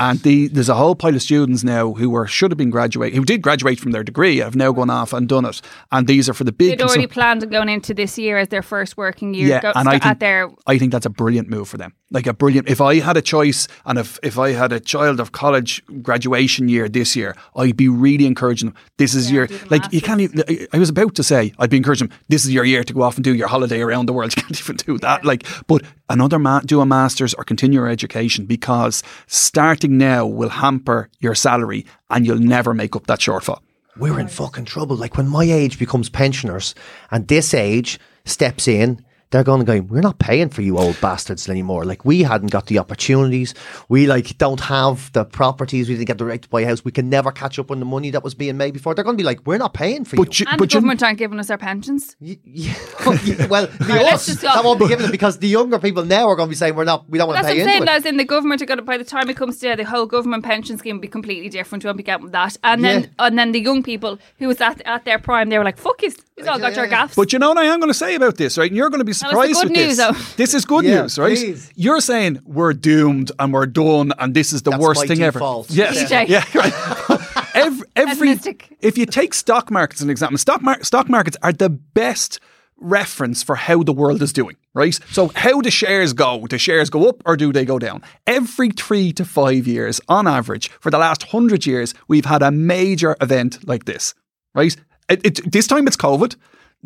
And 0.00 0.18
the, 0.20 0.48
there's 0.48 0.68
a 0.68 0.74
whole 0.74 0.94
pile 0.94 1.14
of 1.14 1.22
students 1.22 1.62
now 1.62 1.92
who 1.92 2.10
were 2.10 2.26
should 2.26 2.50
have 2.50 2.58
been 2.58 2.70
graduate, 2.70 3.14
who 3.14 3.24
did 3.24 3.42
graduate 3.42 3.78
from 3.78 3.92
their 3.92 4.02
degree, 4.02 4.38
have 4.38 4.56
now 4.56 4.72
gone 4.72 4.90
off 4.90 5.12
and 5.12 5.28
done 5.28 5.44
it. 5.44 5.60
And 5.92 6.06
these 6.06 6.28
are 6.28 6.34
for 6.34 6.44
the 6.44 6.52
big. 6.52 6.70
They'd 6.70 6.82
already 6.82 7.02
consult- 7.02 7.12
planned 7.12 7.42
on 7.44 7.50
going 7.50 7.68
into 7.68 7.94
this 7.94 8.18
year 8.18 8.38
as 8.38 8.48
their 8.48 8.62
first 8.62 8.96
working 8.96 9.34
year 9.34 9.46
yeah, 9.46 9.60
go, 9.60 9.72
and 9.76 9.88
I 9.88 9.96
at 9.96 10.02
think 10.02 10.18
their 10.18 10.50
I 10.66 10.78
think 10.78 10.90
that's 10.90 11.06
a 11.06 11.10
brilliant 11.10 11.48
move 11.48 11.68
for 11.68 11.76
them. 11.76 11.94
Like 12.10 12.26
a 12.26 12.32
brilliant. 12.32 12.68
If 12.68 12.80
I 12.80 13.00
had 13.00 13.16
a 13.16 13.22
choice, 13.22 13.68
and 13.84 13.98
if 13.98 14.18
if 14.22 14.38
I 14.38 14.52
had 14.52 14.72
a 14.72 14.80
child 14.80 15.20
of 15.20 15.32
college 15.32 15.82
graduation 16.02 16.68
year 16.68 16.88
this 16.88 17.14
year, 17.14 17.36
I'd 17.56 17.76
be 17.76 17.88
really 17.88 18.26
encouraging 18.26 18.70
them. 18.70 18.78
This 18.96 19.14
is 19.14 19.30
your 19.30 19.48
like 19.70 19.82
you 19.92 20.00
can't. 20.00 20.20
Even, 20.20 20.68
I 20.72 20.78
was 20.78 20.88
about 20.88 21.14
to 21.16 21.22
say 21.22 21.52
I'd 21.58 21.70
be 21.70 21.76
encouraging 21.76 22.08
them. 22.08 22.18
This 22.28 22.44
is 22.44 22.52
your 22.52 22.64
year 22.64 22.84
to 22.84 22.92
go 22.92 23.02
off 23.02 23.16
and 23.16 23.24
do 23.24 23.34
your 23.34 23.48
holiday 23.48 23.80
around 23.80 24.06
the 24.06 24.12
world. 24.12 24.32
You 24.38 24.42
can't 24.42 24.60
even 24.60 24.76
do 24.76 24.98
that. 24.98 25.24
Like, 25.24 25.46
but 25.66 25.82
another 26.08 26.38
ma- 26.38 26.60
do 26.60 26.80
a 26.80 26.86
masters 26.86 27.34
or 27.34 27.44
continue 27.44 27.80
your 27.80 27.88
education 27.88 28.46
because 28.46 29.02
starting 29.26 29.98
now 29.98 30.26
will 30.26 30.48
hamper 30.48 31.08
your 31.18 31.34
salary 31.34 31.84
and 32.08 32.24
you'll 32.26 32.38
never 32.38 32.72
make 32.74 32.94
up 32.96 33.06
that 33.06 33.18
shortfall. 33.20 33.60
we're 33.96 34.20
in 34.20 34.28
fucking 34.28 34.64
trouble. 34.64 34.96
Like 34.96 35.16
when 35.16 35.28
my 35.28 35.44
age 35.44 35.78
becomes 35.78 36.08
pensioners 36.08 36.74
and 37.10 37.26
this 37.28 37.52
age 37.52 37.98
steps 38.24 38.68
in, 38.68 39.04
they're 39.30 39.44
going 39.44 39.60
to 39.60 39.66
go, 39.66 39.80
we're 39.82 40.00
not 40.00 40.18
paying 40.18 40.48
for 40.48 40.62
you 40.62 40.78
old 40.78 40.98
bastards 41.00 41.48
anymore. 41.48 41.84
Like 41.84 42.04
we 42.04 42.22
hadn't 42.22 42.50
got 42.50 42.66
the 42.66 42.78
opportunities. 42.78 43.54
We 43.88 44.06
like 44.06 44.38
don't 44.38 44.60
have 44.60 45.12
the 45.12 45.24
properties. 45.24 45.88
We 45.88 45.96
didn't 45.96 46.06
get 46.06 46.18
the 46.18 46.24
right 46.24 46.40
to 46.40 46.48
buy 46.48 46.62
a 46.62 46.66
house. 46.66 46.84
We 46.84 46.92
can 46.92 47.10
never 47.10 47.30
catch 47.30 47.58
up 47.58 47.70
on 47.70 47.78
the 47.78 47.84
money 47.84 48.10
that 48.10 48.24
was 48.24 48.34
being 48.34 48.56
made 48.56 48.72
before. 48.72 48.94
They're 48.94 49.04
going 49.04 49.16
to 49.16 49.20
be 49.20 49.26
like, 49.26 49.46
we're 49.46 49.58
not 49.58 49.74
paying 49.74 50.04
for 50.04 50.16
But 50.16 50.38
you. 50.40 50.44
you, 50.44 50.50
And 50.50 50.58
but 50.58 50.70
the 50.70 50.74
government 50.74 51.02
aren't 51.02 51.18
giving 51.18 51.38
us 51.38 51.50
our 51.50 51.58
pensions. 51.58 52.16
Yeah, 52.20 52.74
well, 53.06 53.66
the 53.66 53.76
Right, 53.88 54.02
let's 54.02 54.14
us, 54.22 54.26
just 54.26 54.42
go. 54.42 54.48
that 54.48 54.64
won't 54.64 54.78
be 54.80 54.88
given 54.88 55.02
them 55.02 55.10
because 55.12 55.38
the 55.38 55.48
younger 55.48 55.78
people 55.78 56.04
now 56.04 56.28
are 56.28 56.36
going 56.36 56.48
to 56.48 56.50
be 56.50 56.56
saying 56.56 56.74
we're 56.74 56.84
not, 56.84 57.08
we 57.10 57.18
don't 57.18 57.28
want 57.28 57.38
to 57.38 57.44
pay 57.44 57.52
I'm 57.52 57.58
into 57.60 57.70
saying. 57.70 57.82
it. 57.82 57.88
As 57.88 58.06
in 58.06 58.16
the 58.16 58.24
government 58.24 58.62
are 58.62 58.66
going 58.66 58.78
to, 58.78 58.84
by 58.84 58.96
the 58.96 59.04
time 59.04 59.28
it 59.28 59.36
comes 59.36 59.58
to 59.58 59.76
the 59.76 59.84
whole 59.84 60.06
government 60.06 60.44
pension 60.44 60.78
scheme, 60.78 60.96
will 60.96 61.02
be 61.02 61.08
completely 61.08 61.48
different. 61.48 61.84
We 61.84 61.88
won't 61.88 61.96
be 61.98 62.02
getting 62.02 62.30
that. 62.30 62.56
And 62.64 62.82
then, 62.84 63.02
Yeah. 63.02 63.26
and 63.26 63.38
then 63.38 63.52
the 63.52 63.60
young 63.60 63.82
people 63.82 64.18
who 64.38 64.46
was 64.48 64.60
at 64.60 64.80
at 64.86 65.04
their 65.04 65.18
prime, 65.18 65.48
they 65.50 65.58
were 65.58 65.64
like, 65.64 65.76
"Fuck 65.76 66.02
you, 66.02 66.12
we've 66.38 66.48
all 66.48 66.58
got 66.58 66.72
Yeah, 66.72 66.76
your 66.76 66.84
yeah. 66.86 66.90
gaffs." 66.90 67.14
But 67.14 67.32
you 67.32 67.38
know 67.38 67.50
what 67.50 67.58
I 67.58 67.64
am 67.64 67.80
going 67.80 67.90
to 67.90 67.94
say 67.98 68.14
about 68.14 68.36
this, 68.36 68.56
right? 68.56 68.70
And 68.70 68.76
you're 68.76 68.88
going 68.90 69.00
to 69.00 69.04
be 69.04 69.10
it's 69.10 69.20
the 69.20 69.28
surprised 69.28 69.52
good 69.54 69.64
with 69.64 69.72
news, 69.72 69.96
this. 69.96 70.06
though. 70.06 70.34
This 70.36 70.54
is 70.54 70.64
good 70.64 70.84
Yeah, 70.84 71.02
news, 71.02 71.18
right? 71.18 71.36
please. 71.36 71.70
You're 71.74 72.00
saying 72.00 72.40
we're 72.44 72.72
doomed 72.72 73.32
and 73.38 73.52
we're 73.52 73.66
done, 73.66 74.12
and 74.18 74.34
this 74.34 74.52
is 74.52 74.62
the 74.62 74.70
That's 74.70 74.82
worst 74.82 75.00
my 75.02 75.06
thing 75.06 75.18
default. 75.18 75.66
ever. 75.70 75.76
Yes, 75.76 76.10
DJ. 76.10 76.28
yeah, 76.28 76.44
right. 76.54 77.52
every, 77.54 77.86
every 77.96 78.28
Pessimistic. 78.34 78.76
if 78.80 78.96
you 78.96 79.06
take 79.06 79.34
stock 79.34 79.70
markets 79.70 80.00
as 80.00 80.04
an 80.04 80.10
example, 80.10 80.38
stock 80.38 80.62
mar- 80.62 80.82
stock 80.82 81.08
markets 81.08 81.36
are 81.42 81.52
the 81.52 81.68
best 81.70 82.40
reference 82.80 83.42
for 83.42 83.56
how 83.56 83.82
the 83.82 83.92
world 83.92 84.22
is 84.22 84.32
doing, 84.32 84.56
right? 84.74 84.98
So 85.10 85.32
how 85.34 85.60
do 85.60 85.68
shares 85.70 86.12
go? 86.12 86.46
Do 86.46 86.56
shares 86.58 86.90
go 86.90 87.08
up 87.08 87.22
or 87.26 87.36
do 87.36 87.52
they 87.52 87.64
go 87.64 87.78
down? 87.80 88.02
Every 88.26 88.70
three 88.70 89.12
to 89.14 89.24
five 89.24 89.66
years, 89.66 90.00
on 90.08 90.28
average, 90.28 90.68
for 90.80 90.90
the 90.90 90.98
last 90.98 91.24
hundred 91.24 91.66
years, 91.66 91.92
we've 92.06 92.24
had 92.26 92.40
a 92.42 92.52
major 92.52 93.16
event 93.20 93.66
like 93.66 93.84
this, 93.86 94.14
right? 94.54 94.76
It, 95.08 95.24
it, 95.24 95.50
this 95.52 95.66
time 95.66 95.86
it's 95.86 95.96
COVID. 95.96 96.36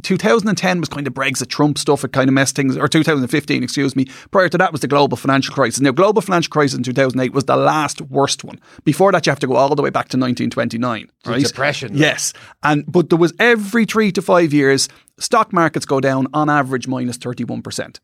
2010 0.02 0.80
was 0.80 0.88
kind 0.88 1.06
of 1.06 1.12
Brexit, 1.12 1.48
Trump 1.48 1.76
stuff. 1.76 2.02
It 2.02 2.12
kind 2.12 2.28
of 2.28 2.34
messed 2.34 2.56
things, 2.56 2.78
or 2.78 2.88
2015, 2.88 3.62
excuse 3.62 3.94
me. 3.94 4.06
Prior 4.30 4.48
to 4.48 4.56
that 4.56 4.72
was 4.72 4.80
the 4.80 4.88
global 4.88 5.16
financial 5.18 5.54
crisis. 5.54 5.80
Now, 5.80 5.90
global 5.90 6.22
financial 6.22 6.50
crisis 6.50 6.78
in 6.78 6.82
2008 6.82 7.34
was 7.34 7.44
the 7.44 7.56
last 7.56 8.00
worst 8.00 8.42
one. 8.42 8.58
Before 8.84 9.12
that, 9.12 9.26
you 9.26 9.30
have 9.30 9.40
to 9.40 9.46
go 9.46 9.56
all 9.56 9.74
the 9.74 9.82
way 9.82 9.90
back 9.90 10.08
to 10.08 10.16
1929, 10.16 11.10
right? 11.26 11.44
depression. 11.44 11.94
Yes, 11.94 12.32
and 12.62 12.90
but 12.90 13.10
there 13.10 13.18
was 13.18 13.34
every 13.38 13.84
three 13.84 14.10
to 14.12 14.22
five 14.22 14.54
years, 14.54 14.88
stock 15.18 15.52
markets 15.52 15.84
go 15.84 16.00
down 16.00 16.26
on 16.32 16.48
average 16.48 16.88
minus 16.88 17.18
31 17.18 17.60
percent. 17.62 18.00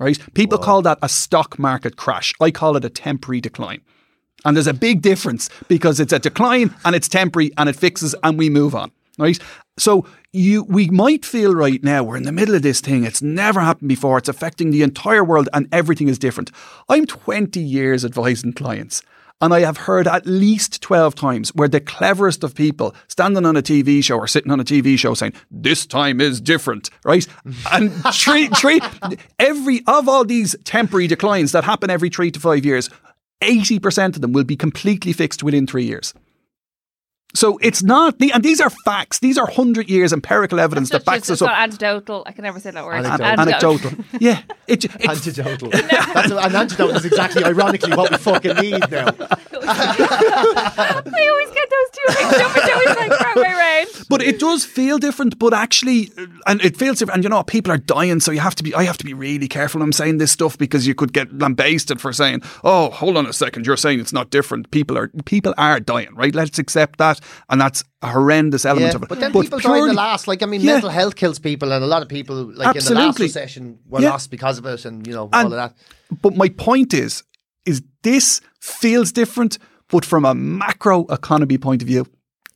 Right? 0.00 0.18
People 0.34 0.58
call 0.58 0.82
that 0.82 0.98
a 1.02 1.08
stock 1.08 1.60
market 1.60 1.96
crash. 1.96 2.32
I 2.40 2.50
call 2.50 2.76
it 2.76 2.84
a 2.84 2.90
temporary 2.90 3.40
decline. 3.40 3.82
And 4.44 4.56
there's 4.56 4.66
a 4.66 4.74
big 4.74 5.02
difference 5.02 5.48
because 5.68 6.00
it's 6.00 6.12
a 6.12 6.18
decline 6.18 6.74
and 6.84 6.96
it's 6.96 7.08
temporary 7.08 7.52
and 7.56 7.68
it 7.68 7.76
fixes 7.76 8.12
and 8.24 8.36
we 8.36 8.50
move 8.50 8.74
on. 8.74 8.90
Right? 9.18 9.38
So 9.78 10.06
you 10.32 10.64
we 10.64 10.88
might 10.88 11.24
feel 11.24 11.54
right 11.54 11.82
now 11.82 12.02
we're 12.02 12.16
in 12.16 12.22
the 12.22 12.32
middle 12.32 12.54
of 12.54 12.62
this 12.62 12.80
thing. 12.80 13.04
It's 13.04 13.22
never 13.22 13.60
happened 13.60 13.88
before. 13.88 14.18
It's 14.18 14.28
affecting 14.28 14.70
the 14.70 14.82
entire 14.82 15.24
world 15.24 15.48
and 15.52 15.68
everything 15.72 16.08
is 16.08 16.18
different. 16.18 16.50
I'm 16.88 17.06
20 17.06 17.60
years 17.60 18.04
advising 18.04 18.52
clients. 18.52 19.02
And 19.42 19.52
I 19.52 19.60
have 19.60 19.76
heard 19.76 20.06
at 20.06 20.24
least 20.24 20.80
12 20.82 21.16
times 21.16 21.50
where 21.56 21.66
the 21.66 21.80
cleverest 21.80 22.44
of 22.44 22.54
people 22.54 22.94
standing 23.08 23.44
on 23.44 23.56
a 23.56 23.62
TV 23.62 24.02
show 24.02 24.16
or 24.16 24.28
sitting 24.28 24.52
on 24.52 24.60
a 24.60 24.64
TV 24.64 24.96
show 24.96 25.14
saying, 25.14 25.32
this 25.50 25.84
time 25.84 26.20
is 26.20 26.40
different, 26.40 26.90
right? 27.04 27.26
And 27.72 27.92
three, 28.14 28.46
three, 28.46 28.80
every, 29.40 29.82
of 29.88 30.08
all 30.08 30.24
these 30.24 30.54
temporary 30.62 31.08
declines 31.08 31.50
that 31.52 31.64
happen 31.64 31.90
every 31.90 32.08
three 32.08 32.30
to 32.30 32.38
five 32.38 32.64
years, 32.64 32.88
80% 33.42 34.14
of 34.14 34.20
them 34.20 34.32
will 34.32 34.44
be 34.44 34.54
completely 34.54 35.12
fixed 35.12 35.42
within 35.42 35.66
three 35.66 35.86
years. 35.86 36.14
So 37.34 37.58
it's 37.62 37.82
not, 37.82 38.18
the, 38.18 38.30
and 38.32 38.42
these 38.42 38.60
are 38.60 38.70
facts. 38.84 39.20
These 39.20 39.38
are 39.38 39.46
100 39.46 39.88
years 39.88 40.12
empirical 40.12 40.60
evidence 40.60 40.90
That's 40.90 41.04
that 41.04 41.10
backs 41.10 41.28
just, 41.28 41.30
us 41.30 41.34
it's 41.36 41.42
up. 41.42 41.48
not 41.48 41.58
anecdotal. 41.60 42.24
I 42.26 42.32
can 42.32 42.44
never 42.44 42.60
say 42.60 42.70
that 42.72 42.84
word. 42.84 43.04
Anecdotal. 43.04 43.40
Anecdotal. 43.40 44.04
yeah. 44.20 44.42
It, 44.66 44.84
it, 44.84 44.90
Antidotal. 44.90 45.70
That's 46.14 46.30
a, 46.30 46.36
an 46.36 46.54
antidote 46.54 46.96
is 46.96 47.04
exactly, 47.06 47.44
ironically, 47.44 47.96
what 47.96 48.10
we 48.10 48.18
fucking 48.18 48.56
need 48.56 48.90
now. 48.90 49.08
I 49.64 51.28
always 51.30 51.50
get 51.50 51.68
those 51.70 51.90
two 51.92 52.12
things 52.14 52.34
up 52.34 52.56
and 52.56 52.70
always 52.70 52.96
like 52.96 53.20
round 53.20 53.36
way 53.36 53.52
round. 53.52 54.06
But 54.08 54.22
it 54.22 54.38
does 54.38 54.64
feel 54.64 54.98
different. 54.98 55.38
But 55.38 55.54
actually, 55.54 56.10
and 56.46 56.60
it 56.62 56.76
feels 56.76 56.98
different. 56.98 57.16
And 57.16 57.24
you 57.24 57.30
know, 57.30 57.42
people 57.42 57.72
are 57.72 57.78
dying, 57.78 58.20
so 58.20 58.30
you 58.30 58.40
have 58.40 58.54
to 58.56 58.62
be. 58.62 58.74
I 58.74 58.84
have 58.84 58.98
to 58.98 59.04
be 59.04 59.14
really 59.14 59.48
careful. 59.48 59.78
when 59.78 59.86
I'm 59.86 59.92
saying 59.92 60.18
this 60.18 60.32
stuff 60.32 60.58
because 60.58 60.86
you 60.86 60.94
could 60.94 61.12
get 61.12 61.32
lambasted 61.36 62.00
for 62.00 62.12
saying, 62.12 62.42
"Oh, 62.64 62.90
hold 62.90 63.16
on 63.16 63.26
a 63.26 63.32
second, 63.32 63.66
you're 63.66 63.76
saying 63.76 64.00
it's 64.00 64.12
not 64.12 64.30
different." 64.30 64.70
People 64.70 64.98
are 64.98 65.08
people 65.24 65.54
are 65.56 65.80
dying, 65.80 66.14
right? 66.14 66.34
Let's 66.34 66.58
accept 66.58 66.98
that, 66.98 67.20
and 67.48 67.60
that's 67.60 67.84
a 68.02 68.08
horrendous 68.08 68.64
element 68.64 68.92
Yeah, 68.92 68.96
of 68.96 69.02
it. 69.04 69.08
but 69.08 69.20
then 69.20 69.32
people 69.32 69.58
die 69.58 69.68
in 69.68 69.74
purely- 69.74 69.90
the 69.90 69.94
last. 69.96 70.28
Like 70.28 70.42
I 70.42 70.46
mean, 70.46 70.60
Yeah. 70.60 70.72
mental 70.72 70.90
health 70.90 71.16
kills 71.16 71.38
people, 71.38 71.72
and 71.72 71.82
a 71.82 71.86
lot 71.86 72.02
of 72.02 72.08
people, 72.08 72.36
like 72.36 72.48
in 72.50 72.56
the 72.56 72.64
last 72.64 72.76
Absolutely. 72.90 73.26
recession, 73.26 73.78
were 73.88 74.00
Yeah. 74.00 74.10
lost 74.10 74.30
because 74.30 74.58
of 74.58 74.66
it, 74.66 74.84
and 74.84 75.06
you 75.06 75.12
know 75.12 75.28
And- 75.32 75.46
all 75.46 75.52
of 75.52 75.52
that. 75.52 75.74
But 76.22 76.36
my 76.36 76.48
point 76.48 76.92
is, 76.94 77.22
is 77.66 77.82
this 78.02 78.40
feels 78.60 79.12
different, 79.12 79.58
but 79.90 80.04
from 80.04 80.24
a 80.24 80.34
macro 80.34 81.06
economy 81.06 81.58
point 81.58 81.82
of 81.82 81.88
view, 81.88 82.06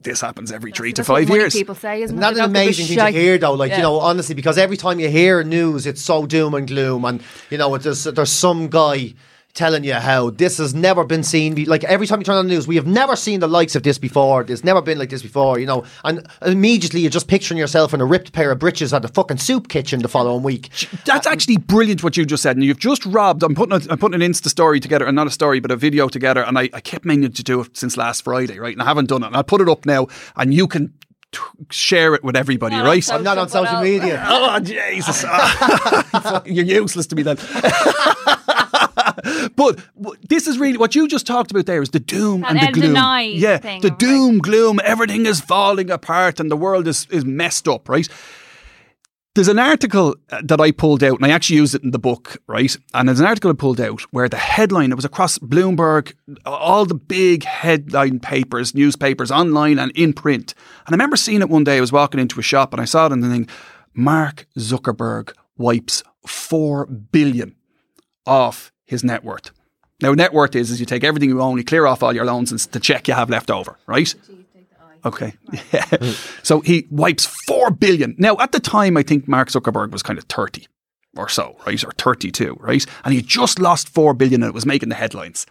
this 0.03 0.21
happens 0.21 0.53
every 0.53 0.71
three 0.73 0.93
to 0.93 1.01
That's 1.03 1.09
what 1.09 1.21
five 1.21 1.29
money 1.29 1.41
years. 1.41 1.55
People 1.55 1.75
say, 1.75 2.03
isn't 2.03 2.17
Not 2.17 2.33
it? 2.33 2.37
an 2.37 2.41
don't 2.43 2.51
amazing 2.51 2.87
thing 2.87 2.99
to 2.99 3.11
hear, 3.11 3.39
though. 3.39 3.55
Like 3.55 3.71
Yeah. 3.71 3.79
you 3.79 3.83
know, 3.83 3.99
honestly, 4.01 4.35
because 4.35 4.59
every 4.59 4.77
time 4.77 5.01
you 5.01 5.09
hear 5.09 5.43
news, 5.43 5.87
it's 5.87 6.03
so 6.03 6.27
doom 6.27 6.55
and 6.55 6.67
gloom, 6.69 7.05
and 7.05 7.21
you 7.51 7.59
know, 7.59 7.77
there's 7.79 8.05
there's 8.05 8.31
some 8.31 8.69
guy 8.69 9.15
telling 9.57 9.83
you 9.83 9.95
how 9.95 10.31
this 10.31 10.59
has 10.59 10.75
never 10.75 11.05
been 11.05 11.25
seen. 11.25 11.65
Like 11.65 11.83
every 11.85 12.07
time 12.07 12.21
you 12.21 12.25
turn 12.25 12.37
on 12.37 12.47
the 12.47 12.55
news, 12.55 12.69
we 12.69 12.77
have 12.77 12.87
never 12.87 13.17
seen 13.17 13.41
the 13.41 13.49
likes 13.49 13.75
of 13.75 13.83
this 13.83 13.99
before. 13.99 14.45
There's 14.45 14.63
never 14.63 14.83
been 14.83 14.99
like 14.99 15.11
this 15.11 15.23
before, 15.23 15.59
you 15.59 15.67
know. 15.67 15.85
And 16.05 16.27
immediately 16.43 17.01
you're 17.01 17.11
just 17.11 17.27
picturing 17.27 17.59
yourself 17.59 17.93
in 17.93 18.01
a 18.01 18.05
ripped 18.05 18.33
pair 18.33 18.53
of 18.53 18.59
breeches 18.59 18.93
at 18.93 19.03
the 19.03 19.09
fucking 19.09 19.39
soup 19.39 19.69
kitchen 19.69 20.03
the 20.03 20.09
following 20.09 20.43
week. 20.43 20.69
That's 21.05 21.27
actually 21.27 21.57
brilliant 21.57 22.05
what 22.05 22.17
you 22.17 22.25
just 22.25 22.43
said, 22.43 22.57
and 22.57 22.65
you've 22.65 22.79
just 22.79 23.05
robbed. 23.07 23.43
I'm 23.43 23.55
putting 23.55 23.73
a, 23.73 23.93
I'm 23.93 23.99
putting 23.99 24.21
an 24.21 24.31
Insta 24.31 24.49
story 24.49 24.79
together, 24.79 25.07
and 25.07 25.17
not 25.17 25.27
a 25.27 25.31
story, 25.31 25.59
but 25.61 25.71
a 25.71 25.77
video 25.77 26.09
together, 26.09 26.43
and 26.43 26.59
I, 26.59 26.69
I 26.73 26.81
kept 26.81 27.05
meaning 27.05 27.33
to 27.33 27.43
do 27.43 27.63
it 27.63 27.77
since 27.77 27.97
last 27.97 28.23
Friday, 28.23 28.59
right? 28.59 28.75
And 28.75 28.83
I 28.83 28.85
haven't 28.85 29.09
done 29.09 29.23
it. 29.23 29.29
And 29.29 29.37
I'll 29.37 29.45
put 29.45 29.61
it 29.61 29.69
up 29.69 29.87
now, 29.87 30.07
and 30.37 30.53
you 30.53 30.69
can 30.69 30.93
share 31.71 32.15
it 32.15 32.23
with 32.23 32.37
everybody, 32.37 32.77
Not 32.77 32.85
right? 32.85 33.13
I'm 33.13 33.23
not 33.23 33.39
on 33.39 33.49
social 33.49 33.81
media. 33.81 34.25
Oh 34.29 34.61
Jesus! 34.61 35.23
You're 36.47 36.65
useless 36.65 37.07
to 37.09 37.17
me 37.17 37.23
then. 37.23 37.37
but 39.57 39.81
this 40.29 40.47
is 40.47 40.59
really 40.59 40.79
what 40.79 40.95
you 40.95 41.09
just 41.09 41.27
talked 41.27 41.51
about. 41.51 41.67
There 41.67 41.83
is 41.83 41.91
the 41.91 42.01
doom 42.01 42.43
That 42.43 42.51
and 42.51 42.61
the 42.61 42.73
gloom. 42.73 42.95
Yeah, 43.35 43.59
thing, 43.59 43.81
the 43.81 43.89
right? 43.89 43.99
doom, 43.99 44.39
gloom. 44.39 44.81
Everything 44.85 45.27
is 45.27 45.41
falling 45.41 45.91
apart, 45.91 46.41
and 46.41 46.51
the 46.51 46.57
world 46.57 46.87
is 46.89 47.07
is 47.11 47.25
messed 47.25 47.69
up. 47.69 47.89
Right. 47.89 48.09
There's 49.35 49.49
an 49.49 49.59
article 49.59 50.17
uh, 50.31 50.41
that 50.45 50.63
I 50.63 50.71
pulled 50.71 51.05
out, 51.05 51.17
and 51.17 51.27
I 51.27 51.29
actually 51.29 51.57
used 51.57 51.75
it 51.75 51.83
in 51.83 51.91
the 51.91 51.99
book, 51.99 52.39
right? 52.47 52.75
And 52.95 53.07
there's 53.07 53.21
an 53.21 53.27
article 53.27 53.51
I 53.51 53.55
pulled 53.55 53.79
out 53.83 54.01
where 54.11 54.31
the 54.31 54.39
headline, 54.39 54.91
it 54.91 54.95
was 54.95 55.05
across 55.05 55.37
Bloomberg, 55.39 56.15
all 56.47 56.87
the 56.87 56.95
big 56.95 57.45
headline 57.45 58.19
papers, 58.19 58.75
newspapers, 58.75 59.31
online 59.31 59.79
and 59.79 59.93
in 59.95 60.15
print. 60.15 60.55
And 60.87 60.95
I 60.95 60.97
remember 60.97 61.17
seeing 61.17 61.43
it 61.43 61.51
one 61.51 61.65
day. 61.65 61.77
I 61.77 61.83
was 61.83 61.93
walking 61.93 62.19
into 62.19 62.41
a 62.41 62.43
shop 62.43 62.73
and 62.73 62.81
I 62.81 62.87
saw 62.87 63.05
it 63.05 63.13
and 63.13 63.23
thinking, 63.23 63.47
Mark 63.93 64.47
Zuckerberg 64.59 65.35
wipes 65.59 66.03
four 66.27 66.87
billion 66.87 67.55
off 68.27 68.73
his 68.87 69.05
net 69.05 69.25
worth. 69.25 69.51
Now, 70.01 70.13
net 70.13 70.33
worth 70.33 70.55
is, 70.55 70.71
is 70.71 70.81
you 70.81 70.87
take 70.87 71.05
everything 71.05 71.31
you 71.31 71.41
own, 71.41 71.57
you 71.57 71.65
clear 71.65 71.87
off 71.87 72.03
all 72.03 72.15
your 72.15 72.25
loans 72.25 72.51
and 72.51 72.61
the 72.61 72.81
check 72.81 73.09
you 73.09 73.15
have 73.15 73.31
left 73.31 73.51
over, 73.51 73.79
right? 73.87 74.15
Okay. 75.05 75.35
Yeah. 75.73 76.13
so 76.43 76.61
he 76.61 76.87
wipes 76.91 77.27
four 77.47 77.71
billion. 77.71 78.15
Now, 78.19 78.37
at 78.39 78.53
the 78.53 78.61
time, 78.61 78.97
I 78.97 79.03
think 79.03 79.29
Mark 79.29 79.49
Zuckerberg 79.49 79.93
was 79.93 80.03
kind 80.03 80.19
of 80.19 80.25
30 80.25 80.67
or 81.17 81.29
so, 81.29 81.57
right? 81.67 81.83
Or 81.85 81.93
32, 81.93 82.59
right? 82.61 82.85
And 83.05 83.15
he 83.15 83.23
just 83.23 83.59
lost 83.59 83.89
four 83.89 84.15
billion 84.15 84.43
and 84.43 84.51
it 84.51 84.55
was 84.55 84.67
making 84.67 84.89
the 84.89 84.97
headlines. 84.97 85.47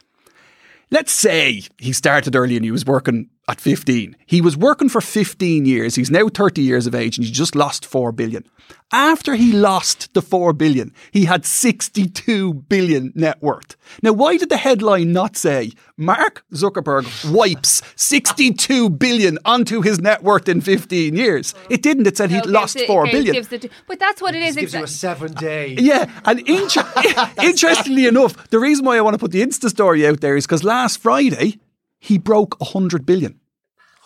Let's 0.91 1.11
say 1.11 1.63
he 1.79 1.93
started 1.93 2.35
early 2.35 2.55
and 2.55 2.65
he 2.65 2.71
was 2.71 2.85
working 2.85 3.29
at 3.47 3.61
15. 3.61 4.15
He 4.25 4.41
was 4.41 4.57
working 4.57 4.89
for 4.89 5.01
15 5.01 5.65
years. 5.65 5.95
He's 5.95 6.09
now 6.09 6.27
30 6.29 6.61
years 6.61 6.87
of 6.87 6.95
age 6.95 7.17
and 7.17 7.25
he 7.25 7.31
just 7.31 7.55
lost 7.55 7.85
4 7.85 8.11
billion. 8.11 8.43
After 8.91 9.35
he 9.35 9.51
lost 9.51 10.11
the 10.15 10.21
4 10.21 10.51
billion, 10.53 10.91
he 11.11 11.25
had 11.25 11.45
62 11.45 12.53
billion 12.53 13.11
net 13.15 13.41
worth. 13.41 13.75
Now, 14.01 14.13
why 14.13 14.37
did 14.37 14.49
the 14.49 14.57
headline 14.57 15.13
not 15.13 15.37
say 15.37 15.71
Mark 15.97 16.43
Zuckerberg 16.53 17.05
wipes 17.31 17.83
62 17.95 18.89
billion 18.89 19.37
onto 19.45 19.81
his 19.81 19.99
net 19.99 20.23
worth 20.23 20.49
in 20.49 20.61
15 20.61 21.15
years? 21.15 21.53
It 21.69 21.83
didn't. 21.83 22.07
It 22.07 22.17
said 22.17 22.31
No, 22.31 22.37
he'd 22.37 22.43
gives 22.45 22.53
lost 22.53 22.75
it- 22.77 22.87
4 22.87 23.05
gives- 23.05 23.13
billion. 23.15 23.33
gives 23.35 23.47
the- 23.49 23.69
but 23.87 23.99
that's 23.99 24.21
what 24.21 24.33
it 24.33 24.41
is. 24.41 24.57
It 24.57 24.61
gives 24.61 24.73
you 24.73 24.83
a 24.83 24.87
seven 24.87 25.33
day. 25.33 25.75
Yeah, 25.79 26.09
and 26.25 26.39
inter- 26.47 26.87
interestingly 27.43 28.07
enough, 28.07 28.49
the 28.49 28.59
reason 28.59 28.85
why 28.85 28.97
I 28.97 29.01
want 29.01 29.13
to 29.13 29.19
put 29.19 29.31
the 29.31 29.41
Insta 29.45 29.69
story 29.69 30.07
out 30.07 30.21
there 30.21 30.35
is 30.35 30.45
because 30.47 30.63
last 30.63 30.99
Friday 31.01 31.59
he 32.05 32.19
broke 32.19 32.59
100 32.61 33.03
billion. 33.05 33.39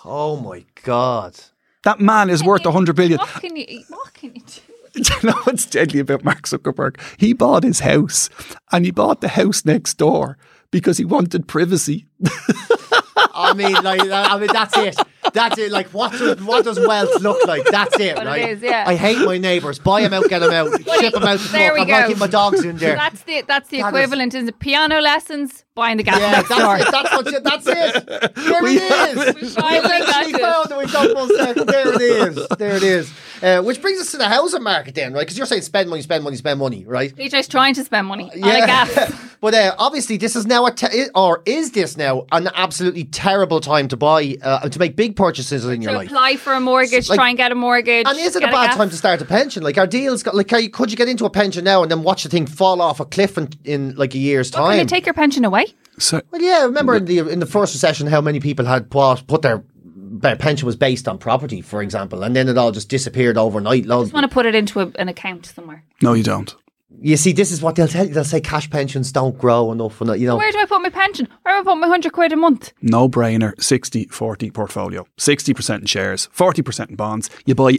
Oh 0.05 0.37
my 0.37 0.63
god. 0.83 1.35
That 1.83 1.99
man 1.99 2.29
is 2.29 2.41
worth 2.41 2.63
100 2.63 2.95
billion. 2.95 3.19
What 3.19 3.41
can 3.41 3.55
you? 3.57 3.83
What 3.89 4.13
can 4.13 4.35
you 4.35 4.41
do? 4.41 4.61
Do 5.03 5.13
you 5.21 5.29
know 5.29 5.39
what's 5.43 5.65
deadly 5.65 5.99
about 5.99 6.23
Mark 6.23 6.43
Zuckerberg? 6.43 6.97
He 7.17 7.33
bought 7.33 7.63
his 7.63 7.81
house 7.81 8.29
and 8.71 8.85
he 8.85 8.91
bought 8.91 9.19
the 9.21 9.27
house 9.27 9.65
next 9.65 9.95
door 9.95 10.37
because 10.71 10.97
he 10.97 11.05
wanted 11.05 11.47
privacy. 11.47 12.07
I 13.33 13.53
mean, 13.53 13.73
like, 13.83 14.01
I 14.09 14.37
mean, 14.37 14.49
that's 14.51 14.77
it. 14.77 14.95
That's 15.33 15.57
it. 15.59 15.71
Like, 15.71 15.87
what 15.89 16.11
does 16.13 16.41
what 16.41 16.63
does 16.65 16.79
wealth 16.79 17.21
look 17.21 17.45
like? 17.45 17.63
That's 17.65 17.99
it, 17.99 18.15
What 18.15 18.25
right? 18.25 18.49
is, 18.49 18.61
yeah. 18.61 18.83
I 18.87 18.95
hate 18.95 19.19
my 19.19 19.37
neighbours. 19.37 19.77
Buy 19.77 20.01
them 20.01 20.13
out, 20.13 20.27
get 20.29 20.39
them 20.39 20.51
out, 20.51 20.71
ship 20.99 21.13
them 21.13 21.23
out. 21.23 21.39
To 21.39 21.47
There 21.49 21.69
smoke. 21.69 21.73
we 21.75 21.81
I'm 21.81 21.87
go. 21.87 22.07
keeping 22.07 22.19
my 22.19 22.27
dogs 22.27 22.63
in 22.63 22.77
there. 22.77 22.95
That's 22.95 23.21
the 23.23 23.43
that's 23.47 23.69
the 23.69 23.77
That 23.81 23.87
is- 23.87 23.89
equivalent. 23.89 24.33
Is, 24.33 24.47
it 24.47 24.59
piano 24.59 24.99
lessons? 25.01 25.65
Buying 25.75 25.97
the 25.97 26.03
gas 26.03 26.19
yeah, 26.19 26.41
that's 26.41 26.49
it. 26.51 26.91
That's 26.91 27.11
what. 27.11 27.25
You, 27.31 27.39
that's 27.39 27.67
it. 27.67 28.35
There 28.35 28.63
We 28.63 28.77
it 28.77 29.17
is. 29.27 29.35
We 29.35 29.41
We 29.43 29.49
finally 29.49 29.81
got 29.87 30.01
eventually 30.01 30.33
it. 30.33 30.41
found 30.41 30.71
it. 30.71 30.77
We 30.77 30.85
got 30.91 31.15
one 31.15 31.35
second. 31.37 31.67
There 31.67 31.93
it 31.95 32.01
is. 32.01 32.47
There 32.57 32.75
it 32.75 32.83
is. 32.83 33.13
Uh, 33.41 33.61
which 33.61 33.81
brings 33.81 33.99
us 34.01 34.11
to 34.11 34.17
the 34.17 34.27
housing 34.27 34.63
market 34.63 34.95
then, 34.95 35.13
right? 35.13 35.21
Because 35.21 35.37
you're 35.37 35.47
saying 35.47 35.61
spend 35.61 35.89
money, 35.89 36.01
spend 36.01 36.23
money, 36.23 36.35
spend 36.35 36.59
money, 36.59 36.85
right? 36.85 37.15
PJ's 37.15 37.47
trying 37.47 37.73
to 37.75 37.83
spend 37.85 38.07
money 38.07 38.23
on 38.23 38.37
a 38.37 38.65
gas. 38.65 39.25
but 39.41 39.53
uh, 39.53 39.75
obviously, 39.77 40.17
this 40.17 40.35
is 40.35 40.45
now 40.45 40.65
a 40.65 40.71
te- 40.71 41.07
or 41.15 41.41
is 41.45 41.71
this 41.71 41.95
now 41.97 42.25
an 42.31 42.49
absolutely 42.55 43.05
terrible 43.05 43.59
time 43.61 43.87
to 43.89 43.97
buy 43.97 44.35
uh, 44.41 44.67
to 44.69 44.79
make 44.79 44.95
big 44.95 45.15
purchases 45.15 45.65
in 45.65 45.81
your 45.81 45.91
to 45.91 45.97
life? 45.99 46.07
apply 46.07 46.35
for 46.37 46.53
a 46.53 46.59
mortgage, 46.59 47.09
Like- 47.09 47.17
try 47.17 47.29
and 47.29 47.37
get 47.37 47.51
a 47.51 47.55
mortgage. 47.55 48.05
And 48.07 48.17
is 48.17 48.35
it 48.35 48.43
a 48.43 48.47
bad 48.47 48.67
gas. 48.67 48.75
time 48.77 48.89
to 48.89 48.95
start 48.97 49.21
a 49.21 49.25
pension? 49.25 49.63
Like, 49.63 49.77
our 49.77 49.87
deals 49.87 50.23
got 50.23 50.35
like, 50.35 50.51
you, 50.51 50.69
could 50.69 50.91
you 50.91 50.97
get 50.97 51.07
into 51.09 51.25
a 51.25 51.29
pension 51.29 51.63
now 51.63 51.81
and 51.83 51.89
then 51.91 52.03
watch 52.03 52.23
the 52.23 52.29
thing 52.29 52.45
fall 52.47 52.81
off 52.81 52.99
a 52.99 53.05
cliff 53.05 53.37
in, 53.37 53.49
in 53.63 53.95
like 53.95 54.13
a 54.15 54.17
year's 54.17 54.51
What, 54.51 54.59
Can 54.61 54.71
they 54.71 54.77
time? 54.79 54.87
take 54.87 55.05
your 55.05 55.13
pension 55.13 55.45
away? 55.45 55.65
So 55.97 56.21
well, 56.31 56.41
yeah, 56.41 56.63
remember 56.63 56.95
in 56.95 57.05
the 57.05 57.19
in 57.29 57.39
the 57.39 57.45
first 57.45 57.73
recession 57.73 58.07
how 58.07 58.21
many 58.21 58.39
people 58.39 58.65
had 58.65 58.89
put, 58.89 59.27
put 59.27 59.41
their 59.41 59.63
their 59.85 60.35
pension 60.35 60.65
was 60.65 60.75
based 60.75 61.07
on 61.07 61.17
property, 61.17 61.61
for 61.61 61.81
example, 61.81 62.23
and 62.23 62.35
then 62.35 62.49
it 62.49 62.57
all 62.57 62.71
just 62.71 62.89
disappeared 62.89 63.37
overnight. 63.37 63.85
Loads- 63.85 64.07
Just 64.09 64.13
want 64.13 64.23
to 64.29 64.33
put 64.33 64.45
it 64.45 64.55
into 64.55 64.79
a, 64.81 64.91
an 64.97 65.07
account 65.07 65.45
somewhere. 65.45 65.83
no, 66.01 66.13
you 66.13 66.23
don't. 66.23 66.53
You 67.01 67.17
see, 67.17 67.33
this 67.33 67.51
is 67.51 67.61
what 67.61 67.75
they'll 67.75 67.87
tell 67.87 68.07
you. 68.07 68.13
They'll 68.13 68.23
say 68.23 68.41
cash 68.41 68.69
pensions 68.69 69.11
don't 69.11 69.37
grow 69.37 69.71
enough, 69.71 70.01
and 70.01 70.19
you 70.19 70.27
know. 70.27 70.37
Where 70.37 70.51
do 70.51 70.57
I 70.59 70.65
put 70.65 70.81
my 70.81 70.89
pension? 70.89 71.27
Where 71.43 71.55
do 71.55 71.61
I 71.61 71.73
put 71.73 71.79
my 71.79 71.87
hundred 71.87 72.13
quid 72.13 72.33
a 72.33 72.35
month? 72.35 72.73
No 72.81 73.07
brainer. 73.07 73.59
60 73.61 74.05
40 74.05 74.51
portfolio. 74.51 75.05
60% 75.17 75.79
in 75.79 75.85
shares, 75.85 76.29
40% 76.35 76.89
in 76.89 76.95
bonds. 76.95 77.29
You 77.45 77.55
buy, 77.55 77.77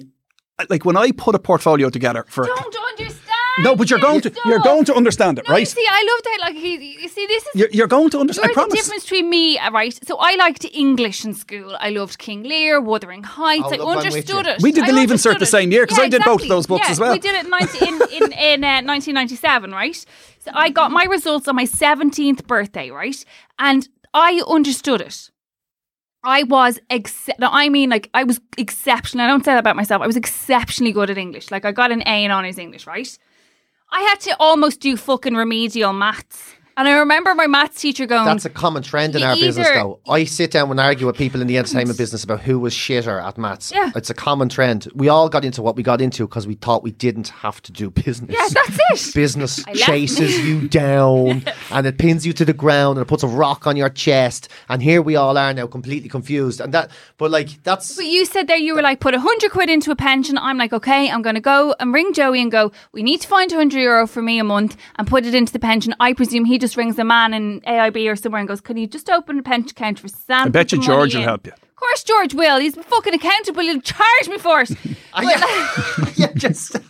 like 0.68 0.84
when 0.84 0.96
I 0.96 1.10
put 1.10 1.34
a 1.34 1.38
portfolio 1.38 1.90
together 1.90 2.24
for. 2.28 2.44
Don't 2.44 2.76
understand. 2.76 3.09
No, 3.58 3.76
but 3.76 3.90
you're 3.90 3.98
going 3.98 4.20
to 4.22 4.32
you're 4.46 4.60
going 4.60 4.84
to 4.86 4.94
understand 4.94 5.38
it, 5.38 5.44
No, 5.48 5.54
you 5.54 5.58
right? 5.58 5.68
see, 5.68 5.84
I 5.88 6.02
love 6.10 6.22
that. 6.24 6.38
Like, 6.42 6.56
he, 6.56 7.02
you 7.02 7.08
see, 7.08 7.26
this 7.26 7.42
is 7.42 7.48
You're, 7.54 7.68
you're 7.72 7.86
going 7.86 8.10
to 8.10 8.18
understand. 8.20 8.50
I 8.50 8.54
Here's 8.54 8.68
the 8.70 8.76
difference 8.76 9.02
between 9.04 9.28
me, 9.28 9.58
uh, 9.58 9.70
right? 9.70 9.98
So 10.06 10.16
I 10.18 10.34
liked 10.36 10.64
English 10.72 11.24
in 11.24 11.34
school. 11.34 11.76
I 11.80 11.90
loved 11.90 12.18
King 12.18 12.42
Lear, 12.44 12.80
Wuthering 12.80 13.22
Heights. 13.22 13.64
Oh, 13.66 13.74
I 13.74 13.76
look, 13.76 13.88
I'm 13.88 13.96
understood 13.98 14.46
it. 14.46 14.62
We 14.62 14.72
did 14.72 14.86
the 14.86 14.92
Leaving 14.92 15.16
Cert 15.16 15.30
understood 15.34 15.38
the 15.40 15.44
it. 15.44 15.46
same 15.46 15.72
year, 15.72 15.86
'cause 15.86 15.98
I 15.98 16.08
did 16.08 16.22
both 16.24 16.42
of 16.42 16.48
those 16.48 16.66
books 16.66 16.86
Yeah, 16.86 16.92
as 16.92 17.00
well. 17.00 17.12
We 17.12 17.18
did 17.18 17.34
it 17.34 17.44
in, 17.44 17.50
19, 17.50 17.82
in, 17.82 18.02
in, 18.10 18.32
in 18.32 18.64
uh, 18.64 18.82
1997, 18.82 19.72
right? 19.72 19.96
So 20.44 20.50
I 20.54 20.70
got 20.70 20.90
my 20.90 21.04
results 21.04 21.48
on 21.48 21.56
my 21.56 21.64
17th 21.66 22.46
birthday, 22.46 22.90
right? 22.90 23.22
And 23.58 23.88
I 24.14 24.42
understood 24.48 25.00
it. 25.00 25.30
I 26.22 26.42
was 26.42 26.78
ex- 26.90 27.30
no, 27.38 27.48
I 27.50 27.68
mean 27.70 27.88
like 27.88 28.10
I 28.12 28.24
was 28.24 28.40
exceptional. 28.58 29.24
I 29.24 29.28
don't 29.28 29.44
say 29.44 29.52
that 29.52 29.58
about 29.58 29.76
myself. 29.76 30.02
I 30.02 30.06
was 30.06 30.16
exceptionally 30.16 30.92
good 30.92 31.08
at 31.08 31.16
English. 31.16 31.50
Like 31.50 31.64
I 31.64 31.72
got 31.72 31.90
an 31.92 32.02
A 32.06 32.24
in 32.24 32.30
honours 32.30 32.58
English, 32.58 32.86
right? 32.86 33.08
I 33.92 34.02
had 34.02 34.20
to 34.20 34.36
almost 34.38 34.80
do 34.80 34.96
fucking 34.96 35.34
remedial 35.34 35.92
maths. 35.92 36.54
And 36.76 36.88
I 36.88 36.98
remember 36.98 37.34
my 37.34 37.46
maths 37.46 37.80
teacher 37.80 38.06
going, 38.06 38.24
That's 38.24 38.44
a 38.44 38.50
common 38.50 38.82
trend 38.82 39.16
in 39.16 39.22
our 39.22 39.36
business, 39.36 39.68
though. 39.68 40.00
I 40.08 40.24
sit 40.24 40.50
down 40.50 40.70
and 40.70 40.80
argue 40.80 41.06
with 41.06 41.16
people 41.16 41.40
in 41.40 41.46
the 41.46 41.58
entertainment 41.58 41.98
business 41.98 42.24
about 42.24 42.40
who 42.40 42.58
was 42.58 42.74
shitter 42.74 43.22
at 43.22 43.36
maths. 43.38 43.72
Yeah. 43.72 43.90
It's 43.94 44.10
a 44.10 44.14
common 44.14 44.48
trend. 44.48 44.88
We 44.94 45.08
all 45.08 45.28
got 45.28 45.44
into 45.44 45.62
what 45.62 45.76
we 45.76 45.82
got 45.82 46.00
into 46.00 46.26
because 46.26 46.46
we 46.46 46.54
thought 46.54 46.82
we 46.82 46.92
didn't 46.92 47.28
have 47.28 47.60
to 47.62 47.72
do 47.72 47.90
business. 47.90 48.30
Yeah, 48.30 48.48
that's 48.50 49.08
it. 49.10 49.14
Business 49.20 49.62
chases 49.74 50.38
you 50.46 50.68
down 50.68 51.44
and 51.70 51.86
it 51.86 51.98
pins 51.98 52.24
you 52.26 52.32
to 52.34 52.44
the 52.44 52.52
ground 52.52 52.98
and 52.98 53.04
it 53.04 53.08
puts 53.08 53.22
a 53.22 53.28
rock 53.28 53.66
on 53.66 53.76
your 53.76 53.90
chest. 53.90 54.48
And 54.68 54.82
here 54.82 55.02
we 55.02 55.16
all 55.16 55.36
are 55.36 55.52
now 55.52 55.66
completely 55.66 56.08
confused. 56.08 56.60
And 56.60 56.72
that, 56.74 56.90
but 57.18 57.30
like, 57.30 57.62
that's. 57.62 57.96
But 57.96 58.06
you 58.06 58.24
said 58.24 58.46
there 58.46 58.56
you 58.56 58.74
were 58.74 58.82
like, 58.82 59.00
put 59.00 59.14
a 59.14 59.20
hundred 59.20 59.50
quid 59.50 59.68
into 59.68 59.90
a 59.90 59.96
pension. 59.96 60.38
I'm 60.38 60.58
like, 60.58 60.72
okay, 60.72 61.10
I'm 61.10 61.22
going 61.22 61.34
to 61.34 61.40
go 61.40 61.74
and 61.78 61.92
ring 61.92 62.12
Joey 62.12 62.40
and 62.40 62.50
go, 62.50 62.72
we 62.92 63.02
need 63.02 63.20
to 63.20 63.28
find 63.28 63.50
200 63.50 63.78
euro 63.78 64.06
for 64.06 64.22
me 64.22 64.38
a 64.38 64.44
month 64.44 64.76
and 64.96 65.06
put 65.06 65.26
it 65.26 65.34
into 65.34 65.52
the 65.52 65.58
pension. 65.58 65.94
I 66.00 66.12
presume 66.12 66.44
he 66.44 66.58
just 66.58 66.69
rings 66.76 66.98
a 66.98 67.04
man 67.04 67.34
in 67.34 67.60
AIB 67.62 68.10
or 68.10 68.16
somewhere 68.16 68.40
and 68.40 68.48
goes, 68.48 68.60
can 68.60 68.76
you 68.76 68.86
just 68.86 69.08
open 69.10 69.38
a 69.38 69.42
pension 69.42 69.70
account 69.70 69.98
for 69.98 70.08
Sam? 70.08 70.46
I 70.46 70.50
bet 70.50 70.72
you 70.72 70.78
Put 70.78 70.86
the 70.86 70.88
money 70.90 70.98
George 71.00 71.14
will 71.14 71.22
in." 71.22 71.28
help 71.28 71.46
you. 71.46 71.52
Of 71.52 71.76
course, 71.76 72.04
George 72.04 72.34
will. 72.34 72.58
He's 72.58 72.74
fucking 72.76 73.14
accountable. 73.14 73.62
He'll 73.62 73.80
charge 73.80 74.28
me 74.28 74.38
for 74.38 74.60
it. 74.60 74.68
but, 75.14 76.14
yeah, 76.16 76.32
just. 76.34 76.76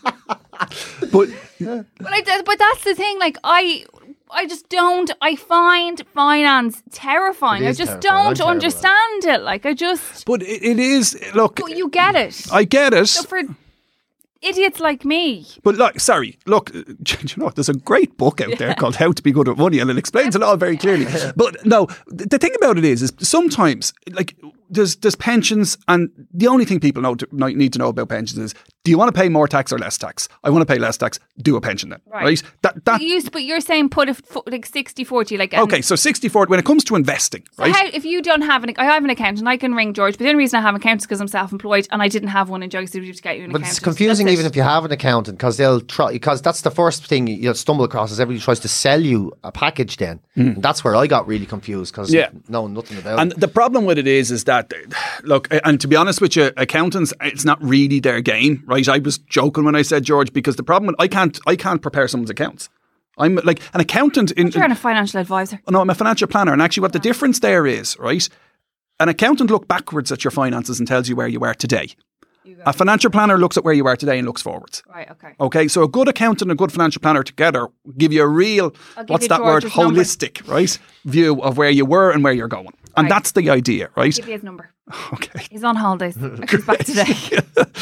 But 1.10 1.28
but, 1.58 1.86
I, 2.12 2.42
but 2.44 2.58
that's 2.58 2.84
the 2.84 2.94
thing. 2.94 3.18
Like, 3.18 3.36
I. 3.42 3.84
I 4.30 4.46
just 4.46 4.68
don't. 4.68 5.10
I 5.22 5.34
find 5.36 6.00
finance 6.14 6.82
terrifying. 6.92 7.66
I 7.66 7.72
just 7.72 8.00
terrifying. 8.00 8.00
Don't 8.00 8.36
terrible 8.36 8.42
at 8.42 8.46
it. 8.46 8.50
understand 8.50 9.24
it. 9.24 9.42
Like, 9.42 9.66
I 9.66 9.72
just. 9.74 10.26
but 10.26 10.42
it, 10.42 10.62
it 10.62 10.78
is 10.78 11.18
look. 11.34 11.56
But 11.56 11.76
you 11.76 11.88
get 11.88 12.14
it. 12.14 12.46
I 12.52 12.64
get 12.64 12.92
it. 12.92 13.06
so 13.06 13.22
for 13.22 13.40
idiots 14.42 14.80
like 14.80 15.04
me, 15.04 15.46
But 15.62 15.76
look, 15.76 16.00
sorry, 16.00 16.38
look, 16.46 16.72
do 16.72 17.16
you 17.20 17.28
know, 17.36 17.44
what? 17.46 17.54
there's 17.56 17.68
a 17.68 17.74
great 17.74 18.16
book 18.16 18.40
out 18.40 18.58
there 18.58 18.74
called 18.74 18.96
How 18.96 19.12
to 19.12 19.22
Be 19.22 19.32
Good 19.32 19.48
at 19.48 19.56
Money, 19.56 19.78
and 19.78 19.90
it 19.90 19.98
explains 19.98 20.34
it 20.36 20.42
all 20.42 20.56
very 20.56 20.76
clearly. 20.76 21.06
But 21.36 21.64
no, 21.64 21.86
the 22.06 22.38
thing 22.38 22.54
about 22.56 22.78
it 22.78 22.84
is, 22.84 23.02
is 23.02 23.12
sometimes 23.20 23.92
like 24.12 24.34
there's 24.70 24.96
there's 24.96 25.16
pensions, 25.16 25.76
and 25.88 26.08
the 26.32 26.46
only 26.46 26.64
thing 26.64 26.80
people 26.80 27.02
know 27.02 27.14
to, 27.16 27.26
need 27.32 27.72
to 27.72 27.78
know 27.78 27.88
about 27.88 28.08
pensions 28.08 28.38
is, 28.38 28.54
do 28.84 28.90
you 28.90 28.96
want 28.96 29.12
to 29.14 29.20
pay 29.20 29.28
more 29.28 29.46
tax 29.48 29.72
or 29.72 29.78
less 29.78 29.98
tax? 29.98 30.28
I 30.44 30.50
want 30.50 30.62
to 30.66 30.72
pay 30.72 30.78
less 30.78 30.96
tax. 30.96 31.18
Do 31.42 31.56
a 31.56 31.60
pension 31.60 31.90
then, 31.90 32.00
right? 32.06 32.24
Right. 32.24 32.42
That 32.62 32.74
that. 32.84 32.84
But, 32.84 33.02
you, 33.02 33.22
but 33.30 33.42
you're 33.42 33.60
saying 33.60 33.90
put 33.90 34.08
a 34.08 34.16
like 34.46 34.64
60 34.64 35.04
40 35.04 35.36
like 35.36 35.54
um, 35.54 35.64
Okay, 35.64 35.82
so 35.82 35.96
64 35.96 36.46
when 36.46 36.58
it 36.58 36.64
comes 36.64 36.84
to 36.84 36.96
investing, 36.96 37.44
so 37.52 37.64
right? 37.64 37.74
how, 37.74 37.86
if 37.92 38.04
you 38.04 38.22
don't 38.22 38.42
have 38.42 38.64
an 38.64 38.72
I 38.78 38.84
have 38.84 39.04
an 39.04 39.10
account 39.10 39.38
and 39.38 39.48
I 39.48 39.56
can 39.56 39.74
ring 39.74 39.92
George 39.92 40.14
but 40.14 40.24
the 40.24 40.30
only 40.30 40.38
reason 40.38 40.58
I 40.58 40.62
have 40.62 40.74
an 40.74 40.80
account 40.80 41.00
is 41.02 41.06
because 41.06 41.20
I'm 41.20 41.28
self-employed 41.28 41.88
and 41.90 42.02
I 42.02 42.08
didn't 42.08 42.28
have 42.28 42.48
one 42.48 42.62
in 42.62 42.70
Joey 42.70 42.86
said 42.86 43.02
to 43.02 43.12
get 43.22 43.38
you 43.38 43.44
an 43.44 43.52
But 43.52 43.62
account 43.62 43.72
it's 43.72 43.80
confusing 43.80 44.28
even 44.28 44.46
if 44.46 44.56
you 44.56 44.62
have 44.62 44.84
an 44.84 44.92
accountant 44.92 45.38
because 45.38 45.56
they'll 45.56 45.80
try 45.80 46.12
because 46.12 46.40
that's 46.40 46.62
the 46.62 46.70
first 46.70 47.06
thing 47.06 47.26
you'll 47.26 47.54
stumble 47.54 47.84
across 47.84 48.12
is 48.12 48.20
everybody 48.20 48.42
tries 48.42 48.60
to 48.60 48.68
sell 48.68 49.00
you 49.00 49.32
a 49.44 49.52
package. 49.52 49.96
Then 49.96 50.20
And 50.36 50.62
that's 50.62 50.84
where 50.84 50.96
I 50.96 51.06
got 51.06 51.26
really 51.26 51.46
confused 51.46 51.92
because. 51.92 52.12
Yeah. 52.12 52.30
know 52.48 52.66
nothing 52.66 52.98
about 52.98 53.18
And 53.18 53.32
it. 53.32 53.40
the 53.40 53.48
problem 53.48 53.84
with 53.84 53.98
it 53.98 54.06
is, 54.06 54.30
is 54.30 54.44
that 54.44 54.59
look, 55.22 55.48
and 55.64 55.80
to 55.80 55.88
be 55.88 55.96
honest 55.96 56.20
with 56.20 56.36
you, 56.36 56.50
accountants, 56.56 57.12
it's 57.20 57.44
not 57.44 57.62
really 57.62 58.00
their 58.00 58.20
game, 58.20 58.62
right? 58.66 58.88
I 58.88 58.98
was 58.98 59.18
joking 59.18 59.64
when 59.64 59.74
I 59.74 59.82
said 59.82 60.04
George 60.04 60.32
because 60.32 60.56
the 60.56 60.62
problem, 60.62 60.94
I 60.98 61.08
can't, 61.08 61.38
I 61.46 61.56
can't 61.56 61.80
prepare 61.82 62.08
someone's 62.08 62.30
accounts. 62.30 62.68
I'm 63.18 63.36
like 63.44 63.60
an 63.74 63.80
accountant 63.80 64.30
in. 64.32 64.48
you're 64.48 64.64
a 64.64 64.74
financial 64.74 65.20
advisor 65.20 65.60
no, 65.68 65.80
I'm 65.80 65.90
a 65.90 65.94
financial 65.94 66.26
planner, 66.28 66.52
and 66.52 66.62
actually, 66.62 66.82
what 66.82 66.92
the 66.92 66.98
difference 66.98 67.40
there 67.40 67.66
is, 67.66 67.98
right? 67.98 68.28
An 68.98 69.08
accountant 69.08 69.50
looks 69.50 69.66
backwards 69.66 70.12
at 70.12 70.24
your 70.24 70.30
finances 70.30 70.78
and 70.78 70.86
tells 70.88 71.08
you 71.08 71.16
where 71.16 71.28
you 71.28 71.40
are 71.44 71.54
today. 71.54 71.88
A 72.66 72.72
financial 72.72 73.10
planner 73.10 73.38
looks 73.38 73.56
at 73.56 73.64
where 73.64 73.74
you 73.74 73.86
are 73.86 73.96
today 73.96 74.18
and 74.18 74.26
looks 74.26 74.42
forwards. 74.42 74.82
right 74.92 75.10
okay 75.10 75.34
Okay, 75.38 75.68
so 75.68 75.82
a 75.82 75.88
good 75.88 76.08
accountant 76.08 76.50
and 76.50 76.52
a 76.52 76.54
good 76.54 76.72
financial 76.72 77.00
planner 77.00 77.22
together 77.22 77.68
give 77.96 78.12
you 78.12 78.22
a 78.22 78.26
real, 78.26 78.74
what's 79.06 79.28
that 79.28 79.40
word, 79.42 79.62
George's 79.62 79.76
number. 79.76 80.00
holistic, 80.00 80.48
right? 80.48 80.78
View 81.04 81.40
of 81.42 81.56
where 81.56 81.70
you 81.70 81.84
were 81.86 82.10
and 82.10 82.24
where 82.24 82.32
you're 82.32 82.48
going. 82.48 82.72
And 83.00 83.06
Right. 83.10 83.16
that's 83.16 83.32
the 83.32 83.50
idea, 83.50 83.88
right? 83.96 84.14
give 84.14 84.26
you 84.26 84.32
his 84.34 84.42
number 84.42 84.70
Okay. 85.12 85.46
he's 85.50 85.64
on 85.64 85.76
holidays 85.76 86.16
he's 86.50 86.64
back 86.64 86.78
today 86.84 87.14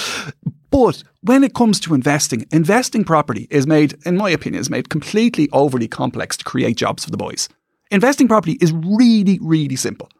But 0.70 1.02
when 1.22 1.44
it 1.44 1.54
comes 1.54 1.80
to 1.80 1.94
investing, 1.94 2.46
investing 2.52 3.02
property 3.04 3.46
is 3.50 3.66
made, 3.66 3.96
in 4.04 4.16
my 4.16 4.28
opinion, 4.30 4.60
is 4.60 4.68
made 4.70 4.90
completely 4.90 5.48
overly 5.52 5.88
complex 5.88 6.36
to 6.36 6.44
create 6.44 6.76
jobs 6.76 7.04
for 7.04 7.10
the 7.10 7.16
boys. 7.16 7.48
Investing 7.90 8.28
property 8.28 8.58
is 8.60 8.70
really, 8.72 9.38
really 9.40 9.76
simple. 9.76 10.10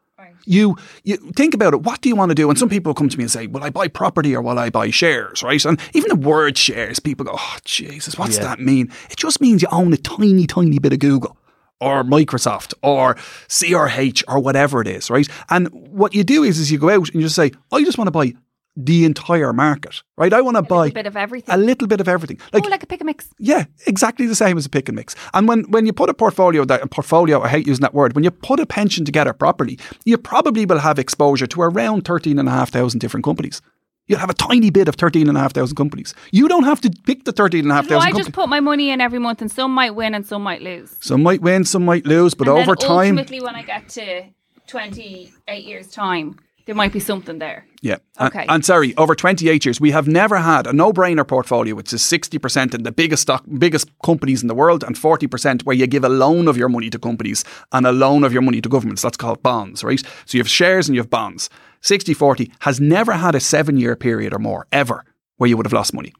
You, 0.46 0.76
you 1.04 1.18
think 1.36 1.52
about 1.52 1.74
it. 1.74 1.82
What 1.82 2.00
do 2.00 2.08
you 2.08 2.16
want 2.16 2.30
to 2.30 2.34
do? 2.34 2.48
And 2.48 2.58
some 2.58 2.70
people 2.70 2.94
come 2.94 3.10
to 3.10 3.18
me 3.18 3.24
and 3.24 3.30
say, 3.30 3.46
"Will 3.46 3.62
I 3.62 3.68
buy 3.68 3.86
property 3.88 4.34
or 4.34 4.40
will 4.40 4.58
I 4.58 4.70
buy 4.70 4.88
shares?" 4.90 5.42
Right? 5.42 5.62
And 5.66 5.78
even 5.92 6.08
the 6.08 6.16
word 6.16 6.56
shares, 6.56 6.98
people 7.00 7.26
go, 7.26 7.32
"Oh 7.38 7.56
Jesus, 7.66 8.16
what's 8.16 8.36
Yeah. 8.38 8.44
that 8.44 8.58
mean?" 8.60 8.90
It 9.10 9.18
just 9.18 9.40
means 9.42 9.60
you 9.60 9.68
own 9.70 9.92
a 9.92 9.98
tiny, 9.98 10.46
tiny 10.46 10.78
bit 10.78 10.94
of 10.94 11.00
Google. 11.00 11.36
Or 11.80 12.02
Microsoft 12.04 12.74
or 12.82 13.14
CRH 13.48 14.24
or 14.28 14.40
whatever 14.40 14.80
it 14.80 14.88
is, 14.88 15.10
right? 15.10 15.28
And 15.50 15.68
what 15.68 16.14
you 16.14 16.24
do 16.24 16.42
is, 16.42 16.58
is 16.58 16.70
you 16.70 16.78
go 16.78 16.90
out 16.90 17.08
and 17.08 17.14
you 17.16 17.22
just 17.22 17.36
say, 17.36 17.52
I 17.72 17.84
just 17.84 17.98
want 17.98 18.08
to 18.08 18.12
buy 18.12 18.34
the 18.80 19.04
entire 19.04 19.52
market, 19.52 20.02
right? 20.16 20.32
I 20.32 20.40
want 20.40 20.56
to 20.56 20.62
buy 20.62 20.86
a 20.86 20.92
bit 20.92 21.06
of 21.06 21.16
everything. 21.16 21.52
a 21.52 21.58
little 21.58 21.88
bit 21.88 22.00
of 22.00 22.06
everything. 22.06 22.38
Like, 22.52 22.64
oh, 22.64 22.68
like 22.68 22.84
a 22.84 22.86
pick 22.86 23.00
a 23.00 23.04
mix. 23.04 23.28
yeah, 23.38 23.64
exactly 23.88 24.26
the 24.26 24.36
same 24.36 24.56
as 24.56 24.66
a 24.66 24.70
pick 24.70 24.88
and 24.88 24.94
mix. 24.94 25.16
And 25.34 25.48
when, 25.48 25.64
when 25.64 25.84
you 25.84 25.92
put 25.92 26.08
a 26.08 26.14
portfolio, 26.14 26.64
that 26.64 26.82
a 26.82 26.86
portfolio, 26.86 27.42
I 27.42 27.48
hate 27.48 27.66
using 27.66 27.82
that 27.82 27.92
word, 27.92 28.14
when 28.14 28.22
you 28.22 28.30
put 28.30 28.60
a 28.60 28.66
pension 28.66 29.04
together 29.04 29.32
properly, 29.32 29.80
you 30.04 30.16
probably 30.16 30.64
will 30.64 30.78
have 30.78 30.98
exposure 30.98 31.48
to 31.48 31.62
around 31.62 32.04
13,500 32.04 33.00
different 33.00 33.24
companies. 33.24 33.60
You'll 34.08 34.18
have 34.18 34.30
a 34.30 34.34
tiny 34.34 34.70
bit 34.70 34.88
of 34.88 34.94
13,500 34.96 35.76
companies. 35.76 36.14
You 36.32 36.48
don't 36.48 36.64
have 36.64 36.80
to 36.80 36.90
pick 37.06 37.24
the 37.24 37.32
13,500 37.32 37.88
So 37.88 37.96
I 37.98 38.00
companies. 38.06 38.26
just 38.26 38.34
put 38.34 38.48
my 38.48 38.60
money 38.60 38.90
in 38.90 39.00
every 39.00 39.18
month, 39.18 39.40
and 39.42 39.50
some 39.50 39.70
might 39.72 39.94
win 39.94 40.14
and 40.14 40.26
some 40.26 40.42
might 40.42 40.62
lose. 40.62 40.96
some 41.00 41.22
might 41.22 41.42
win, 41.42 41.64
some 41.64 41.84
might 41.84 42.06
lose, 42.06 42.34
but 42.34 42.48
and 42.48 42.58
over 42.58 42.74
time. 42.74 42.90
ultimately, 43.18 43.40
when 43.40 43.54
I 43.54 43.62
get 43.62 43.88
to 43.90 44.24
twenty-eight 44.66 45.64
years' 45.64 45.88
time, 45.90 46.36
there 46.66 46.74
might 46.74 46.92
be 46.92 47.00
something 47.00 47.38
there. 47.38 47.64
Yeah. 47.80 47.96
And- 48.18 48.28
Okay. 48.28 48.44
And, 48.48 48.62
sorry, 48.64 48.94
over 48.96 49.14
28 49.14 49.64
years, 49.64 49.80
we 49.80 49.90
have 49.92 50.06
never 50.06 50.36
had 50.38 50.66
a 50.66 50.72
no-brainer 50.72 51.26
portfolio, 51.26 51.74
which 51.74 51.92
is 51.94 52.02
60% 52.02 52.74
in 52.74 52.82
the 52.82 52.92
biggest 52.92 53.22
stock, 53.22 53.44
biggest 53.58 53.88
companies 54.04 54.42
in 54.42 54.48
the 54.48 54.54
world, 54.54 54.84
and 54.84 54.94
40% 54.96 55.62
where 55.64 55.74
you 55.76 55.86
give 55.86 56.04
a 56.04 56.08
loan 56.10 56.46
of 56.48 56.56
your 56.58 56.68
money 56.68 56.90
to 56.90 56.98
companies 56.98 57.42
and 57.72 57.86
a 57.86 57.92
loan 57.92 58.22
of 58.24 58.32
your 58.34 58.42
money 58.42 58.60
to 58.60 58.68
governments. 58.68 59.00
That's 59.02 59.16
called 59.16 59.42
bonds, 59.42 59.82
right? 59.82 60.00
So 60.26 60.36
you 60.36 60.40
have 60.40 60.48
shares 60.50 60.88
and 60.88 60.94
you 60.96 61.00
have 61.00 61.08
bonds. 61.10 61.48
60-40 61.82 62.50
has 62.60 62.80
never 62.80 63.12
had 63.12 63.34
a 63.34 63.40
seven-year 63.40 63.96
period 63.96 64.32
or 64.32 64.38
more, 64.38 64.66
ever, 64.72 65.04
where 65.36 65.48
you 65.48 65.56
would 65.56 65.66
have 65.66 65.72
lost 65.72 65.94
money. 65.94 66.12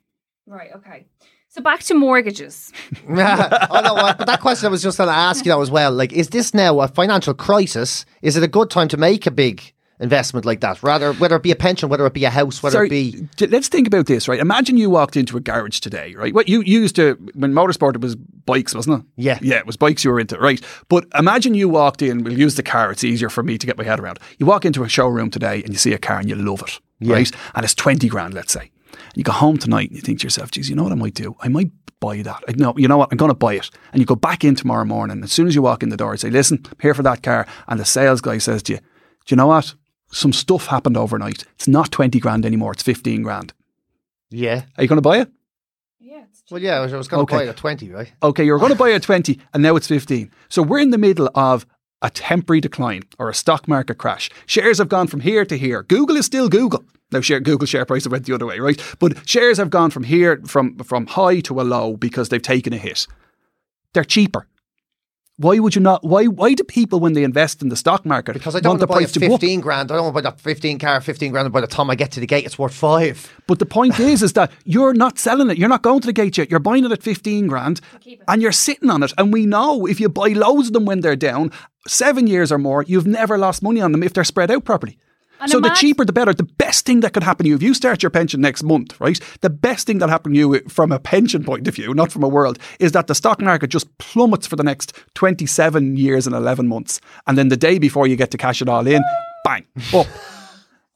Right. 0.47 0.71
Okay. 0.75 1.07
So 1.49 1.63
back 1.63 1.81
to 1.85 1.95
mortgages. 1.95 2.73
oh 3.09 3.15
no, 3.15 4.15
but 4.17 4.27
that 4.27 4.41
question 4.41 4.67
I 4.67 4.71
was 4.71 4.83
just 4.83 4.99
going 4.99 5.09
to 5.09 5.15
ask 5.15 5.45
you 5.45 5.53
now 5.53 5.61
as 5.61 5.71
well. 5.71 5.93
Like, 5.93 6.13
is 6.13 6.29
this 6.29 6.55
now 6.55 6.81
a 6.81 6.89
financial 6.89 7.35
crisis? 7.35 8.05
Is 8.23 8.37
it 8.37 8.43
a 8.43 8.49
good 8.49 8.71
time 8.71 8.89
to 8.89 8.97
make 8.97 9.27
a 9.27 9.31
big 9.31 9.73
investment 10.01 10.45
like 10.47 10.61
that? 10.61 10.83
Rather, 10.83 11.13
whether 11.15 11.37
it 11.37 11.43
be 11.43 11.51
a 11.51 11.57
pension, 11.57 11.89
whether 11.89 12.07
it 12.07 12.15
be 12.15 12.25
a 12.25 12.31
house, 12.31 12.63
whether 12.63 12.75
Sorry, 12.75 12.87
it 12.87 12.91
be 13.39 13.47
let's 13.47 13.69
think 13.69 13.87
about 13.87 14.07
this, 14.07 14.29
right? 14.29 14.41
Imagine 14.41 14.77
you 14.77 14.91
walked 14.91 15.17
into 15.17 15.37
a 15.37 15.41
garage 15.41 15.81
today, 15.81 16.15
right? 16.15 16.35
What 16.35 16.49
you, 16.49 16.63
used 16.63 16.97
to 16.97 17.15
when 17.35 17.53
motorsport 17.53 17.95
it 17.95 18.01
was 18.01 18.17
bikes, 18.17 18.75
wasn't 18.75 19.01
it? 19.01 19.07
Yeah. 19.17 19.39
yeah, 19.43 19.57
it 19.57 19.67
was 19.67 19.77
bikes 19.77 20.05
you 20.05 20.11
were 20.11 20.21
into, 20.21 20.39
right? 20.39 20.61
But 20.89 21.07
imagine 21.19 21.55
you 21.55 21.69
walked 21.69 22.03
in. 22.03 22.23
We'll 22.25 22.39
use 22.39 22.55
the 22.55 22.63
car; 22.63 22.91
it's 22.93 23.05
easier 23.05 23.29
for 23.31 23.43
me 23.43 23.59
to 23.59 23.67
get 23.67 23.77
my 23.79 23.85
head 23.85 24.01
around. 24.01 24.19
You 24.39 24.47
walk 24.47 24.65
into 24.65 24.85
a 24.85 24.89
showroom 24.89 25.31
today 25.31 25.63
and 25.63 25.73
you 25.73 25.79
see 25.79 25.93
a 25.93 25.99
car 25.99 26.19
and 26.19 26.29
you 26.29 26.37
love 26.37 26.63
it, 26.63 26.81
right? 27.11 27.31
And 27.55 27.65
it's 27.65 27.75
twenty 27.75 28.09
grand, 28.09 28.35
let's 28.35 28.53
say. 28.53 28.71
And 28.93 29.17
you 29.17 29.25
go 29.25 29.33
home 29.33 29.59
tonight 29.59 29.89
and 29.89 29.97
you 29.97 30.03
think 30.03 30.21
to 30.21 30.25
yourself, 30.27 30.51
"Geez, 30.51 30.69
you 30.71 30.77
know 30.77 30.83
what 30.85 30.93
I 30.93 30.97
might 30.97 31.15
do? 31.15 31.37
I 31.41 31.49
might." 31.49 31.71
Buy 32.01 32.23
that. 32.23 32.45
I- 32.47 32.53
No, 32.57 32.75
you 32.77 32.87
know 32.87 32.97
what? 32.97 33.09
I'm 33.11 33.17
going 33.19 33.29
to 33.31 33.35
buy 33.35 33.55
it. 33.55 33.71
And 33.93 33.99
you 33.99 34.07
go 34.07 34.15
back 34.15 34.45
in 34.45 34.55
tomorrow 34.55 34.85
morning. 34.85 35.21
As 35.25 35.33
soon 35.33 35.49
as 35.49 35.57
you 35.57 35.63
walk 35.63 35.83
in 35.83 35.89
the 35.89 35.97
door, 35.97 36.13
you 36.13 36.17
say, 36.19 36.31
Listen, 36.31 36.61
I'm 36.65 36.77
here 36.81 36.95
for 36.95 37.03
that 37.03 37.25
car. 37.25 37.45
And 37.67 37.81
the 37.81 37.85
sales 37.85 38.21
guy 38.21 38.39
says 38.39 38.63
to 38.63 38.75
you, 38.75 38.79
Do 38.79 38.85
you 39.31 39.37
know 39.37 39.49
what? 39.49 39.75
Some 40.11 40.33
stuff 40.33 40.67
happened 40.67 40.97
overnight. 40.97 41.45
It's 41.57 41.69
not 41.69 41.91
20 41.91 42.19
grand 42.21 42.47
anymore. 42.47 42.73
It's 42.73 42.83
15 42.83 43.23
grand. 43.23 43.53
yeah. 44.31 44.63
Are 44.77 44.83
you 44.83 44.89
going 44.89 44.97
to 44.97 45.03
buy 45.03 45.19
it? 45.19 45.31
Yeah. 46.01 46.25
Well, 46.51 46.63
yeah, 46.63 46.77
I 46.77 46.81
was, 46.81 46.93
was 46.93 47.09
going 47.09 47.27
to 47.27 47.33
Okay. 47.35 47.45
buy 47.45 47.49
it 47.49 47.49
at 47.51 47.57
twenty, 47.59 47.91
right? 47.91 48.11
Okay, 48.23 48.45
you're 48.45 48.59
going 48.59 48.73
to 48.73 48.79
buy 48.79 48.89
it 48.91 48.95
at 48.95 49.03
20 49.03 49.39
and 49.53 49.63
now 49.63 49.77
it's 49.77 49.87
15. 49.87 50.31
So 50.49 50.63
we're 50.63 50.79
in 50.81 50.91
the 50.91 50.99
middle 50.99 51.29
of 51.35 51.67
a 52.01 52.09
temporary 52.11 52.61
decline 52.61 53.03
or 53.19 53.29
a 53.29 53.35
stock 53.35 53.69
market 53.69 53.97
crash. 53.97 54.31
Shares 54.47 54.79
have 54.79 54.89
gone 54.89 55.09
from 55.09 55.21
here 55.21 55.45
to 55.45 55.59
here. 55.59 55.83
Google 55.83 56.17
is 56.17 56.25
still 56.27 56.49
Google. 56.49 56.85
Now, 57.11 57.21
share, 57.21 57.41
Google 57.41 57.67
share 57.67 57.85
price 57.85 58.05
have 58.05 58.13
went 58.13 58.25
the 58.27 58.35
other 58.35 58.47
way, 58.47 58.61
right? 58.61 58.81
But 58.99 59.29
shares 59.29 59.59
have 59.59 59.71
gone 59.71 59.91
from 59.91 60.05
here, 60.05 60.41
from, 60.47 60.77
from 60.79 61.07
high 61.07 61.41
to 61.41 61.61
a 61.61 61.63
low 61.63 61.97
because 61.97 62.29
they've 62.29 62.41
taken 62.41 62.73
a 62.73 62.79
hit. 62.79 63.07
They're 63.95 64.05
cheaper. 64.05 64.47
Why 65.39 65.61
would 65.61 65.77
you 65.77 65.81
not? 65.81 66.03
Why? 66.03 66.25
Why 66.25 66.53
do 66.55 66.65
people, 66.65 66.99
when 66.99 67.13
they 67.13 67.23
invest 67.23 67.63
in 67.63 67.69
the 67.69 67.77
stock 67.77 68.05
market, 68.05 68.33
Because 68.33 68.57
I 68.57 68.61
don't 68.61 68.71
want 68.71 68.81
want 68.81 68.81
the 68.81 68.87
to 68.87 68.93
buy 68.93 68.99
a 68.99 69.03
price 69.03 69.13
to 69.13 69.21
go 69.21 69.29
fifteen 69.29 69.61
grand. 69.61 69.93
I 69.93 69.95
don't 69.95 70.05
want 70.05 70.17
to 70.17 70.23
buy 70.23 70.31
that 70.31 70.41
fifteen 70.41 70.81
car, 70.81 71.01
fifteen 71.01 71.31
grand, 71.31 71.47
and 71.47 71.53
by 71.53 71.61
the 71.61 71.69
time 71.69 71.89
I 71.91 71.95
get 71.95 72.11
to 72.13 72.21
the 72.21 72.27
gate, 72.27 72.45
it's 72.45 72.59
worth 72.59 72.75
five. 72.75 73.33
But 73.47 73.61
the 73.61 73.67
point 73.67 74.01
is, 74.13 74.23
is 74.23 74.33
that 74.33 74.51
you're 74.65 74.95
not 74.95 75.17
selling 75.17 75.49
it. 75.49 75.57
You're 75.57 75.69
not 75.69 75.83
going 75.83 76.01
to 76.01 76.07
the 76.07 76.13
gate 76.13 76.37
yet. 76.37 76.51
You're 76.51 76.59
buying 76.59 76.85
it 76.85 76.91
at 76.91 77.03
15 77.03 77.47
grand 77.47 77.81
and 78.27 78.43
you're 78.43 78.53
sitting 78.53 78.91
on 78.91 79.03
it. 79.03 79.13
And 79.17 79.33
we 79.33 79.47
know 79.47 79.87
if 79.87 80.01
you 80.01 80.09
buy 80.09 80.29
loads 80.29 80.69
of 80.69 80.73
them 80.73 80.85
when 80.85 81.01
they're 81.01 81.17
down, 81.17 81.53
seven 81.87 82.27
years 82.27 82.51
or 82.51 82.59
more, 82.59 82.83
you've 82.83 83.07
never 83.07 83.39
lost 83.39 83.63
money 83.63 83.81
on 83.81 83.93
them 83.93 84.03
if 84.03 84.13
they're 84.13 84.25
spread 84.25 84.51
out 84.51 84.65
properly. 84.65 84.99
And 85.41 85.51
so 85.51 85.61
the 85.61 85.71
cheaper, 85.71 86.05
the 86.05 86.13
better. 86.13 86.35
The 86.35 86.43
best 86.43 86.85
thing 86.85 87.01
that 87.01 87.13
could 87.13 87.23
happen 87.23 87.45
to 87.45 87.49
you, 87.51 87.55
if 87.55 87.63
you 87.63 87.75
start 87.75 88.03
your 88.03 88.11
pension 88.11 88.41
next 88.41 88.63
month, 88.63 89.01
right? 89.01 89.21
The 89.41 89.51
best 89.51 89.87
thing 89.87 89.99
that'll 89.99 90.11
happen 90.11 90.33
to 90.33 90.39
you 90.39 90.61
from 90.69 90.93
a 90.93 90.99
pension 90.99 91.45
point 91.45 91.69
of 91.69 91.75
view, 91.75 91.95
not 91.95 92.11
from 92.11 92.23
a 92.23 92.29
world, 92.29 92.59
is 92.79 92.93
that 92.93 93.07
the 93.07 93.15
stock 93.15 93.41
market 93.41 93.69
just 93.69 93.97
plummets 93.99 94.47
for 94.47 94.57
the 94.57 94.65
next 94.65 94.93
27 95.15 95.97
years 95.97 96.27
and 96.27 96.35
11 96.35 96.67
months. 96.69 97.01
And 97.27 97.39
then 97.39 97.49
the 97.49 97.57
day 97.57 97.79
before 97.79 98.07
you 98.07 98.17
get 98.17 98.31
to 98.33 98.39
cash 98.39 98.61
it 98.61 98.69
all 98.69 98.87
in, 98.87 99.03
bang, 99.45 99.65
up. 99.95 100.07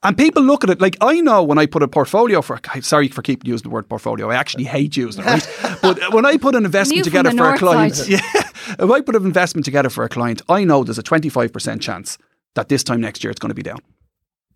And 0.05 0.19
people 0.19 0.43
look 0.43 0.65
at 0.65 0.71
it 0.71 0.81
like 0.81 0.97
I 1.01 1.21
know 1.21 1.45
when 1.45 1.59
I 1.59 1.67
put 1.67 1.83
a 1.83 1.89
portfolio 1.89 2.43
for. 2.43 2.59
Sorry 2.81 3.09
for 3.09 3.23
keeping 3.23 3.49
using 3.49 3.65
the 3.65 3.71
word 3.71 3.89
portfolio. 3.89 4.31
I 4.31 4.35
actually 4.35 4.65
hate 4.65 4.97
using 4.97 5.23
it. 5.25 5.27
Right? 5.27 5.79
but 5.83 6.13
when 6.13 6.27
I 6.27 6.37
put 6.39 6.57
an 6.57 6.65
investment 6.65 7.05
together 7.05 7.31
the 7.31 7.37
for 7.37 7.55
a 7.55 7.59
client, 7.59 7.95
side. 7.95 8.09
yeah, 8.09 8.21
if 8.35 8.91
I 8.91 9.01
put 9.01 9.15
an 9.15 9.25
investment 9.25 9.65
together 9.65 9.91
for 9.91 10.03
a 10.03 10.09
client, 10.09 10.43
I 10.49 10.65
know 10.65 10.83
there's 10.83 10.99
a 10.99 11.05
25 11.05 11.53
percent 11.53 11.83
chance 11.83 12.19
that 12.55 12.69
this 12.69 12.83
time 12.83 13.01
next 13.01 13.23
year 13.23 13.31
it's 13.31 13.39
going 13.39 13.51
to 13.51 13.55
be 13.55 13.63
down. 13.63 13.79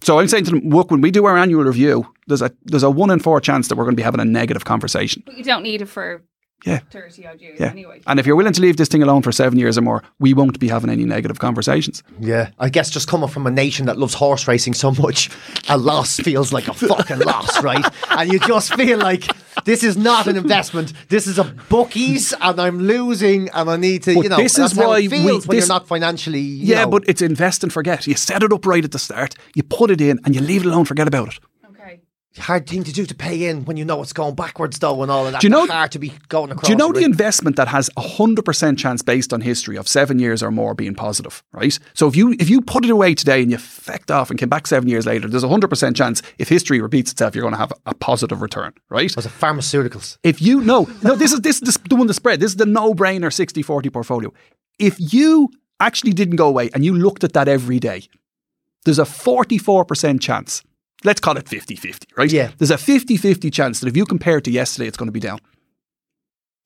So 0.03 0.19
I'm 0.19 0.29
saying 0.29 0.45
to 0.45 0.51
them, 0.53 0.69
look, 0.71 0.91
when 0.91 1.01
we 1.01 1.11
do 1.11 1.25
our 1.27 1.37
annual 1.37 1.65
review, 1.65 2.07
there's 2.27 2.43
a 2.43 2.51
there's 2.65 2.83
a 2.83 2.91
one 2.91 3.11
in 3.11 3.19
four 3.21 3.41
chance 3.41 3.69
that 3.69 3.77
we're 3.77 3.85
going 3.85 3.97
to 3.97 4.01
be 4.01 4.03
having 4.05 4.21
a 4.21 4.25
negative 4.25 4.65
conversation. 4.65 5.23
But 5.27 5.37
you 5.39 5.45
don't 5.45 5.63
need 5.63 5.83
it 5.83 5.87
for 5.87 6.23
Yeah. 6.65 6.81
thirty 6.91 7.27
odd 7.27 7.41
years 7.41 7.59
Yeah. 7.61 7.71
anyway. 7.71 8.01
And 8.07 8.19
if 8.21 8.27
you're 8.27 8.37
willing 8.37 8.53
to 8.55 8.61
leave 8.63 8.77
this 8.77 8.89
thing 8.89 9.03
alone 9.03 9.23
for 9.23 9.33
seven 9.33 9.59
years 9.59 9.77
or 9.79 9.83
more, 9.83 10.03
we 10.19 10.35
won't 10.35 10.59
be 10.59 10.69
having 10.69 10.91
any 10.91 11.05
negative 11.05 11.39
conversations. 11.39 12.03
Yeah, 12.21 12.51
I 12.59 12.69
guess 12.69 12.91
just 12.91 13.09
coming 13.09 13.29
from 13.29 13.47
a 13.47 13.51
nation 13.51 13.87
that 13.87 13.99
loves 13.99 14.15
horse 14.15 14.47
racing 14.49 14.75
so 14.75 14.91
much, 14.93 15.31
a 15.69 15.77
loss 15.79 16.17
feels 16.21 16.53
like 16.53 16.69
a 16.69 16.75
fucking 16.75 17.21
loss, 17.21 17.63
right? 17.63 17.85
And 18.11 18.33
you 18.33 18.39
just 18.41 18.75
feel 18.75 18.99
like 18.99 19.25
this 19.67 19.85
is 19.85 19.97
not 19.99 20.27
an 20.27 20.37
investment. 20.45 20.95
This 21.11 21.27
is 21.27 21.39
a 21.39 21.45
bookies, 21.69 22.33
and 22.41 22.59
I'm 22.59 22.79
losing, 22.81 23.51
and 23.51 23.69
I 23.69 23.77
need 23.77 24.03
to, 24.05 24.15
But 24.15 24.23
you 24.25 24.31
know, 24.31 24.37
this 24.39 24.55
that's 24.55 24.73
is 24.73 24.79
why 24.79 25.01
it 25.01 25.11
feels 25.11 25.25
we- 25.25 25.33
when 25.49 25.57
this- 25.57 25.69
you're 25.69 25.75
not 25.77 25.87
financially. 25.87 26.41
you 26.41 26.67
Yeah, 26.73 26.85
know- 26.85 26.91
but 26.95 27.05
it's 27.07 27.21
invest 27.21 27.63
and 27.65 27.71
forget. 27.73 28.07
You 28.07 28.15
set 28.15 28.43
it 28.43 28.53
up 28.53 28.65
right 28.65 28.85
at 28.85 28.93
the 28.93 28.99
start, 28.99 29.35
you 29.55 29.63
put 29.63 29.91
it 29.91 30.01
in, 30.01 30.19
and 30.25 30.35
you 30.35 30.41
leave 30.41 30.63
it 30.65 30.67
alone, 30.69 30.87
forget 30.87 31.07
about 31.07 31.29
it. 31.29 31.39
Hard 32.39 32.69
thing 32.69 32.85
to 32.85 32.93
do 32.93 33.07
to 33.07 33.15
pay 33.15 33.49
in 33.49 33.65
when 33.65 33.77
you 33.77 33.85
know 33.85 34.03
it's 34.03 34.13
going 34.13 34.35
backwards 34.35 34.79
though 34.79 35.03
and 35.03 35.11
all 35.11 35.27
of 35.27 35.33
that. 35.33 35.41
Do 35.41 35.47
you 35.47 35.51
know- 35.51 35.67
hard 35.67 35.93
to 35.93 35.99
be 35.99 36.13
going 36.29 36.51
across? 36.51 36.67
Do 36.67 36.73
you 36.73 36.77
know 36.77 36.93
the 36.93 37.05
investment 37.05 37.57
that 37.57 37.69
has 37.69 37.89
a 37.97 38.01
hundred 38.03 38.45
percent 38.45 38.79
chance 38.79 39.03
based 39.03 39.33
on 39.33 39.41
history 39.41 39.77
of 39.77 39.89
seven 39.89 40.19
years 40.19 40.43
or 40.43 40.51
more 40.51 40.75
being 40.75 40.95
positive, 40.95 41.43
right? 41.53 41.79
So 41.95 42.07
if 42.09 42.17
you 42.17 42.37
if 42.39 42.49
you 42.51 42.61
put 42.61 42.85
it 42.85 42.91
away 42.91 43.15
today 43.15 43.43
and 43.43 43.51
you 43.51 43.57
fecked 43.57 44.11
off 44.15 44.31
and 44.31 44.39
came 44.39 44.49
back 44.49 44.67
seven 44.67 44.89
years 44.89 45.07
later, 45.07 45.29
there's 45.29 45.45
a 45.45 45.49
hundred 45.49 45.69
percent 45.69 45.97
chance 45.97 46.21
if 46.39 46.49
history 46.49 46.81
repeats 46.81 47.11
itself, 47.13 47.35
you're 47.35 47.43
going 47.43 47.55
to 47.55 47.59
have 47.59 47.73
a 47.87 47.95
positive 47.95 48.43
return, 48.43 48.73
right? 48.91 49.15
was 49.17 49.27
it 49.27 49.33
pharmaceuticals? 49.33 50.19
If 50.23 50.43
you 50.43 50.61
no 50.61 50.89
no 51.03 51.15
this 51.15 51.33
is 51.33 51.41
this 51.41 51.63
is 51.63 51.79
the 51.89 51.97
one 51.97 52.07
the 52.07 52.15
spread. 52.15 52.41
This 52.41 52.51
is 52.51 52.57
the 52.57 52.67
no 52.67 52.95
brainer 52.95 53.31
60-40 53.31 53.93
portfolio. 53.93 54.33
If 54.79 54.97
you 55.13 55.51
actually 55.81 56.13
didn't 56.13 56.37
go 56.37 56.49
away 56.49 56.71
and 56.75 56.85
you 56.85 56.93
looked 56.95 57.25
at 57.25 57.33
that 57.33 57.49
every 57.49 57.79
day, 57.79 58.05
there's 58.85 58.99
a 58.99 59.05
44% 59.05 60.21
chance. 60.21 60.63
Let's 61.05 61.21
call 61.21 61.37
it 61.37 61.45
50-50, 61.45 62.07
right? 62.17 62.33
Yeah. 62.33 62.51
There's 62.59 62.71
a 62.71 62.77
50-50 62.77 63.53
chance 63.53 63.81
that 63.81 63.87
if 63.89 63.97
you 63.97 64.05
compare 64.07 64.39
it 64.39 64.45
to 64.45 64.51
yesterday, 64.51 64.89
it's 64.89 64.97
going 64.97 65.09
to 65.09 65.13
be 65.13 65.21
down. 65.21 65.39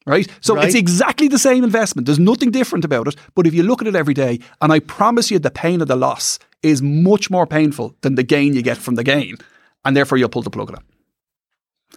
Right? 0.06 0.28
So 0.40 0.54
Right. 0.54 0.64
it's 0.66 0.74
exactly 0.74 1.28
the 1.28 1.38
same 1.38 1.62
investment. 1.62 2.06
There's 2.06 2.18
nothing 2.18 2.50
different 2.50 2.84
about 2.84 3.06
it. 3.08 3.16
But 3.34 3.46
if 3.46 3.52
you 3.54 3.62
look 3.62 3.82
at 3.82 3.88
it 3.88 3.94
every 3.94 4.14
day, 4.14 4.40
and 4.62 4.72
I 4.72 4.78
promise 4.80 5.30
you 5.30 5.38
the 5.38 5.50
pain 5.50 5.80
of 5.82 5.88
the 5.88 5.96
loss 5.96 6.38
is 6.62 6.80
much 6.80 7.30
more 7.30 7.46
painful 7.46 7.94
than 8.00 8.14
the 8.14 8.22
gain 8.22 8.54
you 8.54 8.62
get 8.62 8.78
from 8.78 8.94
the 8.94 9.04
gain. 9.04 9.36
And 9.84 9.94
therefore 9.96 10.16
you'll 10.18 10.28
pull 10.30 10.42
the 10.42 10.50
plug 10.50 10.70
on 10.70 10.76
it. 10.76 10.82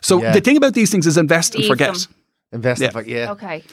So 0.02 0.22
Yeah. 0.22 0.34
the 0.34 0.42
thing 0.42 0.58
about 0.58 0.74
these 0.74 0.90
things 0.92 1.08
is 1.08 1.18
invest 1.18 1.56
and 1.56 1.66
forget. 1.66 1.94
them. 1.94 2.14
Investing, 2.52 2.86
Yeah. 2.86 2.92
for, 2.92 3.02
yeah. 3.04 3.32
Okay. 3.32 3.64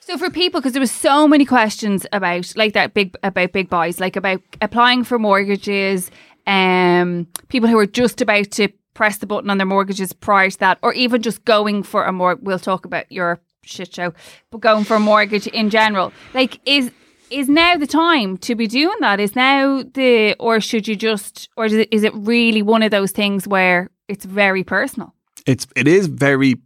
So 0.00 0.16
for 0.16 0.30
people, 0.30 0.60
because 0.60 0.72
there 0.72 0.80
was 0.80 0.90
so 0.90 1.28
many 1.28 1.44
questions 1.44 2.06
about 2.12 2.52
like 2.56 2.72
that 2.72 2.94
big 2.94 3.14
about 3.22 3.52
big 3.52 3.68
buys, 3.68 4.00
like 4.00 4.16
about 4.16 4.40
applying 4.62 5.04
for 5.04 5.18
mortgages, 5.18 6.10
um, 6.48 7.28
people 7.48 7.68
who 7.68 7.78
are 7.78 7.86
just 7.86 8.20
about 8.20 8.50
to 8.52 8.68
press 8.94 9.18
the 9.18 9.26
button 9.26 9.50
on 9.50 9.58
their 9.58 9.66
mortgages 9.66 10.12
prior 10.12 10.50
to 10.50 10.58
that, 10.58 10.78
or 10.82 10.92
even 10.94 11.22
just 11.22 11.44
going 11.44 11.82
for 11.82 12.04
a 12.04 12.12
more. 12.12 12.36
We'll 12.40 12.58
talk 12.58 12.84
about 12.84 13.10
your 13.12 13.38
shit 13.62 13.94
show, 13.94 14.12
but 14.50 14.60
going 14.60 14.84
for 14.84 14.96
a 14.96 15.00
mortgage 15.00 15.46
in 15.46 15.70
general, 15.70 16.12
like 16.34 16.60
is 16.64 16.90
is 17.30 17.48
now 17.48 17.76
the 17.76 17.86
time 17.86 18.38
to 18.38 18.54
be 18.54 18.66
doing 18.66 18.96
that? 19.00 19.20
Is 19.20 19.36
now 19.36 19.82
the 19.82 20.34
or 20.40 20.60
should 20.60 20.88
you 20.88 20.96
just 20.96 21.48
or 21.56 21.66
is 21.66 21.74
it, 21.74 21.88
is 21.92 22.02
it 22.02 22.14
really 22.14 22.62
one 22.62 22.82
of 22.82 22.90
those 22.90 23.12
things 23.12 23.46
where 23.46 23.90
it's 24.08 24.24
very 24.24 24.64
personal? 24.64 25.14
it's 25.48 25.66
it 25.74 25.88
is 25.88 26.06
very 26.06 26.56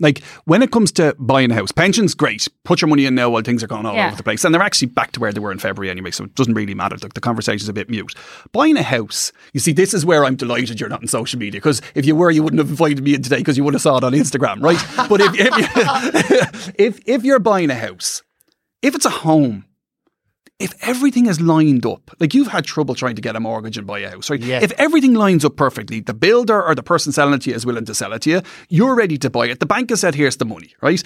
like 0.00 0.22
when 0.44 0.62
it 0.62 0.70
comes 0.70 0.92
to 0.92 1.14
buying 1.18 1.50
a 1.50 1.54
house, 1.54 1.72
pensions 1.72 2.14
great. 2.14 2.48
Put 2.64 2.80
your 2.80 2.88
money 2.88 3.06
in 3.06 3.14
now 3.14 3.30
while 3.30 3.42
things 3.42 3.62
are 3.62 3.66
going 3.66 3.86
all 3.86 3.94
Yeah. 3.94 4.08
over 4.08 4.16
the 4.16 4.22
place, 4.22 4.44
and 4.44 4.54
they're 4.54 4.62
actually 4.62 4.88
back 4.88 5.12
to 5.12 5.20
where 5.20 5.32
they 5.32 5.40
were 5.40 5.52
in 5.52 5.58
February 5.58 5.90
anyway. 5.90 6.10
So 6.10 6.24
it 6.24 6.34
doesn't 6.34 6.54
really 6.54 6.74
matter. 6.74 6.96
Like 7.02 7.14
the 7.14 7.20
conversation's 7.20 7.68
a 7.68 7.72
bit 7.72 7.88
mute. 7.90 8.14
Buying 8.52 8.76
a 8.76 8.82
house, 8.82 9.32
you 9.52 9.60
see, 9.60 9.72
this 9.72 9.94
is 9.94 10.04
where 10.06 10.24
I'm 10.24 10.36
delighted 10.36 10.80
you're 10.80 10.88
not 10.88 11.00
on 11.02 11.08
social 11.08 11.38
media 11.38 11.60
because 11.60 11.80
if 11.94 12.04
you 12.06 12.14
were, 12.16 12.30
you 12.30 12.42
wouldn't 12.42 12.58
have 12.60 12.70
invited 12.70 13.02
me 13.02 13.14
in 13.14 13.22
today 13.22 13.38
because 13.38 13.56
you 13.56 13.64
would 13.64 13.74
have 13.74 13.82
saw 13.82 13.96
it 13.98 14.04
on 14.04 14.12
Instagram, 14.12 14.62
right? 14.62 14.78
but 15.08 15.20
if 15.20 15.32
if, 15.34 16.74
if 16.78 17.00
if 17.06 17.24
you're 17.24 17.38
buying 17.38 17.70
a 17.70 17.74
house, 17.74 18.22
if 18.82 18.94
it's 18.94 19.04
a 19.04 19.10
home, 19.10 19.64
if 20.60 20.74
everything 20.82 21.26
is 21.26 21.40
lined 21.40 21.86
up, 21.86 22.10
like 22.20 22.34
you've 22.34 22.48
had 22.48 22.64
trouble 22.64 22.94
trying 22.94 23.16
to 23.16 23.22
get 23.22 23.34
a 23.34 23.40
mortgage 23.40 23.78
and 23.78 23.86
buy 23.86 24.00
a 24.00 24.10
house, 24.10 24.30
right? 24.30 24.40
Yeah. 24.40 24.60
If 24.62 24.72
everything 24.72 25.14
lines 25.14 25.44
up 25.44 25.56
perfectly, 25.56 26.00
the 26.00 26.14
builder 26.14 26.62
or 26.62 26.74
the 26.74 26.82
person 26.82 27.12
selling 27.12 27.34
it 27.34 27.42
to 27.42 27.50
you 27.50 27.56
is 27.56 27.66
willing 27.66 27.86
to 27.86 27.94
sell 27.94 28.12
it 28.12 28.22
to 28.22 28.30
you, 28.30 28.42
you're 28.68 28.94
ready 28.94 29.16
to 29.18 29.30
buy 29.30 29.46
it. 29.46 29.58
The 29.58 29.66
bank 29.66 29.90
has 29.90 30.00
said, 30.00 30.14
here's 30.14 30.36
the 30.36 30.44
money, 30.44 30.74
right? 30.82 31.02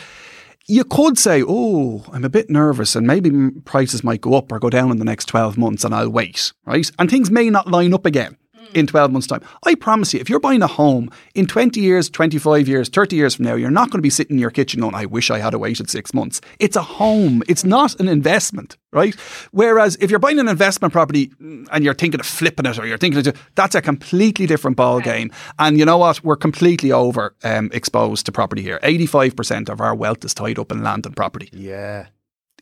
You 0.67 0.85
could 0.85 1.19
say, 1.19 1.43
oh, 1.47 2.05
I'm 2.13 2.25
a 2.25 2.29
bit 2.29 2.51
nervous 2.51 2.97
and 2.97 3.07
maybe 3.07 3.31
prices 3.65 4.03
might 4.03 4.21
go 4.21 4.35
up 4.35 4.51
or 4.51 4.59
go 4.59 4.71
down 4.71 4.91
in 4.91 4.97
the 4.99 5.05
next 5.05 5.27
12 5.27 5.57
months 5.57 5.85
and 5.85 5.95
I'll 5.95 6.11
wait, 6.11 6.53
right? 6.65 6.91
And 6.99 7.09
things 7.09 7.31
may 7.31 7.49
not 7.49 7.69
line 7.69 7.95
up 7.95 8.07
again 8.07 8.37
in 8.75 8.87
12 8.87 9.13
months' 9.13 9.27
time. 9.27 9.43
I 9.65 9.75
promise 9.75 10.15
you, 10.15 10.21
if 10.21 10.29
you're 10.29 10.41
buying 10.41 10.63
a 10.63 10.67
home 10.67 11.11
in 11.35 11.47
20 11.47 11.81
years, 11.81 12.09
25 12.11 12.69
years, 12.69 12.89
30 12.89 13.17
years 13.17 13.35
from 13.35 13.45
now, 13.45 13.55
you're 13.55 13.71
not 13.71 13.91
going 13.91 13.99
to 13.99 14.03
be 14.03 14.11
sitting 14.11 14.37
in 14.37 14.41
your 14.41 14.51
kitchen 14.51 14.81
going, 14.81 14.95
I 14.95 15.07
wish 15.07 15.31
I 15.31 15.39
had 15.39 15.55
waited 15.55 15.91
six 15.91 16.13
months. 16.15 16.41
It's 16.59 16.77
a 16.77 16.83
home, 16.83 17.43
it's 17.49 17.65
not 17.65 17.99
an 18.01 18.09
investment, 18.09 18.77
right? 18.93 19.15
Whereas 19.53 19.97
if 20.01 20.11
you're 20.11 20.19
buying 20.19 20.39
an 20.39 20.49
investment 20.49 20.93
property 20.93 21.29
mm, 21.41 21.67
and 21.71 21.85
you're 21.85 21.95
thinking 21.95 22.21
of 22.21 22.27
flipping 22.27 22.67
it 22.67 22.79
or 22.79 22.87
you're 22.87 22.99
thinking 22.99 23.27
of, 23.27 23.51
that's 23.55 23.75
a 23.75 23.83
completely 23.83 24.47
different 24.47 24.77
ball 24.77 25.01
game. 25.01 25.31
And 25.59 25.79
you 25.79 25.85
know 25.85 25.99
what? 25.99 26.23
We're 26.25 26.37
completely 26.37 26.93
over 26.93 27.35
um, 27.45 27.71
exposed 27.73 28.27
to 28.27 28.33
property 28.33 28.63
here. 28.63 28.79
85% 28.83 29.69
of 29.69 29.81
our 29.81 29.95
wealth 29.95 30.25
is 30.25 30.35
tied 30.35 30.59
up 30.59 30.73
in 30.73 30.83
land 30.83 31.07
and 31.07 31.17
property. 31.17 31.49
Yeah. 31.53 32.07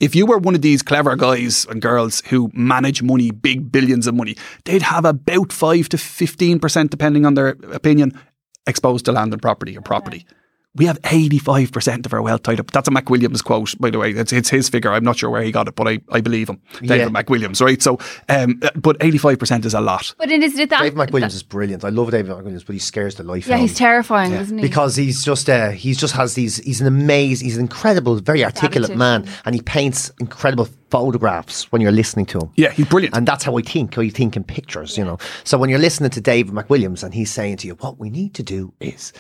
If 0.02 0.16
you 0.16 0.26
were 0.26 0.38
one 0.38 0.56
of 0.56 0.62
these 0.62 0.82
clever 0.82 1.14
guys 1.14 1.64
and 1.70 1.80
girls 1.80 2.24
who 2.26 2.50
manage 2.54 3.04
money, 3.04 3.30
big 3.30 3.70
billions 3.70 4.08
of 4.08 4.16
money, 4.16 4.36
they'd 4.64 4.82
have 4.82 5.04
about 5.04 5.52
5 5.52 5.88
to 5.90 5.96
15%, 5.96 6.90
depending 6.90 7.24
on 7.24 7.34
their 7.34 7.50
opinion, 7.70 8.18
exposed 8.66 9.04
to 9.04 9.12
land 9.12 9.32
and 9.32 9.40
property 9.40 9.78
or 9.78 9.80
property. 9.80 10.26
We 10.74 10.86
have 10.86 10.99
85% 11.03 12.07
of 12.07 12.15
our 12.15 12.23
wealth 12.23 12.44
tied 12.44 12.59
up. 12.59 12.70
That's 12.70 12.89
a 12.89 12.90
McWilliams 12.90 13.44
quote, 13.44 13.74
by 13.78 13.90
the 13.90 13.99
way. 13.99 14.12
It's, 14.12 14.32
it's 14.32 14.49
his 14.49 14.70
figure. 14.70 14.90
I'm 14.90 15.05
not 15.05 15.19
sure 15.19 15.28
where 15.28 15.43
he 15.43 15.53
got 15.53 15.69
it, 15.69 15.74
but 15.74 15.86
I, 15.86 15.99
I 16.11 16.23
believe 16.23 16.49
him. 16.49 16.62
David 16.81 16.97
Yeah. 17.12 17.23
McWilliams, 17.23 17.61
right? 17.61 17.82
So, 17.82 17.99
um, 18.31 18.59
but 18.77 18.99
85% 19.01 19.66
is 19.66 19.74
a 19.74 19.82
lot. 19.82 20.15
But 20.16 20.31
it 20.31 20.43
is 20.43 20.59
it 20.59 20.70
that 20.70 20.81
Dave 20.81 20.94
McWilliams 20.94 21.35
is 21.35 21.43
brilliant. 21.43 21.85
I 21.85 21.90
love 21.90 22.11
David 22.11 22.32
McWilliams, 22.32 22.65
but 22.65 22.73
he 22.73 22.78
scares 22.78 23.16
the 23.16 23.23
life 23.23 23.47
Yeah, 23.47 23.57
out 23.57 23.61
he's 23.61 23.73
of 23.73 23.74
me. 23.74 23.78
terrifying, 23.78 24.32
isn't 24.32 24.57
he? 24.59 24.62
because 24.62 24.97
he's 24.97 25.23
just 25.23 25.51
uh, 25.51 25.70
he's 25.73 25.99
just 25.99 26.15
has 26.15 26.35
these 26.35 26.57
he's 26.57 26.81
an 26.81 26.86
amazing 26.86 27.44
he's 27.47 27.57
an 27.57 27.62
incredible 27.62 28.16
very 28.20 28.43
articulate 28.43 28.90
Attitude. 28.93 28.99
man 28.99 29.28
and 29.44 29.55
he 29.55 29.61
paints 29.61 30.11
incredible 30.20 30.69
photographs 30.93 31.70
when 31.73 31.81
you're 31.82 31.97
listening 32.02 32.27
to 32.27 32.39
him. 32.39 32.51
Yeah, 32.56 32.70
he's 32.70 32.86
brilliant. 32.86 33.16
and 33.16 33.27
that's 33.27 33.44
how 33.44 33.56
I 33.59 33.62
think 33.62 33.97
I 33.98 34.09
think 34.10 34.36
in 34.36 34.44
pictures 34.44 34.97
you 34.98 35.05
know. 35.05 35.19
So 35.44 35.56
when 35.59 35.70
you're 35.70 35.85
listening 35.89 36.10
to 36.10 36.20
David 36.20 36.52
McWilliams 36.55 37.02
and 37.02 37.12
he's 37.14 37.31
saying 37.39 37.56
to 37.59 37.66
you 37.66 37.74
what 37.85 37.98
we 37.98 38.10
need 38.10 38.35
to 38.35 38.43
do 38.43 38.73
is 38.81 39.12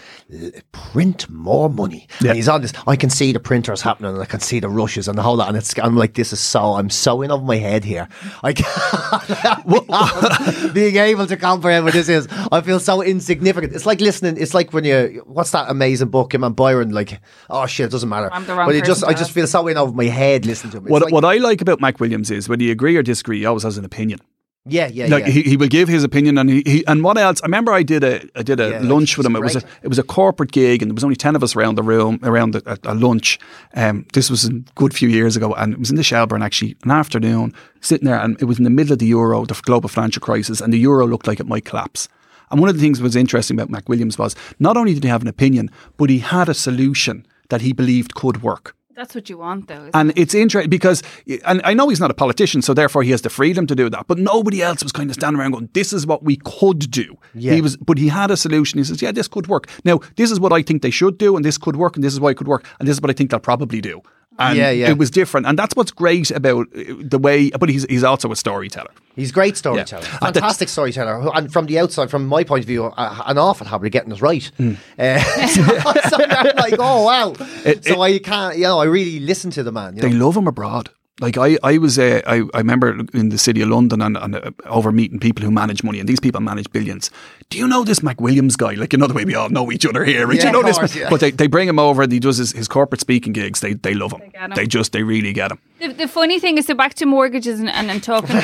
print 0.72 1.28
more 1.30 1.68
money. 1.70 2.06
And 2.20 2.36
he's 2.36 2.48
on 2.48 2.62
this 2.62 2.72
I 2.86 2.96
can 2.96 3.10
see 3.10 3.32
the 3.32 3.40
printers 3.40 3.80
happening 3.82 4.12
and 4.12 4.22
I 4.22 4.26
can 4.26 4.40
see 4.40 4.60
the 4.60 4.68
rushes 4.68 5.08
and 5.08 5.16
the 5.18 5.22
whole 5.22 5.36
lot. 5.36 5.48
And 5.48 5.56
it's 5.56 5.76
I'm 5.78 5.96
like 5.96 6.14
this 6.14 6.32
is 6.32 6.40
so 6.40 6.74
I'm 6.74 6.90
so 6.90 7.22
in 7.22 7.30
over 7.30 7.44
my 7.44 7.56
head 7.56 7.84
here. 7.84 8.08
I 8.42 8.52
can't 8.62 10.72
being 10.74 10.96
able 10.96 11.26
to 11.26 11.36
comprehend 11.36 11.84
what 11.84 11.94
this 11.94 12.08
is 12.08 12.28
I 12.50 12.60
feel 12.60 12.80
so 12.80 13.02
insignificant. 13.02 13.74
It's 13.74 13.86
like 13.86 14.00
listening 14.00 14.36
it's 14.36 14.54
like 14.54 14.72
when 14.72 14.84
you 14.84 15.22
what's 15.26 15.50
that 15.52 15.70
amazing 15.70 16.08
book 16.08 16.34
him 16.34 16.44
and 16.44 16.54
Byron 16.54 16.90
like 16.90 17.20
oh 17.50 17.66
shit 17.66 17.86
it 17.86 17.92
doesn't 17.92 18.08
matter. 18.08 18.30
I'm 18.32 18.44
the 18.46 18.54
wrong 18.54 18.68
but 18.68 18.74
it 18.74 18.84
just 18.84 19.04
I 19.04 19.12
just 19.12 19.22
ask. 19.30 19.32
feel 19.32 19.46
so 19.46 19.66
in 19.68 19.76
over 19.78 19.92
my 19.92 20.04
head 20.04 20.44
listening 20.46 20.72
to 20.72 20.78
him. 20.78 20.86
It's 20.86 20.92
What, 20.92 21.02
like- 21.04 21.12
what 21.12 21.24
I 21.24 21.36
like 21.36 21.60
about 21.62 21.78
McWilliams 21.80 22.30
is 22.30 22.48
whether 22.48 22.62
you 22.62 22.72
agree 22.72 22.96
or 22.96 23.02
disagree, 23.02 23.38
he 23.38 23.46
always 23.46 23.62
has 23.62 23.78
an 23.78 23.84
opinion. 23.84 24.20
yeah 24.64 24.86
yeah 24.86 25.06
like 25.08 25.24
yeah. 25.26 25.32
he, 25.32 25.42
he 25.42 25.56
will 25.56 25.72
give 25.78 25.88
his 25.88 26.04
opinion 26.04 26.38
and 26.38 26.48
he, 26.48 26.62
he 26.72 26.86
and 26.86 27.02
what 27.02 27.18
else? 27.18 27.40
I 27.42 27.46
remember 27.46 27.72
I 27.72 27.82
did 27.82 28.04
a 28.04 28.14
I 28.40 28.42
did 28.50 28.60
a 28.60 28.68
Yeah, 28.70 28.80
lunch 28.94 29.16
with 29.16 29.26
him. 29.26 29.34
It 29.34 29.42
was 29.42 29.56
a 29.56 29.62
it 29.82 29.88
was 29.88 29.98
a 29.98 30.04
corporate 30.04 30.52
gig 30.52 30.82
and 30.82 30.88
there 30.90 30.94
was 30.94 31.02
only 31.02 31.16
10 31.16 31.34
of 31.34 31.42
us 31.42 31.56
around 31.56 31.74
the 31.74 31.82
room 31.82 32.20
around 32.22 32.52
the, 32.54 32.62
a, 32.74 32.92
a 32.92 32.94
lunch. 32.94 33.40
Um, 33.74 34.06
this 34.12 34.30
was 34.30 34.44
a 34.44 34.52
good 34.82 34.94
few 34.94 35.08
years 35.08 35.34
ago 35.36 35.52
and 35.54 35.72
it 35.72 35.78
was 35.80 35.90
in 35.90 35.96
the 35.96 36.04
Shelburne 36.04 36.42
actually 36.48 36.76
an 36.84 36.92
afternoon 36.92 37.52
sitting 37.80 38.06
there 38.06 38.20
and 38.20 38.40
it 38.40 38.44
was 38.44 38.58
in 38.58 38.64
the 38.64 38.70
middle 38.78 38.92
of 38.92 39.00
the 39.00 39.06
euro 39.06 39.44
the 39.46 39.60
global 39.62 39.88
financial 39.88 40.22
crisis 40.28 40.60
and 40.60 40.72
the 40.72 40.78
euro 40.88 41.04
looked 41.08 41.26
like 41.26 41.40
it 41.40 41.48
might 41.48 41.64
collapse. 41.64 42.08
And 42.52 42.60
one 42.60 42.68
of 42.70 42.76
the 42.76 42.82
things 42.84 42.98
that 42.98 43.04
was 43.04 43.16
interesting 43.16 43.58
about 43.58 43.70
McWilliams 43.76 44.16
was 44.16 44.36
not 44.60 44.76
only 44.76 44.94
did 44.94 45.02
he 45.02 45.10
have 45.10 45.22
an 45.22 45.28
opinion 45.36 45.70
but 45.96 46.08
he 46.08 46.20
had 46.20 46.48
a 46.48 46.54
solution 46.54 47.26
that 47.48 47.62
he 47.62 47.72
believed 47.72 48.14
could 48.14 48.42
work 48.42 48.76
That's 48.94 49.14
what 49.14 49.30
you 49.30 49.38
want, 49.38 49.68
though. 49.68 49.74
isn't 49.74 49.94
and 49.94 50.12
it's 50.16 50.34
interesting 50.34 50.68
because, 50.68 51.02
and 51.44 51.62
I 51.64 51.72
know 51.72 51.88
he's 51.88 52.00
not 52.00 52.10
a 52.10 52.14
politician, 52.14 52.60
so 52.60 52.74
therefore 52.74 53.02
he 53.02 53.10
has 53.10 53.22
the 53.22 53.30
freedom 53.30 53.66
to 53.66 53.74
do 53.74 53.88
that. 53.88 54.06
But 54.06 54.18
nobody 54.18 54.62
else 54.62 54.82
was 54.82 54.92
kind 54.92 55.08
of 55.08 55.14
standing 55.14 55.40
around 55.40 55.52
going, 55.52 55.68
"This 55.72 55.92
is 55.92 56.06
what 56.06 56.22
we 56.22 56.36
could 56.36 56.90
do." 56.90 57.16
Yeah. 57.34 57.54
He 57.54 57.62
was, 57.62 57.76
but 57.76 57.96
he 57.98 58.08
had 58.08 58.30
a 58.30 58.36
solution. 58.36 58.78
He 58.78 58.84
says, 58.84 59.00
"Yeah, 59.00 59.12
this 59.12 59.28
could 59.28 59.46
work." 59.46 59.68
Now, 59.84 60.00
this 60.16 60.30
is 60.30 60.38
what 60.38 60.52
I 60.52 60.62
think 60.62 60.82
they 60.82 60.90
should 60.90 61.16
do, 61.18 61.36
and 61.36 61.44
this 61.44 61.58
could 61.58 61.76
work, 61.76 61.96
and 61.96 62.04
this 62.04 62.12
is 62.12 62.20
why 62.20 62.30
it 62.30 62.36
could 62.36 62.48
work, 62.48 62.66
and 62.78 62.86
this 62.86 62.96
is 62.96 63.00
what 63.00 63.10
I 63.10 63.14
think 63.14 63.30
they'll 63.30 63.40
probably 63.40 63.80
do. 63.80 64.02
And 64.38 64.56
Yeah, 64.58 64.70
yeah. 64.70 64.90
it 64.90 64.98
was 64.98 65.10
different, 65.10 65.46
and 65.46 65.58
that's 65.58 65.74
what's 65.76 65.90
great 65.90 66.30
about 66.30 66.66
uh, 66.74 66.94
the 67.00 67.18
way. 67.18 67.50
But 67.50 67.68
he's 67.68 67.84
he's 67.84 68.02
also 68.04 68.32
a 68.32 68.36
storyteller. 68.36 68.90
He's 69.14 69.30
a 69.30 69.32
great 69.32 69.56
storyteller, 69.56 70.04
Yeah. 70.04 70.18
And 70.22 70.34
the- 70.34 70.40
fantastic 70.40 70.68
storyteller, 70.68 71.30
and 71.34 71.52
from 71.52 71.66
the 71.66 71.78
outside, 71.78 72.10
from 72.10 72.26
my 72.26 72.44
point 72.44 72.64
of 72.64 72.66
view, 72.66 72.86
uh, 72.86 73.22
an 73.26 73.36
awful 73.38 73.66
habit 73.66 73.86
of 73.86 73.92
getting 73.92 74.12
us 74.12 74.22
right. 74.22 74.50
Hmm. 74.56 74.74
Uh, 74.98 75.18
so, 75.46 75.62
so 76.08 76.16
I'm 76.24 76.56
like, 76.56 76.74
oh 76.78 77.04
wow! 77.04 77.34
so 77.82 78.00
I 78.00 78.18
can't, 78.18 78.56
you 78.56 78.64
know, 78.64 78.78
I 78.78 78.84
really 78.84 79.20
listen 79.20 79.50
to 79.52 79.62
the 79.62 79.72
man. 79.72 79.96
You 79.96 80.02
know? 80.02 80.08
They 80.08 80.14
love 80.14 80.36
him 80.36 80.46
abroad. 80.46 80.90
Like 81.22 81.38
I, 81.38 81.56
I 81.62 81.78
was, 81.78 82.00
uh, 82.00 82.20
I, 82.26 82.42
I 82.52 82.58
remember 82.58 82.98
in 83.14 83.28
the 83.28 83.38
city 83.38 83.62
of 83.62 83.68
London 83.68 84.02
and, 84.02 84.16
and 84.16 84.34
uh, 84.34 84.50
over 84.66 84.90
meeting 84.90 85.20
people 85.20 85.44
who 85.44 85.52
manage 85.52 85.84
money, 85.84 86.00
and 86.00 86.08
these 86.08 86.18
people 86.18 86.40
manage 86.40 86.68
billions. 86.72 87.12
Do 87.48 87.58
you 87.58 87.68
know 87.68 87.84
this 87.84 88.00
McWilliams 88.00 88.58
guy? 88.58 88.72
Like 88.72 88.92
you 88.92 88.98
know 88.98 89.06
the 89.06 89.14
way 89.14 89.24
we 89.24 89.36
all 89.36 89.48
know 89.48 89.70
each 89.70 89.86
other 89.86 90.04
here, 90.04 90.26
right? 90.26 90.36
Yeah, 90.36 90.46
you 90.46 90.52
know 90.52 90.60
of 90.60 90.66
this, 90.66 90.78
course, 90.78 90.96
yeah. 90.96 91.08
but 91.08 91.20
they, 91.20 91.30
they 91.30 91.46
bring 91.46 91.68
him 91.68 91.78
over 91.78 92.02
and 92.02 92.10
he 92.10 92.18
does 92.18 92.38
his, 92.38 92.50
his 92.50 92.66
corporate 92.66 93.00
speaking 93.00 93.32
gigs. 93.32 93.60
They 93.60 93.74
they 93.74 93.94
love 93.94 94.12
him. 94.12 94.20
They, 94.20 94.30
get 94.30 94.58
him. 94.58 94.68
just 94.68 94.90
they 94.90 95.04
really 95.04 95.32
get 95.32 95.52
him. 95.52 95.60
The, 95.78 95.92
the 95.92 96.08
funny 96.08 96.40
thing 96.40 96.58
is, 96.58 96.66
so 96.66 96.74
back 96.74 96.94
to 96.94 97.06
mortgages 97.06 97.60
and, 97.60 97.70
and, 97.70 97.88
and 97.88 98.02
talking. 98.02 98.36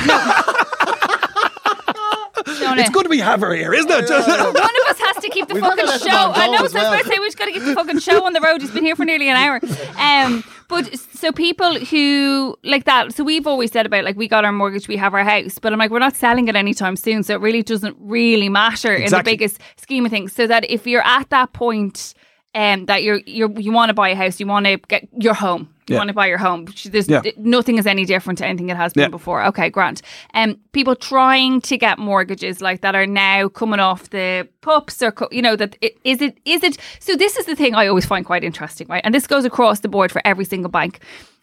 It's 2.79 2.91
good 2.91 3.09
we 3.09 3.19
have 3.19 3.41
her 3.41 3.55
here, 3.55 3.75
isn't 3.75 3.91
it? 3.91 4.09
One 4.09 4.55
of 4.55 4.89
us 4.89 5.01
has 5.23 5.25
to 5.25 5.31
keep 5.31 5.49
the 5.49 5.55
fucking 5.55 5.77
gotta 5.77 5.87
let 5.87 6.01
the 6.01 6.09
show. 6.09 6.33
I 6.35 6.47
know. 6.49 6.57
So 6.57 6.59
I 6.59 6.63
was 6.63 6.75
about 6.75 7.03
to 7.03 7.09
say 7.09 7.19
we've 7.19 7.37
got 7.37 7.45
to 7.47 7.53
get 7.53 7.65
the 7.65 7.75
fucking 7.75 7.99
show 8.01 8.25
on 8.25 8.33
the 8.33 8.41
road. 8.41 8.61
He's 8.61 8.71
been 8.71 8.85
here 8.85 8.97
for 8.97 9.05
nearly 9.05 9.29
an 9.29 9.37
hour. 9.37 9.61
Um, 9.99 10.45
but 10.69 10.99
so 10.99 11.33
people 11.33 11.79
who 11.79 12.57
like 12.63 12.85
that. 12.85 13.15
So 13.15 13.25
we've 13.25 13.47
always 13.47 13.73
said 13.73 13.87
about 13.87 14.05
like 14.05 14.17
we 14.17 14.29
got 14.29 14.45
our 14.45 14.53
mortgage, 14.53 14.89
we 14.89 14.97
have 14.97 15.15
our 15.15 15.25
house, 15.25 15.59
but 15.59 15.73
I'm 15.73 15.79
like 15.79 15.91
we're 15.91 15.99
not 15.99 16.17
selling 16.17 16.49
it 16.49 16.57
anytime 16.57 16.97
soon. 16.97 17.23
So 17.23 17.35
it 17.35 17.41
really 17.41 17.63
doesn't 17.63 17.97
really 17.99 18.49
matter 18.49 18.95
in 18.95 19.11
the 19.11 19.23
biggest 19.23 19.61
scheme 19.77 20.05
of 20.05 20.11
things. 20.11 20.33
So 20.33 20.47
that 20.47 20.69
if 20.71 20.87
you're 20.87 21.07
at 21.07 21.31
that 21.31 21.53
point. 21.53 22.15
Um, 22.55 22.87
that 22.87 23.03
you're 23.03 23.21
you're 23.27 23.51
you 23.61 23.73
want 23.73 23.91
to 23.91 23.95
buy 23.95 24.09
a 24.09 24.15
house, 24.17 24.41
you 24.41 24.47
want 24.47 24.65
to 24.67 24.79
get 24.89 25.07
your 25.21 25.35
home, 25.35 25.69
you 25.87 25.93
Yeah. 25.95 25.99
want 25.99 26.09
to 26.09 26.15
buy 26.15 26.27
your 26.27 26.39
home. 26.39 26.65
There's 26.87 27.07
Yeah. 27.09 27.21
nothing 27.37 27.77
is 27.77 27.87
any 27.87 28.07
different 28.07 28.39
to 28.39 28.47
anything 28.47 28.71
it 28.71 28.77
has 28.77 28.95
been 28.95 29.03
Yeah. 29.03 29.09
before. 29.09 29.45
Okay, 29.45 29.69
grant. 29.69 30.01
Um, 30.33 30.57
people 30.73 30.97
trying 30.97 31.61
to 31.61 31.77
get 31.77 31.99
mortgages 31.99 32.63
like 32.63 32.81
that 32.81 32.95
are 32.95 33.07
now 33.07 33.49
coming 33.49 33.81
off 33.81 34.09
the 34.11 34.49
pups 34.63 35.03
or 35.03 35.13
co- 35.13 35.29
you 35.31 35.43
know 35.43 35.57
that 35.57 35.77
it, 35.83 35.99
is 36.05 36.23
it 36.23 36.39
is 36.47 36.63
it. 36.65 36.79
So 37.01 37.17
this 37.17 37.37
is 37.37 37.45
the 37.45 37.55
thing 37.55 37.75
I 37.75 37.87
always 37.87 38.07
find 38.07 38.25
quite 38.25 38.43
interesting, 38.43 38.87
right? 38.89 39.03
And 39.05 39.15
this 39.15 39.27
goes 39.27 39.45
across 39.45 39.81
the 39.81 39.89
board 39.89 40.11
for 40.11 40.23
every 40.25 40.47
single 40.47 40.71
bank 40.71 41.01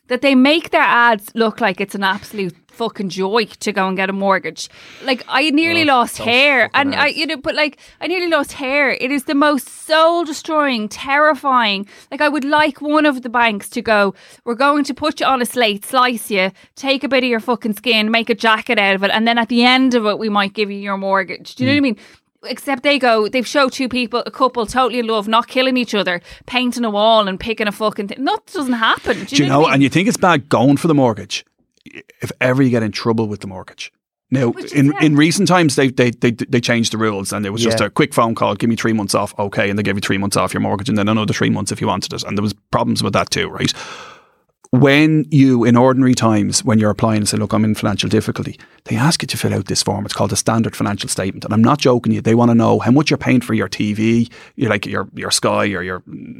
that 0.07 0.21
they 0.21 0.35
make 0.35 0.69
their 0.71 0.81
ads 0.81 1.31
look 1.35 1.59
like 1.61 1.81
it's 1.81 1.95
an 1.95 2.03
absolute 2.03 2.55
fucking 2.67 3.07
joy 3.07 3.45
to 3.45 3.71
go 3.71 3.87
and 3.87 3.95
get 3.95 4.09
a 4.09 4.13
mortgage. 4.13 4.69
Like 5.03 5.23
I 5.29 5.49
nearly 5.51 5.83
Oh, 5.83 5.95
lost 5.95 6.17
hair, 6.17 6.69
and 6.73 6.93
I 6.93 7.07
you 7.07 7.25
know, 7.25 7.37
but 7.37 7.55
like 7.55 7.77
I 8.01 8.07
nearly 8.07 8.27
lost 8.27 8.51
hair. 8.53 8.91
It 8.91 9.11
is 9.11 9.23
the 9.23 9.33
most 9.33 9.67
soul 9.69 10.25
destroying, 10.25 10.89
terrifying. 10.89 11.87
Like 12.11 12.19
I 12.21 12.27
would 12.29 12.43
like 12.43 12.81
one 12.81 13.05
of 13.05 13.21
the 13.23 13.29
banks 13.29 13.69
to 13.69 13.81
go. 13.81 14.13
We're 14.43 14.55
going 14.55 14.83
to 14.85 14.93
put 14.93 15.21
you 15.21 15.25
on 15.25 15.41
a 15.41 15.45
slate, 15.45 15.85
slice 15.85 16.29
you, 16.29 16.51
take 16.75 17.03
a 17.03 17.07
bit 17.07 17.23
of 17.23 17.29
your 17.29 17.39
fucking 17.39 17.73
skin, 17.75 18.11
make 18.11 18.29
a 18.29 18.35
jacket 18.35 18.77
out 18.77 18.95
of 18.95 19.03
it, 19.03 19.11
and 19.11 19.25
then 19.25 19.37
at 19.37 19.47
the 19.49 19.63
end 19.63 19.93
of 19.95 20.05
it, 20.05 20.19
we 20.19 20.27
might 20.29 20.53
give 20.53 20.69
you 20.69 20.77
your 20.77 20.97
mortgage. 20.97 21.55
Do 21.55 21.63
you 21.63 21.69
know 21.69 21.73
what 21.75 21.77
I 21.77 21.81
mean? 21.81 21.97
Except 22.45 22.83
they 22.83 22.99
go, 22.99 23.27
they've 23.27 23.47
showed 23.47 23.71
two 23.71 23.89
people, 23.89 24.23
a 24.25 24.31
couple 24.31 24.65
totally 24.65 24.99
in 24.99 25.07
love, 25.07 25.27
not 25.27 25.47
killing 25.47 25.77
each 25.77 25.93
other, 25.95 26.21
painting 26.45 26.85
a 26.85 26.89
wall 26.89 27.27
and 27.27 27.39
picking 27.39 27.67
a 27.67 27.71
fucking 27.71 28.07
thing. 28.07 28.23
That 28.25 28.45
doesn't 28.53 28.73
happen. 28.73 29.13
Do 29.15 29.19
you, 29.21 29.25
Do 29.25 29.43
you 29.43 29.49
know? 29.49 29.61
know? 29.61 29.65
I 29.65 29.67
mean? 29.67 29.73
And 29.75 29.83
you 29.83 29.89
think 29.89 30.07
it's 30.07 30.17
bad 30.17 30.49
going 30.49 30.77
for 30.77 30.87
the 30.87 30.95
mortgage 30.95 31.45
if 32.21 32.31
ever 32.41 32.63
you 32.63 32.69
get 32.69 32.83
in 32.83 32.91
trouble 32.91 33.27
with 33.27 33.41
the 33.41 33.47
mortgage. 33.47 33.91
Now, 34.31 34.51
in, 34.73 34.87
yeah. 34.87 35.03
in 35.03 35.15
recent 35.15 35.47
times, 35.47 35.75
they, 35.75 35.89
they 35.89 36.09
they 36.09 36.31
they 36.31 36.59
changed 36.59 36.91
the 36.93 36.97
rules, 36.97 37.31
and 37.31 37.45
it 37.45 37.51
was 37.51 37.61
just 37.61 37.79
Yeah. 37.79 37.85
a 37.85 37.89
quick 37.91 38.11
phone 38.11 38.33
call. 38.33 38.55
Give 38.55 38.69
me 38.69 38.75
three 38.75 38.91
months 38.91 39.13
off, 39.13 39.37
okay, 39.37 39.69
and 39.69 39.77
they 39.77 39.83
gave 39.83 39.95
you 39.95 40.01
three 40.01 40.17
months 40.17 40.35
off 40.35 40.51
your 40.51 40.61
mortgage, 40.61 40.89
and 40.89 40.97
then 40.97 41.07
another 41.07 41.31
three 41.31 41.51
months 41.51 41.71
if 41.71 41.79
you 41.79 41.85
wanted 41.87 42.11
it. 42.11 42.23
And 42.23 42.35
there 42.35 42.41
was 42.41 42.53
problems 42.71 43.03
with 43.03 43.13
that 43.13 43.29
too, 43.29 43.47
right? 43.49 43.71
When 44.79 45.25
you, 45.31 45.63
in 45.63 45.75
ordinary 45.77 46.13
times, 46.13 46.63
when 46.63 46.79
you're 46.79 46.89
applying 46.91 47.17
and 47.19 47.29
say, 47.29 47.37
"Look, 47.37 47.53
I'm 47.53 47.63
in 47.65 47.75
financial 47.75 48.09
difficulty," 48.09 48.59
they 48.85 48.95
ask 48.95 49.21
you 49.21 49.27
to 49.27 49.37
fill 49.37 49.53
out 49.53 49.65
this 49.65 49.83
form. 49.83 50.05
It's 50.05 50.13
called 50.13 50.33
a 50.33 50.35
standard 50.35 50.75
financial 50.75 51.09
statement, 51.09 51.45
and 51.45 51.53
I'm 51.53 51.63
not 51.63 51.79
joking. 51.79 52.13
You, 52.13 52.21
they 52.21 52.35
want 52.35 52.51
to 52.51 52.55
know 52.55 52.79
how 52.79 52.91
much 52.91 53.09
you're 53.09 53.17
paying 53.17 53.41
for 53.41 53.53
your 53.53 53.69
TV, 53.69 54.29
you 54.55 54.69
like 54.69 54.85
your 54.85 55.07
your 55.13 55.31
Sky 55.31 55.65
or 55.73 55.81
your 55.81 55.99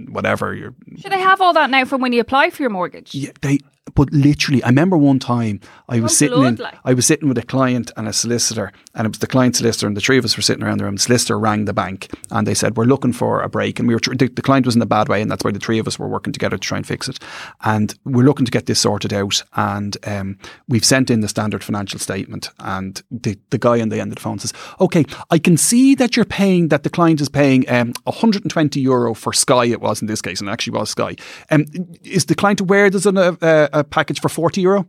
whatever, 0.09 0.53
your 0.53 0.73
Should 0.97 1.11
they 1.11 1.19
have 1.19 1.41
all 1.41 1.53
that 1.53 1.69
now 1.69 1.85
from 1.85 2.01
when 2.01 2.13
you 2.13 2.21
apply 2.21 2.49
for 2.49 2.61
your 2.63 2.69
mortgage? 2.71 3.13
yeah, 3.15 3.31
they 3.41 3.59
but 3.93 4.11
literally, 4.11 4.63
I 4.63 4.69
remember 4.69 4.97
one 4.97 5.19
time 5.19 5.59
I 5.87 5.99
was 5.99 6.13
Oh, 6.13 6.15
sitting 6.15 6.43
in, 6.43 6.55
like. 6.55 6.73
I 6.83 6.93
was 6.93 7.05
sitting 7.05 7.29
with 7.29 7.37
a 7.37 7.43
client 7.43 7.91
and 7.95 8.07
a 8.07 8.13
solicitor, 8.13 8.71
and 8.95 9.05
it 9.05 9.09
was 9.09 9.19
the 9.19 9.27
client 9.27 9.55
solicitor, 9.55 9.85
and 9.85 9.95
the 9.95 10.01
three 10.01 10.17
of 10.17 10.25
us 10.25 10.35
were 10.35 10.41
sitting 10.41 10.63
around 10.63 10.79
the 10.79 10.85
room. 10.85 10.95
The 10.95 11.01
solicitor 11.03 11.37
rang 11.37 11.65
the 11.65 11.73
bank, 11.73 12.09
and 12.31 12.47
they 12.47 12.55
said 12.55 12.77
we're 12.77 12.85
looking 12.85 13.13
for 13.13 13.41
a 13.41 13.47
break, 13.49 13.77
and 13.77 13.87
we 13.87 13.93
were 13.93 13.99
tr- 13.99 14.15
the, 14.15 14.27
the 14.27 14.41
client 14.41 14.65
was 14.65 14.75
in 14.75 14.81
a 14.81 14.87
bad 14.87 15.07
way, 15.07 15.21
and 15.21 15.29
that's 15.29 15.43
why 15.43 15.51
the 15.51 15.59
three 15.59 15.77
of 15.77 15.87
us 15.87 15.99
were 15.99 16.07
working 16.07 16.33
together 16.33 16.57
to 16.57 16.67
try 16.67 16.77
and 16.77 16.87
fix 16.87 17.07
it. 17.07 17.19
And 17.63 17.93
we're 18.05 18.25
looking 18.25 18.45
to 18.45 18.51
get 18.51 18.65
this 18.65 18.79
sorted 18.79 19.13
out, 19.13 19.43
and 19.55 19.95
um, 20.07 20.39
we've 20.67 20.83
sent 20.85 21.11
in 21.11 21.21
the 21.21 21.27
standard 21.27 21.63
financial 21.63 21.99
statement, 21.99 22.49
and 22.59 23.01
the 23.11 23.37
the 23.51 23.59
guy 23.59 23.79
on 23.81 23.89
the 23.89 23.99
end 24.01 24.11
of 24.11 24.15
the 24.15 24.21
phone 24.21 24.39
says, 24.39 24.51
"Okay, 24.81 25.05
I 25.29 25.37
can 25.37 25.57
see 25.57 25.93
that 25.95 26.15
you're 26.15 26.25
paying 26.25 26.69
that 26.69 26.81
the 26.81 26.89
client 26.89 27.21
is 27.21 27.29
paying 27.29 27.69
um, 27.69 27.93
120 28.05 28.79
euro 28.81 29.13
for 29.13 29.31
Sky. 29.31 29.65
It 29.65 29.79
was 29.79 30.01
in 30.01 30.07
this 30.07 30.23
case, 30.23 30.39
and 30.39 30.49
it 30.49 30.53
actually 30.53 30.77
was 30.79 30.89
Sky. 30.89 31.15
Um, 31.51 31.65
is 32.03 32.25
the 32.25 32.35
client 32.35 32.61
aware 32.61 32.89
there's 32.89 33.05
an, 33.05 33.17
a, 33.17 33.37
a, 33.79 33.83
package 33.83 34.21
for 34.21 34.29
40 34.29 34.61
euro. 34.61 34.87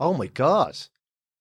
Oh 0.00 0.14
my 0.14 0.26
god. 0.26 0.76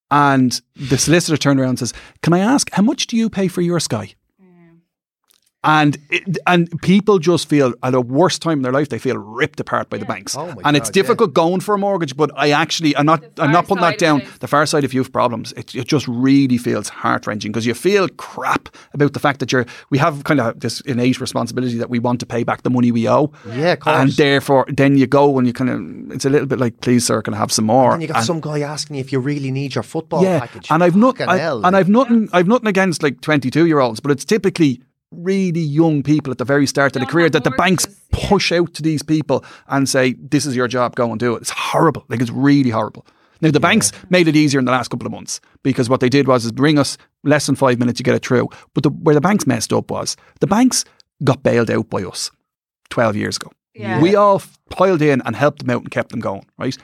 And 0.10 0.60
the 0.76 0.98
solicitor 0.98 1.38
turned 1.38 1.60
around 1.60 1.70
and 1.70 1.80
says, 1.80 1.94
"Can 2.22 2.34
I 2.34 2.40
ask 2.40 2.70
how 2.74 2.84
much 2.84 3.08
do 3.08 3.16
you 3.16 3.30
pay 3.30 3.48
for 3.48 3.62
your 3.62 3.80
Sky?" 3.80 4.16
And 5.64 6.00
it, 6.10 6.40
and 6.48 6.68
people 6.82 7.20
just 7.20 7.48
feel 7.48 7.74
at 7.84 7.94
a 7.94 8.02
worst 8.02 8.42
time 8.42 8.54
in 8.60 8.62
their 8.64 8.72
life 8.72 8.90
they 8.90 8.98
feel 8.98 9.16
ripped 9.18 9.60
apart 9.60 9.92
by 9.92 9.98
the 10.00 10.06
banks, 10.06 10.36
Oh 10.36 10.48
my 10.48 10.62
and 10.66 10.76
it's 10.76 10.90
God, 10.90 10.96
yeah. 10.96 11.02
difficult 11.04 11.34
going 11.36 11.60
for 11.62 11.76
a 11.76 11.78
mortgage. 11.78 12.18
But 12.18 12.32
I 12.36 12.50
actually 12.50 12.98
I'm 12.98 13.06
not 13.06 13.24
I'm 13.38 13.52
not 13.52 13.68
putting 13.68 13.84
that 13.84 14.00
down. 14.00 14.22
of 14.22 14.28
it 14.28 14.32
is- 14.34 14.40
The 14.40 14.48
far 14.48 14.66
side 14.66 14.84
of 14.84 14.92
you 14.92 15.02
have 15.04 15.14
problems, 15.14 15.52
it, 15.54 15.76
it 15.76 15.86
just 15.88 16.08
really 16.08 16.58
feels 16.58 16.90
heart 16.90 17.28
wrenching 17.28 17.52
because 17.52 17.68
you 17.68 17.76
feel 17.76 18.08
crap 18.10 18.70
about 18.94 19.14
the 19.14 19.20
fact 19.20 19.40
that 19.40 19.52
you're 19.52 19.68
we 19.92 20.00
have 20.00 20.24
kind 20.24 20.40
of 20.40 20.60
this 20.60 20.82
innate 20.82 21.22
responsibility 21.22 21.78
that 21.78 21.92
we 21.92 22.00
want 22.00 22.20
to 22.22 22.26
pay 22.26 22.44
back 22.44 22.64
the 22.64 22.72
money 22.72 22.92
we 22.92 23.08
owe, 23.08 23.32
Yeah, 23.48 23.74
of 23.74 23.82
course. 23.82 23.98
and 24.02 24.12
therefore 24.14 24.66
then 24.68 24.98
you 24.98 25.06
go 25.06 25.38
and 25.38 25.46
you 25.46 25.54
kind 25.54 25.70
of 25.70 26.12
it's 26.16 26.26
a 26.26 26.30
little 26.32 26.48
bit 26.48 26.58
like 26.60 26.82
please 26.82 27.06
sir 27.06 27.22
can 27.22 27.36
I 27.36 27.38
have 27.38 27.52
some 27.52 27.66
more 27.66 27.94
and 27.94 28.02
you 28.02 28.08
got 28.08 28.18
And- 28.18 28.26
some 28.26 28.40
guy 28.42 28.62
asking 28.62 28.96
you 28.96 29.02
if 29.02 29.12
you 29.12 29.20
really 29.20 29.52
need 29.52 29.76
your 29.76 29.84
football 29.84 30.24
yeah, 30.24 30.40
package. 30.40 30.72
and 30.72 30.84
I've 30.84 30.96
not, 30.96 31.22
I, 31.22 31.38
hell, 31.38 31.58
and 31.58 31.74
like. 31.74 31.76
I've 31.76 31.90
nothing, 31.90 32.30
I've 32.34 32.48
nothing 32.48 32.68
against 32.68 33.04
like 33.04 33.22
twenty-two 33.22 33.68
year 33.68 33.80
olds, 33.80 34.00
but 34.00 34.12
it's 34.12 34.26
typically 34.26 34.82
really 35.12 35.60
young 35.62 36.04
people 36.04 36.32
at 36.32 36.38
the 36.38 36.46
very 36.46 36.66
start 36.66 36.96
of 36.96 37.02
the 37.02 37.06
career 37.06 37.30
that 37.30 37.44
the 37.44 37.52
banks 37.52 37.86
mortgages, 37.86 38.08
yeah. 38.14 38.30
push 38.30 38.52
out 38.52 38.74
to 38.76 38.82
these 38.82 39.04
people 39.04 39.44
and 39.68 39.88
say, 39.88 40.14
"This 40.14 40.46
is 40.46 40.56
your 40.56 40.68
job, 40.68 40.96
go 40.96 41.12
and 41.12 41.20
do 41.20 41.36
it." 41.36 41.42
It's 41.42 41.50
horrible, 41.52 42.06
like 42.10 42.22
it's 42.22 42.32
really 42.32 42.70
horrible. 42.70 43.06
Now 43.42 43.50
the 43.52 43.60
banks 43.60 43.92
made 44.10 44.28
it 44.28 44.36
easier 44.36 44.60
in 44.60 44.66
the 44.66 44.72
last 44.72 44.90
couple 44.90 45.08
of 45.08 45.12
months 45.12 45.42
because 45.64 45.90
what 45.90 46.00
they 46.00 46.10
did 46.10 46.28
was 46.28 46.46
is 46.46 46.52
bring 46.52 46.78
us 46.78 46.98
less 47.24 47.48
than 47.48 47.56
five 47.56 47.80
minutes 47.80 47.98
to 47.98 48.04
get 48.04 48.14
it 48.16 48.26
through. 48.26 48.50
But 48.76 48.84
the, 48.84 48.90
where 48.90 49.16
the 49.16 49.22
banks 49.22 49.48
messed 49.48 49.74
up 49.74 49.90
was 49.90 50.16
the 50.42 50.48
banks 50.48 50.86
got 51.24 51.42
bailed 51.44 51.72
out 51.72 51.90
by 51.90 52.04
us 52.04 52.30
twelve 52.90 53.16
years 53.16 53.38
ago. 53.38 53.52
Yeah. 53.74 54.02
We 54.02 54.16
all 54.16 54.36
f- 54.36 54.60
piled 54.70 55.02
in 55.02 55.22
and 55.26 55.36
helped 55.36 55.60
them 55.60 55.70
out 55.70 55.82
and 55.82 55.90
kept 55.92 56.12
them 56.12 56.20
going. 56.20 56.46
Right. 56.58 56.78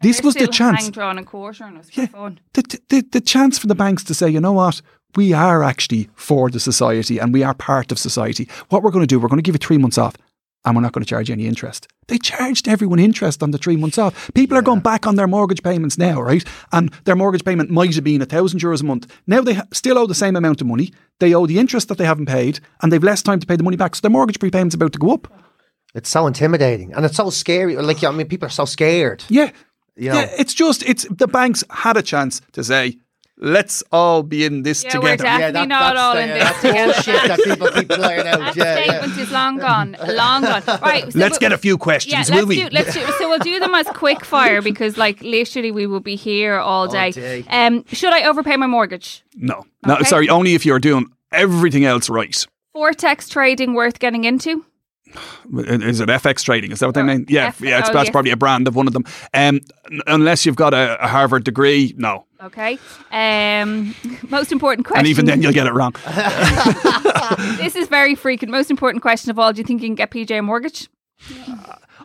This 0.00 0.20
They're 0.20 0.26
was 0.28 0.34
the 0.36 0.46
chance 0.46 0.84
Hang 0.84 0.90
drawn 0.92 1.18
a 1.18 1.24
quarter 1.24 1.64
and 1.64 1.76
it 1.76 1.78
was 1.80 1.96
Yeah. 1.96 2.06
fun. 2.06 2.40
the, 2.54 2.80
the, 2.88 3.00
the 3.12 3.20
chance 3.20 3.58
for 3.58 3.66
the 3.66 3.74
banks 3.74 4.02
to 4.04 4.14
say, 4.14 4.30
you 4.30 4.40
know 4.40 4.52
what, 4.52 4.80
we 5.16 5.32
are 5.32 5.62
actually 5.62 6.08
for 6.14 6.50
the 6.50 6.60
society 6.60 7.18
and 7.18 7.32
we 7.32 7.42
are 7.42 7.54
part 7.54 7.92
of 7.92 7.98
society. 7.98 8.48
What 8.68 8.82
we're 8.82 8.90
going 8.90 9.02
to 9.02 9.06
do, 9.06 9.18
we're 9.18 9.28
going 9.28 9.38
to 9.38 9.42
give 9.42 9.54
you 9.54 9.58
three 9.58 9.78
months 9.78 9.98
off 9.98 10.14
and 10.64 10.76
we're 10.76 10.82
not 10.82 10.92
going 10.92 11.02
to 11.04 11.08
charge 11.08 11.28
you 11.28 11.32
any 11.32 11.46
interest. 11.46 11.88
They 12.08 12.18
charged 12.18 12.68
everyone 12.68 12.98
interest 12.98 13.42
on 13.42 13.50
the 13.50 13.58
three 13.58 13.76
months 13.76 13.98
off. 13.98 14.30
People 14.34 14.58
are 14.58 14.62
going 14.62 14.80
back 14.80 15.06
on 15.06 15.16
their 15.16 15.26
mortgage 15.26 15.62
payments 15.62 15.96
now, 15.96 16.20
right? 16.20 16.44
And 16.72 16.92
their 17.04 17.16
mortgage 17.16 17.44
payment 17.44 17.70
might 17.70 17.94
have 17.94 18.04
been 18.04 18.20
a 18.20 18.26
thousand 18.26 18.60
euros 18.60 18.82
a 18.82 18.84
month. 18.84 19.10
Now 19.26 19.40
they 19.40 19.54
ha- 19.54 19.66
still 19.72 19.98
owe 19.98 20.06
the 20.06 20.14
same 20.14 20.36
amount 20.36 20.60
of 20.60 20.66
money. 20.66 20.92
They 21.18 21.34
owe 21.34 21.46
the 21.46 21.58
interest 21.58 21.88
that 21.88 21.98
they 21.98 22.04
haven't 22.04 22.26
paid 22.26 22.60
and 22.82 22.92
they've 22.92 23.02
less 23.02 23.22
time 23.22 23.40
to 23.40 23.46
pay 23.46 23.56
the 23.56 23.62
money 23.62 23.76
back. 23.76 23.94
So 23.94 24.00
their 24.02 24.10
mortgage 24.10 24.38
prepayment's 24.38 24.74
about 24.74 24.92
to 24.92 24.98
go 24.98 25.12
up. 25.12 25.32
It's 25.94 26.10
so 26.10 26.26
intimidating 26.26 26.92
and 26.92 27.04
it's 27.04 27.16
so 27.16 27.30
scary. 27.30 27.76
Like, 27.76 28.04
I 28.04 28.10
mean, 28.10 28.28
people 28.28 28.46
are 28.46 28.50
so 28.50 28.64
scared. 28.64 29.24
Yeah. 29.28 29.50
You 29.96 30.10
know. 30.10 30.14
yeah, 30.14 30.30
it's 30.38 30.54
just, 30.54 30.82
it's 30.84 31.04
the 31.10 31.26
banks 31.26 31.64
had 31.70 31.96
a 31.96 32.02
chance 32.02 32.40
to 32.52 32.64
say, 32.64 32.98
let's 33.40 33.82
all 33.90 34.22
be 34.22 34.44
in 34.44 34.62
this 34.62 34.84
Yeah, 34.84 34.98
we're 34.98 35.16
together. 35.16 35.24
definitely 35.52 35.66
not 35.66 35.96
all 35.96 36.16
in 36.16 36.28
this 36.28 36.42
that's 36.44 36.60
together. 36.60 36.92
bullshit 36.92 37.22
that 37.28 37.38
people 37.42 37.68
keep 37.68 37.88
playing 38.00 38.26
out. 38.26 38.54
That 38.54 38.56
Yeah, 38.56 38.84
yeah. 39.06 39.20
is 39.22 39.30
long 39.32 39.58
gone, 39.58 39.96
long 40.06 40.42
gone. 40.42 40.62
Right, 40.82 41.10
so 41.12 41.18
Let's 41.18 41.36
we- 41.38 41.40
get 41.40 41.52
a 41.52 41.58
few 41.58 41.74
Yeah, 41.74 41.78
questions, 41.78 42.30
let's 42.30 42.40
will 42.42 42.46
we? 42.46 42.56
do. 42.56 42.68
Let's 42.70 42.94
do. 42.94 43.00
So 43.18 43.28
we'll 43.28 43.38
do 43.38 43.58
them 43.58 43.74
as 43.74 43.86
quick 43.94 44.24
fire 44.24 44.62
because, 44.62 44.96
like, 44.98 45.20
literally, 45.22 45.70
we 45.72 45.86
will 45.86 46.00
be 46.00 46.16
here 46.16 46.56
all 46.58 46.86
day. 46.86 47.10
day. 47.12 47.44
Um, 47.48 47.84
should 47.92 48.12
I 48.12 48.22
overpay 48.28 48.56
my 48.56 48.66
mortgage? 48.66 49.22
No, 49.34 49.64
no, 49.86 49.98
sorry. 50.02 50.28
Only 50.28 50.54
if 50.54 50.64
you're 50.66 50.78
doing 50.78 51.06
everything 51.32 51.84
else 51.84 52.08
right. 52.10 52.46
Forex 52.76 53.28
trading 53.30 53.74
worth 53.74 53.98
getting 53.98 54.24
into? 54.24 54.64
Is 55.58 56.00
it 56.00 56.08
FX 56.08 56.42
trading? 56.44 56.72
Is 56.72 56.78
that 56.80 56.86
what 56.86 56.94
they 56.94 57.00
Or 57.00 57.04
mean? 57.04 57.26
Yeah, 57.28 57.46
F- 57.46 57.60
yeah. 57.60 57.78
It's, 57.80 57.90
oh, 57.90 57.92
that's 57.92 58.06
yes. 58.06 58.10
probably 58.12 58.30
a 58.30 58.36
brand 58.36 58.68
of 58.68 58.76
one 58.76 58.86
of 58.86 58.92
them. 58.92 59.04
Um, 59.34 59.60
n- 59.90 60.00
unless 60.06 60.46
you've 60.46 60.56
got 60.56 60.72
a, 60.74 61.02
a 61.02 61.08
Harvard 61.08 61.44
degree, 61.44 61.94
no. 61.96 62.26
Okay. 62.42 62.78
Um, 63.10 63.94
most 64.30 64.52
important 64.52 64.86
question. 64.86 65.00
And 65.00 65.08
even 65.08 65.26
then, 65.26 65.42
you'll 65.42 65.52
get 65.52 65.66
it 65.66 65.72
wrong. 65.74 65.94
this 67.58 67.76
is 67.76 67.88
very 67.88 68.14
frequent. 68.14 68.50
Most 68.50 68.70
important 68.70 69.02
question 69.02 69.30
of 69.30 69.38
all: 69.38 69.52
Do 69.52 69.58
you 69.58 69.64
think 69.64 69.82
you 69.82 69.88
can 69.88 69.94
get 69.94 70.10
PJ 70.10 70.38
a 70.38 70.42
mortgage? 70.42 70.88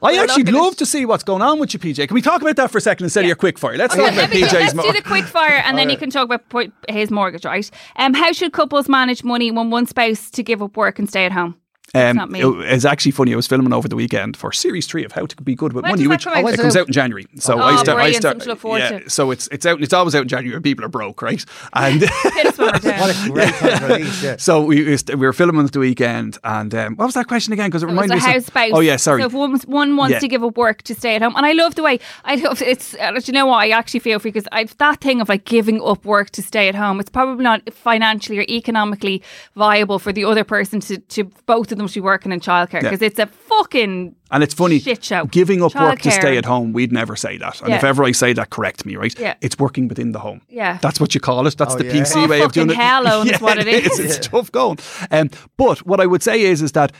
I 0.04 0.18
actually 0.18 0.44
looking 0.44 0.56
at 0.56 0.62
love 0.62 0.74
it. 0.74 0.80
to 0.80 0.86
see 0.86 1.06
what's 1.06 1.24
going 1.24 1.42
on 1.42 1.58
with 1.58 1.74
you, 1.74 1.80
PJ. 1.80 2.08
Can 2.08 2.16
we 2.16 2.22
talk 2.22 2.42
about 2.42 2.58
that 2.58 2.70
for 2.70 2.78
a 2.78 2.82
second 2.82 3.06
instead 3.06 3.22
of 3.22 3.28
your 3.28 3.36
quick 3.38 3.58
fire? 3.58 3.78
Let's 3.78 3.96
Yeah, 3.96 4.04
talk 4.04 4.14
about 4.14 4.22
let 4.24 4.30
me 4.32 4.40
do- 4.42 4.46
PJ's 4.48 4.54
let's 4.54 4.74
more. 4.76 4.86
do 4.86 4.92
the 4.92 5.02
quick 5.02 5.24
fire, 5.24 5.62
and 5.66 5.78
then 5.78 5.90
you 5.90 5.98
can 5.98 6.10
talk 6.10 6.30
about 6.30 6.68
his 6.90 7.10
mortgage, 7.10 7.46
right? 7.46 7.70
Um, 7.96 8.14
how 8.14 8.32
should 8.34 8.52
couples 8.52 8.90
manage 8.90 9.24
money 9.24 9.52
when 9.52 9.70
one 9.70 9.86
spouse 9.86 10.30
to 10.32 10.44
give 10.44 10.62
up 10.62 10.76
work 10.76 11.00
and 11.00 11.08
stay 11.08 11.26
at 11.26 11.32
home? 11.32 11.56
Um, 11.94 12.16
not 12.18 12.30
me. 12.32 12.42
it- 12.42 12.74
It's 12.74 12.84
actually 12.84 13.12
funny. 13.14 13.32
I 13.32 13.36
was 13.38 13.48
filming 13.48 13.72
over 13.72 13.88
the 13.88 13.96
weekend 13.96 14.36
for 14.36 14.52
series 14.52 14.86
three 14.86 15.06
of 15.06 15.14
How 15.14 15.26
to 15.28 15.36
Be 15.44 15.56
Good 15.56 15.72
with 15.72 15.84
When 15.84 15.92
Money, 15.92 16.08
which 16.08 16.26
come 16.26 16.34
out? 16.34 16.44
Oh, 16.44 16.48
it 16.48 16.56
is 16.56 16.60
comes 16.60 16.76
out 16.76 16.88
in 16.88 16.94
January. 16.94 17.26
So 17.38 17.54
Oh, 17.56 17.62
I 17.64 17.76
start. 17.84 18.00
I 18.02 18.12
start. 18.12 18.22
Something 18.24 18.40
to 18.42 18.50
look 18.50 18.60
forward 18.60 18.80
yeah, 18.80 19.00
so 19.08 19.32
it's 19.32 19.48
it's 19.50 19.66
out. 19.66 19.82
It's 19.82 19.94
always 19.94 20.14
out 20.16 20.24
in 20.24 20.28
January. 20.28 20.62
People 20.62 20.84
are 20.84 20.90
broke, 20.90 21.22
right? 21.22 21.44
And 21.74 22.02
Hit 22.02 22.46
us 22.48 22.58
one 22.58 22.68
more 22.72 22.80
time. 22.80 23.00
What 23.00 23.16
a 23.16 23.30
great 23.32 23.82
release, 23.82 24.24
yeah. 24.24 24.36
so 24.40 24.62
we 24.66 24.84
we 25.08 25.16
were 25.16 25.32
filming 25.32 25.64
at 25.64 25.72
the 25.72 25.80
weekend, 25.80 26.38
and 26.44 26.74
um, 26.76 26.96
what 26.98 27.06
was 27.06 27.14
that 27.14 27.28
question 27.28 27.54
again? 27.54 27.70
Because 27.70 27.84
it 27.84 27.86
It 27.86 27.94
was 27.94 28.02
reminded 28.02 28.24
a 28.24 28.28
me. 28.28 28.34
house 28.34 28.46
spouse. 28.48 28.72
Oh 28.74 28.80
yeah, 28.82 28.96
sorry. 28.98 29.22
So 29.22 29.28
if 29.28 29.34
one, 29.34 29.58
one 29.68 29.96
wants 29.96 30.14
Yeah. 30.14 30.20
to 30.20 30.28
give 30.28 30.44
up 30.44 30.58
work 30.58 30.82
to 30.84 30.96
stay 30.96 31.16
at 31.16 31.22
home, 31.22 31.36
and 31.38 31.46
I 31.46 31.54
love 31.54 31.76
the 31.76 31.84
way 31.84 32.00
I 32.26 32.36
love 32.36 32.62
it's. 32.62 32.96
Uh, 32.96 33.20
you 33.24 33.32
know 33.32 33.46
what 33.46 33.64
I 33.64 33.70
actually 33.70 34.02
feel 34.02 34.20
for? 34.20 34.24
Because 34.28 34.48
I've 34.52 34.76
that 34.80 35.00
thing 35.02 35.22
of 35.22 35.30
like 35.30 35.46
giving 35.46 35.82
up 35.82 36.04
work 36.04 36.32
to 36.32 36.42
stay 36.42 36.68
at 36.68 36.76
home. 36.76 37.00
It's 37.00 37.10
probably 37.12 37.44
not 37.44 37.62
financially 37.74 38.40
or 38.40 38.44
economically 38.50 39.22
viable 39.56 40.00
for 40.00 40.12
the 40.12 40.26
other 40.26 40.44
person 40.44 40.80
to 40.82 40.98
to 40.98 41.24
both 41.46 41.72
of 41.76 41.78
them 41.80 41.88
to 41.88 41.94
be 41.94 42.00
working 42.02 42.32
in 42.32 42.40
childcare 42.40 42.74
Yeah. 42.82 42.90
because 42.90 43.02
it's 43.02 43.20
a 43.20 43.28
fucking 43.28 44.16
And 44.32 44.44
it's 44.44 44.54
funny, 44.54 44.80
Shit 44.80 45.04
show. 45.04 45.26
giving 45.26 45.62
up 45.62 45.76
work 45.76 46.00
to 46.02 46.12
stay 46.12 46.38
at 46.38 46.46
home, 46.46 46.74
we'd 46.74 46.92
never 46.92 47.16
say 47.16 47.38
that. 47.38 47.62
And 47.62 47.70
Yeah. 47.70 47.76
if 47.78 47.84
ever 47.84 48.04
I 48.04 48.12
say 48.12 48.34
that, 48.34 48.50
correct 48.50 48.86
me, 48.86 48.96
right? 48.96 49.18
Yeah. 49.20 49.36
It's 49.42 49.58
working 49.60 49.88
within 49.88 50.12
the 50.12 50.20
home. 50.20 50.42
Yeah. 50.50 50.78
That's 50.82 51.00
what 51.00 51.14
you 51.14 51.22
call 51.22 51.46
it. 51.48 51.58
That's 51.58 51.76
Oh, 51.76 51.78
the 51.78 51.86
yeah. 51.86 51.94
PC 51.94 52.24
Oh, 52.24 52.28
way 52.28 52.42
of 52.42 52.52
doing 52.54 52.70
it. 52.72 52.76
hell, 52.76 53.06
Eoin, 53.06 53.32
is 53.34 53.42
what 53.48 53.58
it 53.60 53.68
is. 53.68 54.00
It's 54.00 54.28
tough 54.28 54.52
going. 54.52 54.80
Um, 55.12 55.30
but 55.58 55.80
what 55.86 56.00
I 56.00 56.06
would 56.06 56.24
say 56.24 56.42
is, 56.42 56.62
is 56.62 56.72
that 56.74 56.92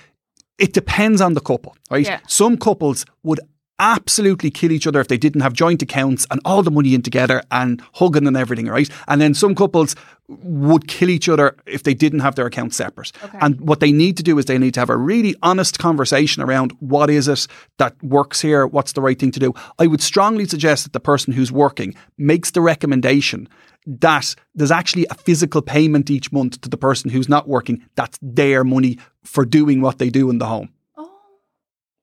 it 0.58 0.72
depends 0.74 1.20
on 1.22 1.34
the 1.34 1.42
couple, 1.42 1.76
right? 1.92 2.06
Yeah. 2.06 2.20
Some 2.28 2.58
couples 2.58 3.06
would 3.24 3.40
absolutely 3.80 4.50
kill 4.50 4.72
each 4.72 4.88
other 4.88 5.00
if 5.00 5.08
they 5.08 5.18
didn't 5.18 5.42
have 5.42 5.54
joint 5.54 5.82
accounts 5.82 6.26
and 6.32 6.40
all 6.46 6.64
the 6.64 6.72
money 6.72 6.94
in 6.94 7.02
together 7.02 7.42
and 7.52 7.82
hugging 7.96 8.28
and 8.28 8.38
everything, 8.38 8.68
right? 8.68 8.90
And 9.08 9.20
then 9.20 9.34
some 9.34 9.56
couples 9.56 9.96
would 10.28 10.88
kill 10.88 11.10
each 11.10 11.30
other 11.30 11.56
if 11.66 11.84
they 11.84 11.94
didn't 11.94 12.22
have 12.22 12.36
their 12.36 12.48
accounts 12.48 12.78
separate. 12.78 13.12
And 13.42 13.60
what 13.62 13.80
they 13.80 13.92
need 13.92 14.18
to 14.18 14.24
do 14.24 14.38
is 14.38 14.46
they 14.46 14.58
need 14.58 14.74
to 14.76 14.80
have 14.80 14.90
a 14.90 14.98
really 14.98 15.36
honest 15.44 15.78
conversation 15.78 16.42
around 16.42 16.72
what 16.80 17.10
is 17.10 17.28
it 17.28 17.48
that 17.78 18.02
works 18.02 18.42
here, 18.42 18.66
what's 18.66 18.94
the 18.94 19.02
right 19.02 19.20
thing 19.20 19.32
to 19.32 19.40
do. 19.40 19.54
I 19.78 19.88
would 19.88 20.02
strongly 20.02 20.46
suggest 20.46 20.86
that 20.86 20.94
the 20.94 21.00
person 21.00 21.34
who's 21.34 21.52
working 21.52 21.94
makes 22.18 22.52
the 22.52 22.62
recommendation 22.62 23.48
that 23.86 24.34
there's 24.56 24.72
actually 24.72 25.06
a 25.12 25.16
physical 25.16 25.62
payment 25.62 26.10
each 26.10 26.32
month 26.32 26.62
to 26.62 26.70
the 26.70 26.78
person 26.78 27.12
who's 27.12 27.30
not 27.30 27.48
working. 27.48 27.86
That's 27.96 28.18
their 28.22 28.64
money 28.64 28.98
for 29.24 29.46
doing 29.46 29.82
what 29.82 30.00
they 30.00 30.10
do 30.10 30.30
in 30.30 30.40
the 30.40 30.48
home. 30.48 30.70
Oh. 30.98 31.12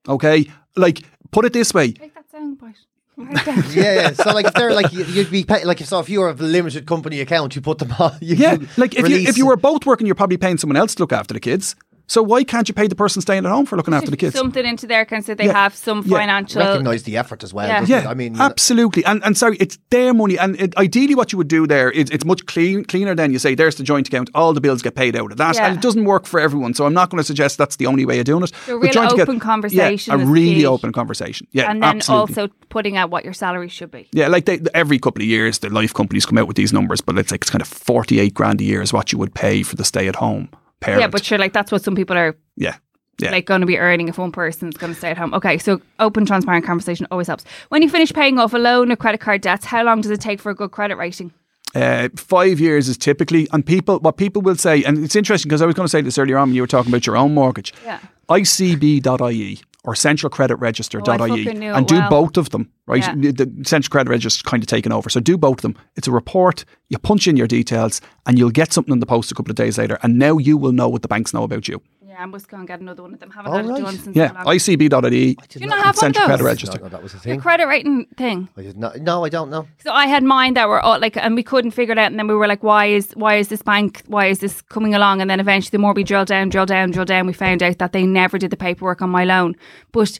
Okay? 0.07 0.49
Like, 0.75 1.01
put 1.33 1.45
it 1.45 1.53
this 1.53 1.73
way. 1.73 1.91
Take 1.91 2.13
that 2.15 2.29
sound 2.31 2.59
bite. 2.59 2.75
Yeah, 3.75 3.93
yeah. 3.93 4.11
So 4.13 4.31
like 4.33 4.47
if 4.47 4.53
they're 4.55 4.73
like 4.73 4.91
you- 4.91 5.05
you'd 5.05 5.29
be 5.29 5.43
pay, 5.43 5.63
like 5.65 5.79
if 5.81 5.87
so 5.87 5.99
if 5.99 6.09
you 6.09 6.19
were 6.21 6.29
of 6.29 6.41
a 6.41 6.43
limited 6.43 6.87
company 6.87 7.19
account, 7.21 7.55
you 7.55 7.61
put 7.61 7.77
them 7.77 7.91
on. 7.99 8.13
You, 8.21 8.35
Yeah, 8.35 8.53
you 8.53 8.67
like 8.77 8.95
if 8.95 9.07
you 9.07 9.17
if 9.17 9.37
you 9.37 9.45
were 9.45 9.55
both 9.55 9.85
working, 9.85 10.07
you're 10.07 10.15
probably 10.15 10.37
paying 10.37 10.57
someone 10.57 10.77
else 10.77 10.95
to 10.95 11.03
look 11.03 11.13
after 11.13 11.33
the 11.33 11.39
kids. 11.39 11.75
So 12.07 12.21
why 12.21 12.43
can't 12.43 12.67
you 12.67 12.73
pay 12.73 12.87
the 12.87 12.95
person 12.95 13.21
staying 13.21 13.45
at 13.45 13.51
home 13.51 13.65
for 13.65 13.77
looking 13.77 13.93
after 13.93 14.11
the 14.11 14.17
kids? 14.17 14.35
Something 14.35 14.65
into 14.65 14.85
their 14.87 15.01
account 15.01 15.25
so 15.25 15.33
they 15.35 15.45
Yeah. 15.45 15.53
have 15.53 15.73
some 15.75 16.03
Yeah. 16.05 16.17
financial. 16.17 16.61
recognise 16.61 17.03
the 17.03 17.17
effort 17.17 17.43
as 17.43 17.53
well. 17.53 17.67
Yeah. 17.67 17.85
Yeah, 18.03 18.09
I 18.09 18.13
mean, 18.13 18.39
absolutely, 18.39 19.05
and 19.05 19.23
and 19.23 19.37
sorry, 19.37 19.57
it's 19.59 19.77
their 19.89 20.13
money, 20.13 20.37
and 20.37 20.59
it, 20.59 20.75
ideally, 20.77 21.15
what 21.15 21.31
you 21.31 21.37
would 21.37 21.47
do 21.47 21.65
there 21.65 21.89
is 21.89 22.09
it's 22.09 22.25
much 22.25 22.45
clean, 22.45 22.83
cleaner 22.85 23.15
than 23.15 23.31
you 23.31 23.39
say. 23.39 23.55
There's 23.55 23.75
the 23.75 23.83
joint 23.83 24.07
account, 24.07 24.29
all 24.35 24.53
the 24.53 24.61
bills 24.61 24.81
get 24.81 24.95
paid 24.95 25.15
out 25.15 25.31
of 25.31 25.37
that, 25.37 25.55
Yeah. 25.55 25.67
and 25.67 25.77
it 25.77 25.81
doesn't 25.81 26.03
work 26.03 26.25
for 26.25 26.39
everyone. 26.39 26.73
So 26.73 26.85
I'm 26.85 26.93
not 26.93 27.09
going 27.09 27.19
to 27.19 27.23
suggest 27.23 27.57
that's 27.57 27.77
the 27.77 27.85
only 27.87 28.05
way 28.05 28.19
of 28.19 28.25
doing 28.25 28.43
it. 28.43 28.51
A 28.67 28.71
But 28.71 28.75
real 28.95 28.99
open 28.99 29.21
account- 29.21 29.41
conversation 29.41 30.19
yeah, 30.19 30.23
a 30.23 30.27
really 30.27 30.55
key. 30.55 30.65
open 30.65 30.91
conversation, 30.91 31.47
yeah, 31.51 31.69
and 31.71 31.81
then 31.81 31.97
absolutely. 31.97 32.35
also 32.41 32.53
putting 32.69 32.97
out 32.97 33.09
what 33.11 33.23
your 33.23 33.33
salary 33.33 33.69
should 33.69 33.91
be. 33.91 34.07
Yeah, 34.11 34.27
like 34.27 34.45
they, 34.45 34.59
every 34.73 34.99
couple 34.99 35.21
of 35.21 35.27
years, 35.27 35.59
the 35.59 35.69
life 35.69 35.93
companies 35.93 36.25
come 36.25 36.37
out 36.37 36.47
with 36.47 36.57
these 36.57 36.73
numbers, 36.73 37.01
but 37.01 37.17
it's 37.17 37.31
like 37.31 37.41
it's 37.43 37.49
kind 37.49 37.61
of 37.61 37.67
forty-eight 37.67 38.33
grand 38.33 38.59
a 38.61 38.63
year 38.63 38.81
is 38.81 38.91
what 38.93 39.11
you 39.11 39.17
would 39.19 39.33
pay 39.33 39.63
for 39.63 39.75
the 39.75 39.85
stay-at-home 39.85 40.49
parent. 40.83 41.01
Yeah, 41.01 41.07
but 41.07 41.23
sure, 41.25 41.37
like 41.37 41.53
that's 41.53 41.71
what 41.71 41.81
some 41.83 41.95
people 41.95 42.17
are 42.17 42.35
yeah, 42.55 42.75
Yeah. 43.19 43.31
like 43.31 43.45
going 43.45 43.61
to 43.61 43.67
be 43.67 43.77
earning 43.77 44.07
if 44.09 44.17
one 44.17 44.31
person's 44.31 44.75
going 44.77 44.93
to 44.93 44.97
stay 44.97 45.09
at 45.11 45.17
home. 45.17 45.33
Okay, 45.33 45.57
so 45.57 45.81
open, 45.99 46.25
transparent 46.25 46.65
conversation 46.65 47.07
always 47.11 47.27
helps. 47.27 47.43
When 47.69 47.81
you 47.81 47.89
finish 47.89 48.11
paying 48.13 48.39
off 48.39 48.53
a 48.53 48.57
loan 48.57 48.91
or 48.91 48.95
credit 48.95 49.21
card 49.21 49.41
debts, 49.41 49.65
how 49.65 49.83
long 49.83 50.01
does 50.01 50.11
it 50.11 50.21
take 50.21 50.39
for 50.39 50.49
a 50.51 50.55
good 50.55 50.71
credit 50.71 50.95
rating? 50.97 51.31
Uh, 51.75 52.07
five 52.15 52.59
years 52.59 52.87
is 52.87 52.97
typically, 52.97 53.47
and 53.51 53.65
people, 53.65 53.97
what 53.99 54.15
people 54.17 54.41
will 54.43 54.55
say, 54.55 54.83
and 54.83 55.03
it's 55.03 55.15
interesting 55.15 55.49
because 55.49 55.61
I 55.61 55.65
was 55.65 55.73
going 55.73 55.85
to 55.87 55.89
say 55.89 56.01
this 56.01 56.17
earlier 56.19 56.37
on 56.37 56.49
when 56.49 56.55
you 56.55 56.61
were 56.61 56.67
talking 56.67 56.91
about 56.91 57.07
your 57.07 57.17
own 57.17 57.33
mortgage. 57.33 57.73
Yeah. 57.83 57.99
ICB.ie 58.29 59.59
or 59.83 59.93
centralcreditregister.ie 59.93 61.01
Oh, 61.07 61.11
I 61.23 61.27
fucking 61.29 61.59
knew 61.59 61.73
and 61.73 61.87
do 61.87 61.95
well. 61.95 62.09
both 62.09 62.37
of 62.37 62.49
them, 62.51 62.71
right? 62.87 63.01
Yeah. 63.01 63.31
The 63.31 63.51
Central 63.65 63.91
Credit 63.91 64.09
Register 64.09 64.43
kind 64.49 64.63
of 64.63 64.67
taken 64.67 64.91
over. 64.91 65.09
So 65.09 65.19
do 65.19 65.37
both 65.37 65.57
of 65.59 65.61
them. 65.61 65.75
It's 65.95 66.07
a 66.07 66.11
report, 66.11 66.65
you 66.89 66.97
punch 66.97 67.27
in 67.27 67.35
your 67.37 67.47
details, 67.47 67.99
and 68.25 68.37
you'll 68.39 68.49
get 68.51 68.71
something 68.73 68.93
in 68.93 68.99
the 68.99 69.05
post 69.05 69.31
a 69.31 69.35
couple 69.35 69.51
of 69.51 69.55
days 69.55 69.77
later. 69.77 69.97
And 70.03 70.17
now 70.17 70.37
you 70.37 70.57
will 70.57 70.71
know 70.71 70.87
what 70.89 71.01
the 71.01 71.07
banks 71.07 71.33
know 71.33 71.43
about 71.43 71.67
you. 71.67 71.81
Yeah, 72.13 72.21
I 72.21 72.25
must 72.27 72.47
go 72.47 72.57
and 72.57 72.67
get 72.67 72.79
another 72.79 73.01
one 73.01 73.11
of 73.15 73.19
them. 73.19 73.31
Haven't 73.31 73.51
All 73.51 73.57
had 73.57 73.65
it 73.65 73.69
right. 73.69 73.81
done 73.81 73.97
since 73.97 74.15
Yeah, 74.15 74.27
so 74.27 74.33
long. 74.35 74.45
ICB.ie. 74.45 75.33
Do 75.49 75.59
you 75.59 75.65
not 75.65 75.77
have 75.83 75.85
one 75.85 75.89
of 75.89 75.95
Central 76.15 76.25
Credit? 76.27 76.43
Register. 76.43 76.77
No, 76.77 76.83
no, 76.83 76.89
that 76.89 77.01
was 77.01 77.13
a 77.13 77.15
The 77.17 77.21
thing. 77.23 77.39
credit 77.39 77.65
rating 77.65 78.05
thing. 78.17 78.49
I 78.55 78.61
did 78.61 78.77
not, 78.77 78.99
no, 78.99 79.25
I 79.25 79.29
don't 79.29 79.49
know. 79.49 79.67
So 79.79 79.91
I 79.91 80.05
had 80.05 80.23
mine 80.23 80.53
that 80.53 80.69
were 80.69 80.79
all 80.79 80.99
like, 80.99 81.17
and 81.17 81.33
we 81.33 81.41
couldn't 81.41 81.71
figure 81.71 81.93
it 81.93 81.97
out. 81.97 82.11
And 82.11 82.19
then 82.19 82.27
we 82.27 82.35
were 82.35 82.45
like, 82.45 82.61
why 82.61 82.85
is 82.85 83.13
why 83.15 83.37
is 83.37 83.47
this 83.47 83.63
bank, 83.63 84.03
why 84.05 84.27
is 84.27 84.37
this 84.39 84.61
coming 84.61 84.93
along? 84.93 85.21
And 85.21 85.29
then 85.31 85.39
eventually, 85.39 85.71
the 85.71 85.79
more 85.79 85.93
we 85.93 86.03
drill 86.03 86.23
down, 86.23 86.49
drill 86.49 86.67
down, 86.67 86.91
drill 86.91 87.05
down, 87.05 87.25
we 87.25 87.33
found 87.33 87.63
out 87.63 87.79
that 87.79 87.93
they 87.93 88.05
never 88.05 88.37
did 88.37 88.51
the 88.51 88.57
paperwork 88.57 89.01
on 89.01 89.09
my 89.09 89.25
loan. 89.25 89.55
But 89.91 90.19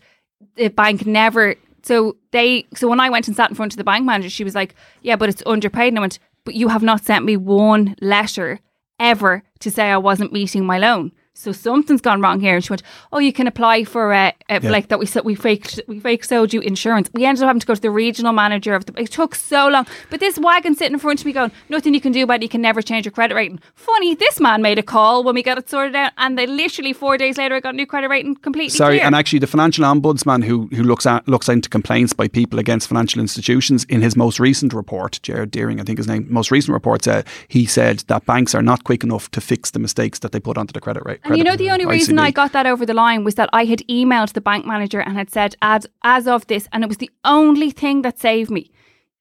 the 0.55 0.69
bank 0.69 1.05
never. 1.05 1.53
So 1.83 2.17
they, 2.31 2.65
so 2.73 2.87
when 2.87 3.01
I 3.01 3.11
went 3.11 3.27
and 3.27 3.37
sat 3.37 3.51
in 3.51 3.55
front 3.55 3.73
of 3.73 3.77
the 3.77 3.83
bank 3.83 4.03
manager, 4.03 4.31
she 4.31 4.43
was 4.43 4.55
like, 4.55 4.73
yeah, 5.03 5.15
but 5.15 5.29
it's 5.29 5.43
underpaid. 5.45 5.89
And 5.89 5.99
I 5.99 6.01
went, 6.01 6.17
but 6.43 6.55
you 6.55 6.69
have 6.69 6.81
not 6.81 7.05
sent 7.05 7.23
me 7.23 7.37
one 7.37 7.95
letter 8.01 8.61
ever 8.99 9.43
to 9.59 9.69
say 9.69 9.91
I 9.91 9.97
wasn't 9.97 10.33
meeting 10.33 10.65
my 10.65 10.79
loan. 10.79 11.11
So 11.35 11.51
something's 11.51 12.01
gone 12.01 12.21
wrong 12.21 12.39
here. 12.39 12.55
And 12.55 12.63
she 12.63 12.69
went, 12.69 12.83
"Oh, 13.11 13.17
you 13.19 13.33
can 13.33 13.47
apply 13.47 13.85
for 13.85 14.13
uh, 14.13 14.31
uh, 14.49 14.59
like 14.63 14.89
that. 14.89 14.99
We 14.99 15.07
we 15.23 15.35
faked 15.35 15.81
we 15.87 15.99
fake 15.99 16.23
sold 16.23 16.53
you 16.53 16.61
insurance. 16.61 17.09
We 17.13 17.25
ended 17.25 17.43
up 17.43 17.47
having 17.47 17.59
to 17.59 17.65
go 17.65 17.73
to 17.73 17.81
the 17.81 17.89
regional 17.89 18.33
manager 18.33 18.75
of 18.75 18.85
the. 18.85 18.93
It 19.01 19.11
took 19.11 19.33
so 19.33 19.67
long. 19.67 19.87
But 20.11 20.19
this 20.19 20.37
wagon 20.37 20.75
sitting 20.75 20.93
in 20.93 20.99
front 20.99 21.19
of 21.19 21.25
me, 21.25 21.33
going, 21.33 21.51
nothing 21.69 21.95
you 21.95 22.01
can 22.01 22.11
do 22.11 22.23
about 22.23 22.35
it. 22.35 22.43
You 22.43 22.49
can 22.49 22.61
never 22.61 22.83
change 22.83 23.05
your 23.05 23.11
credit 23.11 23.33
rating. 23.33 23.59
Funny, 23.73 24.13
this 24.13 24.39
man 24.39 24.61
made 24.61 24.77
a 24.77 24.83
call 24.83 25.23
when 25.23 25.33
we 25.33 25.41
got 25.41 25.57
it 25.57 25.69
sorted 25.69 25.95
out, 25.95 26.11
and 26.17 26.37
they 26.37 26.45
literally 26.45 26.93
four 26.93 27.17
days 27.17 27.37
later 27.39 27.55
I 27.55 27.59
got 27.59 27.73
a 27.73 27.77
new 27.77 27.87
credit 27.87 28.09
rating 28.09 28.35
completely. 28.35 28.69
Sorry, 28.69 28.97
clear. 28.97 29.07
and 29.07 29.15
actually, 29.15 29.39
the 29.39 29.47
financial 29.47 29.85
ombudsman 29.85 30.43
who 30.43 30.67
who 30.67 30.83
looks 30.83 31.07
at 31.07 31.27
looks 31.27 31.49
into 31.49 31.67
complaints 31.67 32.13
by 32.13 32.27
people 32.27 32.59
against 32.59 32.87
financial 32.87 33.19
institutions 33.19 33.85
in 33.85 34.01
his 34.01 34.15
most 34.15 34.39
recent 34.39 34.71
report, 34.71 35.19
Ger 35.23 35.47
Deering, 35.47 35.81
I 35.81 35.83
think 35.83 35.97
his 35.97 36.07
name, 36.07 36.27
most 36.29 36.51
recent 36.51 36.73
report 36.73 37.03
said 37.03 37.25
he 37.47 37.65
said 37.65 37.99
that 38.07 38.25
banks 38.27 38.53
are 38.53 38.61
not 38.61 38.83
quick 38.83 39.03
enough 39.03 39.31
to 39.31 39.41
fix 39.41 39.71
the 39.71 39.79
mistakes 39.79 40.19
that 40.19 40.31
they 40.31 40.39
put 40.39 40.57
onto 40.59 40.73
the 40.73 40.79
credit 40.79 41.03
rate. 41.05 41.19
And 41.23 41.37
you 41.37 41.43
know, 41.43 41.55
the 41.55 41.69
only 41.69 41.85
reason 41.85 42.19
I 42.19 42.31
got 42.31 42.51
that 42.51 42.65
over 42.65 42.85
the 42.85 42.93
line 42.93 43.23
was 43.23 43.35
that 43.35 43.49
I 43.53 43.65
had 43.65 43.79
emailed 43.89 44.33
the 44.33 44.41
bank 44.41 44.65
manager 44.65 44.99
and 44.99 45.15
had 45.15 45.29
said, 45.29 45.55
as, 45.61 45.87
as 46.03 46.27
of 46.27 46.47
this, 46.47 46.67
and 46.73 46.83
it 46.83 46.87
was 46.87 46.97
the 46.97 47.11
only 47.23 47.71
thing 47.71 48.01
that 48.01 48.19
saved 48.19 48.51
me. 48.51 48.71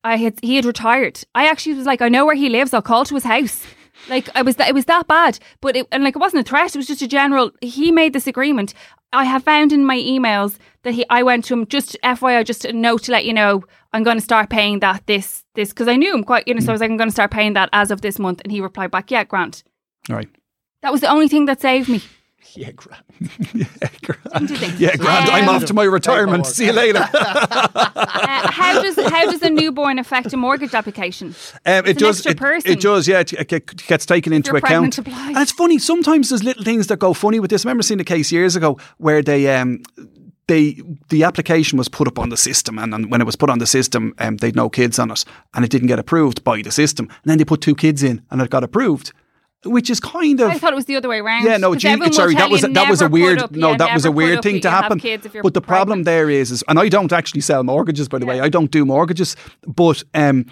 I 0.04 0.16
had 0.16 0.38
he 0.42 0.56
had 0.56 0.64
retired. 0.64 1.22
I 1.34 1.48
actually 1.48 1.74
was 1.74 1.86
like, 1.86 2.02
I 2.02 2.08
know 2.08 2.26
where 2.26 2.34
he 2.34 2.48
lives. 2.48 2.74
I'll 2.74 2.82
call 2.82 3.04
to 3.04 3.14
his 3.14 3.24
house. 3.24 3.64
Like 4.08 4.28
I 4.34 4.42
was, 4.42 4.56
that 4.56 4.68
it 4.68 4.74
was 4.74 4.86
that 4.86 5.06
bad. 5.06 5.38
But 5.60 5.76
it, 5.76 5.86
and 5.92 6.02
like 6.02 6.16
it 6.16 6.18
wasn't 6.18 6.44
a 6.44 6.48
threat. 6.48 6.74
It 6.74 6.78
was 6.78 6.88
just 6.88 7.02
a 7.02 7.06
general. 7.06 7.52
He 7.60 7.92
made 7.92 8.12
this 8.12 8.26
agreement. 8.26 8.74
I 9.12 9.24
have 9.24 9.44
found 9.44 9.72
in 9.72 9.84
my 9.84 9.96
emails 9.96 10.56
that 10.82 10.94
he. 10.94 11.04
I 11.08 11.22
went 11.22 11.44
to 11.44 11.54
him 11.54 11.66
just 11.66 11.96
FYI, 12.02 12.44
just 12.44 12.64
a 12.64 12.72
note 12.72 13.04
to 13.04 13.12
let 13.12 13.24
you 13.24 13.32
know 13.32 13.62
I'm 13.92 14.02
going 14.02 14.16
to 14.16 14.24
start 14.24 14.50
paying 14.50 14.80
that 14.80 15.06
this 15.06 15.44
this 15.54 15.68
because 15.68 15.88
I 15.88 15.96
knew 15.96 16.12
him 16.12 16.24
quite. 16.24 16.48
You 16.48 16.54
know, 16.54 16.60
so 16.60 16.70
I 16.70 16.72
was 16.72 16.80
like, 16.80 16.90
I'm 16.90 16.96
going 16.96 17.10
to 17.10 17.14
start 17.14 17.30
paying 17.30 17.52
that 17.52 17.68
as 17.72 17.90
of 17.90 18.00
this 18.00 18.18
month. 18.18 18.40
And 18.42 18.50
he 18.50 18.60
replied 18.60 18.90
back, 18.90 19.10
Yeah, 19.10 19.24
Grant. 19.24 19.62
All 20.10 20.16
right. 20.16 20.28
That 20.82 20.92
was 20.92 21.00
the 21.00 21.08
only 21.08 21.28
thing 21.28 21.46
that 21.46 21.60
saved 21.60 21.88
me. 21.88 22.02
Yeah, 22.54 22.70
grand. 22.72 23.02
Don't 24.34 24.50
you 24.50 24.56
think? 24.58 24.78
Yeah, 24.78 24.94
grand. 24.96 25.30
I'm 25.30 25.48
Um, 25.48 25.54
off 25.54 25.64
to 25.66 25.72
my 25.74 25.84
retirement. 25.84 26.44
See 26.46 26.66
you 26.66 26.72
later. 26.72 27.08
Uh, 27.14 28.50
how 28.50 28.82
does 28.82 28.96
how 28.96 29.30
does 29.30 29.40
a 29.42 29.48
newborn 29.48 29.98
affect 29.98 30.32
a 30.34 30.36
mortgage 30.36 30.74
application? 30.74 31.28
Um, 31.64 31.86
it 31.86 31.90
an 31.90 31.96
does. 31.96 32.26
It, 32.26 32.38
it 32.66 32.80
does. 32.80 33.08
Yeah, 33.08 33.20
it, 33.20 33.32
it 33.32 33.86
gets 33.86 34.04
taken 34.04 34.32
into 34.34 34.48
you're 34.50 34.58
account. 34.58 34.96
pregnant. 34.96 35.28
And 35.28 35.38
it's 35.38 35.52
funny. 35.52 35.78
Sometimes 35.78 36.28
there's 36.28 36.44
little 36.44 36.62
things 36.64 36.88
that 36.88 36.98
go 36.98 37.14
funny 37.14 37.40
with 37.40 37.50
this. 37.50 37.64
I 37.64 37.68
remember 37.68 37.82
seeing 37.84 38.00
a 38.00 38.04
case 38.04 38.30
years 38.30 38.54
ago 38.56 38.78
where 38.98 39.22
they 39.22 39.54
um 39.56 39.80
they 40.48 40.80
the 41.08 41.24
application 41.24 41.78
was 41.78 41.88
put 41.88 42.06
up 42.08 42.18
on 42.18 42.28
the 42.28 42.36
system, 42.36 42.78
and, 42.78 42.92
and 42.94 43.10
when 43.10 43.20
it 43.22 43.24
was 43.24 43.36
put 43.36 43.48
on 43.50 43.58
the 43.60 43.66
system, 43.66 44.14
um, 44.18 44.36
they'd 44.36 44.56
no 44.56 44.68
kids 44.68 44.98
on 44.98 45.10
it, 45.10 45.24
and 45.54 45.64
it 45.64 45.70
didn't 45.70 45.88
get 45.88 45.98
approved 45.98 46.44
by 46.44 46.60
the 46.60 46.70
system. 46.72 47.06
And 47.08 47.30
then 47.30 47.38
they 47.38 47.44
put 47.44 47.60
two 47.62 47.74
kids 47.74 48.02
in, 48.02 48.22
and 48.30 48.42
it 48.42 48.50
got 48.50 48.62
approved, 48.64 49.12
which 49.64 49.90
is 49.90 50.00
kind 50.00 50.40
of 50.40 50.50
I 50.50 50.58
thought 50.58 50.72
it 50.72 50.76
was 50.76 50.86
the 50.86 50.96
other 50.96 51.08
way 51.08 51.18
around. 51.20 51.44
yeah, 51.44 51.56
no, 51.56 51.74
gee, 51.74 51.88
sorry, 52.12 52.34
that 52.34 52.50
was 52.50 52.62
that 52.62 52.90
was 52.90 53.00
a 53.00 53.08
weird 53.08 53.38
up- 53.38 53.52
no, 53.52 53.70
yeah, 53.70 53.76
that 53.78 53.94
was 53.94 54.04
a 54.04 54.12
weird 54.12 54.42
thing 54.42 54.60
to 54.62 54.70
happen. 54.70 54.98
kids 54.98 55.24
if 55.26 55.34
you're 55.34 55.42
But 55.42 55.54
the 55.54 55.60
problem 55.60 55.98
pregnant. 55.98 56.04
there 56.06 56.30
is, 56.30 56.50
is, 56.50 56.64
and 56.68 56.78
I 56.78 56.88
don't 56.88 57.12
actually 57.12 57.42
sell 57.42 57.62
mortgages, 57.62 58.08
by 58.08 58.18
the 58.18 58.26
way, 58.26 58.40
I 58.40 58.48
don't 58.48 58.70
do 58.70 58.84
mortgages, 58.84 59.36
but 59.66 60.02
um, 60.14 60.46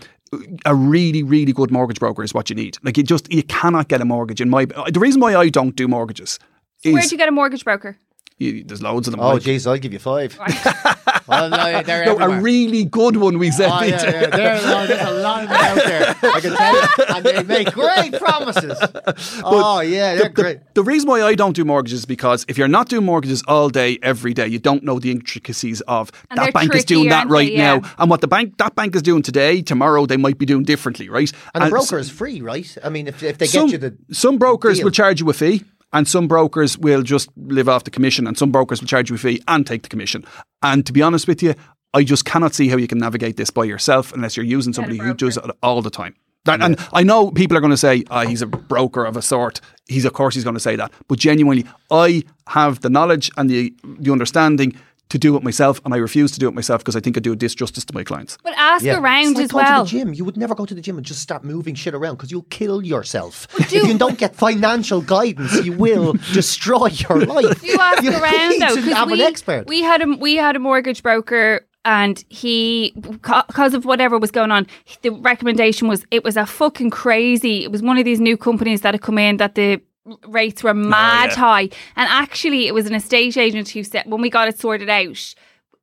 a 0.64 0.74
really, 0.74 1.22
really 1.22 1.52
good 1.52 1.70
mortgage 1.70 1.98
broker 1.98 2.22
is 2.22 2.32
what 2.32 2.50
you 2.50 2.56
need. 2.56 2.78
Like 2.84 2.96
you 2.96 3.02
just 3.02 3.32
you 3.32 3.42
cannot 3.42 3.88
get 3.88 4.00
a 4.00 4.04
mortgage 4.04 4.40
in 4.40 4.48
my. 4.48 4.64
The 4.66 5.00
reason 5.00 5.20
why 5.20 5.34
I 5.34 5.48
don't 5.48 5.74
do 5.74 5.88
mortgages 5.88 6.38
is 6.84 6.94
Where'd 6.94 7.10
you 7.10 7.18
get 7.18 7.28
a 7.28 7.32
mortgage 7.32 7.64
broker? 7.64 7.98
You- 8.40 8.64
there's 8.64 8.82
loads 8.82 9.06
of 9.06 9.12
them. 9.12 9.20
Oh, 9.20 9.34
like- 9.34 9.42
jeez, 9.42 9.66
I'll 9.66 9.76
give 9.78 9.92
you 9.92 9.98
five. 9.98 10.36
well, 11.28 11.48
no, 11.50 11.82
no, 11.86 12.18
a 12.18 12.40
really 12.40 12.84
good 12.84 13.16
one. 13.16 13.38
We 13.38 13.48
oh, 13.48 13.50
said. 13.52 13.70
Oh, 13.70 13.82
yeah, 13.82 14.02
yeah. 14.02 14.26
There, 14.26 14.54
no, 14.62 14.86
there's 14.86 15.08
a 15.08 15.20
lot 15.20 15.42
of 15.44 15.48
them 15.48 15.58
out 15.58 15.74
there. 15.76 16.16
I 16.22 16.40
can 16.40 16.56
tell 16.56 16.74
you. 16.74 17.14
And 17.14 17.24
they 17.24 17.42
make 17.44 17.72
great 17.72 18.12
promises. 18.14 18.78
oh, 19.44 19.80
yeah, 19.80 20.14
they're 20.16 20.28
the, 20.28 20.42
great. 20.42 20.74
the 20.74 20.82
reason 20.82 21.08
why 21.08 21.22
I 21.22 21.34
don't 21.34 21.54
do 21.54 21.64
mortgages 21.64 22.00
is 22.00 22.06
because 22.06 22.44
if 22.48 22.56
you're 22.58 22.68
not 22.68 22.88
doing 22.88 23.04
mortgages 23.04 23.42
all 23.46 23.68
day, 23.68 23.98
every 24.02 24.34
day, 24.34 24.46
you 24.48 24.58
don't 24.58 24.82
know 24.82 24.98
the 24.98 25.10
intricacies 25.10 25.80
of 25.82 26.10
And 26.30 26.38
that 26.38 26.44
they're 26.44 26.52
bank 26.52 26.74
is 26.74 26.84
doing 26.84 27.08
that 27.10 27.18
aren't 27.26 27.28
they? 27.30 27.34
right 27.34 27.52
Yeah. 27.52 27.76
now, 27.78 27.90
and 27.98 28.10
what 28.10 28.20
the 28.22 28.28
bank 28.28 28.56
that 28.58 28.74
bank 28.74 28.96
is 28.96 29.02
doing 29.02 29.22
today, 29.22 29.62
tomorrow 29.62 30.06
they 30.06 30.16
might 30.16 30.38
be 30.38 30.46
doing 30.46 30.64
differently, 30.64 31.08
right? 31.08 31.30
And 31.54 31.64
a 31.64 31.68
broker 31.68 31.86
so- 31.86 31.96
is 31.98 32.10
free, 32.10 32.40
right? 32.40 32.76
I 32.82 32.88
mean, 32.88 33.06
if, 33.08 33.22
if 33.22 33.38
they 33.38 33.46
some, 33.46 33.66
get 33.66 33.72
you 33.72 33.78
the. 33.78 34.14
some 34.14 34.38
brokers 34.38 34.78
deal. 34.78 34.84
will 34.84 34.90
charge 34.92 35.20
you 35.20 35.28
a 35.30 35.32
fee. 35.34 35.64
And 35.92 36.06
some 36.06 36.28
brokers 36.28 36.78
will 36.78 37.02
just 37.02 37.28
live 37.36 37.68
off 37.68 37.84
the 37.84 37.90
commission, 37.90 38.26
and 38.26 38.38
some 38.38 38.52
brokers 38.52 38.80
will 38.80 38.88
charge 38.88 39.10
you 39.10 39.16
a 39.16 39.18
fee 39.18 39.42
and 39.48 39.66
take 39.66 39.82
the 39.82 39.88
commission. 39.88 40.24
And 40.62 40.86
to 40.86 40.92
be 40.92 41.02
honest 41.02 41.26
with 41.26 41.42
you, 41.42 41.54
I 41.92 42.04
just 42.04 42.24
cannot 42.24 42.54
see 42.54 42.68
how 42.68 42.76
you 42.76 42.86
can 42.86 42.98
navigate 42.98 43.36
this 43.36 43.50
by 43.50 43.64
yourself 43.64 44.12
unless 44.12 44.36
you're 44.36 44.46
using 44.46 44.72
somebody 44.72 44.98
who 44.98 45.14
does 45.14 45.36
it 45.36 45.44
all 45.62 45.82
the 45.82 45.90
time. 45.90 46.14
That, 46.44 46.62
And 46.62 46.78
I 46.94 47.02
know 47.02 47.30
people 47.30 47.56
are 47.56 47.60
going 47.60 47.72
to 47.72 47.76
say 47.76 48.02
oh, 48.10 48.26
he's 48.26 48.40
a 48.40 48.46
broker 48.46 49.04
of 49.04 49.16
a 49.16 49.22
sort. 49.22 49.60
He's 49.88 50.06
of 50.06 50.14
course 50.14 50.34
he's 50.34 50.44
going 50.44 50.54
to 50.54 50.60
say 50.60 50.74
that, 50.76 50.90
but 51.06 51.18
genuinely, 51.18 51.66
I 51.90 52.22
have 52.46 52.80
the 52.80 52.88
knowledge 52.88 53.30
and 53.36 53.50
the 53.50 53.74
the 53.84 54.10
understanding 54.10 54.74
to 55.10 55.18
do 55.18 55.36
it 55.36 55.42
myself, 55.42 55.80
and 55.84 55.92
I 55.92 55.98
refuse 55.98 56.32
to 56.32 56.38
do 56.40 56.48
it 56.48 56.54
myself 56.54 56.80
because 56.82 56.96
I 56.96 57.00
think 57.00 57.16
I 57.16 57.20
do 57.20 57.32
a 57.32 57.36
disjustice 57.36 57.84
to 57.84 57.94
my 57.94 58.02
clients. 58.04 58.38
But 58.42 58.54
ask 58.56 58.84
Yeah. 58.84 58.98
around 58.98 59.38
It's 59.38 59.38
like 59.38 59.44
as 59.44 59.50
going 59.52 59.64
well. 59.66 59.86
To 59.86 59.92
the 59.92 59.98
gym. 60.04 60.14
You 60.14 60.24
would 60.24 60.36
never 60.36 60.54
go 60.54 60.64
to 60.66 60.74
the 60.74 60.80
gym 60.80 60.96
and 60.96 61.04
just 61.06 61.20
start 61.20 61.44
moving 61.44 61.74
shit 61.74 61.94
around 61.94 62.14
because 62.14 62.30
you'll 62.30 62.46
kill 62.50 62.82
yourself. 62.84 63.46
do- 63.68 63.76
if 63.78 63.86
you 63.88 63.98
don't 63.98 64.18
get 64.18 64.34
financial 64.34 65.00
guidance, 65.02 65.64
you 65.64 65.72
will 65.72 66.12
destroy 66.32 66.86
your 66.88 67.20
life. 67.26 67.62
You 67.62 67.76
ask 67.78 68.02
You 68.02 68.10
around 68.16 68.48
need 68.50 68.62
though, 68.62 68.76
because 68.76 69.06
we, 69.06 69.12
an 69.14 69.20
expert. 69.20 69.66
we 69.66 69.82
had 69.82 70.00
a 70.02 70.06
we 70.16 70.36
had 70.36 70.56
a 70.56 70.58
mortgage 70.58 71.02
broker, 71.02 71.66
and 71.84 72.22
he 72.28 72.92
because 72.96 73.74
of 73.74 73.84
whatever 73.84 74.18
was 74.18 74.30
going 74.30 74.50
on, 74.52 74.66
the 75.02 75.10
recommendation 75.10 75.88
was 75.88 76.04
it 76.10 76.22
was 76.24 76.36
a 76.36 76.46
fucking 76.46 76.90
crazy. 76.90 77.64
It 77.64 77.72
was 77.72 77.82
one 77.82 77.98
of 77.98 78.04
these 78.04 78.20
new 78.20 78.36
companies 78.36 78.82
that 78.82 78.94
had 78.94 79.00
come 79.02 79.18
in 79.18 79.38
that 79.38 79.54
the 79.54 79.80
rates 80.26 80.62
were 80.62 80.74
mad 80.74 81.30
yeah. 81.30 81.36
high, 81.36 81.62
and 81.62 82.08
actually 82.08 82.66
it 82.66 82.74
was 82.74 82.86
an 82.86 82.94
estate 82.94 83.36
agent 83.36 83.68
who 83.70 83.84
said 83.84 84.04
when 84.06 84.20
we 84.20 84.30
got 84.30 84.48
it 84.48 84.58
sorted 84.58 84.88
out. 84.88 85.34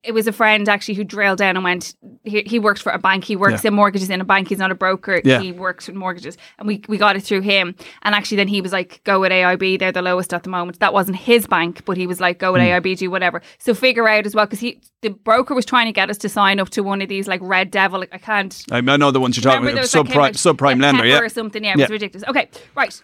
It 0.04 0.14
was 0.14 0.26
a 0.28 0.32
friend 0.32 0.70
actually 0.70 0.94
who 0.94 1.04
drilled 1.04 1.40
down 1.40 1.58
and 1.58 1.64
went. 1.66 1.94
He, 2.24 2.42
he 2.44 2.60
works 2.60 2.80
for 2.80 2.92
a 2.94 3.00
bank. 3.00 3.26
He 3.26 3.36
works 3.36 3.64
Yeah. 3.64 3.70
in 3.70 3.74
mortgages 3.74 4.10
in 4.10 4.22
a 4.22 4.26
bank. 4.26 4.48
He's 4.48 4.60
not 4.60 4.72
a 4.72 4.76
broker. 4.76 5.22
Yeah. 5.26 5.42
He 5.42 5.52
works 5.52 5.88
with 5.88 5.98
mortgages, 5.98 6.38
and 6.60 6.68
we 6.68 6.82
we 6.88 6.98
got 6.98 7.16
it 7.18 7.24
through 7.24 7.42
him. 7.42 7.76
And 8.04 8.16
actually, 8.16 8.38
then 8.38 8.48
he 8.48 8.62
was 8.62 8.72
like, 8.72 9.02
"Go 9.04 9.20
with 9.20 9.32
AIB. 9.32 9.80
They're 9.80 9.92
the 9.92 10.04
lowest 10.04 10.34
at 10.34 10.44
the 10.44 10.50
moment." 10.50 10.80
That 10.80 10.94
wasn't 10.94 11.18
his 11.18 11.46
bank, 11.48 11.84
but 11.84 11.98
he 11.98 12.08
was 12.08 12.22
like, 12.22 12.38
"Go 12.40 12.54
with 12.54 12.62
Hmm. 12.62 12.68
AIB. 12.68 12.96
Do 12.96 13.10
whatever." 13.12 13.42
So 13.58 13.74
figure 13.74 14.08
out 14.08 14.26
as 14.26 14.34
well 14.34 14.46
because 14.46 14.60
he 14.62 14.80
the 15.02 15.10
broker 15.10 15.54
was 15.54 15.66
trying 15.66 15.88
to 15.88 15.92
get 15.92 16.10
us 16.10 16.18
to 16.20 16.30
sign 16.30 16.60
up 16.60 16.70
to 16.70 16.84
one 16.84 17.02
of 17.02 17.10
these 17.10 17.28
like 17.28 17.42
Red 17.44 17.70
Devil. 17.72 18.00
Like, 18.00 18.14
I 18.14 18.18
can't. 18.20 18.64
I 18.72 18.80
know 18.82 19.12
the 19.12 19.20
ones 19.20 19.36
you're 19.36 19.52
talking 19.52 19.68
about, 19.68 19.84
subprime, 19.86 20.30
of, 20.30 20.36
subprime 20.58 20.82
lender, 20.82 21.06
yeah. 21.06 21.20
or 21.20 21.28
something. 21.28 21.64
Yeah, 21.64 21.72
it 21.72 21.78
was 21.78 21.82
Yeah. 21.90 21.94
ridiculous. 21.94 22.30
Okay, 22.30 22.50
right. 22.76 23.02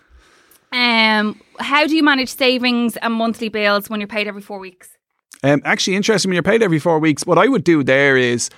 Um, 0.73 1.39
how 1.59 1.85
do 1.85 1.95
you 1.95 2.03
manage 2.03 2.33
savings 2.33 2.97
and 2.97 3.13
monthly 3.13 3.49
bills 3.49 3.89
when 3.89 3.99
you're 3.99 4.07
paid 4.07 4.27
every 4.27 4.41
four 4.41 4.59
weeks? 4.59 4.89
Um, 5.43 5.61
actually, 5.65 5.95
interesting 5.95 6.29
when 6.29 6.35
you're 6.35 6.43
paid 6.43 6.63
every 6.63 6.79
four 6.79 6.99
weeks. 6.99 7.25
What 7.25 7.37
I 7.37 7.47
would 7.47 7.63
do 7.63 7.83
there 7.83 8.17
is, 8.17 8.49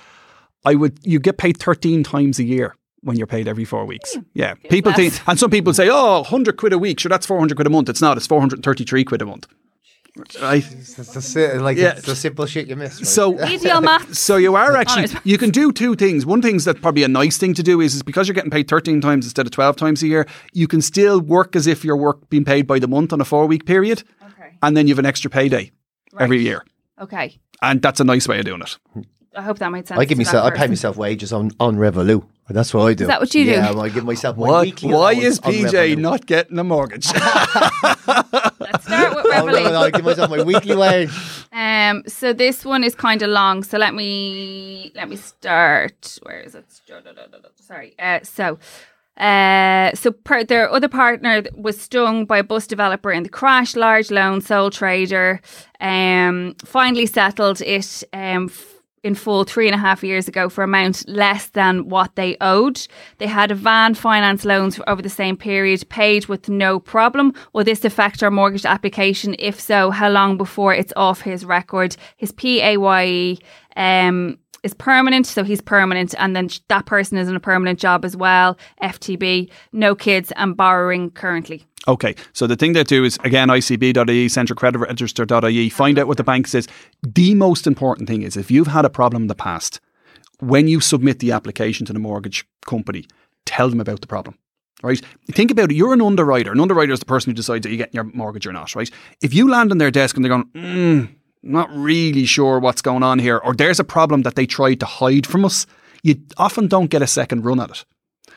I 0.64 0.74
would 0.74 0.98
you 1.02 1.18
get 1.18 1.36
paid 1.36 1.56
thirteen 1.58 2.02
times 2.02 2.38
a 2.38 2.44
year 2.44 2.74
when 3.02 3.16
you're 3.16 3.26
paid 3.26 3.48
every 3.48 3.64
four 3.64 3.84
weeks. 3.84 4.16
Yeah, 4.34 4.54
people 4.70 4.90
less. 4.92 4.96
think, 4.96 5.28
and 5.28 5.38
some 5.38 5.50
people 5.50 5.74
say, 5.74 5.88
"Oh, 5.90 6.20
100 6.22 6.56
quid 6.56 6.72
a 6.72 6.78
week." 6.78 7.00
Sure, 7.00 7.10
that's 7.10 7.26
four 7.26 7.38
hundred 7.38 7.56
quid 7.56 7.66
a 7.66 7.70
month. 7.70 7.88
It's 7.88 8.00
not. 8.00 8.16
It's 8.16 8.26
four 8.26 8.40
hundred 8.40 8.62
thirty-three 8.62 9.04
quid 9.04 9.20
a 9.20 9.26
month. 9.26 9.46
Right. 10.40 10.64
It's 10.72 10.94
the, 10.94 11.60
like 11.62 11.76
Yeah. 11.76 11.94
the 11.94 12.16
simple 12.16 12.46
shit 12.46 12.68
you 12.68 12.76
miss. 12.76 12.96
Right? 12.98 13.06
So, 13.06 13.38
Ideal 13.56 13.80
maths. 13.80 14.18
so 14.18 14.36
you 14.36 14.54
are 14.56 14.76
actually 14.76 15.08
you 15.24 15.38
can 15.38 15.50
do 15.50 15.72
two 15.72 15.94
things. 15.94 16.24
One 16.24 16.40
thing's 16.42 16.64
that 16.64 16.80
probably 16.80 17.02
a 17.04 17.08
nice 17.08 17.36
thing 17.38 17.54
to 17.54 17.62
do 17.62 17.80
is, 17.80 17.94
is 17.94 18.02
because 18.02 18.26
you're 18.28 18.34
getting 18.34 18.50
paid 18.50 18.68
13 18.68 19.00
times 19.00 19.26
instead 19.26 19.46
of 19.46 19.52
12 19.52 19.76
times 19.76 20.02
a 20.02 20.06
year, 20.06 20.26
you 20.52 20.66
can 20.66 20.80
still 20.80 21.20
work 21.20 21.54
as 21.56 21.66
if 21.66 21.84
you're 21.84 21.96
work 21.96 22.28
being 22.30 22.44
paid 22.44 22.66
by 22.66 22.78
the 22.78 22.88
month 22.88 23.12
on 23.12 23.20
a 23.20 23.24
four 23.24 23.46
week 23.46 23.66
period. 23.66 24.02
Okay. 24.22 24.56
and 24.62 24.76
then 24.76 24.86
you 24.86 24.92
have 24.94 24.98
an 24.98 25.06
extra 25.06 25.30
payday 25.30 25.70
every 26.18 26.40
year, 26.42 26.64
Okay. 27.00 27.38
and 27.62 27.82
that's 27.82 28.00
a 28.00 28.04
nice 28.04 28.26
way 28.28 28.38
of 28.38 28.44
doing 28.46 28.62
it. 28.62 28.76
I 29.36 29.42
hope 29.42 29.58
that 29.58 29.70
made 29.70 29.86
sense. 29.86 30.00
I 30.00 30.06
give 30.06 30.16
myself, 30.16 30.46
I 30.50 30.56
pay 30.56 30.66
myself 30.66 30.96
wages 30.96 31.30
on 31.32 31.50
on 31.60 31.76
Revolut. 31.76 32.24
That's 32.48 32.72
what 32.72 32.86
I 32.86 32.94
do. 32.94 33.04
Is 33.04 33.08
that 33.08 33.20
what 33.20 33.34
you 33.34 33.44
do? 33.44 33.50
Yeah, 33.50 33.72
I 33.72 33.88
give 33.90 34.04
myself 34.04 34.36
my 34.38 34.46
Why, 34.48 34.60
weekly 34.62 34.94
why 34.94 35.12
is 35.12 35.40
on 35.40 35.52
PJ 35.52 35.98
not 35.98 36.24
getting 36.26 36.58
a 36.58 36.64
mortgage? 36.64 37.06
Let's 38.58 38.84
start 38.84 39.05
I 39.36 39.90
give 39.90 40.04
myself 40.04 40.30
my 40.30 40.42
weekly 40.42 40.76
wage. 40.76 41.10
Um, 41.52 42.02
so 42.06 42.32
this 42.32 42.64
one 42.64 42.84
is 42.84 42.94
kind 42.94 43.22
of 43.22 43.30
long. 43.30 43.62
So 43.62 43.78
let 43.78 43.94
me 43.94 44.92
let 44.94 45.08
me 45.08 45.16
start. 45.16 46.18
Where 46.22 46.40
is 46.40 46.54
it? 46.54 46.64
Sorry. 47.60 47.94
Uh, 47.98 48.20
so. 48.22 48.58
Uh, 49.16 49.94
so 49.94 50.12
per, 50.12 50.44
their 50.44 50.70
other 50.70 50.88
partner 50.88 51.42
was 51.54 51.80
stung 51.80 52.26
by 52.26 52.36
a 52.36 52.44
bus 52.44 52.66
developer 52.66 53.10
in 53.10 53.22
the 53.22 53.30
crash. 53.30 53.74
Large 53.74 54.10
loan, 54.10 54.42
sole 54.42 54.70
trader. 54.70 55.40
Um, 55.80 56.54
finally 56.62 57.06
settled 57.06 57.62
it. 57.62 58.04
Um, 58.12 58.50
in 59.06 59.14
full 59.14 59.44
three 59.44 59.68
and 59.68 59.74
a 59.74 59.78
half 59.78 60.02
years 60.02 60.26
ago 60.26 60.48
for 60.48 60.64
amount 60.64 61.08
less 61.08 61.46
than 61.50 61.88
what 61.88 62.14
they 62.16 62.36
owed. 62.40 62.86
They 63.18 63.28
had 63.28 63.50
a 63.52 63.54
van 63.54 63.94
finance 63.94 64.44
loans 64.44 64.80
over 64.86 65.00
the 65.00 65.08
same 65.08 65.36
period, 65.36 65.88
paid 65.88 66.26
with 66.26 66.48
no 66.48 66.80
problem. 66.80 67.32
Will 67.52 67.64
this 67.64 67.84
affect 67.84 68.22
our 68.22 68.30
mortgage 68.30 68.66
application? 68.66 69.36
If 69.38 69.60
so, 69.60 69.90
how 69.90 70.10
long 70.10 70.36
before 70.36 70.74
it's 70.74 70.92
off 70.96 71.20
his 71.20 71.44
record? 71.44 71.96
His 72.16 72.32
PAYE 72.32 73.38
um, 73.76 74.38
is 74.66 74.74
permanent, 74.74 75.26
so 75.26 75.44
he's 75.44 75.62
permanent, 75.62 76.14
and 76.18 76.36
then 76.36 76.50
that 76.68 76.84
person 76.84 77.16
is 77.16 77.28
in 77.28 77.36
a 77.36 77.40
permanent 77.40 77.78
job 77.78 78.04
as 78.04 78.14
well. 78.14 78.58
FTB, 78.82 79.48
no 79.72 79.94
kids, 79.94 80.32
and 80.36 80.54
borrowing 80.56 81.10
currently. 81.12 81.64
Okay, 81.88 82.16
so 82.32 82.46
the 82.46 82.56
thing 82.56 82.72
they 82.72 82.82
do 82.82 83.04
is 83.04 83.16
again 83.24 83.48
ICB.ie, 83.48 84.28
Central 84.28 84.56
Credit 84.56 84.80
Register.ie, 84.80 85.68
find 85.70 85.98
out 85.98 86.08
what 86.08 86.16
the 86.16 86.24
bank 86.24 86.48
says. 86.48 86.66
The 87.02 87.34
most 87.34 87.66
important 87.66 88.08
thing 88.08 88.22
is 88.22 88.36
if 88.36 88.50
you've 88.50 88.66
had 88.66 88.84
a 88.84 88.90
problem 88.90 89.22
in 89.22 89.28
the 89.28 89.36
past, 89.36 89.80
when 90.40 90.68
you 90.68 90.80
submit 90.80 91.20
the 91.20 91.32
application 91.32 91.86
to 91.86 91.92
the 91.92 91.98
mortgage 91.98 92.44
company, 92.66 93.06
tell 93.46 93.70
them 93.70 93.80
about 93.80 94.00
the 94.00 94.06
problem. 94.06 94.36
Right? 94.82 95.00
Think 95.30 95.50
about 95.50 95.70
it. 95.70 95.76
You're 95.76 95.94
an 95.94 96.02
underwriter. 96.02 96.52
An 96.52 96.60
underwriter 96.60 96.92
is 96.92 97.00
the 97.00 97.06
person 97.06 97.30
who 97.30 97.34
decides 97.34 97.62
that 97.62 97.70
you 97.70 97.78
get 97.78 97.94
your 97.94 98.04
mortgage 98.04 98.46
or 98.46 98.52
not, 98.52 98.74
right? 98.74 98.90
If 99.22 99.32
you 99.32 99.48
land 99.48 99.72
on 99.72 99.78
their 99.78 99.90
desk 99.90 100.16
and 100.16 100.24
they're 100.24 100.30
going, 100.30 100.50
mm, 100.54 101.14
not 101.42 101.68
really 101.74 102.24
sure 102.26 102.58
what's 102.58 102.82
going 102.82 103.02
on 103.02 103.18
here, 103.18 103.38
or 103.38 103.54
there's 103.54 103.80
a 103.80 103.84
problem 103.84 104.22
that 104.22 104.34
they 104.34 104.46
tried 104.46 104.80
to 104.80 104.86
hide 104.86 105.26
from 105.26 105.44
us, 105.44 105.66
you 106.02 106.16
often 106.36 106.66
don't 106.68 106.90
get 106.90 107.02
a 107.02 107.06
second 107.06 107.44
run 107.44 107.60
at 107.60 107.70
it. 107.70 107.84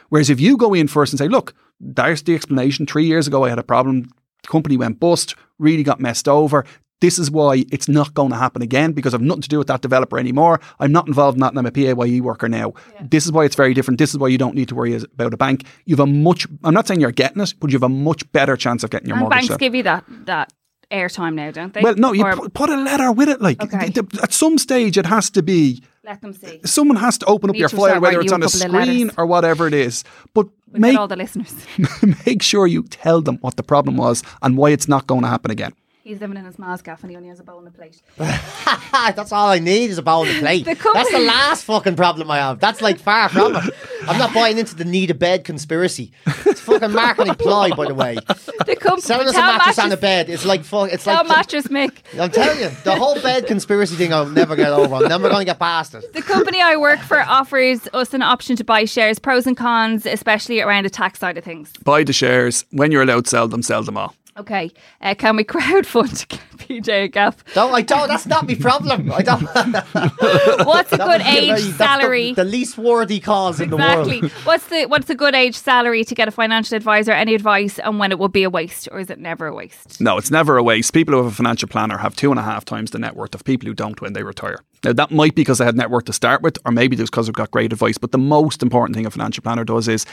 Whereas 0.09 0.29
if 0.29 0.39
you 0.39 0.57
go 0.57 0.73
in 0.73 0.87
first 0.87 1.13
and 1.13 1.17
say, 1.19 1.27
look, 1.27 1.53
there's 1.79 2.23
the 2.23 2.35
explanation. 2.35 2.85
Three 2.85 3.05
years 3.05 3.27
ago, 3.27 3.45
I 3.45 3.49
had 3.49 3.59
a 3.59 3.63
problem. 3.63 4.03
The 4.43 4.47
company 4.49 4.75
went 4.77 4.99
bust, 4.99 5.35
really 5.59 5.83
got 5.83 5.99
messed 5.99 6.27
over. 6.27 6.65
This 7.01 7.17
is 7.17 7.31
why 7.31 7.63
it's 7.71 7.87
not 7.87 8.13
going 8.13 8.31
to 8.31 8.35
happen 8.35 8.61
again 8.61 8.91
because 8.91 9.13
I've 9.13 9.21
nothing 9.21 9.43
to 9.43 9.47
do 9.49 9.57
with 9.57 9.67
that 9.67 9.79
developer 9.81 10.19
anymore. 10.19 10.59
I'm 10.81 10.91
not 10.91 11.07
involved 11.07 11.37
in 11.37 11.41
that 11.41 11.53
and 11.53 11.59
I'm 11.59 11.65
a 11.65 11.71
PAYE 11.71 12.19
worker 12.19 12.49
now. 12.49 12.73
This 13.01 13.25
is 13.25 13.31
why 13.31 13.45
it's 13.45 13.55
very 13.55 13.73
different. 13.73 13.99
This 13.99 14.09
is 14.09 14.17
why 14.17 14.27
you 14.27 14.37
don't 14.37 14.53
need 14.55 14.67
to 14.67 14.75
worry 14.75 14.93
about 14.95 15.33
a 15.33 15.37
bank. 15.37 15.63
You 15.85 15.95
have 15.95 16.05
a 16.05 16.11
much, 16.11 16.45
I'm 16.63 16.73
not 16.73 16.87
saying 16.87 16.99
you're 16.99 17.11
getting 17.11 17.41
it, 17.41 17.53
but 17.61 17.69
you 17.71 17.75
have 17.75 17.83
a 17.83 17.89
much 17.89 18.29
better 18.33 18.57
chance 18.57 18.83
of 18.83 18.89
getting 18.89 19.07
your 19.07 19.15
And 19.15 19.21
mortgage. 19.21 19.37
banks 19.37 19.47
set. 19.47 19.59
give 19.61 19.75
you 19.75 19.83
that 19.83 20.03
that 20.25 20.51
airtime 20.91 21.33
now, 21.35 21.51
don't 21.51 21.73
they? 21.73 21.81
well, 21.81 21.95
no, 21.95 22.13
you 22.13 22.23
pu- 22.25 22.49
put 22.49 22.69
a 22.69 22.77
letter 22.77 23.11
with 23.11 23.29
it. 23.29 23.41
Like 23.41 23.61
Okay. 23.63 23.89
th- 23.89 24.09
th- 24.09 24.23
at 24.23 24.33
some 24.33 24.57
stage, 24.57 24.97
it 24.97 25.05
has 25.05 25.29
to 25.31 25.41
be 25.43 25.81
let 26.03 26.21
them 26.21 26.33
see. 26.33 26.59
someone 26.65 26.97
has 26.97 27.17
to 27.19 27.25
open 27.27 27.49
up 27.49 27.55
your 27.55 27.69
file, 27.69 27.99
whether 28.01 28.19
it's 28.21 28.31
on 28.31 28.43
a 28.43 28.49
screen 28.49 29.11
or 29.17 29.25
whatever 29.25 29.67
it 29.67 29.73
is. 29.73 30.03
But 30.33 30.47
We've 30.71 30.81
make 30.81 30.97
all 30.97 31.07
the 31.07 31.15
listeners. 31.15 31.53
make 32.25 32.41
sure 32.41 32.65
you 32.67 32.83
tell 32.83 33.21
them 33.21 33.37
what 33.41 33.55
the 33.57 33.63
problem 33.63 33.97
was 33.97 34.23
and 34.41 34.57
why 34.57 34.69
it's 34.71 34.87
not 34.87 35.05
going 35.07 35.21
to 35.21 35.27
happen 35.27 35.51
again. 35.51 35.73
He's 36.09 36.19
living 36.19 36.37
in 36.37 36.45
his 36.45 36.57
ma's 36.57 36.81
gaff 36.81 37.03
and 37.03 37.11
he 37.11 37.15
only 37.17 37.29
has 37.29 37.39
a 37.39 37.43
bowl 37.43 37.59
and 37.59 37.67
a 37.67 37.71
plate. 37.71 38.01
That's 38.17 39.31
all 39.31 39.49
I 39.49 39.59
need 39.59 39.91
is 39.91 39.99
a 39.99 40.01
bowl 40.01 40.25
and 40.25 40.39
plate. 40.39 40.65
The 40.65 40.75
company- 40.75 41.03
That's 41.03 41.11
the 41.11 41.19
last 41.19 41.63
fucking 41.65 41.95
problem 41.95 42.31
I 42.31 42.37
have. 42.37 42.59
That's 42.59 42.81
like 42.81 42.97
far 42.99 43.29
from 43.29 43.55
it. 43.55 43.63
I'm 44.07 44.17
not 44.17 44.33
buying 44.33 44.57
into 44.57 44.73
the 44.75 44.85
need 44.85 45.11
a 45.11 45.13
bed 45.13 45.43
conspiracy. 45.43 46.11
It's 46.47 46.61
fucking 46.61 46.93
marketing 46.93 47.35
ploy, 47.35 47.69
by 47.75 47.85
the 47.85 47.93
way. 47.93 48.15
The 48.15 48.75
company 48.79 49.01
Selling 49.01 49.27
us 49.27 49.33
a 49.33 49.37
tell 49.37 49.57
mattress 49.57 49.77
and 49.77 49.93
a 49.93 49.97
bed. 49.97 50.29
It's 50.31 50.45
like 50.45 50.63
fuck. 50.63 50.91
It's 50.91 51.03
tell 51.03 51.17
like 51.17 51.27
mattress 51.27 51.67
Mick. 51.67 51.91
I'm 52.19 52.31
telling 52.31 52.59
you, 52.59 52.69
the 52.83 52.95
whole 52.95 53.21
bed 53.21 53.45
conspiracy 53.45 53.95
thing. 53.95 54.11
I'll 54.11 54.25
never 54.25 54.55
get 54.55 54.71
over. 54.71 54.95
I'm 54.95 55.09
never 55.09 55.29
going 55.29 55.41
to 55.41 55.45
get 55.45 55.59
past 55.59 55.93
it. 55.93 56.11
The 56.13 56.23
company 56.23 56.59
I 56.59 56.75
work 56.75 57.01
for 57.01 57.19
offers 57.21 57.87
us 57.93 58.15
an 58.15 58.23
option 58.23 58.55
to 58.55 58.63
buy 58.63 58.85
shares, 58.85 59.19
pros 59.19 59.45
and 59.45 59.55
cons, 59.55 60.07
especially 60.07 60.59
around 60.59 60.85
the 60.85 60.89
tax 60.89 61.19
side 61.19 61.37
of 61.37 61.43
things. 61.43 61.71
Buy 61.83 62.03
the 62.03 62.13
shares. 62.13 62.65
When 62.71 62.91
you're 62.91 63.03
allowed 63.03 63.25
to 63.25 63.29
sell 63.29 63.47
them, 63.47 63.61
sell 63.61 63.83
them 63.83 63.95
all. 63.95 64.15
Okay, 64.39 64.71
uh, 65.01 65.13
can 65.15 65.35
we 65.35 65.43
crowdfund 65.55 66.19
to 66.19 66.27
get 66.27 66.39
PJ 66.57 66.87
a 67.03 67.07
gaff? 67.09 67.43
Don't 67.53 67.73
I 67.73 67.81
don't. 67.81 68.07
That's 68.07 68.25
not 68.25 68.47
my 68.47 68.55
problem. 68.55 69.11
I 69.11 69.21
don't. 69.21 69.41
What's 70.65 70.91
a 70.93 70.97
good 70.97 71.07
would 71.07 71.17
be 71.23 71.23
a 71.23 71.31
age 71.31 71.47
very- 71.47 71.47
that's 71.47 71.63
the- 71.65 71.71
salary? 71.77 72.33
The, 72.33 72.43
least 72.43 72.77
worthy 72.77 73.19
cause 73.19 73.59
in 73.59 73.69
the 73.69 73.75
Exactly. 73.77 74.21
world. 74.21 74.31
what's 74.45 74.67
the 74.67 74.85
what's 74.85 75.09
a 75.09 75.15
good 75.15 75.35
age 75.35 75.55
salary 75.55 76.03
to 76.05 76.15
get 76.15 76.27
a 76.27 76.31
financial 76.31 76.75
advisor? 76.77 77.11
Any 77.11 77.35
advice 77.35 77.79
on 77.79 77.97
when 77.97 78.11
it 78.11 78.19
will 78.19 78.29
be 78.29 78.43
a 78.43 78.49
waste, 78.49 78.87
or 78.91 78.99
is 78.99 79.09
it 79.09 79.19
never 79.19 79.47
a 79.47 79.53
waste? 79.53 79.99
No, 79.99 80.17
it's 80.17 80.31
never 80.31 80.57
a 80.57 80.63
waste. 80.63 80.93
People 80.93 81.13
who 81.15 81.23
have 81.23 81.31
a 81.31 81.35
financial 81.35 81.67
planner 81.67 81.97
have 81.97 82.15
two 82.15 82.31
and 82.31 82.39
a 82.39 82.43
half 82.43 82.63
times 82.65 82.91
the 82.91 82.99
net 82.99 83.15
worth 83.15 83.35
of 83.35 83.43
people 83.43 83.67
who 83.67 83.73
don't 83.73 83.99
when 84.01 84.13
they 84.13 84.23
retire. 84.23 84.59
Now, 84.83 84.93
that 84.93 85.11
might 85.11 85.35
be 85.35 85.41
because 85.41 85.57
they 85.57 85.65
had 85.65 85.75
net 85.75 85.89
worth 85.89 86.05
to 86.05 86.13
start 86.13 86.41
with, 86.41 86.57
or 86.65 86.71
maybe 86.71 86.95
it's 86.95 87.09
because 87.09 87.27
they've 87.27 87.35
got 87.35 87.51
great 87.51 87.73
advice. 87.73 87.97
But 87.97 88.11
the 88.13 88.17
most 88.17 88.63
important 88.63 88.95
thing 88.95 89.05
a 89.05 89.11
financial 89.11 89.41
planner 89.43 89.65
does 89.65 89.87
is 89.89 90.05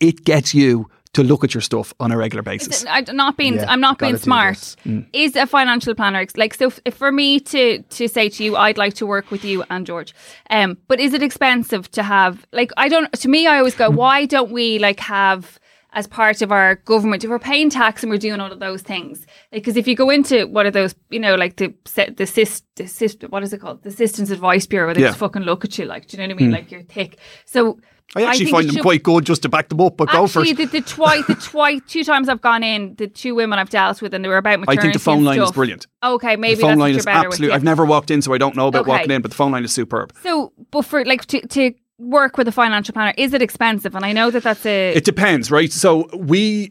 it 0.00 0.24
gets 0.24 0.54
you 0.54 0.88
to 1.14 1.22
look 1.22 1.42
at 1.44 1.54
your 1.54 1.60
stuff 1.60 1.94
on 1.98 2.12
a 2.12 2.16
regular 2.16 2.42
basis. 2.42 2.84
I'm 2.88 3.04
not 3.16 3.36
being 3.36 3.54
Yeah, 3.54 3.66
I'm 3.68 3.80
not 3.80 3.98
being 3.98 4.16
smart. 4.18 4.58
Mm. 4.84 5.06
Is 5.12 5.34
a 5.36 5.46
financial 5.46 5.94
planner 5.94 6.26
like 6.36 6.54
so? 6.54 6.70
If, 6.84 6.94
for 6.94 7.10
me 7.10 7.40
to 7.40 7.82
to 7.82 8.08
say 8.08 8.28
to 8.28 8.44
you, 8.44 8.56
I'd 8.56 8.78
like 8.78 8.94
to 8.94 9.06
work 9.06 9.30
with 9.30 9.44
you 9.44 9.64
and 9.70 9.86
George, 9.86 10.14
um, 10.50 10.76
but 10.88 11.00
is 11.00 11.14
it 11.14 11.22
expensive 11.22 11.90
to 11.92 12.02
have? 12.02 12.46
Like, 12.52 12.70
I 12.76 12.88
don't. 12.88 13.10
To 13.12 13.28
me, 13.28 13.46
I 13.46 13.58
always 13.58 13.74
go, 13.74 13.88
why 13.90 14.26
don't 14.26 14.50
we 14.50 14.78
like 14.78 15.00
have 15.00 15.58
as 15.96 16.08
part 16.08 16.42
of 16.42 16.50
our 16.50 16.74
government 16.86 17.22
if 17.22 17.30
we're 17.30 17.38
paying 17.38 17.70
tax 17.70 18.02
and 18.02 18.10
we're 18.10 18.18
doing 18.18 18.40
all 18.40 18.50
of 18.50 18.58
those 18.58 18.82
things? 18.82 19.24
Because 19.52 19.76
if 19.76 19.86
you 19.86 19.94
go 19.94 20.10
into 20.10 20.46
one 20.48 20.66
of 20.66 20.72
those, 20.72 20.94
you 21.10 21.20
know, 21.20 21.36
like 21.36 21.56
the 21.56 21.72
the 21.94 22.12
the 22.16 22.24
syst, 22.24 23.30
what 23.30 23.42
is 23.44 23.52
it 23.52 23.60
called, 23.60 23.82
the 23.84 23.92
Citizens 23.92 24.30
Advice 24.32 24.66
Bureau, 24.66 24.92
they 24.92 25.00
Yeah. 25.00 25.08
just 25.08 25.18
fucking 25.20 25.42
look 25.42 25.64
at 25.64 25.78
you 25.78 25.84
like, 25.84 26.08
do 26.08 26.16
you 26.16 26.22
know 26.26 26.34
what 26.34 26.42
I 26.42 26.44
mean? 26.44 26.50
Like 26.52 26.70
you're 26.72 26.82
thick. 26.82 27.18
So. 27.44 27.78
I 28.16 28.22
actually 28.22 28.44
think 28.46 28.56
find 28.56 28.68
them 28.68 28.74
should- 28.76 28.82
quite 28.82 29.02
good 29.02 29.24
just 29.26 29.42
to 29.42 29.48
back 29.48 29.68
them 29.68 29.80
up, 29.80 29.96
but 29.96 30.08
go 30.10 30.26
for 30.26 30.40
Actually, 30.40 30.62
it. 30.64 30.70
the, 30.72 30.80
the 30.80 30.86
twice, 30.86 31.26
the 31.26 31.34
twice, 31.34 31.80
two 31.88 32.04
times 32.04 32.28
I've 32.28 32.40
gone 32.40 32.62
in, 32.62 32.94
the 32.96 33.06
two 33.08 33.34
women 33.34 33.58
I've 33.58 33.70
dealt 33.70 34.00
with, 34.02 34.14
and 34.14 34.24
they 34.24 34.28
were 34.28 34.36
about 34.36 34.52
I 34.54 34.56
maternity. 34.58 34.82
think 34.82 34.92
the 34.94 34.98
phone 35.00 35.24
line 35.24 35.40
is 35.40 35.52
brilliant. 35.52 35.86
Okay, 36.02 36.36
maybe 36.36 36.54
the 36.56 36.60
phone 36.60 36.70
that's 36.70 36.80
line 36.80 36.94
is 36.94 37.06
absolute. 37.06 37.52
I've 37.52 37.64
never 37.64 37.84
walked 37.84 38.10
in, 38.10 38.22
so 38.22 38.32
I 38.32 38.38
don't 38.38 38.56
know 38.56 38.68
about 38.68 38.82
Okay. 38.82 38.90
walking 38.90 39.10
in, 39.10 39.22
but 39.22 39.30
the 39.30 39.36
phone 39.36 39.52
line 39.52 39.64
is 39.64 39.72
superb. 39.72 40.12
So, 40.22 40.52
but 40.70 40.82
for 40.82 41.04
like 41.04 41.24
to, 41.26 41.46
to 41.48 41.72
work 41.98 42.36
with 42.36 42.48
a 42.48 42.52
financial 42.52 42.92
planner, 42.92 43.14
is 43.16 43.32
it 43.34 43.40
expensive? 43.42 43.94
And 43.94 44.04
I 44.04 44.12
know 44.12 44.30
that 44.30 44.42
that's 44.42 44.66
a. 44.66 44.92
It 44.94 45.04
depends, 45.04 45.50
right? 45.50 45.70
So 45.72 46.08
we 46.16 46.70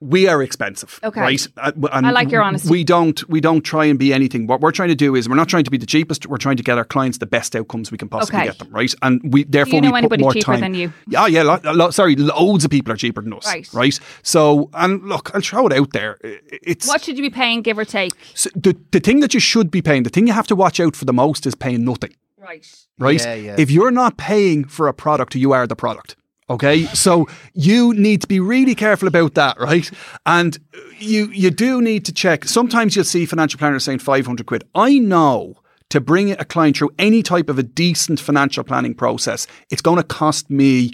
we 0.00 0.26
are 0.28 0.42
expensive, 0.42 0.98
Okay. 1.02 1.20
right? 1.20 1.46
Uh, 1.56 1.72
and 1.92 2.06
I 2.06 2.10
like 2.10 2.30
your 2.30 2.42
honesty. 2.42 2.68
We 2.68 2.84
don't 2.84 3.26
we 3.28 3.40
don't 3.40 3.62
try 3.62 3.84
and 3.84 3.98
be 3.98 4.12
anything. 4.12 4.46
What 4.46 4.60
we're 4.60 4.72
trying 4.72 4.88
to 4.90 4.94
do 4.94 5.14
is 5.14 5.28
we're 5.28 5.36
not 5.36 5.48
trying 5.48 5.64
to 5.64 5.70
be 5.70 5.78
the 5.78 5.86
cheapest. 5.86 6.26
We're 6.26 6.36
trying 6.36 6.56
to 6.56 6.62
get 6.62 6.78
our 6.78 6.84
clients 6.84 7.18
the 7.18 7.26
best 7.26 7.54
outcomes 7.56 7.90
we 7.90 7.98
can 7.98 8.08
possibly 8.08 8.40
Okay. 8.40 8.46
get 8.48 8.58
them, 8.58 8.70
right? 8.70 8.92
And 9.02 9.20
we 9.32 9.44
therefore 9.44 9.80
know 9.80 9.88
we 9.88 9.92
put 9.92 9.98
anybody 9.98 10.22
more 10.22 10.32
cheaper 10.32 10.52
time. 10.52 10.60
than 10.60 10.74
you? 10.74 10.92
Yeah, 11.08 11.26
yeah. 11.26 11.42
Lo, 11.42 11.58
lo- 11.72 11.90
sorry, 11.90 12.16
loads 12.16 12.64
of 12.64 12.70
people 12.70 12.92
are 12.92 12.96
cheaper 12.96 13.22
than 13.22 13.32
us, 13.32 13.46
Right. 13.46 13.68
right? 13.72 14.00
So 14.22 14.68
and 14.74 15.02
look, 15.08 15.30
I'll 15.34 15.40
throw 15.40 15.66
it 15.68 15.72
out 15.72 15.92
there. 15.92 16.18
It's 16.22 16.86
what 16.88 17.02
should 17.02 17.16
you 17.16 17.22
be 17.22 17.30
paying, 17.30 17.62
give 17.62 17.78
or 17.78 17.84
take? 17.84 18.12
so 18.34 18.50
the 18.54 18.76
the 18.90 19.00
thing 19.00 19.20
that 19.20 19.32
you 19.32 19.40
should 19.40 19.70
be 19.70 19.80
paying. 19.80 20.02
The 20.02 20.10
thing 20.10 20.26
you 20.26 20.32
have 20.32 20.46
to 20.48 20.56
watch 20.56 20.80
out 20.80 20.96
for 20.96 21.04
the 21.04 21.12
most 21.12 21.46
is 21.46 21.54
paying 21.54 21.84
nothing 21.84 22.10
Right. 22.44 22.66
right? 22.98 23.20
Yeah, 23.20 23.34
yeah. 23.34 23.56
If 23.58 23.70
you're 23.70 23.90
not 23.90 24.18
paying 24.18 24.64
for 24.64 24.86
a 24.86 24.94
product, 24.94 25.34
you 25.34 25.52
are 25.52 25.66
the 25.66 25.76
product. 25.76 26.16
Okay, 26.50 26.84
so 26.86 27.26
you 27.54 27.94
need 27.94 28.20
to 28.20 28.26
be 28.26 28.38
really 28.38 28.74
careful 28.74 29.08
about 29.08 29.32
that, 29.34 29.58
right? 29.58 29.90
And 30.26 30.58
you 30.98 31.30
you 31.30 31.50
do 31.50 31.80
need 31.80 32.04
to 32.04 32.12
check. 32.12 32.44
Sometimes 32.44 32.94
you'll 32.94 33.06
see 33.06 33.24
financial 33.24 33.58
planners 33.58 33.84
saying 33.84 34.00
five 34.00 34.26
hundred 34.26 34.44
quid. 34.46 34.64
I 34.74 34.98
know 34.98 35.54
to 35.88 36.00
bring 36.00 36.32
a 36.32 36.44
client 36.44 36.76
through 36.76 36.90
any 36.98 37.22
type 37.22 37.48
of 37.48 37.58
a 37.58 37.62
decent 37.62 38.20
financial 38.20 38.62
planning 38.62 38.94
process, 38.94 39.46
it's 39.70 39.80
going 39.80 39.96
to 39.96 40.02
cost 40.02 40.50
me 40.50 40.92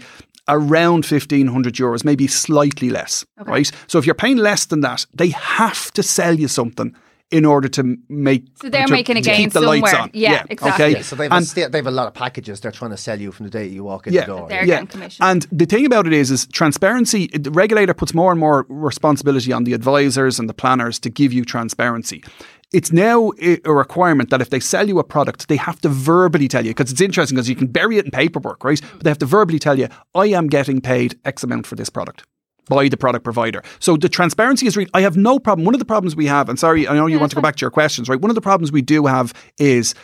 around 0.48 1.05
1500 1.05 1.74
euros 1.74 2.05
maybe 2.05 2.27
slightly 2.27 2.90
less 2.90 3.24
right 3.44 3.70
so 3.86 3.98
if 3.98 4.06
you're 4.06 4.14
paying 4.14 4.39
less 4.39 4.64
than 4.66 4.81
that 4.81 5.06
they 5.14 5.28
have 5.28 5.93
to 5.93 6.02
sell 6.02 6.35
you 6.35 6.48
something 6.48 6.93
in 7.31 7.44
order 7.44 7.69
to 7.69 7.97
make 8.09 8.44
So 8.61 8.69
they're 8.69 8.86
to- 8.86 8.93
making 8.93 9.16
a 9.16 9.20
to 9.23 9.31
gain 9.31 9.36
keep 9.36 9.52
the 9.52 9.61
lights 9.61 9.90
somewhere. 9.90 10.02
on 10.02 10.11
Yeah, 10.12 10.44
exactly. 10.51 10.85
okay 10.86 10.97
Yeah, 10.97 11.02
so 11.02 11.15
they've 11.16 11.31
a, 11.31 11.35
And- 11.35 11.47
sta- 11.47 11.69
they 11.69 11.78
have 11.78 11.86
a 11.86 11.90
lot 11.93 12.07
of 12.09 12.15
packages 12.15 12.61
they're 12.61 12.73
trying 12.73 12.90
to 12.90 12.97
sell 12.97 13.20
you 13.20 13.31
from 13.32 13.44
the 13.47 13.51
day 13.51 13.66
you 13.66 13.85
walk 13.85 14.07
in 14.07 14.12
yeah, 14.12 14.23
the 14.23 14.27
door. 14.27 14.48
They're 14.48 14.65
yeah. 14.65 14.85
commission. 14.85 15.24
And 15.24 15.47
the 15.52 15.66
thing 15.66 15.86
about 15.86 16.07
it 16.07 16.12
is, 16.12 16.31
is 16.31 16.47
transparency. 16.47 17.28
The 17.28 17.51
regulator 17.51 17.94
puts 17.94 18.12
more 18.15 18.31
and 18.32 18.40
more 18.40 18.66
responsibility 18.69 19.52
on 19.52 19.65
the 19.65 19.73
advisors 19.74 20.39
and 20.40 20.48
the 20.48 20.55
planners 20.55 20.98
to 21.01 21.11
give 21.11 21.32
you 21.32 21.44
transparency. 21.44 22.23
It's 22.73 22.93
now 22.93 23.32
a 23.40 23.59
requirement 23.73 24.31
that 24.31 24.40
if 24.40 24.51
they 24.51 24.61
sell 24.61 24.86
you 24.89 24.98
a 25.01 25.05
product, 25.05 25.48
they 25.48 25.57
have 25.57 25.81
to 25.81 25.89
verbally 25.89 26.47
tell 26.48 26.65
you 26.65 26.70
because 26.70 26.93
it's 26.93 27.01
interesting 27.01 27.36
because 27.36 27.48
you 27.48 27.57
can 27.57 27.66
bury 27.66 27.98
it 27.98 28.05
in 28.05 28.11
paperwork, 28.12 28.62
right? 28.65 28.81
But 28.94 29.02
they 29.05 29.11
have 29.11 29.19
to 29.19 29.27
verbally 29.27 29.59
tell 29.59 29.77
you, 29.77 29.89
"I 30.15 30.27
am 30.27 30.47
getting 30.47 30.81
paid 30.81 31.19
X 31.24 31.43
amount 31.43 31.66
for 31.66 31.74
this 31.74 31.90
product." 31.90 32.23
By 32.70 32.88
the 32.88 32.97
product 32.97 33.24
provider. 33.24 33.62
So 33.80 33.98
the 33.98 34.09
transparency 34.09 34.66
is 34.66 34.76
real. 34.78 34.88
I 34.94 35.02
have 35.02 35.18
no 35.18 35.38
problem. 35.38 35.66
One 35.66 35.74
of 35.74 35.80
the 35.80 35.84
problems 35.84 36.16
we 36.16 36.26
have, 36.26 36.48
and 36.48 36.59
sorry, 36.59 36.88
I 36.88 36.94
know 36.94 37.06
you 37.06 37.18
want 37.18 37.30
to 37.32 37.36
go 37.36 37.42
back 37.42 37.56
to 37.56 37.60
your 37.60 37.70
questions, 37.70 38.09
right? 38.09 38.18
One 38.18 38.30
of 38.30 38.34
the 38.34 38.40
problems 38.40 38.72
we 38.72 38.80
do 38.80 39.05
have 39.05 39.34
is 39.59 39.94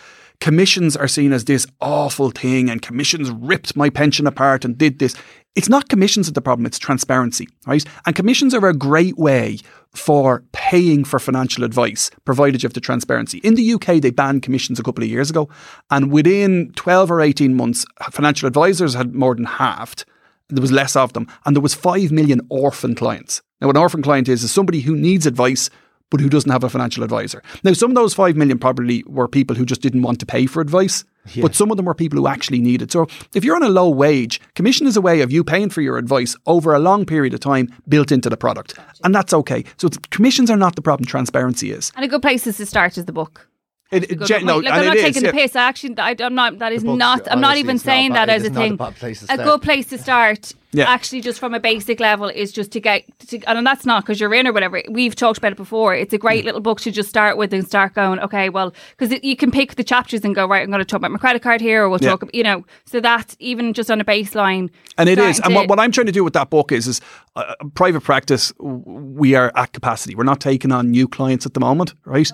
commissions 0.40 0.96
are 0.96 1.08
seen 1.08 1.32
as 1.32 1.46
this 1.46 1.66
awful 1.80 2.30
thing 2.30 2.68
and 2.68 2.82
commissions 2.82 3.30
ripped 3.30 3.74
my 3.74 3.88
pension 3.88 4.26
apart 4.26 4.66
and 4.66 4.76
did 4.76 4.98
this. 4.98 5.14
It's 5.54 5.70
not 5.70 5.88
commissions 5.88 6.26
that 6.26 6.34
the 6.34 6.42
problem, 6.42 6.66
it's 6.66 6.78
transparency, 6.78 7.48
right? 7.66 7.82
And 8.04 8.14
commissions 8.14 8.52
are 8.52 8.68
a 8.68 8.74
great 8.74 9.16
way 9.16 9.58
for 9.94 10.44
paying 10.52 11.04
for 11.04 11.18
financial 11.18 11.64
advice, 11.64 12.10
provided 12.26 12.62
you 12.62 12.66
have 12.66 12.74
the 12.74 12.80
transparency. 12.80 13.38
In 13.38 13.54
the 13.54 13.72
UK, 13.72 14.02
they 14.02 14.10
banned 14.10 14.42
commissions 14.42 14.78
a 14.78 14.82
couple 14.82 15.02
of 15.02 15.08
years 15.08 15.30
ago, 15.30 15.48
and 15.90 16.12
within 16.12 16.72
12 16.76 17.10
or 17.10 17.22
18 17.22 17.54
months, 17.54 17.86
financial 18.10 18.46
advisors 18.46 18.92
had 18.92 19.14
more 19.14 19.34
than 19.34 19.44
halved. 19.46 20.04
There 20.48 20.62
was 20.62 20.72
less 20.72 20.94
of 20.96 21.12
them, 21.12 21.26
and 21.44 21.56
there 21.56 21.62
was 21.62 21.74
5 21.74 22.12
million 22.12 22.40
orphan 22.48 22.94
clients. 22.94 23.42
Now, 23.60 23.70
an 23.70 23.76
orphan 23.76 24.02
client 24.02 24.28
is, 24.28 24.44
is 24.44 24.52
somebody 24.52 24.80
who 24.80 24.94
needs 24.96 25.26
advice 25.26 25.70
but 26.08 26.20
who 26.20 26.28
doesn't 26.28 26.52
have 26.52 26.62
a 26.62 26.70
financial 26.70 27.02
advisor. 27.02 27.42
Now, 27.64 27.72
some 27.72 27.90
of 27.90 27.96
those 27.96 28.14
5 28.14 28.36
million 28.36 28.60
probably 28.60 29.02
were 29.08 29.26
people 29.26 29.56
who 29.56 29.66
just 29.66 29.80
didn't 29.80 30.02
want 30.02 30.20
to 30.20 30.26
pay 30.26 30.46
for 30.46 30.60
advice, 30.60 31.04
but 31.40 31.56
some 31.56 31.72
of 31.72 31.76
them 31.76 31.86
were 31.86 31.94
people 31.94 32.16
who 32.16 32.28
actually 32.28 32.60
needed. 32.60 32.84
it. 32.90 32.92
So, 32.92 33.08
if 33.34 33.42
you're 33.42 33.56
on 33.56 33.64
a 33.64 33.68
low 33.68 33.88
wage, 33.90 34.40
commission 34.54 34.86
is 34.86 34.96
a 34.96 35.00
way 35.00 35.20
of 35.20 35.32
you 35.32 35.42
paying 35.42 35.68
for 35.68 35.80
your 35.80 35.98
advice 35.98 36.36
over 36.46 36.74
a 36.74 36.78
long 36.78 37.06
period 37.06 37.34
of 37.34 37.40
time 37.40 37.68
built 37.88 38.12
into 38.12 38.30
the 38.30 38.36
product. 38.36 38.78
And 39.02 39.12
that's 39.12 39.34
okay. 39.34 39.64
So, 39.78 39.88
it's- 39.88 39.98
commissions 40.10 40.48
are 40.48 40.56
not 40.56 40.76
the 40.76 40.82
problem, 40.82 41.06
transparency 41.08 41.72
is. 41.72 41.90
And 41.96 42.04
a 42.04 42.08
good 42.08 42.22
place 42.22 42.46
is 42.46 42.56
to 42.58 42.66
start 42.66 42.96
is 42.96 43.06
the 43.06 43.12
book. 43.12 43.48
It, 43.92 44.10
it, 44.10 44.18
Good 44.18 44.26
gen- 44.26 44.44
no. 44.46 44.56
Like, 44.58 44.66
and 44.66 44.74
I'm 44.74 44.84
not 44.86 44.96
it 44.96 44.98
is, 44.98 45.04
taking 45.04 45.24
yeah. 45.24 45.30
the 45.30 45.36
piss. 45.36 45.54
I 45.54 45.62
actually, 45.62 45.96
I, 45.98 46.16
I'm 46.18 46.34
not. 46.34 46.58
That 46.58 46.72
is 46.72 46.82
book's- 46.82 46.98
not. 46.98 47.30
I'm 47.30 47.40
not 47.40 47.56
even 47.56 47.76
it's 47.76 47.84
not 47.84 47.92
saying 47.92 48.12
bad. 48.12 48.28
that 48.28 48.34
as 48.34 48.42
a 48.42 48.46
is 48.46 48.52
not 48.52 48.60
a 48.60 48.68
thing. 48.68 48.76
place 48.94 49.24
to 49.24 49.32
a 49.32 49.36
good 49.36 49.62
place 49.62 49.86
to 49.90 49.98
start. 49.98 50.52
Yeah. 50.72 50.90
Actually, 50.90 51.20
just 51.20 51.38
from 51.38 51.54
a 51.54 51.60
basic 51.60 52.00
level, 52.00 52.28
is 52.28 52.50
just 52.52 52.72
to 52.72 52.80
get. 52.80 53.04
To, 53.28 53.38
and 53.48 53.64
that's 53.64 53.86
not 53.86 54.02
because 54.02 54.20
you're 54.20 54.34
in 54.34 54.46
or 54.46 54.52
whatever. 54.52 54.82
We've 54.90 55.14
talked 55.14 55.38
about 55.38 55.52
it 55.52 55.56
before. 55.56 55.94
It's 55.94 56.12
a 56.12 56.18
great 56.18 56.44
little 56.44 56.60
book 56.60 56.80
to 56.80 56.90
just 56.90 57.08
start 57.08 57.36
with 57.36 57.54
and 57.54 57.64
start 57.64 57.94
going. 57.94 58.18
Okay, 58.18 58.48
well, 58.48 58.74
because 58.98 59.16
you 59.22 59.36
can 59.36 59.52
pick 59.52 59.76
the 59.76 59.84
chapters 59.84 60.24
and 60.24 60.34
go 60.34 60.46
right. 60.46 60.62
I'm 60.64 60.68
going 60.70 60.80
to 60.80 60.84
talk 60.84 60.98
about 60.98 61.12
my 61.12 61.18
credit 61.18 61.42
card 61.42 61.60
here, 61.60 61.84
or 61.84 61.88
we'll 61.88 62.00
Yeah. 62.02 62.10
talk. 62.10 62.28
You 62.34 62.42
know, 62.42 62.66
so 62.86 63.00
that 63.00 63.36
even 63.38 63.72
just 63.72 63.88
on 63.88 64.00
a 64.00 64.04
baseline. 64.04 64.68
And 64.98 65.08
it 65.08 65.18
is. 65.20 65.38
And 65.40 65.54
what, 65.54 65.68
what 65.68 65.78
I'm 65.78 65.92
trying 65.92 66.06
to 66.06 66.12
do 66.12 66.24
with 66.24 66.32
that 66.32 66.50
book 66.50 66.72
is, 66.72 66.88
is 66.88 67.00
uh, 67.36 67.54
private 67.74 68.00
practice, 68.02 68.52
we 68.58 69.36
are 69.36 69.52
at 69.54 69.72
capacity. 69.72 70.16
We're 70.16 70.24
not 70.24 70.40
taking 70.40 70.72
on 70.72 70.90
new 70.90 71.06
clients 71.06 71.46
at 71.46 71.54
the 71.54 71.60
moment, 71.60 71.94
right? 72.04 72.30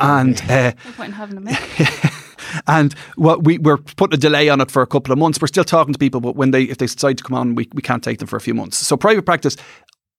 And 0.00 0.40
uh, 0.50 0.72
no 0.84 0.92
point 0.92 1.08
in 1.08 1.12
having 1.12 1.46
in. 1.46 1.56
and 2.66 2.92
what 3.16 3.44
we 3.44 3.58
we're 3.58 3.78
putting 3.78 4.14
a 4.14 4.20
delay 4.20 4.48
on 4.48 4.60
it 4.60 4.70
for 4.70 4.82
a 4.82 4.86
couple 4.86 5.12
of 5.12 5.18
months. 5.18 5.40
We're 5.40 5.48
still 5.48 5.64
talking 5.64 5.92
to 5.92 5.98
people, 5.98 6.20
but 6.20 6.36
when 6.36 6.50
they 6.50 6.64
if 6.64 6.78
they 6.78 6.86
decide 6.86 7.18
to 7.18 7.24
come 7.24 7.36
on, 7.36 7.54
we, 7.54 7.68
we 7.74 7.82
can't 7.82 8.02
take 8.02 8.18
them 8.18 8.28
for 8.28 8.36
a 8.36 8.40
few 8.40 8.54
months. 8.54 8.78
So 8.78 8.96
private 8.96 9.24
practice. 9.24 9.56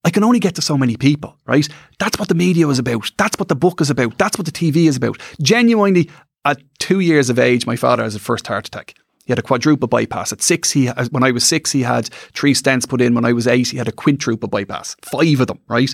I 0.03 0.09
can 0.09 0.23
only 0.23 0.39
get 0.39 0.55
to 0.55 0.63
so 0.63 0.77
many 0.77 0.97
people, 0.97 1.37
right? 1.45 1.67
That's 1.99 2.17
what 2.17 2.27
the 2.27 2.33
media 2.33 2.67
is 2.69 2.79
about. 2.79 3.11
That's 3.17 3.37
what 3.37 3.49
the 3.49 3.55
book 3.55 3.81
is 3.81 3.91
about. 3.91 4.17
That's 4.17 4.35
what 4.35 4.45
the 4.45 4.51
TV 4.51 4.87
is 4.87 4.97
about. 4.97 5.19
Genuinely, 5.41 6.09
at 6.43 6.59
two 6.79 7.01
years 7.01 7.29
of 7.29 7.37
age, 7.37 7.67
my 7.67 7.75
father 7.75 8.01
has 8.01 8.15
a 8.15 8.19
first 8.19 8.47
heart 8.47 8.65
attack. 8.67 8.95
He 9.25 9.31
had 9.31 9.37
a 9.37 9.43
quadruple 9.43 9.87
bypass. 9.87 10.33
At 10.33 10.41
six, 10.41 10.71
he 10.71 10.87
when 10.87 11.23
I 11.23 11.31
was 11.31 11.43
six, 11.43 11.71
he 11.71 11.83
had 11.83 12.07
three 12.33 12.53
stents 12.53 12.89
put 12.89 13.01
in. 13.01 13.13
When 13.13 13.25
I 13.25 13.33
was 13.33 13.47
eight, 13.47 13.69
he 13.69 13.77
had 13.77 13.87
a 13.87 13.91
quintuple 13.91 14.49
bypass. 14.49 14.95
Five 15.03 15.39
of 15.39 15.47
them, 15.47 15.59
right? 15.67 15.93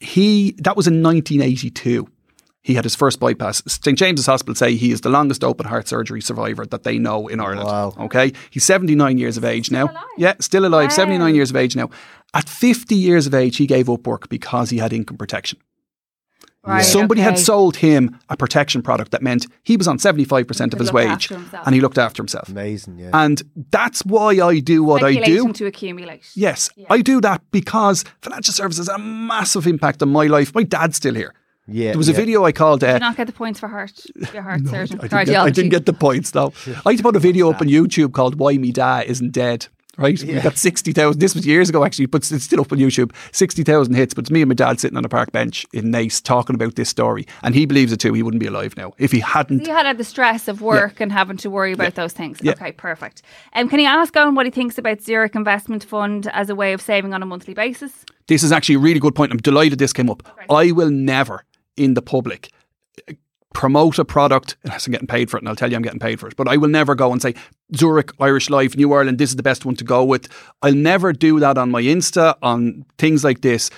He 0.00 0.52
that 0.58 0.76
was 0.76 0.86
in 0.86 1.02
1982. 1.02 2.06
He 2.62 2.74
had 2.74 2.84
his 2.84 2.94
first 2.94 3.20
bypass. 3.20 3.62
St 3.66 3.96
James's 3.96 4.26
Hospital 4.26 4.54
say 4.54 4.74
he 4.74 4.92
is 4.92 5.00
the 5.00 5.08
longest 5.08 5.42
open 5.42 5.66
heart 5.66 5.88
surgery 5.88 6.20
survivor 6.20 6.66
that 6.66 6.82
they 6.82 6.98
know 6.98 7.26
in 7.26 7.40
Ireland. 7.40 7.66
Wow. 7.66 7.94
Okay, 7.98 8.32
he's 8.50 8.64
79 8.64 9.16
years 9.16 9.36
of 9.36 9.44
age 9.44 9.70
now. 9.70 9.88
Yeah, 10.18 10.34
still 10.40 10.66
alive. 10.66 10.92
79 10.92 11.34
years 11.34 11.50
of 11.50 11.56
age 11.56 11.74
now. 11.74 11.88
At 12.34 12.48
50 12.48 12.94
years 12.94 13.26
of 13.26 13.34
age, 13.34 13.56
he 13.56 13.66
gave 13.66 13.88
up 13.88 14.06
work 14.06 14.28
because 14.28 14.70
he 14.70 14.78
had 14.78 14.92
income 14.92 15.16
protection. 15.16 15.58
Right, 16.62 16.82
Somebody 16.82 17.22
had 17.22 17.38
sold 17.38 17.76
him 17.76 18.18
a 18.28 18.36
protection 18.36 18.82
product 18.82 19.12
that 19.12 19.22
meant 19.22 19.46
he 19.62 19.78
was 19.78 19.88
on 19.88 19.96
75% 19.96 20.74
of 20.74 20.78
his 20.78 20.92
wage 20.92 21.30
and 21.30 21.74
he 21.74 21.80
looked 21.80 21.96
after 21.96 22.22
himself. 22.22 22.50
Amazing, 22.50 22.98
yeah. 22.98 23.10
And 23.14 23.42
that's 23.70 24.04
why 24.04 24.32
I 24.32 24.58
do 24.58 24.84
what 24.84 25.02
I 25.02 25.14
do. 25.14 25.50
To 25.54 25.64
accumulate. 25.64 26.22
Yes, 26.34 26.68
I 26.90 27.00
do 27.00 27.22
that 27.22 27.40
because 27.50 28.04
financial 28.20 28.52
services 28.52 28.88
has 28.88 28.94
a 28.94 28.98
massive 28.98 29.66
impact 29.66 30.02
on 30.02 30.10
my 30.10 30.26
life. 30.26 30.54
My 30.54 30.62
dad's 30.62 30.98
still 30.98 31.14
here. 31.14 31.32
Yeah, 31.70 31.90
There 31.90 31.98
was 31.98 32.08
a 32.08 32.12
video 32.12 32.44
I 32.44 32.52
called. 32.52 32.82
Uh, 32.84 32.94
Do 32.94 32.98
not 33.00 33.16
get 33.16 33.26
the 33.26 33.32
points 33.32 33.60
for 33.60 33.68
heart, 33.68 33.92
your 34.32 34.42
heart 34.42 34.66
surgeon, 34.66 34.98
I, 35.00 35.08
didn't 35.08 35.26
get, 35.26 35.36
I 35.36 35.50
didn't 35.50 35.70
get 35.70 35.86
the 35.86 35.92
points 35.92 36.30
though. 36.32 36.52
I 36.84 36.90
had 36.90 36.96
to 36.98 37.02
put 37.02 37.16
a 37.16 37.20
video 37.20 37.50
up 37.50 37.60
on 37.60 37.68
YouTube 37.68 38.12
called 38.12 38.38
"Why 38.38 38.56
Me 38.58 38.72
Dad 38.72 39.06
Isn't 39.06 39.32
Dead." 39.32 39.66
Right, 39.98 40.22
we 40.22 40.40
got 40.40 40.56
sixty 40.56 40.92
thousand. 40.92 41.20
This 41.20 41.34
was 41.34 41.46
years 41.46 41.68
ago, 41.68 41.84
actually, 41.84 42.06
but 42.06 42.30
it's 42.30 42.44
still 42.44 42.62
up 42.62 42.72
on 42.72 42.78
YouTube. 42.78 43.12
Sixty 43.32 43.62
thousand 43.64 43.94
hits. 43.94 44.14
But 44.14 44.22
it's 44.22 44.30
me 44.30 44.40
and 44.40 44.48
my 44.48 44.54
dad 44.54 44.80
sitting 44.80 44.96
on 44.96 45.04
a 45.04 45.10
park 45.10 45.30
bench 45.30 45.66
in 45.74 45.90
Nice 45.90 46.22
talking 46.22 46.54
about 46.54 46.76
this 46.76 46.88
story, 46.88 47.26
and 47.42 47.54
he 47.54 47.66
believes 47.66 47.92
it 47.92 47.98
too. 47.98 48.14
He 48.14 48.22
wouldn't 48.22 48.40
be 48.40 48.46
alive 48.46 48.74
now 48.78 48.92
if 48.98 49.12
he 49.12 49.20
hadn't. 49.20 49.66
He 49.66 49.70
had 49.70 49.84
had 49.84 49.98
the 49.98 50.04
stress 50.04 50.48
of 50.48 50.62
work 50.62 51.00
and 51.00 51.12
having 51.12 51.36
to 51.38 51.50
worry 51.50 51.72
about 51.72 51.96
those 51.96 52.14
things. 52.14 52.38
Yeah. 52.40 52.52
Okay, 52.52 52.72
perfect. 52.72 53.20
Um, 53.52 53.68
can 53.68 53.78
you 53.78 53.86
ask 53.86 54.14
Eoin 54.14 54.36
what 54.36 54.46
he 54.46 54.52
thinks 54.52 54.78
about 54.78 55.02
Zurich 55.02 55.34
Investment 55.34 55.84
Fund 55.84 56.28
as 56.32 56.48
a 56.48 56.54
way 56.54 56.72
of 56.72 56.80
saving 56.80 57.12
on 57.12 57.22
a 57.22 57.26
monthly 57.26 57.52
basis? 57.52 57.92
This 58.26 58.42
is 58.42 58.52
actually 58.52 58.76
a 58.76 58.80
really 58.80 59.00
good 59.00 59.14
point. 59.16 59.32
I'm 59.32 59.38
delighted 59.38 59.78
this 59.80 59.92
came 59.92 60.08
up. 60.08 60.22
I 60.48 60.70
will 60.70 60.88
never, 60.90 61.44
in 61.80 61.94
the 61.94 62.02
public, 62.02 62.50
promote 63.54 63.98
a 63.98 64.04
product 64.04 64.56
unless 64.64 64.86
I'm 64.86 64.92
getting 64.92 65.08
paid 65.08 65.30
for 65.30 65.36
it, 65.36 65.40
and 65.40 65.48
I'll 65.48 65.56
tell 65.56 65.70
you 65.70 65.76
I'm 65.76 65.82
getting 65.82 65.98
paid 65.98 66.20
for 66.20 66.28
it. 66.28 66.36
But 66.36 66.46
I 66.46 66.56
will 66.56 66.68
never 66.68 66.94
go 66.94 67.10
and 67.10 67.20
say 67.20 67.34
Zurich, 67.74 68.12
Irish 68.20 68.50
Life, 68.50 68.76
New 68.76 68.92
Ireland, 68.92 69.18
this 69.18 69.30
is 69.30 69.36
the 69.36 69.42
best 69.42 69.64
one 69.64 69.76
to 69.76 69.84
go 69.84 70.04
with. 70.04 70.28
I'll 70.62 70.74
never 70.74 71.12
do 71.12 71.40
that 71.40 71.58
on 71.58 71.70
my 71.70 71.82
Insta, 71.82 72.36
on 72.42 72.84
things 72.98 73.24
like 73.24 73.40
this, 73.40 73.70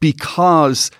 because 0.00 0.90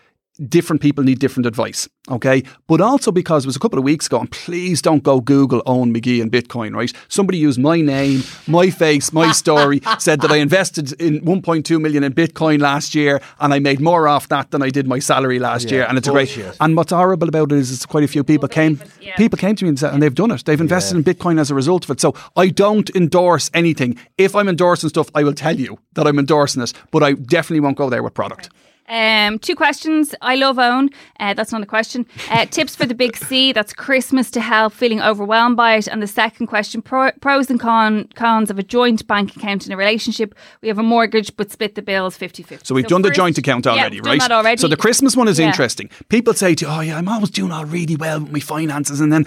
different 0.49 0.83
people 0.83 1.05
need 1.05 1.19
different 1.19 1.47
advice. 1.47 1.89
Okay. 2.11 2.43
But 2.67 2.81
also 2.81 3.11
because 3.13 3.45
it 3.45 3.47
was 3.47 3.57
a 3.57 3.61
couple 3.61 3.79
of 3.79 3.85
weeks 3.85 4.07
ago, 4.07 4.21
and 4.21 4.31
please 4.31 4.83
don't 4.83 5.03
go 5.03 5.21
Google 5.21 5.63
Eoin 5.63 5.97
McGee 5.97 6.21
and 6.21 6.31
Bitcoin, 6.31 6.75
right? 6.75 6.93
Somebody 7.09 7.39
used 7.39 7.59
my 7.59 7.81
name, 7.81 8.23
my 8.47 8.71
face, 8.71 9.13
my 9.13 9.33
story, 9.33 9.81
said 9.99 10.21
that 10.21 10.31
I 10.31 10.37
invested 10.37 10.93
in 11.01 11.21
1.2 11.21 11.81
million 11.81 12.05
in 12.05 12.13
Bitcoin 12.13 12.61
last 12.61 12.95
year 12.95 13.21
and 13.41 13.55
I 13.55 13.59
made 13.59 13.81
more 13.81 14.07
off 14.09 14.29
that 14.29 14.51
than 14.51 14.63
I 14.63 14.71
did 14.71 14.87
my 14.87 14.99
salary 14.99 15.39
last 15.39 15.71
year. 15.71 15.87
And 15.89 15.97
it's 15.97 16.09
a 16.09 16.11
great 16.11 16.35
bullshit. 16.35 16.57
and 16.61 16.77
what's 16.77 16.93
horrible 16.93 17.29
about 17.29 17.53
it 17.53 17.59
is 17.59 17.73
it's 17.73 17.87
quite 17.87 18.05
a 18.05 18.09
few 18.09 18.25
people 18.25 18.49
came 18.49 18.81
people 19.17 19.37
came 19.39 19.57
to 19.57 19.65
me 19.65 19.69
and 19.71 19.79
said 19.79 19.95
and 19.95 20.03
they've 20.03 20.15
done 20.15 20.31
it. 20.31 20.45
They've 20.45 20.61
invested 20.61 20.97
in 20.97 21.05
Bitcoin 21.05 21.39
as 21.41 21.51
a 21.51 21.55
result 21.55 21.85
of 21.85 21.91
it. 21.91 22.01
So 22.01 22.15
I 22.37 22.49
don't 22.49 22.91
endorse 22.91 23.51
anything. 23.55 23.99
If 24.19 24.35
I'm 24.37 24.49
endorsing 24.49 24.89
stuff, 24.91 25.09
I 25.15 25.25
will 25.25 25.35
tell 25.35 25.59
you 25.59 25.79
that 25.95 26.07
I'm 26.07 26.19
endorsing 26.19 26.63
it, 26.63 26.73
but 26.91 27.03
I 27.03 27.13
definitely 27.13 27.61
won't 27.61 27.77
go 27.77 27.89
there 27.89 28.03
with 28.03 28.15
product. 28.15 28.51
Um, 28.89 29.39
two 29.39 29.57
questions. 29.57 30.15
I 30.21 30.35
love 30.37 30.57
Eoin. 30.57 30.93
Uh, 31.19 31.35
that's 31.35 31.53
not 31.53 31.63
a 31.63 31.67
question. 31.67 32.07
Uh, 32.31 32.45
tips 32.51 32.77
for 32.77 32.85
the 32.87 32.95
big 32.95 33.17
C. 33.17 33.53
That's 33.53 33.73
Christmas 33.73 34.31
to 34.33 34.41
help 34.41 34.73
feeling 34.73 35.01
overwhelmed 35.01 35.57
by 35.57 35.77
it. 35.77 35.87
And 35.89 36.03
the 36.03 36.07
second 36.07 36.49
question: 36.49 36.83
pro- 36.83 37.13
pros 37.21 37.51
and 37.51 37.59
con- 37.59 38.09
cons 38.15 38.51
of 38.51 38.59
a 38.59 38.63
joint 38.63 39.07
bank 39.07 39.37
account 39.37 39.67
in 39.67 39.73
a 39.73 39.77
relationship. 39.77 40.35
We 40.61 40.69
have 40.69 40.79
a 40.79 40.83
mortgage, 40.83 41.35
but 41.37 41.51
split 41.51 41.75
the 41.75 41.83
bills 41.83 42.19
50-50. 42.19 42.67
So 42.67 42.75
we've 42.75 42.87
done 42.87 43.03
the 43.03 43.11
joint 43.11 43.39
account 43.39 43.67
already, 43.67 43.97
we've 43.97 44.07
right? 44.07 44.19
Done 44.21 44.29
that 44.29 44.35
already. 44.35 44.61
So 44.61 44.69
the 44.69 44.77
Christmas 44.77 45.17
one 45.17 45.29
is 45.29 45.39
Yeah. 45.39 45.47
interesting. 45.47 45.89
People 46.09 46.35
say 46.35 46.55
to 46.55 46.67
you, 46.67 46.71
oh 46.71 46.81
yeah, 46.81 46.99
I'm 46.99 47.09
always 47.09 47.31
doing 47.31 47.53
all 47.53 47.65
really 47.65 47.97
well 47.97 48.21
with 48.21 48.33
my 48.33 48.41
finances 48.41 49.01
and 49.01 49.13
then 49.13 49.25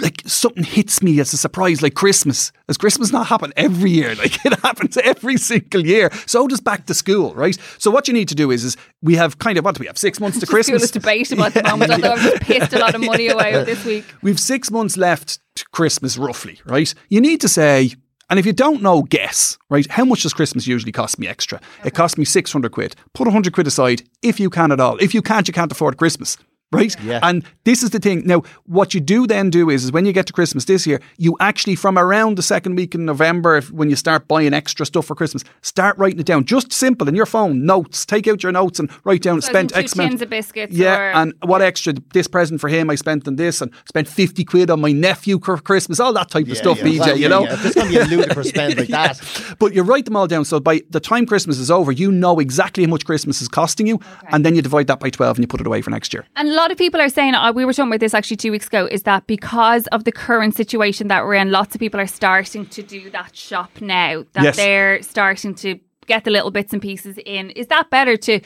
like 0.00 0.22
something 0.26 0.64
hits 0.64 1.02
me 1.02 1.20
as 1.20 1.32
a 1.32 1.36
surprise 1.36 1.82
like 1.82 1.94
Christmas. 1.94 2.50
Does 2.66 2.78
Christmas 2.78 3.12
not 3.12 3.26
happen 3.26 3.52
every 3.56 3.90
year? 3.90 4.14
Like 4.22 4.44
it 4.44 4.58
happens 4.60 4.96
every 4.96 5.36
single 5.36 5.84
year. 5.84 6.10
So 6.26 6.46
does 6.46 6.60
back 6.60 6.86
to 6.86 6.94
school, 6.94 7.34
right? 7.34 7.56
So 7.78 7.90
what 7.90 8.06
you 8.08 8.14
need 8.14 8.28
to 8.28 8.34
do 8.34 8.50
is 8.50 8.64
is 8.64 8.76
we 9.02 9.16
have 9.16 9.38
kind 9.38 9.58
of 9.58 9.64
what 9.64 9.74
do 9.74 9.80
we 9.80 9.86
have? 9.86 9.98
Six 9.98 10.20
months 10.20 10.38
to 10.40 10.46
School 10.46 10.54
Christmas. 10.56 10.82
is 10.84 10.90
debatable 10.90 11.44
at 11.44 11.54
the 11.54 11.62
moment, 11.64 11.90
although 11.92 12.12
I've 12.12 12.20
just 12.20 12.42
pissed 12.42 12.72
a 12.72 12.78
lot 12.78 12.94
of 12.94 13.00
money 13.02 13.28
away 13.28 13.64
this 13.64 13.84
week. 13.84 14.04
We've 14.22 14.40
six 14.40 14.70
months 14.70 14.96
left 14.96 15.40
to 15.56 15.64
Christmas, 15.72 16.16
roughly, 16.16 16.60
right? 16.64 16.92
You 17.08 17.20
need 17.20 17.40
to 17.42 17.48
say, 17.48 17.94
and 18.30 18.38
if 18.38 18.46
you 18.46 18.52
don't 18.52 18.80
know, 18.82 19.02
guess, 19.02 19.58
right? 19.68 19.86
How 19.90 20.04
much 20.04 20.22
does 20.22 20.32
Christmas 20.32 20.66
usually 20.66 20.92
cost 20.92 21.18
me 21.18 21.26
extra? 21.28 21.60
It 21.84 21.94
costs 21.94 22.16
me 22.16 22.24
600 22.24 22.72
quid. 22.72 22.94
Put 23.12 23.26
100 23.26 23.52
quid 23.52 23.66
aside 23.66 24.02
if 24.22 24.40
you 24.40 24.48
can 24.48 24.72
at 24.72 24.80
all. 24.80 24.96
If 24.98 25.12
you 25.14 25.20
can't, 25.20 25.46
you 25.46 25.52
can't 25.52 25.72
afford 25.72 25.96
Christmas. 25.98 26.38
Right? 26.72 26.94
Yeah. 27.02 27.20
And 27.22 27.44
this 27.64 27.82
is 27.82 27.90
the 27.90 27.98
thing. 27.98 28.26
Now, 28.26 28.42
what 28.66 28.94
you 28.94 29.00
do 29.00 29.26
then 29.26 29.50
do 29.50 29.68
is, 29.70 29.84
is 29.84 29.92
when 29.92 30.06
you 30.06 30.12
get 30.12 30.26
to 30.26 30.32
Christmas 30.32 30.64
this 30.64 30.86
year, 30.86 31.00
you 31.18 31.36
actually, 31.38 31.74
from 31.76 31.98
around 31.98 32.36
the 32.38 32.42
second 32.42 32.76
week 32.76 32.94
in 32.94 33.04
November, 33.04 33.56
if, 33.58 33.70
when 33.70 33.90
you 33.90 33.96
start 33.96 34.26
buying 34.26 34.54
extra 34.54 34.86
stuff 34.86 35.06
for 35.06 35.14
Christmas, 35.14 35.44
start 35.60 35.98
writing 35.98 36.18
it 36.20 36.26
down. 36.26 36.44
Just 36.44 36.72
simple 36.72 37.08
in 37.08 37.14
your 37.14 37.26
phone, 37.26 37.66
notes. 37.66 38.06
Take 38.06 38.26
out 38.26 38.42
your 38.42 38.52
notes 38.52 38.78
and 38.78 38.90
write 39.04 39.22
down, 39.22 39.40
So 39.42 39.48
spent 39.50 39.76
X 39.76 39.92
amount. 39.94 40.10
tins 40.10 40.22
of 40.22 40.30
biscuits. 40.30 40.72
Yeah, 40.74 40.96
or, 40.96 41.12
and 41.12 41.34
what 41.44 41.60
extra 41.62 41.92
this 42.14 42.26
present 42.26 42.60
for 42.60 42.68
him 42.68 42.88
I 42.90 42.94
spent 42.94 43.28
on 43.28 43.36
this 43.36 43.60
and 43.60 43.70
spent 43.86 44.08
50 44.08 44.44
quid 44.44 44.70
on 44.70 44.80
my 44.80 44.92
nephew 44.92 45.38
for 45.38 45.58
Christmas, 45.58 46.00
all 46.00 46.12
that 46.14 46.30
type 46.30 46.48
of 46.48 46.56
stuff, 46.56 46.78
yeah. 46.78 46.84
PJ, 46.84 46.98
Well, 47.00 47.18
you 47.18 47.28
know? 47.28 47.42
yeah. 47.44 47.52
If 47.54 47.66
it's 47.66 47.74
going 47.74 47.92
to 47.92 47.98
be 47.98 48.00
a 48.00 48.04
ludicrous 48.16 48.48
spend 48.48 48.78
like 48.78 48.88
that. 48.98 49.20
But 49.58 49.74
you 49.74 49.82
write 49.82 50.06
them 50.06 50.16
all 50.16 50.26
down 50.26 50.44
so 50.44 50.58
by 50.60 50.82
the 50.90 51.00
time 51.00 51.26
Christmas 51.26 51.58
is 51.58 51.70
over, 51.70 51.92
you 51.92 52.10
know 52.10 52.38
exactly 52.38 52.84
how 52.84 52.90
much 52.90 53.04
Christmas 53.04 53.42
is 53.42 53.48
costing 53.48 53.86
you, 53.86 54.00
and 54.28 54.44
then 54.46 54.54
you 54.54 54.62
divide 54.62 54.86
that 54.86 55.00
by 55.00 55.10
12 55.10 55.36
and 55.36 55.42
you 55.42 55.46
put 55.48 55.60
it 55.60 55.66
away 55.66 55.82
for 55.82 55.90
next 55.90 56.12
year. 56.14 56.26
And 56.36 56.48
a 56.48 56.52
lot 56.62 56.70
of 56.70 56.78
people 56.78 57.00
are 57.00 57.08
saying, 57.08 57.34
uh, 57.34 57.52
we 57.52 57.64
were 57.64 57.72
talking 57.72 57.90
about 57.90 58.00
this 58.00 58.14
actually 58.14 58.36
two 58.36 58.52
weeks 58.52 58.68
ago, 58.68 58.86
is 58.90 59.02
that 59.02 59.26
because 59.26 59.86
of 59.88 60.04
the 60.04 60.12
current 60.12 60.54
situation 60.54 61.08
that 61.08 61.24
we're 61.24 61.34
in, 61.34 61.50
lots 61.50 61.74
of 61.74 61.80
people 61.80 61.98
are 62.00 62.06
starting 62.06 62.66
to 62.66 62.82
do 62.82 63.10
that 63.10 63.34
shop 63.34 63.70
now. 63.80 64.24
That 64.34 64.44
Yes. 64.44 64.56
they're 64.56 65.02
starting 65.02 65.54
to 65.56 65.80
get 66.06 66.24
the 66.24 66.30
little 66.30 66.50
bits 66.52 66.72
and 66.72 66.80
pieces 66.80 67.18
in. 67.26 67.50
Is 67.50 67.66
that 67.68 67.90
better 67.90 68.16
to, 68.16 68.40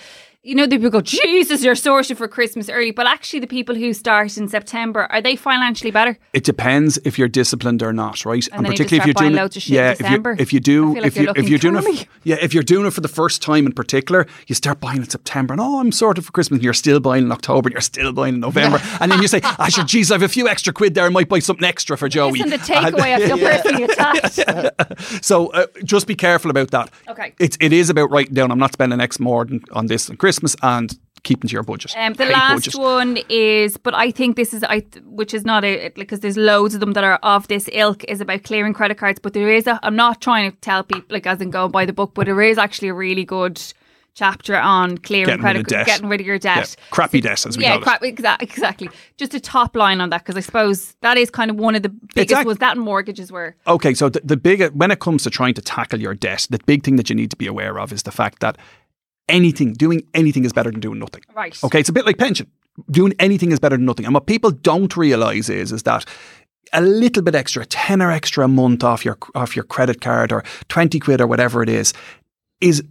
you 0.47 0.55
know, 0.55 0.64
the 0.64 0.77
people 0.77 0.90
go, 0.90 1.01
Jesus, 1.01 1.64
you're 1.64 1.74
sorted 1.74 2.16
for 2.16 2.28
Christmas 2.28 2.68
early. 2.68 2.93
But 2.93 3.09
actually, 3.09 3.40
the 3.40 3.48
people 3.48 3.74
who 3.74 3.93
start 3.93 4.36
in 4.36 4.47
September, 4.48 5.06
are 5.10 5.20
they 5.20 5.35
financially 5.35 5.90
better? 5.90 6.16
It 6.32 6.44
depends 6.44 6.98
if 7.05 7.18
you're 7.18 7.27
disciplined 7.27 7.82
or 7.82 7.93
not, 7.93 8.24
right? 8.24 8.47
And 8.52 8.64
then 8.64 8.73
you 8.73 8.78
just 8.78 8.94
start 8.94 9.14
buying 9.14 9.35
loads 9.35 9.56
of 9.56 9.62
shit 9.62 9.70
in 9.70 9.77
yeah, 9.77 9.90
if 9.98 10.09
you 10.09 10.35
if 10.39 10.52
you 10.52 10.60
do 10.60 10.97
I 10.97 11.01
like 11.01 11.06
if 11.06 11.16
you're 11.16 11.24
you 11.24 11.32
if 11.35 11.48
you're 11.48 11.59
doing 11.59 11.77
it, 11.77 11.82
through 11.82 11.93
f- 11.94 12.01
me. 12.01 12.09
yeah, 12.23 12.36
if 12.40 12.55
you're 12.55 12.62
doing 12.62 12.86
it 12.86 12.93
for 12.93 13.01
the 13.01 13.09
first 13.09 13.43
time 13.43 13.66
in 13.66 13.73
particular, 13.73 14.27
you 14.47 14.55
start 14.55 14.78
buying 14.78 14.98
in 14.98 15.09
September, 15.09 15.52
and 15.52 15.60
oh, 15.60 15.81
I'm 15.81 15.90
sorted 15.90 16.24
for 16.24 16.31
Christmas. 16.31 16.59
And 16.59 16.64
you're 16.64 16.74
still 16.74 17.01
buying 17.01 17.24
in 17.24 17.32
October, 17.32 17.68
and 17.68 17.74
you're 17.74 17.81
still 17.81 18.12
buying 18.12 18.35
in 18.35 18.40
November, 18.40 18.81
and 19.01 19.10
then 19.10 19.20
you 19.20 19.27
say, 19.27 19.40
"Ah, 19.43 19.66
sure, 19.68 19.85
geez, 19.85 20.12
I 20.12 20.14
have 20.14 20.23
a 20.23 20.28
few 20.28 20.47
extra 20.47 20.73
quid 20.73 20.94
there. 20.94 21.06
I 21.06 21.09
might 21.09 21.28
buy 21.28 21.40
something 21.40 21.66
extra 21.66 21.98
for 21.98 22.09
Joey." 22.09 22.39
Isn't 22.39 22.51
the 22.51 22.59
takeaway 22.73 23.14
I 23.14 23.27
feel 23.27 23.39
personally 23.39 23.82
attacked? 23.82 25.24
So 25.24 25.48
uh, 25.48 25.66
just 25.82 26.06
be 26.06 26.14
careful 26.14 26.52
about 26.52 26.70
that. 26.70 26.90
Okay. 27.09 27.35
It's 27.40 27.59
it 27.60 27.73
is 27.73 27.90
about 27.90 28.10
writing 28.12 28.35
down. 28.35 28.52
I'm 28.52 28.60
not 28.60 28.73
spending 28.73 29.01
X 29.01 29.18
more 29.18 29.44
than, 29.44 29.64
on 29.73 29.86
this 29.86 30.06
than 30.06 30.16
Christmas 30.16 30.36
and 30.63 30.99
keeping 31.23 31.49
to 31.49 31.53
your 31.53 31.63
budget. 31.65 31.93
Um, 31.97 32.13
the 32.15 32.27
last 32.27 32.67
budget. 32.67 32.81
one 32.81 33.19
is, 33.29 33.77
but 33.77 33.95
I 33.95 34.11
think 34.11 34.37
this 34.37 34.55
is, 34.55 34.63
I 34.63 34.81
which 35.05 35.35
is 35.35 35.45
not 35.45 35.65
a 35.65 35.89
because 35.91 36.21
there's 36.21 36.37
loads 36.37 36.75
of 36.75 36.81
them 36.81 36.93
that 36.93 37.05
are 37.05 37.19
of 37.23 37.49
this 37.49 37.69
ilk 37.73 38.05
is 38.05 38.21
about 38.21 38.45
clearing 38.45 38.73
credit 38.73 38.97
cards. 38.99 39.19
But 39.19 39.33
there 39.33 39.51
is 39.53 39.67
a, 39.67 39.81
I'm 39.83 39.97
not 39.97 40.21
trying 40.21 40.51
to 40.53 40.57
tell 40.59 40.85
people 40.85 41.07
like 41.11 41.27
as 41.27 41.41
in 41.41 41.51
go 41.51 41.65
and 41.65 41.73
buy 41.73 41.85
the 41.85 41.93
book, 41.93 42.13
but 42.15 42.27
there 42.27 42.41
is 42.43 42.59
actually 42.59 42.89
a 42.89 42.95
really 42.95 43.25
good 43.25 43.61
chapter 44.15 44.57
on 44.57 44.97
clearing 44.99 45.27
Getting 45.27 45.41
credit, 45.43 45.67
debt. 45.67 45.87
getting 45.87 46.09
rid 46.09 46.21
of 46.21 46.27
your 46.27 46.39
debt. 46.39 46.75
Yeah, 46.79 46.85
crappy 46.91 47.21
debt, 47.21 47.45
as 47.45 47.59
we 47.59 47.65
yeah, 47.65 47.79
call 47.81 47.97
it. 48.01 48.17
exa- 48.17 48.41
exactly. 48.41 48.89
Just 49.19 49.35
a 49.35 49.41
top 49.41 49.77
line 49.77 50.01
on 50.01 50.09
that 50.11 50.23
because 50.23 50.37
I 50.37 50.41
suppose 50.41 50.95
that 51.03 51.19
is 51.19 51.29
kind 51.31 51.51
of 51.51 51.57
one 51.59 51.75
of 51.75 51.83
the 51.83 51.91
biggest 51.91 52.31
Exact- 52.31 52.47
was 52.47 52.59
that 52.59 52.79
mortgages 52.79 53.31
were. 53.31 53.57
Okay, 53.67 53.93
so 53.93 54.09
the, 54.09 54.21
the 54.25 54.37
big 54.39 54.63
when 54.73 54.91
it 54.91 55.01
comes 55.01 55.25
to 55.25 55.31
trying 55.31 55.55
to 55.55 55.61
tackle 55.61 56.01
your 56.01 56.15
debt, 56.15 56.47
the 56.49 56.59
big 56.67 56.83
thing 56.83 56.97
that 56.97 57.11
you 57.11 57.15
need 57.17 57.31
to 57.31 57.37
be 57.37 57.47
aware 57.47 57.79
of 57.79 57.93
is 57.93 58.05
the 58.05 58.13
fact 58.13 58.41
that 58.41 58.57
anything, 59.28 59.73
doing 59.73 60.07
anything 60.15 60.44
is 60.44 60.53
better 60.53 60.70
than 60.70 60.81
doing 60.81 60.98
nothing. 60.98 61.23
Right. 61.35 61.59
Okay, 61.62 61.81
it's 61.81 61.89
a 61.89 61.93
bit 61.93 62.07
like 62.07 62.19
pension. 62.19 62.51
Doing 62.90 63.15
anything 63.19 63.53
is 63.53 63.59
better 63.59 63.77
than 63.77 63.86
nothing. 63.86 64.05
And 64.05 64.15
what 64.15 64.27
people 64.27 64.51
don't 64.51 64.97
realize 64.97 65.48
is 65.48 65.73
is 65.73 65.82
that 65.85 66.05
a 66.73 66.81
little 66.81 67.23
bit 67.23 67.35
extra, 67.35 67.62
a 67.62 67.66
tenner 67.66 68.11
extra 68.11 68.44
a 68.44 68.48
month 68.48 68.85
off 68.85 69.05
your 69.05 69.19
off 69.35 69.57
your 69.57 69.65
credit 69.65 70.01
card 70.01 70.32
or 70.32 70.44
twenty 70.69 71.01
quid 71.01 71.20
or 71.20 71.27
whatever 71.27 71.62
it 71.62 71.69
is, 71.69 71.94
is 72.61 72.82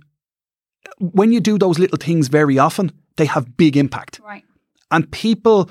when 1.00 1.32
you 1.32 1.40
do 1.40 1.58
those 1.58 1.78
little 1.78 1.98
things 1.98 2.28
very 2.28 2.58
often, 2.58 2.92
they 3.18 3.26
have 3.26 3.58
big 3.58 3.78
impact. 3.78 4.20
Right. 4.24 4.44
And 4.96 5.12
people, 5.12 5.70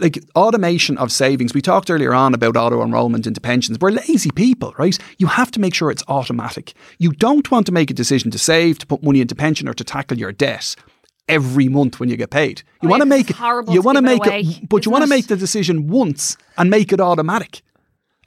like 0.00 0.18
automation 0.34 0.98
of 0.98 1.12
savings, 1.12 1.54
we 1.54 1.62
talked 1.62 1.90
earlier 1.90 2.12
on 2.12 2.34
about 2.34 2.56
auto 2.56 2.82
enrollment 2.82 3.24
into 3.26 3.40
pensions. 3.40 3.78
We're 3.80 3.92
lazy 3.92 4.32
people, 4.32 4.74
right? 4.78 4.98
You 5.18 5.28
have 5.28 5.50
to 5.52 5.60
make 5.60 5.74
sure 5.74 5.92
it's 5.92 6.02
automatic. 6.08 6.74
You 6.98 7.12
don't 7.12 7.48
want 7.52 7.66
to 7.66 7.72
make 7.72 7.88
a 7.90 7.94
decision 7.94 8.32
to 8.32 8.38
save, 8.38 8.78
to 8.80 8.86
put 8.86 9.02
money 9.04 9.20
into 9.20 9.36
pension, 9.36 9.68
or 9.68 9.74
to 9.74 9.84
tackle 9.84 10.18
your 10.18 10.32
debt 10.32 10.74
every 11.28 11.68
month 11.68 12.00
when 12.00 12.08
you 12.08 12.16
get 12.16 12.30
paid. 12.30 12.62
You 12.82 12.88
Oh, 12.88 12.90
want 12.90 13.02
to 13.02 13.06
make 13.06 13.30
horrible 13.30 13.72
you 13.74 13.80
want 13.80 13.96
to 13.96 14.04
it 14.04 14.06
make 14.12 14.26
away, 14.26 14.40
it, 14.40 14.68
but 14.68 14.84
you 14.84 14.90
want 14.92 15.04
to 15.04 15.08
make 15.08 15.28
the 15.28 15.36
decision 15.36 15.86
once 15.88 16.36
and 16.58 16.68
make 16.68 16.92
it 16.92 17.00
automatic. 17.00 17.62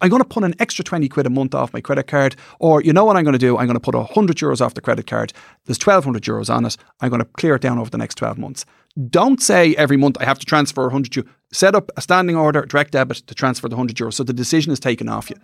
I'm 0.02 0.10
going 0.10 0.22
to 0.22 0.28
put 0.28 0.44
an 0.44 0.54
extra 0.60 0.84
20 0.84 1.08
quid 1.10 1.26
a 1.26 1.30
month 1.30 1.56
off 1.56 1.74
my 1.74 1.82
credit 1.82 2.08
card. 2.08 2.36
Or 2.60 2.82
you 2.82 2.94
know 2.94 3.06
what 3.06 3.18
I'm 3.18 3.24
going 3.24 3.34
to 3.34 3.40
do? 3.40 3.58
I'm 3.58 3.66
going 3.68 3.76
to 3.76 3.80
put 3.80 3.96
100 3.96 4.38
euros 4.38 4.62
off 4.62 4.74
the 4.74 4.82
credit 4.82 5.08
card. 5.08 5.34
There's 5.66 5.80
1,200 5.80 6.24
euros 6.24 6.54
on 6.54 6.66
it. 6.66 6.78
I'm 7.02 7.10
going 7.10 7.20
to 7.22 7.26
clear 7.26 7.56
it 7.56 7.62
down 7.62 7.80
over 7.80 7.90
the 7.90 7.98
next 7.98 8.16
12 8.16 8.38
months. 8.38 8.66
Don't 9.10 9.42
say 9.42 9.76
every 9.76 9.98
month 9.98 10.18
I 10.20 10.26
have 10.26 10.40
to 10.40 10.46
transfer 10.46 10.84
100 10.84 11.12
euros. 11.12 11.28
Set 11.52 11.76
up 11.76 11.92
a 11.98 12.02
standing 12.02 12.36
order, 12.36 12.64
direct 12.66 12.92
debit 12.92 13.18
to 13.28 13.34
transfer 13.36 13.70
the 13.70 13.76
100 13.76 13.96
euros. 13.98 14.14
So 14.14 14.24
the 14.24 14.34
decision 14.34 14.72
is 14.72 14.80
taken 14.80 15.08
off 15.10 15.30
you. 15.30 15.38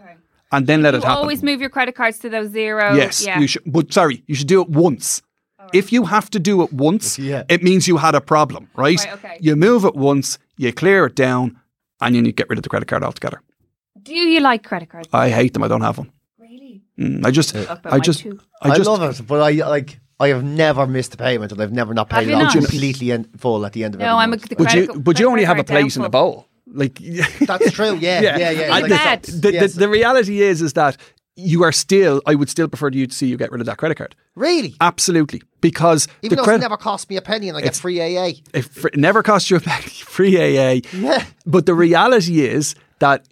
And 0.51 0.67
then 0.67 0.81
let 0.83 0.93
You 0.93 0.99
it 0.99 1.03
happen. 1.03 1.17
always 1.17 1.41
move 1.41 1.61
your 1.61 1.69
credit 1.69 1.95
cards 1.95 2.19
to 2.19 2.29
those 2.29 2.49
zero. 2.51 2.93
Yes, 2.93 3.25
Yeah. 3.25 3.39
you 3.39 3.47
should. 3.47 3.63
But 3.65 3.91
sorry, 3.93 4.23
you 4.27 4.35
should 4.35 4.47
do 4.47 4.61
it 4.61 4.69
once. 4.69 5.21
If 5.73 5.91
you 5.93 6.03
have 6.05 6.29
to 6.31 6.39
do 6.39 6.61
it 6.61 6.71
once, 6.73 7.17
Yeah. 7.17 7.43
it 7.49 7.63
means 7.63 7.87
you 7.87 7.97
had 7.97 8.13
a 8.15 8.21
problem, 8.21 8.69
right? 8.75 8.99
Right, 8.99 9.13
okay. 9.13 9.37
You 9.39 9.55
move 9.55 9.85
it 9.85 9.95
once, 9.95 10.37
you 10.57 10.71
clear 10.73 11.05
it 11.05 11.15
down, 11.15 11.57
and 12.01 12.13
then 12.15 12.25
you 12.25 12.31
get 12.33 12.49
rid 12.49 12.59
of 12.59 12.63
the 12.63 12.69
credit 12.69 12.87
card 12.87 13.03
altogether. 13.03 13.41
Do 14.03 14.13
you 14.13 14.39
like 14.41 14.63
credit 14.63 14.89
cards? 14.89 15.07
I 15.13 15.29
hate 15.29 15.53
them. 15.53 15.63
I 15.63 15.67
don't 15.67 15.81
have 15.81 15.97
one. 15.97 16.11
Really? 16.37 16.83
Mm, 16.99 17.25
I 17.25 17.31
just, 17.31 17.53
Talk 17.55 17.79
about 17.79 17.93
I 17.93 17.99
just, 17.99 18.19
too. 18.21 18.39
I 18.61 18.69
I, 18.71 18.75
just, 18.75 18.89
love 18.89 19.19
it, 19.19 19.25
but 19.25 19.41
I 19.41 19.51
like 19.69 19.99
I 20.19 20.27
have 20.29 20.43
never 20.43 20.85
missed 20.87 21.13
a 21.13 21.17
payment 21.17 21.51
and 21.51 21.61
I've 21.61 21.71
never 21.73 21.93
not 21.93 22.09
paid 22.09 22.27
you 22.27 22.33
it 22.33 22.35
out 22.35 22.43
not? 22.43 22.53
completely 22.53 23.11
in 23.11 23.23
full 23.37 23.65
at 23.65 23.73
the 23.73 23.83
end 23.83 23.95
of 23.95 24.01
it. 24.01 24.03
No, 24.03 24.11
every 24.19 24.23
I'm 24.23 24.33
a 24.33 24.37
the 24.37 24.55
But 24.55 24.73
you, 24.73 24.85
credit- 24.87 25.03
but 25.03 25.19
you 25.19 25.27
only 25.29 25.43
have 25.43 25.57
a 25.59 25.63
place 25.63 25.95
in 25.95 26.01
a 26.03 26.05
downfall. 26.09 26.31
bowl. 26.31 26.47
Like, 26.67 26.99
That's 27.41 27.71
true. 27.71 27.95
Yeah, 27.97 28.21
yeah, 28.21 28.37
yeah. 28.37 28.49
In 28.65 28.69
Like, 28.69 28.85
the 29.23 29.31
the, 29.31 29.51
the, 29.67 29.67
the 29.79 29.89
reality 29.89 30.41
is, 30.41 30.61
is 30.61 30.73
that 30.73 30.97
you 31.35 31.63
are 31.63 31.71
still. 31.71 32.21
I 32.27 32.35
would 32.35 32.49
still 32.49 32.67
prefer 32.67 32.89
you 32.89 33.07
to 33.07 33.13
see 33.13 33.27
you 33.27 33.37
get 33.37 33.51
rid 33.51 33.59
of 33.61 33.65
that 33.67 33.77
credit 33.77 33.95
card. 33.97 34.15
really, 34.35 34.75
Absolutely, 34.81 35.41
because 35.61 36.07
even 36.21 36.35
the 36.35 36.41
though 36.41 36.43
credit 36.43 36.57
it's 36.59 36.63
never 36.63 36.77
cost 36.77 37.09
me 37.09 37.17
a 37.17 37.21
penny 37.21 37.47
and 37.49 37.57
I 37.57 37.61
get 37.61 37.67
It's- 37.67 37.79
free 37.79 37.99
AA. 37.99 38.33
If 38.53 38.85
it 38.85 38.97
never 38.97 39.23
cost 39.23 39.49
you 39.49 39.57
a 39.57 39.59
penny, 39.71 39.87
free 39.89 40.37
AA. 40.37 40.81
Yeah. 40.93 41.25
But 41.45 41.65
the 41.65 41.73
reality 41.73 42.41
is 42.41 42.75
that 42.99 43.25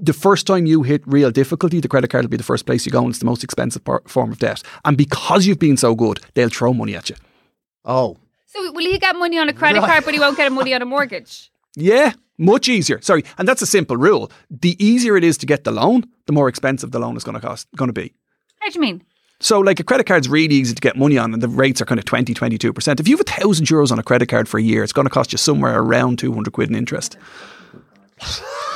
the 0.00 0.12
first 0.12 0.46
time 0.46 0.66
you 0.66 0.82
hit 0.82 1.02
real 1.06 1.30
difficulty, 1.30 1.80
the 1.80 1.88
credit 1.88 2.10
card 2.10 2.24
will 2.24 2.30
be 2.30 2.36
the 2.36 2.42
first 2.42 2.66
place 2.66 2.84
you 2.86 2.92
go, 2.92 3.00
and 3.00 3.10
it's 3.10 3.18
the 3.18 3.24
most 3.26 3.44
expensive 3.44 3.84
par- 3.84 4.02
form 4.06 4.32
of 4.32 4.38
debt. 4.38 4.62
And 4.84 4.96
because 4.96 5.46
you've 5.46 5.58
been 5.58 5.76
so 5.76 5.94
good, 5.94 6.20
they'll 6.34 6.48
throw 6.48 6.72
money 6.72 6.94
at 6.96 7.10
you. 7.10 7.16
Oh, 7.84 8.16
So 8.46 8.72
will 8.72 8.84
he 8.92 8.98
get 8.98 9.16
money 9.16 9.38
on 9.38 9.48
a 9.48 9.52
credit 9.52 9.80
Right. 9.80 9.88
card, 9.90 10.04
but 10.04 10.14
he 10.14 10.20
won't 10.20 10.36
get 10.36 10.50
money 10.52 10.74
on 10.74 10.82
a 10.82 10.86
mortgage? 10.86 11.50
Yeah, 11.76 12.12
much 12.38 12.68
easier. 12.68 13.00
Sorry, 13.02 13.24
and 13.36 13.48
that's 13.48 13.60
a 13.60 13.66
simple 13.66 13.96
rule. 13.96 14.30
The 14.48 14.76
easier 14.84 15.16
it 15.16 15.24
is 15.24 15.36
to 15.38 15.46
get 15.46 15.64
the 15.64 15.72
loan, 15.72 16.04
the 16.26 16.32
more 16.32 16.48
expensive 16.48 16.92
the 16.92 17.00
loan 17.00 17.16
is 17.16 17.24
going 17.24 17.34
to 17.34 17.40
cost, 17.44 17.66
going 17.74 17.88
to 17.88 17.92
be. 17.92 18.12
How 18.60 18.68
do 18.68 18.74
you 18.76 18.80
mean? 18.80 19.02
So, 19.40 19.58
like 19.58 19.80
a 19.80 19.82
credit 19.82 20.06
card's 20.06 20.28
really 20.28 20.54
easy 20.54 20.72
to 20.72 20.80
get 20.80 20.96
money 20.96 21.18
on, 21.18 21.34
and 21.34 21.42
the 21.42 21.48
rates 21.48 21.82
are 21.82 21.84
kind 21.84 21.98
of 21.98 22.04
20, 22.04 22.32
22%. 22.32 23.00
If 23.00 23.08
you 23.08 23.16
have 23.16 23.26
a 23.26 23.30
thousand 23.30 23.66
euros 23.66 23.90
on 23.90 23.98
a 23.98 24.04
credit 24.04 24.28
card 24.28 24.48
for 24.48 24.58
a 24.58 24.62
year, 24.62 24.84
it's 24.84 24.92
going 24.92 25.06
to 25.06 25.10
cost 25.10 25.32
you 25.32 25.38
somewhere 25.38 25.76
around 25.76 26.20
200 26.20 26.52
quid 26.52 26.70
in 26.70 26.76
interest. 26.76 27.16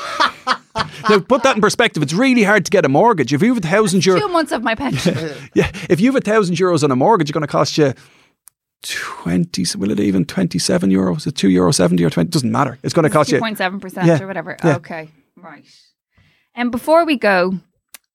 now, 1.09 1.19
put 1.21 1.43
that 1.43 1.57
in 1.57 1.61
perspective. 1.63 2.03
It's 2.03 2.13
really 2.13 2.43
hard 2.43 2.65
to 2.65 2.71
get 2.71 2.85
a 2.85 2.89
mortgage. 2.89 3.33
If 3.33 3.43
you 3.43 3.55
have 3.55 3.65
a 3.65 3.67
thousand 3.67 4.03
Two 4.03 4.13
euros, 4.15 4.21
two 4.21 4.29
months 4.29 4.53
of 4.53 4.63
my 4.63 4.75
pension. 4.75 5.17
yeah, 5.55 5.71
if 5.91 6.01
you 6.01 6.13
have 6.13 6.17
a 6.17 6.21
thousand 6.25 6.57
euros 6.57 6.83
on 6.85 6.91
a 6.91 6.97
mortgage, 6.97 7.29
it's 7.31 7.35
going 7.35 7.43
to 7.47 7.47
cost 7.49 7.77
you 7.79 7.93
20, 8.83 9.65
will 9.77 9.91
it 9.91 10.01
even 10.01 10.25
27 10.25 10.91
euros? 10.91 11.19
Is 11.19 11.27
it 11.27 11.35
2 11.35 11.49
euro 11.51 11.73
70 11.73 12.05
or 12.05 12.11
20? 12.11 12.31
Doesn't 12.31 12.53
matter. 12.53 12.79
It's 12.83 12.95
going 12.95 13.05
to 13.05 13.11
cost 13.11 13.31
Two 13.31 13.37
you. 13.37 13.41
point 13.43 13.59
seven 13.59 13.81
percent 13.81 14.07
Yeah, 14.07 14.23
or 14.23 14.27
whatever. 14.27 14.57
yeah. 14.65 14.77
Okay, 14.77 15.09
right. 15.37 15.65
And 16.55 16.71
before 16.71 17.05
we 17.05 17.17
go, 17.17 17.55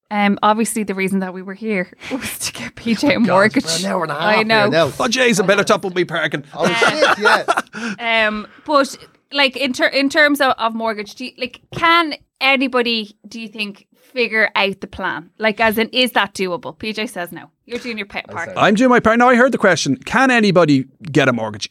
um, 0.09 0.37
obviously 0.43 0.83
the 0.83 0.93
reason 0.95 1.19
that 1.19 1.33
we 1.33 1.41
were 1.41 1.53
here 1.53 1.91
was 2.11 2.39
to 2.39 2.53
get 2.53 2.75
PJ 2.75 3.15
a 3.15 3.19
mortgage. 3.19 3.65
we're 3.65 3.77
an 3.79 3.85
hour 3.85 4.03
and 4.03 4.11
a 4.11 4.15
half 4.15 4.23
I 4.23 4.35
here 4.35 4.43
know. 4.45 4.69
now. 4.69 4.85
Oh, 4.85 5.07
jeez, 5.09 5.41
I 5.41 5.45
better 5.45 5.63
top 5.63 5.85
up 5.85 5.95
my 5.95 6.03
parking. 6.05 6.43
Oh 6.53 6.67
shit! 6.67 7.19
Yeah. 7.19 7.45
Um, 8.27 8.47
but 8.65 8.95
like 9.31 9.57
in 9.57 9.73
ter- 9.73 9.87
in 9.87 10.07
terms 10.07 10.39
of, 10.39 10.53
of 10.59 10.75
mortgage, 10.75 11.15
do 11.15 11.25
you, 11.25 11.31
like 11.39 11.59
can 11.75 12.13
anybody 12.43 13.15
do 13.27 13.39
you 13.41 13.47
think 13.47 13.87
figure 14.13 14.49
out 14.55 14.79
the 14.81 14.87
plan? 14.87 15.31
Like, 15.39 15.59
as 15.59 15.77
in, 15.79 15.89
is 15.89 16.11
that 16.11 16.35
doable? 16.35 16.77
PJ 16.77 17.09
says 17.09 17.31
no. 17.31 17.49
You're 17.65 17.79
doing 17.79 17.97
your 17.97 18.05
pa- 18.05 18.21
part. 18.29 18.49
I'm 18.57 18.75
doing 18.75 18.89
my 18.89 18.99
part. 18.99 19.17
Now, 19.17 19.29
I 19.29 19.35
heard 19.35 19.51
the 19.53 19.57
question 19.57 19.95
can 19.95 20.29
anybody 20.29 20.85
get 21.11 21.27
a 21.29 21.33
mortgage? 21.33 21.69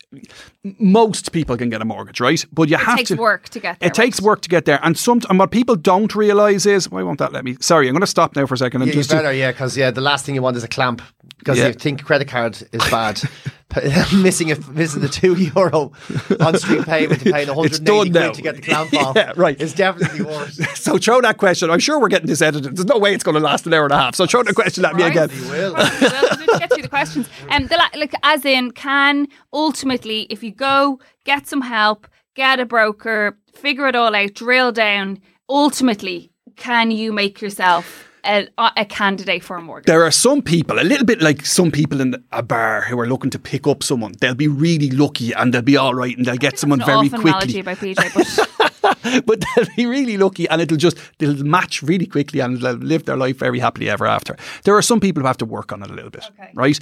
Most 0.78 1.32
people 1.32 1.56
can 1.56 1.68
get 1.70 1.82
a 1.82 1.84
mortgage, 1.84 2.18
right? 2.20 2.44
But 2.50 2.68
you 2.68 2.76
It 2.76 2.80
have 2.80 2.96
takes 2.96 3.08
to. 3.10 3.16
work 3.16 3.48
to 3.50 3.60
get 3.60 3.78
there. 3.78 3.88
It 3.88 3.94
takes 3.94 4.20
work 4.20 4.40
to 4.42 4.48
get 4.48 4.64
there. 4.64 4.80
And 4.82 4.96
some 4.96 5.20
and 5.28 5.38
what 5.38 5.50
people 5.50 5.76
don't 5.76 6.14
realise 6.14 6.66
is 6.66 6.90
why 6.90 7.02
won't 7.02 7.18
that 7.18 7.32
let 7.32 7.44
me? 7.44 7.56
Sorry, 7.60 7.88
I'm 7.88 7.92
going 7.94 8.00
to 8.00 8.06
stop 8.06 8.34
now 8.36 8.46
for 8.46 8.54
a 8.54 8.58
second. 8.58 8.82
And 8.82 8.88
Yeah, 8.88 8.94
you 8.94 9.00
just 9.00 9.10
to- 9.10 9.16
better, 9.16 9.32
yeah, 9.32 9.52
because 9.52 9.76
yeah, 9.76 9.90
the 9.90 10.00
last 10.00 10.24
thing 10.24 10.34
you 10.34 10.42
want 10.42 10.56
is 10.56 10.64
a 10.64 10.68
clamp 10.68 11.02
because 11.38 11.58
Yeah. 11.58 11.66
you 11.68 11.72
think 11.74 12.04
credit 12.04 12.28
card 12.28 12.56
is 12.72 12.90
bad. 12.90 13.20
missing 14.14 14.50
a 14.52 14.56
missing 14.70 15.00
the 15.02 15.08
two 15.08 15.34
euro 15.34 15.92
on 16.40 16.56
street 16.58 16.84
payment 16.84 17.22
and 17.22 17.32
paying 17.32 17.48
one 17.54 17.66
It's 17.66 17.78
hundred 17.78 18.12
done 18.12 18.32
quid 18.32 18.34
to 18.34 18.42
get 18.42 18.56
the 18.56 18.62
clamp 18.62 18.94
off. 19.06 19.16
Yeah, 19.16 19.32
right. 19.36 19.60
It's 19.60 19.72
definitely 19.72 20.22
worse. 20.22 20.56
so 20.78 20.98
throw 20.98 21.20
that 21.20 21.38
question. 21.38 21.70
I'm 21.70 21.78
sure 21.80 22.00
we're 22.00 22.08
getting 22.08 22.26
this 22.28 22.42
edited. 22.42 22.76
There's 22.76 22.86
no 22.86 22.98
way 22.98 23.14
it's 23.14 23.24
going 23.24 23.34
to 23.34 23.40
last 23.40 23.66
an 23.66 23.74
hour 23.74 23.84
and 23.84 23.92
a 23.92 23.96
half. 23.98 24.14
So 24.14 24.26
throw 24.26 24.42
the 24.42 24.54
question 24.54 24.84
at 24.84 24.94
me 24.96 25.04
again. 25.04 25.30
You 25.32 25.48
will. 25.48 25.74
well, 25.74 25.90
let's 26.00 26.58
get 26.58 26.72
through 26.72 26.82
the 26.82 26.88
questions. 26.88 27.28
Um, 27.48 27.66
the, 27.66 27.76
la- 27.76 27.98
like, 27.98 28.14
as 28.22 28.44
in, 28.44 28.70
can 28.72 29.26
ultimately, 29.52 30.22
if 30.30 30.42
you 30.42 30.50
go 30.52 30.98
get 31.24 31.46
some 31.46 31.60
help, 31.62 32.06
get 32.34 32.60
a 32.60 32.66
broker, 32.66 33.38
figure 33.54 33.86
it 33.88 33.94
all 33.96 34.14
out, 34.14 34.34
drill 34.34 34.72
down, 34.72 35.18
ultimately, 35.48 36.30
can 36.56 36.90
you 36.90 37.12
make 37.12 37.40
yourself 37.40 38.08
a, 38.24 38.48
a 38.76 38.84
candidate 38.84 39.42
for 39.42 39.56
a 39.56 39.60
mortgage? 39.62 39.86
There 39.86 40.02
are 40.04 40.10
some 40.10 40.42
people, 40.42 40.78
a 40.78 40.82
little 40.84 41.04
bit 41.06 41.20
like 41.22 41.44
some 41.46 41.70
people 41.70 42.00
in 42.00 42.22
a 42.32 42.42
bar 42.42 42.82
who 42.82 42.98
are 43.00 43.06
looking 43.06 43.30
to 43.30 43.38
pick 43.38 43.66
up 43.66 43.82
someone. 43.82 44.14
They'll 44.20 44.34
be 44.34 44.48
really 44.48 44.90
lucky 44.90 45.32
and 45.32 45.52
they'll 45.52 45.62
be 45.62 45.76
all 45.76 45.94
right 45.94 46.16
and 46.16 46.26
they'll 46.26 46.36
get 46.36 46.58
someone 46.58 46.80
An 46.80 46.86
very 46.86 47.06
awful 47.08 47.20
quickly. 47.20 47.60
analogy 47.60 47.62
by 47.62 47.74
PJ, 47.74 48.14
but 48.14 49.22
but 49.26 49.44
they'll 49.56 49.66
be 49.76 49.86
really 49.86 50.16
lucky 50.16 50.48
and 50.48 50.60
it'll 50.62 50.76
just 50.76 50.96
they'll 51.18 51.42
match 51.44 51.82
really 51.82 52.06
quickly 52.06 52.40
and 52.40 52.60
they'll 52.60 52.74
live 52.74 53.04
their 53.04 53.16
life 53.16 53.36
very 53.38 53.58
happily 53.58 53.88
ever 53.90 54.06
after. 54.06 54.36
There 54.64 54.76
are 54.76 54.82
some 54.82 55.00
people 55.00 55.20
who 55.22 55.26
have 55.26 55.38
to 55.38 55.44
work 55.46 55.72
on 55.72 55.82
it 55.82 55.90
a 55.90 55.94
little 55.94 56.10
bit, 56.10 56.24
Okay. 56.30 56.50
right? 56.54 56.78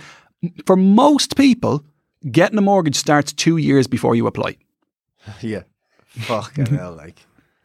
For 0.67 0.77
most 0.77 1.37
people, 1.37 1.85
getting 2.31 2.59
a 2.59 2.63
mortgage 2.63 2.97
starts 2.97 3.33
two 3.33 3.57
years 3.57 3.87
before 3.87 4.15
you 4.15 4.27
apply. 4.27 4.57
yeah. 5.41 5.63
Fucking 6.09 6.67
hell, 6.67 6.93
like. 6.93 7.17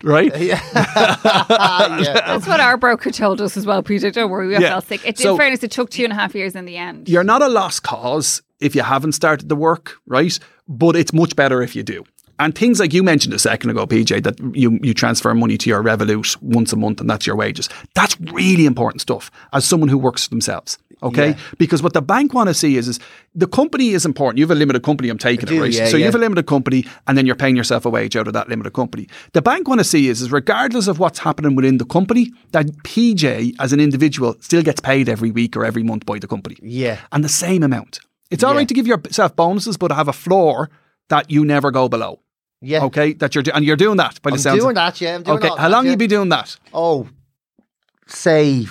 Right? 0.06 0.32
yeah. 0.42 0.60
That's 2.26 2.48
what 2.48 2.60
our 2.60 2.78
broker 2.78 3.12
told 3.12 3.42
us 3.42 3.58
as 3.58 3.66
well, 3.66 3.84
Peter. 3.84 4.12
Don't 4.12 4.30
worry, 4.30 4.48
we 4.48 4.54
Yeah. 4.54 4.70
felt 4.70 4.88
sick. 4.88 5.06
It, 5.06 5.18
So- 5.18 5.32
in 5.32 5.38
fairness, 5.38 5.64
it 5.64 5.72
took 5.72 5.90
two 5.90 6.04
and 6.04 6.14
a 6.14 6.16
half 6.16 6.36
years 6.36 6.56
in 6.56 6.66
the 6.66 6.78
end. 6.78 7.10
You're 7.10 7.24
not 7.24 7.42
a 7.42 7.48
lost 7.48 7.84
cause 7.84 8.42
if 8.60 8.76
you 8.76 8.82
haven't 8.84 9.12
started 9.14 9.50
the 9.50 9.56
work, 9.56 9.98
right? 10.06 10.38
But 10.68 10.96
it's 10.96 11.14
much 11.14 11.36
better 11.36 11.62
if 11.62 11.76
you 11.76 11.84
do. 11.84 12.04
And 12.38 12.54
things 12.54 12.82
like 12.82 12.94
you 12.94 13.02
mentioned 13.02 13.34
a 13.34 13.40
second 13.40 13.70
ago, 13.70 13.88
PJ, 13.88 14.24
that 14.24 14.38
you, 14.54 14.78
you 14.84 14.94
transfer 14.94 15.34
money 15.34 15.58
to 15.58 15.70
your 15.70 15.82
Revolut 15.82 16.36
once 16.42 16.74
a 16.74 16.76
month 16.76 17.00
and 17.00 17.10
that's 17.10 17.26
your 17.26 17.38
wages. 17.38 17.70
That's 17.94 18.20
really 18.20 18.66
important 18.66 19.00
stuff 19.02 19.32
as 19.54 19.64
someone 19.64 19.88
who 19.88 19.98
works 19.98 20.26
for 20.26 20.32
themselves. 20.32 20.78
Okay. 21.04 21.30
Yeah. 21.32 21.38
Because 21.58 21.84
what 21.84 21.94
the 21.94 22.02
bank 22.02 22.34
want 22.34 22.48
to 22.50 22.54
see 22.54 22.78
is, 22.78 22.88
is 22.88 23.00
the 23.36 23.48
company 23.48 23.90
is 23.90 24.06
important. 24.06 24.38
You 24.40 24.44
have 24.46 24.52
a 24.52 24.56
limited 24.56 24.82
company, 24.84 25.10
I'm 25.10 25.18
taking 25.18 25.46
do, 25.46 25.56
it, 25.58 25.62
right? 25.62 25.72
yeah, 25.72 25.88
so 25.88 25.98
you 25.98 26.06
have 26.06 26.16
a 26.16 26.20
limited 26.20 26.48
company 26.48 26.86
and 27.08 27.18
then 27.18 27.26
you're 27.26 27.36
paying 27.36 27.56
yourself 27.56 27.86
a 27.86 27.90
wage 27.90 28.16
out 28.16 28.28
of 28.28 28.34
that 28.34 28.50
limited 28.50 28.74
company. 28.74 29.08
The 29.34 29.42
bank 29.42 29.68
want 29.68 29.80
to 29.82 29.84
see 29.84 30.08
is, 30.08 30.22
is 30.22 30.32
regardless 30.32 30.88
of 30.88 30.98
what's 31.00 31.20
happening 31.20 31.56
within 31.56 31.78
the 31.78 31.86
company, 31.86 32.32
that 32.52 32.68
PJ 32.84 33.54
as 33.60 33.74
an 33.74 33.80
individual 33.80 34.36
still 34.40 34.62
gets 34.64 34.80
paid 34.80 35.10
every 35.10 35.32
week 35.32 35.56
or 35.56 35.66
every 35.66 35.84
month 35.84 36.06
by 36.06 36.18
the 36.20 36.28
company 36.28 36.56
Yeah. 36.62 37.00
and 37.12 37.24
the 37.24 37.30
same 37.30 37.62
amount. 37.62 38.00
It's 38.32 38.44
all 38.44 38.54
right 38.54 38.62
Yeah. 38.62 38.68
to 38.68 38.74
give 38.74 38.88
yourself 38.88 39.36
bonuses, 39.36 39.78
but 39.78 39.92
have 39.92 40.08
a 40.08 40.14
floor 40.14 40.70
that 41.10 41.30
you 41.30 41.46
never 41.46 41.70
go 41.72 41.88
below. 41.90 42.22
Yeah. 42.62 42.84
Okay, 42.86 43.14
that 43.14 43.36
you're 43.36 43.44
do- 43.44 43.52
and 43.54 43.64
you're 43.64 43.76
doing 43.76 43.98
that 43.98 44.20
by 44.24 44.32
the 44.32 44.36
I'm 44.38 44.40
sounds. 44.42 44.62
doing 44.62 44.74
that, 44.76 45.00
yeah. 45.00 45.16
I'm 45.16 45.24
doing 45.24 45.38
Okay, 45.38 45.50
how 45.50 45.56
that, 45.56 45.72
long 45.72 45.86
yeah. 45.86 45.92
you 45.92 45.98
be 45.98 46.08
doing 46.08 46.30
that? 46.30 46.58
Oh, 46.74 47.08
say 48.08 48.66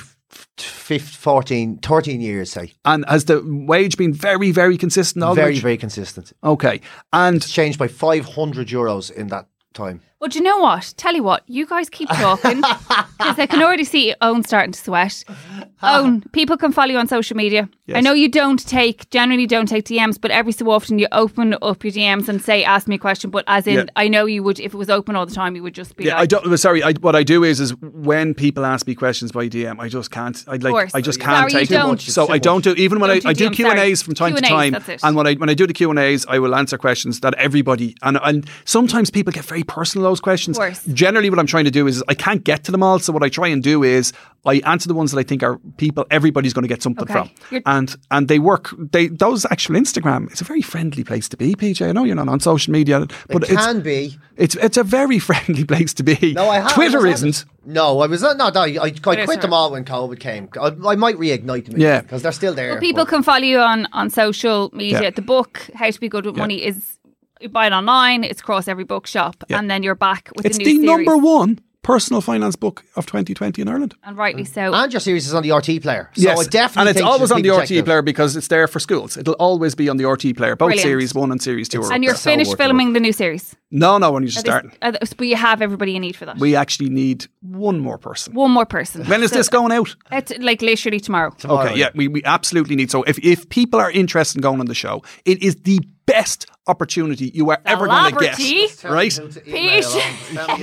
15, 0.57 0.99
14, 1.01 1.79
13 1.79 2.21
years, 2.21 2.51
say. 2.53 2.73
And 2.85 3.05
has 3.09 3.25
the 3.25 3.43
wage 3.45 3.97
been 3.97 4.13
very, 4.13 4.51
very 4.51 4.77
consistent? 4.77 5.35
Very, 5.35 5.59
very 5.59 5.77
consistent. 5.77 6.33
Okay, 6.43 6.81
and 7.13 7.37
It's 7.37 7.51
changed 7.51 7.79
by 7.79 7.89
500 7.89 8.69
euros 8.69 9.11
in 9.11 9.29
that 9.29 9.47
time. 9.73 10.01
Well, 10.25 10.31
do 10.31 10.39
you 10.39 10.45
know 10.45 10.57
what? 10.57 10.95
Tell 10.97 11.15
you 11.15 11.23
what, 11.23 11.43
you 11.49 11.67
guys 11.67 11.91
keep 11.91 12.09
talking 12.09 12.57
because 13.19 13.39
I 13.39 13.45
can 13.45 13.63
already 13.63 13.85
see 13.85 14.15
Eoin 14.23 14.47
starting 14.47 14.73
to 14.73 14.79
sweat. 14.81 15.23
Eoin, 15.83 16.33
people 16.33 16.57
can 16.57 16.73
follow 16.73 16.93
you 16.93 16.97
on 16.97 17.07
social 17.07 17.37
media. 17.37 17.69
I 17.93 18.01
know 18.01 18.15
you 18.15 18.31
don't 18.31 18.67
take, 18.67 19.11
generally 19.11 19.47
don't 19.47 19.67
take 19.67 19.85
DMs, 19.85 20.19
but 20.19 20.31
every 20.31 20.53
so 20.53 20.71
often 20.71 20.99
you 20.99 21.07
open 21.13 21.55
up 21.61 21.85
your 21.85 21.93
DMs 21.93 22.31
and 22.31 22.41
say, 22.41 22.65
ask 22.65 22.89
me 22.89 22.95
a 22.95 22.99
question. 22.99 23.29
But 23.29 23.45
as 23.47 23.67
in, 23.67 23.75
Yeah. 23.75 23.85
I 23.97 24.09
know 24.09 24.25
you 24.25 24.43
would, 24.43 24.59
if 24.59 24.73
it 24.73 24.77
was 24.79 24.89
open 24.89 25.15
all 25.15 25.27
the 25.27 25.35
time, 25.35 25.57
you 25.57 25.63
would 25.63 25.75
just 25.75 25.95
be 25.95 26.05
yeah, 26.05 26.15
like, 26.15 26.23
I 26.23 26.27
don't. 26.27 26.57
Sorry, 26.57 26.83
I, 26.83 26.93
what 26.93 27.15
I 27.15 27.23
do 27.23 27.45
is, 27.45 27.61
is 27.61 27.79
when 27.83 28.33
people 28.33 28.65
ask 28.65 28.87
me 28.87 28.95
questions 28.95 29.31
by 29.31 29.51
DM, 29.51 29.79
I 29.79 29.91
just 29.91 30.11
can't. 30.11 30.43
I 30.49 30.57
like. 30.57 30.95
I 30.95 31.03
just 31.03 31.21
can't 31.21 31.53
you 31.53 31.59
take 31.59 31.71
it. 31.71 32.01
So 32.01 32.29
I 32.31 32.39
don't 32.39 32.65
do 32.65 32.73
even 32.73 32.99
when 32.99 33.11
I, 33.11 33.19
Don't 33.19 33.27
I 33.31 33.33
do 33.35 33.51
do 33.51 33.51
DM, 33.51 33.57
Q 33.57 33.71
and 33.71 33.79
A's 33.79 34.01
from 34.01 34.15
time 34.15 34.35
to 34.35 34.41
Q&As, 34.41 34.51
time, 34.51 34.73
that's 34.73 34.89
it. 34.89 35.01
and 35.03 35.15
when 35.15 35.27
I 35.27 35.35
when 35.35 35.51
I 35.51 35.55
do 35.55 35.67
the 35.67 35.75
Q 35.75 35.91
and 35.91 35.99
A's, 35.99 36.25
I 36.27 36.39
will 36.39 36.55
answer 36.55 36.79
questions 36.79 37.21
that 37.21 37.35
everybody 37.35 37.95
and 38.01 38.19
and 38.23 38.49
sometimes 38.65 39.11
people 39.11 39.31
get 39.35 39.45
very 39.45 39.65
personal 39.65 40.07
those 40.15 40.21
questions. 40.21 40.57
Of 40.59 40.63
course. 40.65 40.85
Generally, 40.87 41.31
what 41.31 41.39
I'm 41.39 41.47
trying 41.47 41.65
to 41.65 41.71
do 41.71 41.87
is 41.87 42.03
I 42.09 42.15
can't 42.15 42.45
get 42.45 42.65
to 42.65 42.73
them 42.73 42.83
all, 42.83 42.99
so 42.99 43.13
what 43.13 43.23
I 43.23 43.29
try 43.29 43.49
and 43.49 43.63
do 43.63 43.83
is 43.83 44.13
I 44.47 44.55
answer 44.67 44.89
the 44.89 44.95
ones 44.95 45.11
that 45.13 45.19
I 45.19 45.23
think 45.23 45.43
are 45.43 45.59
people 45.79 46.07
everybody's 46.11 46.53
going 46.53 46.63
to 46.63 46.69
get 46.69 46.83
something 46.83 47.05
Okay. 47.05 47.13
from, 47.15 47.31
You're- 47.51 47.63
and 47.67 47.97
and 48.11 48.29
they 48.29 48.39
work. 48.39 48.71
They 48.93 49.09
those 49.09 49.45
actual 49.47 49.75
Instagram. 49.77 50.31
It's 50.31 50.41
a 50.41 50.45
very 50.45 50.63
friendly 50.63 51.03
place 51.05 51.29
to 51.31 51.37
be, 51.37 51.55
PJ. 51.55 51.87
I 51.89 51.93
know 51.93 52.05
you're 52.05 52.15
not 52.17 52.29
on 52.29 52.41
social 52.41 52.73
media, 52.73 53.07
but 53.29 53.43
it 53.45 53.51
it's 53.51 53.65
can 53.67 53.81
be. 53.81 54.19
it's 54.37 54.55
it's 54.57 54.77
a 54.77 54.85
very 54.85 55.19
friendly 55.29 55.65
place 55.65 55.93
to 55.95 56.03
be. 56.03 56.33
No, 56.35 56.49
I 56.49 56.61
have. 56.61 56.73
Twitter 56.75 57.07
I 57.07 57.11
isn't. 57.11 57.45
No, 57.67 58.01
I 58.01 58.07
was 58.07 58.21
not. 58.23 58.37
No, 58.37 58.51
no, 58.51 58.61
I, 58.61 58.79
I 58.87 58.91
quit 58.91 59.27
sir. 59.27 59.37
them 59.41 59.53
all 59.55 59.71
when 59.73 59.85
COVID 59.87 60.21
came. 60.21 60.49
I, 60.61 60.67
I 60.93 60.95
might 60.97 61.17
reignite 61.17 61.65
them. 61.67 61.81
Yeah. 61.81 62.03
because 62.03 62.21
they're 62.23 62.33
still 62.33 62.53
there. 62.55 62.73
Well, 62.73 62.81
people 62.81 63.05
but- 63.05 63.11
can 63.11 63.23
follow 63.23 63.45
you 63.45 63.59
on, 63.61 63.87
on 63.93 64.11
social 64.11 64.71
media. 64.75 65.01
Yeah. 65.03 65.11
The 65.11 65.23
book, 65.23 65.71
How 65.75 65.91
to 65.91 65.99
Be 66.01 66.09
Good 66.11 66.27
with 66.27 66.37
Money, 66.37 66.63
is 66.63 66.99
you 67.41 67.49
buy 67.49 67.67
it 67.67 67.73
online. 67.73 68.25
It's 68.25 68.41
across 68.41 68.69
every 68.69 68.85
bookshop, 68.85 69.37
Yeah. 69.49 69.59
and 69.59 69.71
then 69.71 69.83
you're 69.83 69.95
back 69.95 70.31
with 70.37 70.47
It's 70.47 70.59
the 70.59 70.65
the 70.65 70.73
new 70.75 70.87
series. 70.89 71.07
number 71.07 71.17
one 71.17 71.59
personal 71.83 72.23
finance 72.23 72.57
book 72.57 72.83
of 72.97 73.05
2020 73.05 73.61
in 73.61 73.69
Ireland. 73.69 73.95
and 74.05 74.17
rightly 74.17 74.45
so. 74.45 74.73
And 74.73 74.91
your 74.91 75.01
series 75.01 75.27
is 75.27 75.35
on 75.35 75.43
the 75.43 75.51
RTÉ 75.51 75.83
player. 75.83 76.09
So 76.15 76.23
yes, 76.23 76.41
I 76.41 76.45
definitely 76.49 76.81
and 76.81 76.89
it's 76.89 76.97
think 76.99 77.11
always 77.11 77.31
on 77.31 77.43
the 77.43 77.51
RTÉ 77.51 77.85
player 77.85 78.01
because 78.01 78.37
it's 78.37 78.49
there 78.49 78.67
for 78.67 78.81
schools. 78.81 79.19
It'll 79.19 79.35
always 79.35 79.75
be 79.75 79.91
on 79.91 79.99
the 79.99 80.05
RTÉ 80.05 80.35
player. 80.35 80.57
Both 80.57 80.69
Brilliant. 80.69 80.81
series 80.89 81.15
one 81.15 81.31
and 81.31 81.43
series 81.43 81.69
two. 81.69 81.83
Are 81.83 81.93
and 81.93 81.97
up 81.97 82.03
you're 82.03 82.15
there. 82.15 82.33
finished 82.33 82.53
working 82.53 82.65
filming 82.65 82.93
the 82.95 83.01
new 83.01 83.13
series. 83.13 83.55
no, 83.71 83.99
no, 83.99 84.13
when 84.13 84.23
you're 84.23 84.31
just 84.31 84.47
Are 84.49 84.61
starting. 84.63 84.73
are 84.81 84.93
they- 84.93 84.99
but 85.19 85.27
you 85.27 85.37
have 85.37 85.61
everybody 85.61 85.93
you 85.93 86.01
need 86.01 86.17
for 86.17 86.25
that. 86.25 86.39
We 86.39 86.57
actually 86.57 86.89
need 86.89 87.27
one 87.43 87.79
more 87.81 87.99
person. 87.99 88.33
One 88.33 88.51
more 88.51 88.65
person. 88.65 89.05
When 89.05 89.23
is 89.23 89.29
So 89.31 89.37
this 89.37 89.51
going 89.51 89.71
out? 89.73 89.95
It's 90.11 90.33
like 90.39 90.63
literally 90.63 91.01
tomorrow. 91.01 91.35
tomorrow. 91.37 91.67
Okay, 91.69 91.79
yeah, 91.79 91.91
we, 91.95 92.09
we 92.09 92.23
absolutely 92.25 92.77
need. 92.77 92.91
So 92.91 93.03
if, 93.03 93.19
if 93.19 93.47
people 93.51 93.79
are 93.79 93.91
interested 93.91 94.39
in 94.39 94.41
going 94.41 94.59
on 94.61 94.67
the 94.67 94.75
show, 94.75 95.03
it 95.27 95.43
is 95.43 95.57
the 95.57 95.81
best 96.07 96.47
opportunity 96.67 97.31
you 97.35 97.51
are 97.51 97.61
ever 97.67 97.87
going 97.87 98.15
to 98.15 98.21
get. 98.21 98.37
Right? 98.85 99.13
Peace. 99.45 99.95
Killer. 100.35 100.57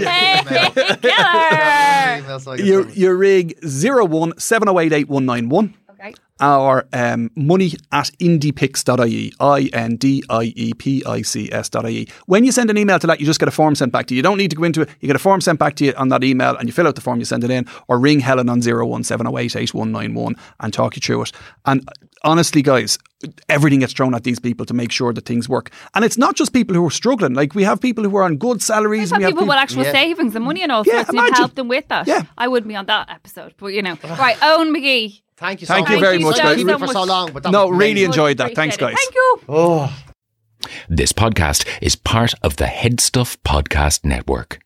Your, 2.65 2.89
your 2.89 3.15
rig 3.17 3.57
01 3.63 4.33
7088191 4.33 5.73
Okay. 6.01 6.13
or 6.41 6.85
um, 6.93 7.29
money 7.35 7.73
at 7.91 8.09
indiepics.ie, 8.19 9.33
I 9.39 9.69
N 9.73 9.95
D 9.97 10.23
I 10.29 10.51
E 10.55 10.73
P 10.73 11.03
I 11.05 11.21
C 11.21 11.47
S.ie. 11.51 12.07
When 12.25 12.43
you 12.43 12.51
send 12.51 12.69
an 12.71 12.77
email 12.79 12.97
to 12.97 13.05
that, 13.07 13.19
you 13.19 13.25
just 13.27 13.39
get 13.39 13.47
a 13.47 13.51
form 13.51 13.75
sent 13.75 13.91
back 13.91 14.07
to 14.07 14.13
you. 14.15 14.17
You 14.17 14.23
don't 14.23 14.37
need 14.39 14.49
to 14.49 14.55
go 14.57 14.63
into 14.63 14.81
it. 14.81 14.89
You 14.99 15.07
get 15.07 15.15
a 15.15 15.19
form 15.19 15.41
sent 15.41 15.59
back 15.59 15.75
to 15.75 15.85
you 15.85 15.93
on 15.97 16.09
that 16.09 16.23
email 16.23 16.55
and 16.57 16.67
you 16.67 16.73
fill 16.73 16.87
out 16.87 16.95
the 16.95 17.01
form, 17.01 17.19
you 17.19 17.25
send 17.25 17.43
it 17.43 17.51
in, 17.51 17.67
or 17.87 17.99
ring 17.99 18.19
Helen 18.19 18.49
on 18.49 18.61
017088191 18.61 20.37
and 20.59 20.73
talk 20.73 20.95
you 20.95 21.01
through 21.01 21.21
it. 21.23 21.31
And 21.65 21.87
honestly, 22.23 22.61
guys, 22.61 22.97
everything 23.49 23.79
gets 23.81 23.93
thrown 23.93 24.15
at 24.15 24.23
these 24.23 24.39
people 24.39 24.65
to 24.65 24.73
make 24.73 24.91
sure 24.91 25.13
that 25.13 25.25
things 25.25 25.47
work. 25.47 25.71
And 25.93 26.03
it's 26.03 26.17
not 26.17 26.35
just 26.35 26.53
people 26.53 26.75
who 26.75 26.85
are 26.87 26.91
struggling. 26.91 27.33
Like 27.33 27.53
we 27.55 27.63
have 27.63 27.79
people 27.81 28.03
who 28.03 28.15
are 28.15 28.23
on 28.23 28.37
good 28.37 28.61
salaries. 28.61 29.11
We've 29.11 29.13
and 29.13 29.19
we 29.19 29.23
have 29.25 29.31
people 29.33 29.47
with 29.47 29.57
actual 29.57 29.83
Yeah. 29.83 29.91
savings 29.91 30.35
and 30.35 30.43
money 30.45 30.63
and 30.63 30.71
all 30.71 30.83
Yeah, 30.85 31.03
sorts, 31.03 31.09
and 31.09 31.19
you 31.19 31.33
help 31.33 31.55
them 31.55 31.67
with 31.67 31.87
that. 31.89 32.07
Yeah. 32.07 32.23
I 32.37 32.47
wouldn't 32.47 32.67
be 32.67 32.75
on 32.75 32.85
that 32.87 33.09
episode, 33.09 33.53
but 33.57 33.67
you 33.67 33.81
know. 33.81 33.97
right, 34.03 34.37
Eoin 34.37 34.75
McGee. 34.75 35.21
Thank 35.41 35.59
you 35.61 35.67
so 35.67 35.73
Thank 35.73 35.87
much. 35.87 35.95
you 35.95 35.99
very 35.99 36.11
Thank 36.13 36.21
you 36.21 36.27
much, 36.27 36.35
so, 36.37 36.43
guys. 36.43 36.55
Keep 36.57 36.67
so 36.67 36.73
it 36.75 36.79
for 36.79 36.85
much. 36.85 36.93
so 36.93 37.03
long, 37.03 37.31
but 37.33 37.41
that 37.43 37.51
No, 37.51 37.67
was 37.67 37.77
really 37.77 37.91
amazing. 37.91 38.05
enjoyed 38.11 38.37
that. 38.37 38.53
Thanks, 38.55 38.77
guys. 38.77 38.95
Thank 38.95 39.13
you. 39.15 39.41
Oh. 39.49 40.03
This 40.87 41.11
podcast 41.11 41.67
is 41.81 41.95
part 41.95 42.33
of 42.43 42.57
the 42.57 42.65
HeadStuff 42.65 43.37
Podcast 43.43 44.05
Network. 44.05 44.59